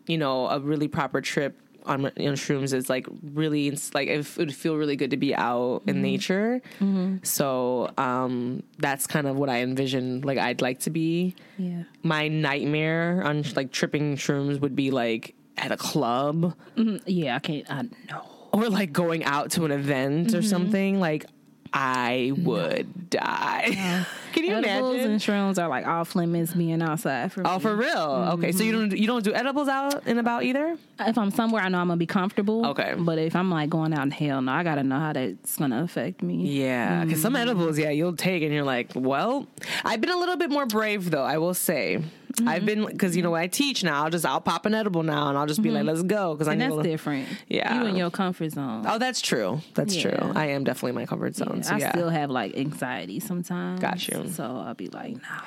you 0.06 0.18
know, 0.18 0.46
a 0.48 0.60
really 0.60 0.86
proper 0.86 1.20
trip 1.20 1.58
on 1.86 2.02
know, 2.02 2.32
shrooms 2.32 2.72
is 2.72 2.88
like 2.88 3.06
really 3.22 3.76
like 3.92 4.08
it 4.08 4.36
would 4.36 4.54
feel 4.54 4.76
really 4.76 4.96
good 4.96 5.10
to 5.10 5.16
be 5.16 5.34
out 5.34 5.82
in 5.86 5.96
mm-hmm. 5.96 6.02
nature. 6.02 6.62
Mm-hmm. 6.80 7.16
So 7.22 7.90
um, 7.98 8.62
that's 8.78 9.06
kind 9.06 9.26
of 9.26 9.36
what 9.36 9.48
I 9.48 9.60
envision. 9.60 10.22
Like 10.22 10.38
I'd 10.38 10.62
like 10.62 10.80
to 10.80 10.90
be. 10.90 11.34
Yeah. 11.58 11.84
My 12.02 12.28
nightmare 12.28 13.22
on 13.24 13.44
like 13.54 13.72
tripping 13.72 14.16
shrooms 14.16 14.60
would 14.60 14.76
be 14.76 14.90
like 14.90 15.34
at 15.56 15.72
a 15.72 15.76
club 15.76 16.54
mm-hmm. 16.76 16.96
Yeah, 17.06 17.36
I 17.36 17.38
can't. 17.38 17.70
Uh, 17.70 17.74
I 17.74 17.82
know. 18.12 18.22
or 18.52 18.68
like 18.68 18.92
going 18.92 19.24
out 19.24 19.50
to 19.52 19.64
an 19.64 19.70
event 19.70 20.34
or 20.34 20.42
something. 20.42 21.00
Like 21.00 21.26
I 21.72 22.32
would 22.36 23.10
die. 23.10 24.06
Can 24.34 24.44
you 24.44 24.52
Edibles 24.54 24.94
imagine? 24.96 25.12
and 25.12 25.20
shrooms 25.20 25.62
are 25.62 25.68
like 25.68 25.86
off 25.86 26.14
limits 26.14 26.52
being 26.52 26.82
outside 26.82 27.32
for 27.32 27.42
Oh, 27.46 27.56
me. 27.56 27.60
for 27.62 27.76
real? 27.76 27.96
Okay, 28.34 28.52
so 28.52 28.62
you 28.64 28.72
mm-hmm. 28.72 28.88
don't 28.90 28.98
you 28.98 29.06
don't 29.06 29.24
do 29.24 29.32
edibles 29.32 29.68
out 29.68 30.02
and 30.06 30.18
about 30.18 30.42
either? 30.42 30.76
if 31.00 31.18
I'm 31.18 31.30
somewhere, 31.30 31.62
I 31.62 31.68
know 31.68 31.78
I'm 31.78 31.88
gonna 31.88 31.98
be 31.98 32.06
comfortable. 32.06 32.66
Okay. 32.66 32.94
But 32.96 33.18
if 33.18 33.34
I'm 33.34 33.50
like 33.50 33.70
going 33.70 33.92
out 33.94 34.02
in 34.04 34.10
hell, 34.10 34.42
no, 34.42 34.52
I 34.52 34.62
gotta 34.62 34.82
know 34.82 34.98
how 34.98 35.12
that's 35.12 35.56
gonna 35.56 35.82
affect 35.82 36.22
me. 36.22 36.46
Yeah, 36.46 37.04
because 37.04 37.18
mm-hmm. 37.18 37.22
some 37.22 37.36
edibles, 37.36 37.78
yeah, 37.78 37.90
you'll 37.90 38.16
take 38.16 38.42
and 38.42 38.52
you're 38.52 38.64
like, 38.64 38.90
well, 38.94 39.46
I've 39.84 40.00
been 40.00 40.10
a 40.10 40.16
little 40.18 40.36
bit 40.36 40.50
more 40.50 40.66
brave 40.66 41.10
though. 41.10 41.24
I 41.24 41.38
will 41.38 41.54
say, 41.54 41.96
mm-hmm. 41.98 42.48
I've 42.48 42.64
been 42.64 42.86
because 42.86 43.16
you 43.16 43.22
know 43.22 43.32
when 43.32 43.40
I 43.42 43.46
teach 43.48 43.82
now, 43.82 44.04
I'll 44.04 44.10
just 44.10 44.24
I'll 44.24 44.40
pop 44.40 44.66
an 44.66 44.74
edible 44.74 45.02
now 45.02 45.28
and 45.28 45.36
I'll 45.38 45.46
just 45.46 45.62
be 45.62 45.70
like, 45.70 45.84
let's 45.84 46.02
go 46.02 46.34
because 46.34 46.46
I 46.48 46.52
And 46.52 46.60
need. 46.60 46.64
that's 46.66 46.72
a 46.72 46.76
little- 46.76 46.92
different. 46.92 47.28
Yeah. 47.48 47.80
You 47.80 47.86
in 47.86 47.96
your 47.96 48.10
comfort 48.10 48.50
zone. 48.50 48.84
Oh, 48.86 48.98
that's 48.98 49.20
true. 49.20 49.60
That's 49.74 49.96
Yeah. 49.96 50.16
true. 50.16 50.32
I 50.34 50.46
am 50.46 50.62
definitely 50.64 50.90
in 50.90 50.94
my 50.96 51.06
comfort 51.06 51.34
zone. 51.36 51.62
so 51.64 51.74
I 51.74 51.90
still 51.90 52.08
have 52.08 52.30
like 52.30 52.56
anxiety 52.56 53.18
sometimes. 53.20 53.80
Got 53.80 54.06
you. 54.08 54.23
So 54.30 54.62
I'll 54.66 54.74
be 54.74 54.88
like, 54.88 55.16
nah. 55.22 55.42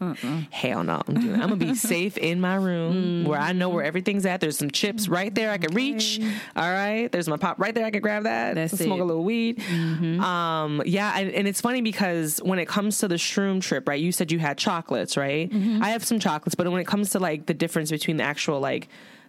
Hell 0.50 0.84
no. 0.84 1.02
I'm, 1.08 1.20
doing, 1.20 1.34
I'm 1.34 1.48
gonna 1.48 1.56
be 1.56 1.74
safe 1.74 2.16
in 2.18 2.40
my 2.40 2.54
room 2.54 3.24
mm. 3.24 3.26
where 3.26 3.38
I 3.38 3.52
know 3.52 3.68
where 3.68 3.84
everything's 3.84 4.24
at. 4.26 4.40
There's 4.40 4.56
some 4.56 4.70
chips 4.70 5.08
mm. 5.08 5.12
right 5.12 5.34
there 5.34 5.50
I 5.50 5.58
can 5.58 5.74
reach. 5.74 6.20
All 6.54 6.70
right. 6.70 7.10
There's 7.10 7.28
my 7.28 7.36
pop 7.36 7.58
right 7.58 7.74
there. 7.74 7.84
I 7.84 7.90
can 7.90 8.00
grab 8.00 8.22
that. 8.22 8.54
That's 8.54 8.78
smoke 8.78 8.98
it. 8.98 9.02
a 9.02 9.04
little 9.04 9.24
weed. 9.24 9.58
Mm-hmm. 9.58 10.20
Um, 10.22 10.82
yeah, 10.86 11.18
and, 11.18 11.30
and 11.30 11.48
it's 11.48 11.60
funny 11.60 11.82
because 11.82 12.38
when 12.44 12.60
it 12.60 12.68
comes 12.68 12.98
to 12.98 13.08
the 13.08 13.16
shroom 13.16 13.60
trip, 13.60 13.88
right? 13.88 14.00
You 14.00 14.12
said 14.12 14.30
you 14.30 14.38
had 14.38 14.56
chocolates, 14.56 15.16
right? 15.16 15.50
Mm-hmm. 15.50 15.82
I 15.82 15.90
have 15.90 16.04
some 16.04 16.20
chocolates, 16.20 16.54
but 16.54 16.70
when 16.70 16.80
it 16.80 16.86
comes 16.86 17.10
to 17.10 17.18
like 17.18 17.46
the 17.46 17.54
difference 17.54 17.90
between 17.90 18.18
the 18.18 18.24
actual 18.24 18.60
like 18.60 18.88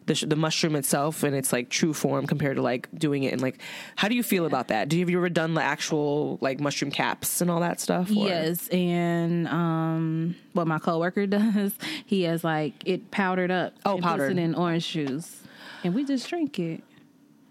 the, 0.10 0.16
sh- 0.16 0.26
the 0.28 0.36
mushroom 0.36 0.76
itself 0.76 1.24
and 1.24 1.36
its 1.36 1.54
like 1.54 1.70
true 1.70 1.94
form 1.94 2.28
compared 2.28 2.58
to 2.58 2.62
like 2.62 2.90
doing 2.98 3.24
it 3.24 3.32
and 3.32 3.42
like 3.42 3.60
how 3.96 4.08
do 4.08 4.16
you 4.16 4.24
feel 4.24 4.46
about 4.46 4.68
that? 4.68 4.90
Do 4.90 4.98
you 4.98 5.02
have 5.04 5.10
you 5.10 5.18
ever 5.18 5.30
done 5.30 5.54
the 5.54 5.62
actual 5.64 6.38
like 6.42 6.60
mushroom 6.60 6.92
caps 6.92 7.42
and 7.42 7.50
all 7.50 7.62
that 7.62 7.80
stuff? 7.80 8.10
or- 8.10 8.14
Yes, 8.28 8.68
and 8.70 9.48
um, 9.48 10.36
what 10.54 10.68
my 10.68 10.80
coworker 10.80 11.26
does, 11.40 11.74
he 12.06 12.24
has 12.24 12.44
like 12.44 12.74
it 12.86 13.12
powdered 13.12 13.52
up. 13.52 13.74
Oh, 13.86 13.94
and 13.94 14.02
puts 14.04 14.12
powdered. 14.12 14.32
it 14.32 14.38
in 14.40 14.56
orange 14.56 14.90
juice, 14.90 15.42
and 15.84 15.94
we 15.96 16.04
just 16.04 16.28
drink 16.28 16.60
it. 16.60 16.84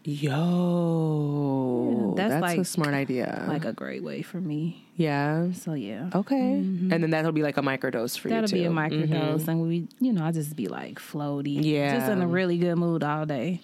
Yo, 0.08 2.14
Yeah, 2.16 2.24
that's 2.28 2.30
that's, 2.32 2.42
like- 2.42 2.58
a 2.58 2.64
smart 2.64 2.94
idea. 2.94 3.44
Like 3.48 3.64
a 3.64 3.72
great 3.72 4.02
way 4.02 4.22
for 4.22 4.40
me. 4.40 4.84
yeah. 4.96 5.52
So 5.52 5.74
yeah, 5.74 6.10
Okay. 6.14 6.52
And 6.54 6.90
then 6.90 7.10
that'll 7.10 7.32
be 7.32 7.42
like 7.42 7.56
a 7.58 7.62
microdose 7.62 8.18
for 8.18 8.28
you. 8.28 8.34
that'll 8.34 8.48
you 8.50 8.64
too. 8.64 8.70
be 8.70 8.74
a 8.74 8.76
microdose, 8.76 9.42
Mhm. 9.42 9.48
and 9.48 9.62
we, 9.62 9.88
you 10.00 10.12
know, 10.12 10.24
I'll 10.24 10.32
just 10.32 10.56
be 10.56 10.66
like 10.68 10.98
floaty, 10.98 11.62
Yeah. 11.62 11.98
just 11.98 12.10
in 12.10 12.22
a 12.22 12.26
really 12.26 12.58
good 12.58 12.76
mood 12.76 13.04
all 13.04 13.26
day. 13.26 13.60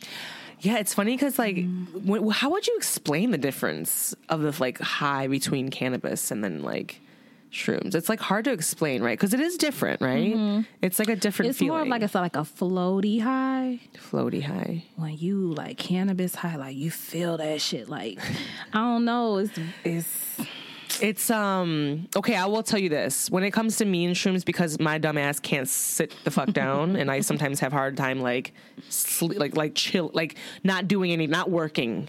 Yeah, 0.61 0.79
it's 0.79 0.95
funny 0.95 1.15
because 1.17 1.39
like, 1.39 1.65
when, 2.05 2.29
how 2.31 2.51
would 2.51 2.67
you 2.67 2.77
explain 2.77 3.31
the 3.31 3.39
difference 3.39 4.15
of 4.29 4.43
the 4.43 4.55
like 4.61 4.79
high 4.81 5.27
between 5.29 5.71
cannabis 5.71 6.31
and 6.31 6.45
then 6.45 6.63
like 6.63 7.01
shrooms? 7.55 7.95
It's 7.95 8.09
like 8.09 8.21
hard 8.21 8.45
to 8.47 8.53
explain, 8.53 9.03
right? 9.03 9.19
Because 9.19 9.33
it 9.33 9.41
is 9.41 9.57
different, 9.57 10.01
right? 10.01 10.35
Mm-hmm. 10.35 10.63
It's 10.83 10.99
like 10.99 11.09
a 11.09 11.17
different 11.17 11.51
It's 11.51 11.59
feeling. 11.59 11.79
more 11.79 11.87
like 11.87 12.03
it's 12.03 12.15
like 12.15 12.37
a 12.37 12.41
floaty 12.41 13.21
high. 13.21 13.81
floaty 14.11 14.43
high. 14.43 14.85
When 14.97 15.17
you 15.17 15.53
like 15.55 15.79
cannabis 15.79 16.35
high, 16.35 16.57
like 16.57 16.77
you 16.77 16.91
feel 16.91 17.37
that 17.39 17.61
shit. 17.61 17.89
Like 17.89 18.19
I 18.73 18.79
don't 18.79 19.05
know, 19.05 19.39
it's 19.39 19.59
it's 19.85 20.41
It's 21.01 21.31
um 21.31 22.09
okay. 22.17 22.37
I 22.37 22.47
will 22.47 22.63
tell 22.63 22.79
you 22.79 22.89
this: 22.89 23.31
when 23.31 23.43
it 23.45 23.51
comes 23.53 23.77
to 23.79 23.85
me 23.85 24.05
and 24.05 24.15
shrooms, 24.15 24.45
because 24.45 24.79
my 24.79 24.99
dumb 24.99 25.19
ass 25.19 25.41
can't 25.41 25.69
sit 25.69 26.15
the 26.25 26.31
fuck 26.31 26.53
down, 26.53 26.97
and 26.97 27.11
I 27.11 27.21
sometimes 27.21 27.61
have 27.61 27.73
hard 27.73 27.97
time 27.97 28.21
like 28.21 28.53
sleep, 28.89 29.39
like 29.39 29.57
like 29.57 29.75
chill, 29.75 30.11
like 30.15 30.37
not 30.63 30.89
doing 30.89 31.11
any, 31.13 31.27
not 31.27 31.51
working. 31.51 32.09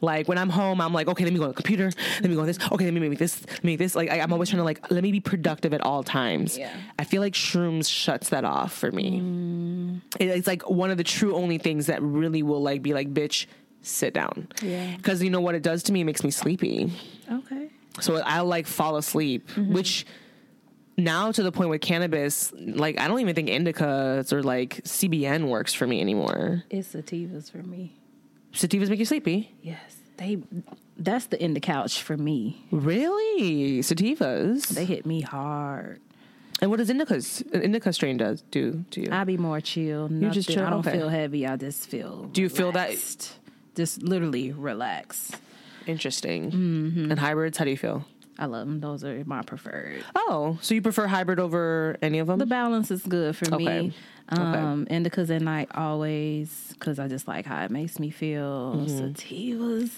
Like 0.00 0.28
when 0.28 0.38
I'm 0.38 0.50
home, 0.50 0.80
I'm 0.80 0.92
like, 0.92 1.08
okay, 1.08 1.24
let 1.24 1.32
me 1.32 1.38
go 1.38 1.44
on 1.44 1.50
the 1.50 1.54
computer, 1.54 1.90
let 2.20 2.28
me 2.28 2.34
go 2.34 2.40
on 2.42 2.46
this, 2.46 2.58
okay, 2.72 2.84
let 2.84 2.94
me 2.94 3.08
make 3.08 3.18
this, 3.18 3.40
let 3.48 3.64
me 3.64 3.72
make 3.72 3.78
this. 3.78 3.94
Like 3.94 4.10
I, 4.10 4.20
I'm 4.20 4.32
always 4.32 4.48
trying 4.50 4.58
to 4.60 4.64
like 4.64 4.90
let 4.90 5.02
me 5.02 5.12
be 5.12 5.20
productive 5.20 5.72
at 5.74 5.80
all 5.80 6.02
times. 6.02 6.56
Yeah. 6.58 6.74
I 6.98 7.04
feel 7.04 7.22
like 7.22 7.34
shrooms 7.34 7.88
shuts 7.90 8.28
that 8.30 8.44
off 8.44 8.72
for 8.72 8.92
me. 8.92 10.00
It- 10.20 10.28
It's 10.28 10.46
like 10.46 10.68
one 10.68 10.90
of 10.90 10.96
the 10.96 11.04
true 11.04 11.34
only 11.34 11.58
things 11.58 11.86
that 11.86 12.02
really 12.02 12.42
will 12.42 12.62
like 12.62 12.82
be 12.82 12.92
like, 12.94 13.12
bitch, 13.12 13.46
sit 13.82 14.12
down. 14.14 14.48
Yeah. 14.62 14.96
Because 14.96 15.22
you 15.22 15.30
know 15.30 15.40
what 15.40 15.54
it 15.54 15.62
does 15.62 15.82
to 15.84 15.92
me? 15.92 16.00
It 16.02 16.04
makes 16.04 16.22
me 16.24 16.30
sleepy. 16.30 16.92
okay. 17.30 17.57
So 18.00 18.16
I'll 18.24 18.46
like 18.46 18.66
fall 18.66 18.96
asleep, 18.96 19.48
mm-hmm. 19.50 19.72
which 19.72 20.06
now 20.96 21.30
to 21.32 21.42
the 21.42 21.52
point 21.52 21.70
with 21.70 21.80
cannabis, 21.80 22.52
like 22.56 23.00
I 23.00 23.08
don't 23.08 23.20
even 23.20 23.34
think 23.34 23.48
indicas 23.48 24.32
or 24.32 24.42
like 24.42 24.82
CBN 24.84 25.48
works 25.48 25.74
for 25.74 25.86
me 25.86 26.00
anymore. 26.00 26.64
It's 26.70 26.94
sativas 26.94 27.50
for 27.50 27.62
me. 27.62 27.94
Sativas 28.52 28.88
make 28.88 28.98
you 28.98 29.04
sleepy. 29.04 29.54
Yes, 29.62 29.96
they. 30.16 30.38
That's 30.96 31.26
the 31.26 31.40
in 31.42 31.54
the 31.54 31.60
couch 31.60 32.02
for 32.02 32.16
me. 32.16 32.64
Really? 32.72 33.80
Sativas? 33.80 34.68
They 34.70 34.84
hit 34.84 35.06
me 35.06 35.20
hard. 35.20 36.00
and 36.60 36.70
what 36.70 36.78
does 36.78 36.90
indicas 36.90 37.48
indica 37.52 37.92
strain 37.92 38.16
does 38.16 38.42
do 38.50 38.84
to 38.90 39.02
you? 39.02 39.08
I 39.12 39.22
be 39.22 39.36
more 39.36 39.60
chill. 39.60 40.10
You 40.10 40.30
just 40.30 40.48
chill? 40.48 40.64
I 40.66 40.70
don't 40.70 40.80
Okay. 40.86 40.98
feel 40.98 41.08
heavy. 41.08 41.46
I 41.46 41.54
just 41.56 41.88
feel. 41.88 42.24
Do 42.24 42.42
you 42.42 42.48
feel 42.48 42.72
that- 42.72 42.96
Just 43.76 44.02
literally 44.02 44.50
relax. 44.50 45.30
Interesting. 45.88 46.50
Mm-hmm. 46.52 47.10
And 47.10 47.18
hybrids, 47.18 47.58
how 47.58 47.64
do 47.64 47.70
you 47.70 47.76
feel? 47.76 48.04
I 48.38 48.44
love 48.46 48.68
them. 48.68 48.80
Those 48.80 49.02
are 49.02 49.24
my 49.26 49.42
preferred. 49.42 50.04
Oh, 50.14 50.58
so 50.62 50.74
you 50.74 50.80
prefer 50.82 51.08
hybrid 51.08 51.40
over 51.40 51.96
any 52.02 52.20
of 52.20 52.28
them? 52.28 52.38
The 52.38 52.46
balance 52.46 52.90
is 52.92 53.02
good 53.02 53.34
for 53.36 53.52
Okay. 53.54 53.64
me. 53.82 53.92
Okay. 54.32 54.40
Um, 54.42 54.86
indicas 54.90 55.34
at 55.34 55.42
night 55.42 55.70
always 55.74 56.72
because 56.74 56.98
I 57.00 57.08
just 57.08 57.26
like 57.26 57.46
how 57.46 57.64
it 57.64 57.70
makes 57.72 57.98
me 57.98 58.10
feel. 58.10 58.76
Mm-hmm. 58.76 59.06
Sativas, 59.12 59.90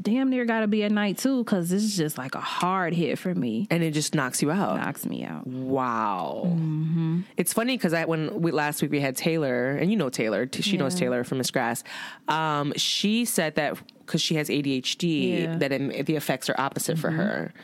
damn 0.00 0.30
near 0.30 0.46
got 0.46 0.60
to 0.60 0.66
be 0.66 0.84
at 0.84 0.92
night 0.92 1.18
too 1.18 1.44
because 1.44 1.70
it's 1.72 1.94
just 1.96 2.16
like 2.16 2.34
a 2.34 2.40
hard 2.40 2.94
hit 2.94 3.18
for 3.18 3.34
me. 3.34 3.66
and 3.70 3.82
it 3.82 3.90
just 3.90 4.14
knocks 4.14 4.40
you 4.40 4.50
out. 4.50 4.76
Knocks 4.76 5.04
me 5.04 5.24
out. 5.24 5.46
Wow. 5.46 6.44
Mm-hmm. 6.46 7.20
It's 7.36 7.52
funny 7.52 7.76
because 7.76 7.92
I 7.92 8.04
when 8.06 8.40
we, 8.40 8.50
last 8.52 8.80
week 8.80 8.90
we 8.92 9.00
had 9.00 9.16
Taylor, 9.16 9.70
and 9.72 9.90
you 9.90 9.96
know 9.98 10.08
Taylor, 10.08 10.48
she 10.52 10.76
knows 10.78 10.94
Taylor 10.94 11.24
from 11.24 11.38
Miss 11.38 11.50
Grass. 11.50 11.84
Um, 12.28 12.72
she 12.76 13.24
said 13.26 13.56
that 13.56 13.76
because 14.12 14.20
she 14.20 14.34
has 14.34 14.50
ADHD, 14.50 15.02
Yeah. 15.40 15.46
Mm-hmm. 15.46 15.58
that 15.60 15.72
it, 15.72 16.04
the 16.06 16.16
effects 16.16 16.50
are 16.50 16.54
opposite 16.58 16.98
for 16.98 17.10
her. 17.10 17.54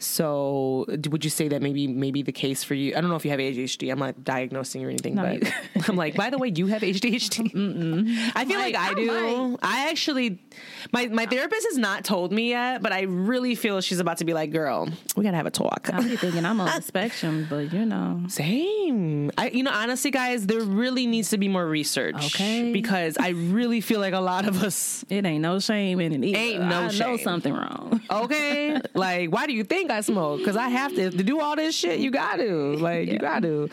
So, 0.00 0.84
would 1.08 1.24
you 1.24 1.30
say 1.30 1.48
that 1.48 1.62
maybe 1.62 1.86
maybe 1.86 2.20
the 2.22 2.32
case 2.32 2.62
for 2.62 2.74
you? 2.74 2.94
I 2.94 3.00
don't 3.00 3.08
know 3.08 3.16
if 3.16 3.24
you 3.24 3.30
have 3.30 3.40
ADHD. 3.40 3.90
I'm 3.90 3.98
not 3.98 4.22
diagnosing 4.24 4.84
or 4.84 4.90
anything, 4.90 5.14
No, 5.14 5.22
but 5.40 5.50
I'm 5.88 5.96
like, 5.96 6.14
by 6.14 6.28
the 6.28 6.36
way, 6.38 6.52
you 6.54 6.66
have 6.66 6.82
ADHD. 6.82 8.32
I 8.36 8.44
feel 8.44 8.58
like 8.58 8.74
I, 8.74 8.90
I 8.90 8.94
do. 8.94 9.58
I 9.62 9.88
actually, 9.88 10.38
my 10.92 11.06
my 11.06 11.24
therapist 11.24 11.66
has 11.70 11.78
not 11.78 12.04
told 12.04 12.30
me 12.30 12.50
yet, 12.50 12.82
but 12.82 12.92
I 12.92 13.02
really 13.02 13.54
feel 13.54 13.80
she's 13.80 14.00
about 14.00 14.18
to 14.18 14.24
be 14.26 14.34
like, 14.34 14.52
girl, 14.52 14.88
we 15.16 15.24
gotta 15.24 15.36
have 15.38 15.46
a 15.46 15.50
talk. 15.50 15.88
I'm 15.92 16.04
thinking 16.16 16.44
I'm 16.44 16.60
on 16.60 16.66
the 16.76 16.82
spectrum, 16.92 17.46
but 17.48 17.72
you 17.72 17.86
know, 17.86 18.22
Same. 18.28 19.30
I, 19.38 19.48
you 19.48 19.62
know, 19.62 19.72
honestly, 19.72 20.10
guys, 20.10 20.46
there 20.46 20.60
really 20.60 21.06
needs 21.06 21.30
to 21.30 21.38
be 21.38 21.48
more 21.48 21.66
research. 21.66 22.16
Okay. 22.34 22.72
Because 22.72 23.16
I 23.18 23.30
really 23.30 23.80
feel 23.80 24.00
like 24.00 24.12
a 24.14 24.20
lot 24.20 24.46
of 24.46 24.62
us. 24.62 25.04
it 25.08 25.24
ain't 25.24 25.42
no 25.42 25.58
shame 25.58 25.85
in 25.92 26.00
it. 26.00 26.24
Either. 26.24 26.38
Ain't 26.38 26.64
no 26.64 26.80
I 26.82 26.92
know 26.92 27.16
something 27.16 27.52
wrong. 27.52 28.00
Okay, 28.10 28.80
like, 28.94 29.30
why 29.30 29.46
do 29.46 29.52
you 29.52 29.64
think 29.64 29.90
I 29.90 30.00
smoke? 30.00 30.38
Because 30.38 30.56
I 30.56 30.68
have 30.68 30.94
to, 30.94 31.10
to 31.10 31.22
do 31.22 31.40
all 31.40 31.56
this 31.56 31.74
shit. 31.76 31.98
You 31.98 32.10
got 32.10 32.36
to, 32.36 32.76
like, 32.76 33.08
you 33.08 33.18
got 33.18 33.42
to. 33.42 33.68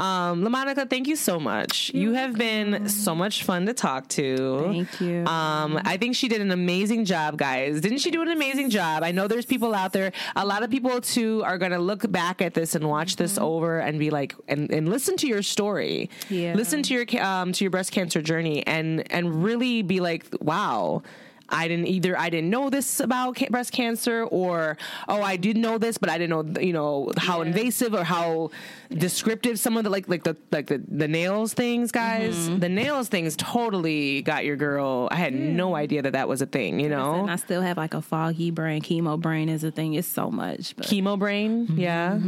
Um, 0.00 0.42
LeMonica, 0.42 0.90
thank 0.90 1.06
you 1.06 1.14
so 1.14 1.38
much. 1.38 1.92
you 1.94 2.14
have 2.14 2.36
been 2.36 2.88
so 2.88 3.14
much 3.14 3.44
fun 3.44 3.66
to 3.66 3.72
talk 3.72 4.08
to. 4.08 4.64
Thank 4.66 5.00
you. 5.00 5.24
Um, 5.26 5.80
I 5.84 5.96
think 5.96 6.16
she 6.16 6.26
did 6.26 6.40
an 6.40 6.50
amazing 6.50 7.04
job, 7.04 7.36
guys. 7.38 7.80
Didn't 7.80 7.98
she 7.98 8.10
do 8.10 8.20
an 8.22 8.28
amazing 8.28 8.70
job? 8.70 9.04
I 9.04 9.12
know 9.12 9.28
there's 9.28 9.46
people 9.46 9.72
out 9.72 9.92
there. 9.92 10.12
A 10.34 10.44
lot 10.44 10.64
of 10.64 10.70
people 10.70 11.00
too 11.00 11.42
are 11.44 11.58
gonna 11.58 11.78
look 11.78 12.10
back 12.10 12.42
at 12.42 12.54
this 12.54 12.74
and 12.74 12.88
watch 12.88 13.16
this 13.16 13.38
over 13.38 13.78
and 13.78 13.98
be 13.98 14.10
like, 14.10 14.34
and, 14.48 14.70
and 14.72 14.88
listen 14.88 15.16
to 15.18 15.28
your 15.28 15.42
story. 15.42 16.10
Yeah. 16.28 16.54
Listen 16.54 16.82
to 16.82 16.94
your 16.94 17.24
um, 17.24 17.52
to 17.52 17.64
your 17.64 17.70
breast 17.70 17.92
cancer 17.92 18.20
journey 18.20 18.66
and 18.66 19.10
and 19.12 19.44
really 19.44 19.82
be 19.82 20.00
like, 20.00 20.26
wow. 20.40 21.02
I 21.48 21.68
didn't 21.68 21.86
either. 21.88 22.18
I 22.18 22.30
didn't 22.30 22.50
know 22.50 22.70
this 22.70 23.00
about 23.00 23.36
ca- 23.36 23.48
breast 23.50 23.70
cancer, 23.72 24.24
or 24.24 24.76
oh, 25.08 25.20
I 25.22 25.36
did 25.36 25.56
know 25.56 25.76
this, 25.78 25.98
but 25.98 26.08
I 26.08 26.16
didn't 26.18 26.30
know 26.54 26.60
you 26.60 26.72
know 26.72 27.12
how 27.18 27.42
Yeah. 27.42 27.48
invasive 27.48 27.94
or 27.94 28.02
how 28.04 28.50
descriptive 28.94 29.58
some 29.58 29.76
of 29.76 29.84
the 29.84 29.90
like 29.90 30.08
like 30.08 30.24
the 30.24 30.36
like 30.50 30.66
the, 30.66 30.82
the 30.88 31.08
nails 31.08 31.54
things, 31.54 31.92
guys. 31.92 32.34
Mm-hmm. 32.34 32.58
The 32.60 32.68
nails 32.68 33.08
things 33.08 33.36
totally 33.36 34.22
got 34.22 34.44
your 34.44 34.56
girl. 34.56 35.08
I 35.10 35.16
had 35.16 35.34
no 35.34 35.74
idea 35.74 36.02
that 36.02 36.12
that 36.12 36.28
was 36.28 36.42
a 36.42 36.46
thing. 36.46 36.80
You 36.80 36.88
know, 36.88 37.20
and 37.20 37.30
I 37.30 37.36
still 37.36 37.62
have 37.62 37.76
like 37.76 37.94
a 37.94 38.02
foggy 38.02 38.50
brain. 38.50 38.82
Chemo 38.82 39.20
brain 39.20 39.48
is 39.48 39.64
a 39.64 39.70
thing. 39.70 39.94
It's 39.94 40.08
so 40.08 40.30
much. 40.30 40.76
But 40.76 40.86
chemo 40.86 41.18
brain. 41.18 41.68
Yeah. 41.76 42.18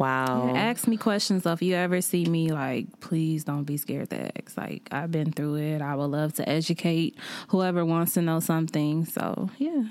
Wow. 0.00 0.54
Ask 0.56 0.88
me 0.88 0.96
questions. 0.96 1.42
So 1.42 1.52
if 1.52 1.60
you 1.60 1.74
ever 1.74 2.00
see 2.00 2.24
me, 2.24 2.52
like, 2.52 3.00
please 3.00 3.44
don't 3.44 3.64
be 3.64 3.76
scared 3.76 4.08
to 4.10 4.30
ask. 4.38 4.56
Like, 4.56 4.88
I've 4.90 5.12
been 5.12 5.30
through 5.30 5.56
it. 5.56 5.82
I 5.82 5.94
would 5.94 6.06
love 6.06 6.32
to 6.34 6.48
educate 6.48 7.18
whoever 7.48 7.84
wants 7.84 8.14
to 8.14 8.22
know 8.22 8.40
something. 8.40 9.04
So, 9.04 9.50
yeah. 9.58 9.84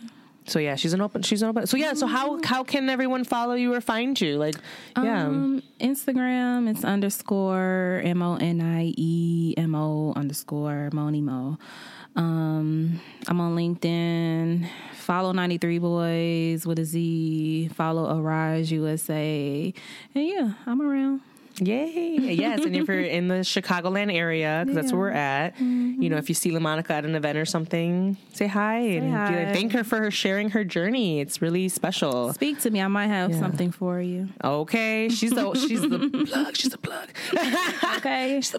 So 0.49 0.59
yeah, 0.59 0.75
she's 0.75 0.93
an 0.93 1.01
open. 1.01 1.21
She's 1.21 1.41
an 1.41 1.49
open. 1.49 1.67
So 1.67 1.77
yeah. 1.77 1.93
So 1.93 2.07
how 2.07 2.39
how 2.43 2.63
can 2.63 2.89
everyone 2.89 3.23
follow 3.23 3.53
you 3.53 3.73
or 3.73 3.81
find 3.81 4.19
you? 4.19 4.37
Like 4.37 4.55
yeah. 4.97 5.25
Um, 5.25 5.63
Instagram, 5.79 6.69
it's 6.69 6.83
underscore 6.83 8.01
M 8.03 8.21
O 8.21 8.35
N 8.35 8.61
I 8.61 8.93
E 8.97 9.53
M 9.57 9.75
O 9.75 10.13
underscore 10.15 10.89
Moni 10.93 11.21
Mo. 11.21 11.57
Um, 12.15 12.99
I'm 13.27 13.39
on 13.39 13.55
LinkedIn. 13.55 14.67
Follow 14.93 15.31
93 15.31 15.79
Boyz 15.79 16.65
with 16.65 16.79
a 16.79 16.85
Z. 16.85 17.69
Follow 17.69 18.19
Aeriz 18.19 18.71
USA. 18.71 19.73
And 20.13 20.27
yeah, 20.27 20.53
I'm 20.65 20.81
around. 20.81 21.21
Yay! 21.61 22.33
Yes, 22.33 22.63
and 22.63 22.75
if 22.75 22.87
you're 22.87 22.99
in 23.01 23.27
the 23.27 23.35
Chicagoland 23.35 24.13
area, 24.13 24.63
because 24.65 24.75
that's 24.75 24.91
where 24.91 24.99
we're 25.01 25.09
at, 25.11 25.59
you 25.59 26.09
know, 26.09 26.17
if 26.17 26.29
you 26.29 26.35
see 26.35 26.51
LeMonica 26.51 26.89
at 26.91 27.05
an 27.05 27.15
event 27.15 27.37
or 27.37 27.45
something, 27.45 28.17
say 28.33 28.47
hi 28.47 28.77
and 28.77 29.11
be 29.11 29.43
like, 29.43 29.53
thank 29.53 29.71
her 29.73 29.83
for 29.83 29.97
her 29.99 30.11
sharing 30.11 30.49
her 30.51 30.63
journey. 30.63 31.19
It's 31.19 31.41
really 31.41 31.69
special. 31.69 32.33
Speak 32.33 32.59
to 32.61 32.69
me. 32.69 32.81
I 32.81 32.87
might 32.87 33.07
have 33.07 33.33
something 33.35 33.71
for 33.71 33.99
you. 33.99 34.29
Okay, 34.43 35.09
she's 35.09 35.31
the 35.31 35.53
she's 35.55 35.81
the 35.81 36.25
plug. 36.27 36.55
She's 36.55 36.71
the 36.71 36.77
plug. 36.77 37.09
Okay. 37.97 38.41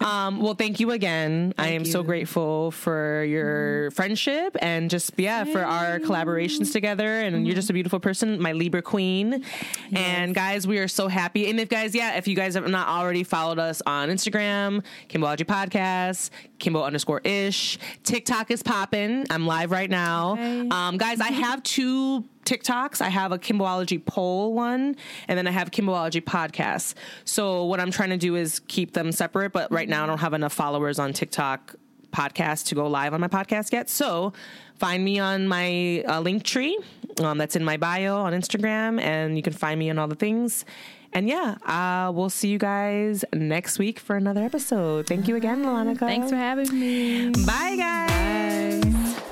Um, 0.00 0.40
well, 0.40 0.54
thank 0.54 0.80
you 0.80 0.90
again. 0.90 1.54
I 1.58 1.68
am 1.68 1.84
so 1.84 2.02
grateful 2.02 2.70
for 2.70 3.24
your 3.24 3.90
friendship 3.92 4.56
and 4.60 4.90
just 4.90 5.12
yeah 5.16 5.44
for 5.44 5.64
our 5.64 5.98
collaborations 6.00 6.72
together. 6.72 7.20
And 7.20 7.46
you're 7.46 7.54
just 7.56 7.70
a 7.70 7.72
beautiful 7.72 8.00
person, 8.00 8.40
my 8.40 8.52
Libra 8.52 8.82
queen. 8.82 9.44
And 9.92 10.34
guys, 10.34 10.66
we 10.66 10.78
are 10.78 10.88
so 10.88 11.08
happy. 11.08 11.48
And 11.48 11.58
if 11.60 11.68
guys, 11.68 11.94
yeah, 11.94 12.15
if 12.16 12.26
you 12.26 12.34
guys 12.34 12.54
have 12.54 12.66
not 12.68 12.88
already 12.88 13.22
followed 13.24 13.58
us 13.58 13.82
on 13.86 14.08
Instagram, 14.08 14.84
Kimbology 15.08 15.44
Podcast, 15.44 16.30
Kimbo 16.58 16.82
underscore 16.82 17.20
ish, 17.24 17.78
TikTok 18.04 18.50
is 18.50 18.62
popping. 18.62 19.26
I'm 19.30 19.46
live 19.46 19.70
right 19.70 19.90
now. 19.90 20.36
Um, 20.70 20.96
guys, 20.96 21.20
I 21.20 21.30
have 21.30 21.62
two 21.62 22.24
TikToks. 22.44 23.00
I 23.00 23.08
have 23.08 23.32
a 23.32 23.38
Kimbology 23.38 24.04
Pole 24.04 24.54
one, 24.54 24.96
and 25.28 25.36
then 25.36 25.46
I 25.46 25.50
have 25.50 25.70
Kimbology 25.70 26.22
podcast. 26.22 26.94
So 27.24 27.64
what 27.64 27.80
I'm 27.80 27.90
trying 27.90 28.10
to 28.10 28.16
do 28.16 28.36
is 28.36 28.60
keep 28.68 28.92
them 28.92 29.12
separate. 29.12 29.52
But 29.52 29.70
right 29.70 29.88
now, 29.88 30.04
I 30.04 30.06
don't 30.06 30.18
have 30.18 30.32
enough 30.32 30.52
followers 30.52 30.98
on 30.98 31.12
TikTok 31.12 31.74
podcast 32.12 32.66
to 32.66 32.74
go 32.74 32.86
live 32.86 33.12
on 33.12 33.20
my 33.20 33.28
podcast 33.28 33.72
yet. 33.72 33.90
So 33.90 34.32
find 34.78 35.04
me 35.04 35.18
on 35.18 35.48
my 35.48 36.02
uh, 36.06 36.22
Linktree 36.22 36.74
um, 37.20 37.36
that's 37.38 37.56
in 37.56 37.64
my 37.64 37.76
bio 37.76 38.16
on 38.16 38.32
Instagram, 38.32 39.00
and 39.00 39.36
you 39.36 39.42
can 39.42 39.52
find 39.52 39.78
me 39.78 39.90
on 39.90 39.98
all 39.98 40.08
the 40.08 40.14
things. 40.14 40.64
And 41.12 41.28
yeah, 41.28 41.56
uh, 41.64 42.12
we'll 42.12 42.30
see 42.30 42.48
you 42.48 42.58
guys 42.58 43.24
next 43.32 43.78
week 43.78 43.98
for 43.98 44.16
another 44.16 44.42
episode. 44.42 45.06
Thank 45.06 45.28
you 45.28 45.36
again, 45.36 45.64
Lanica. 45.64 46.00
Thanks 46.00 46.30
for 46.30 46.36
having 46.36 46.78
me. 46.78 47.30
Bye, 47.44 47.76
guys. 47.76 49.22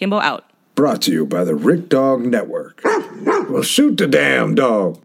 Kimbo 0.00 0.18
out. 0.18 0.44
Brought 0.74 1.02
to 1.02 1.12
you 1.12 1.26
by 1.26 1.44
the 1.44 1.54
Rick 1.54 1.90
Dog 1.90 2.24
Network. 2.24 2.80
well, 2.84 3.62
shoot 3.62 3.98
the 3.98 4.06
damn 4.06 4.54
dog. 4.54 5.02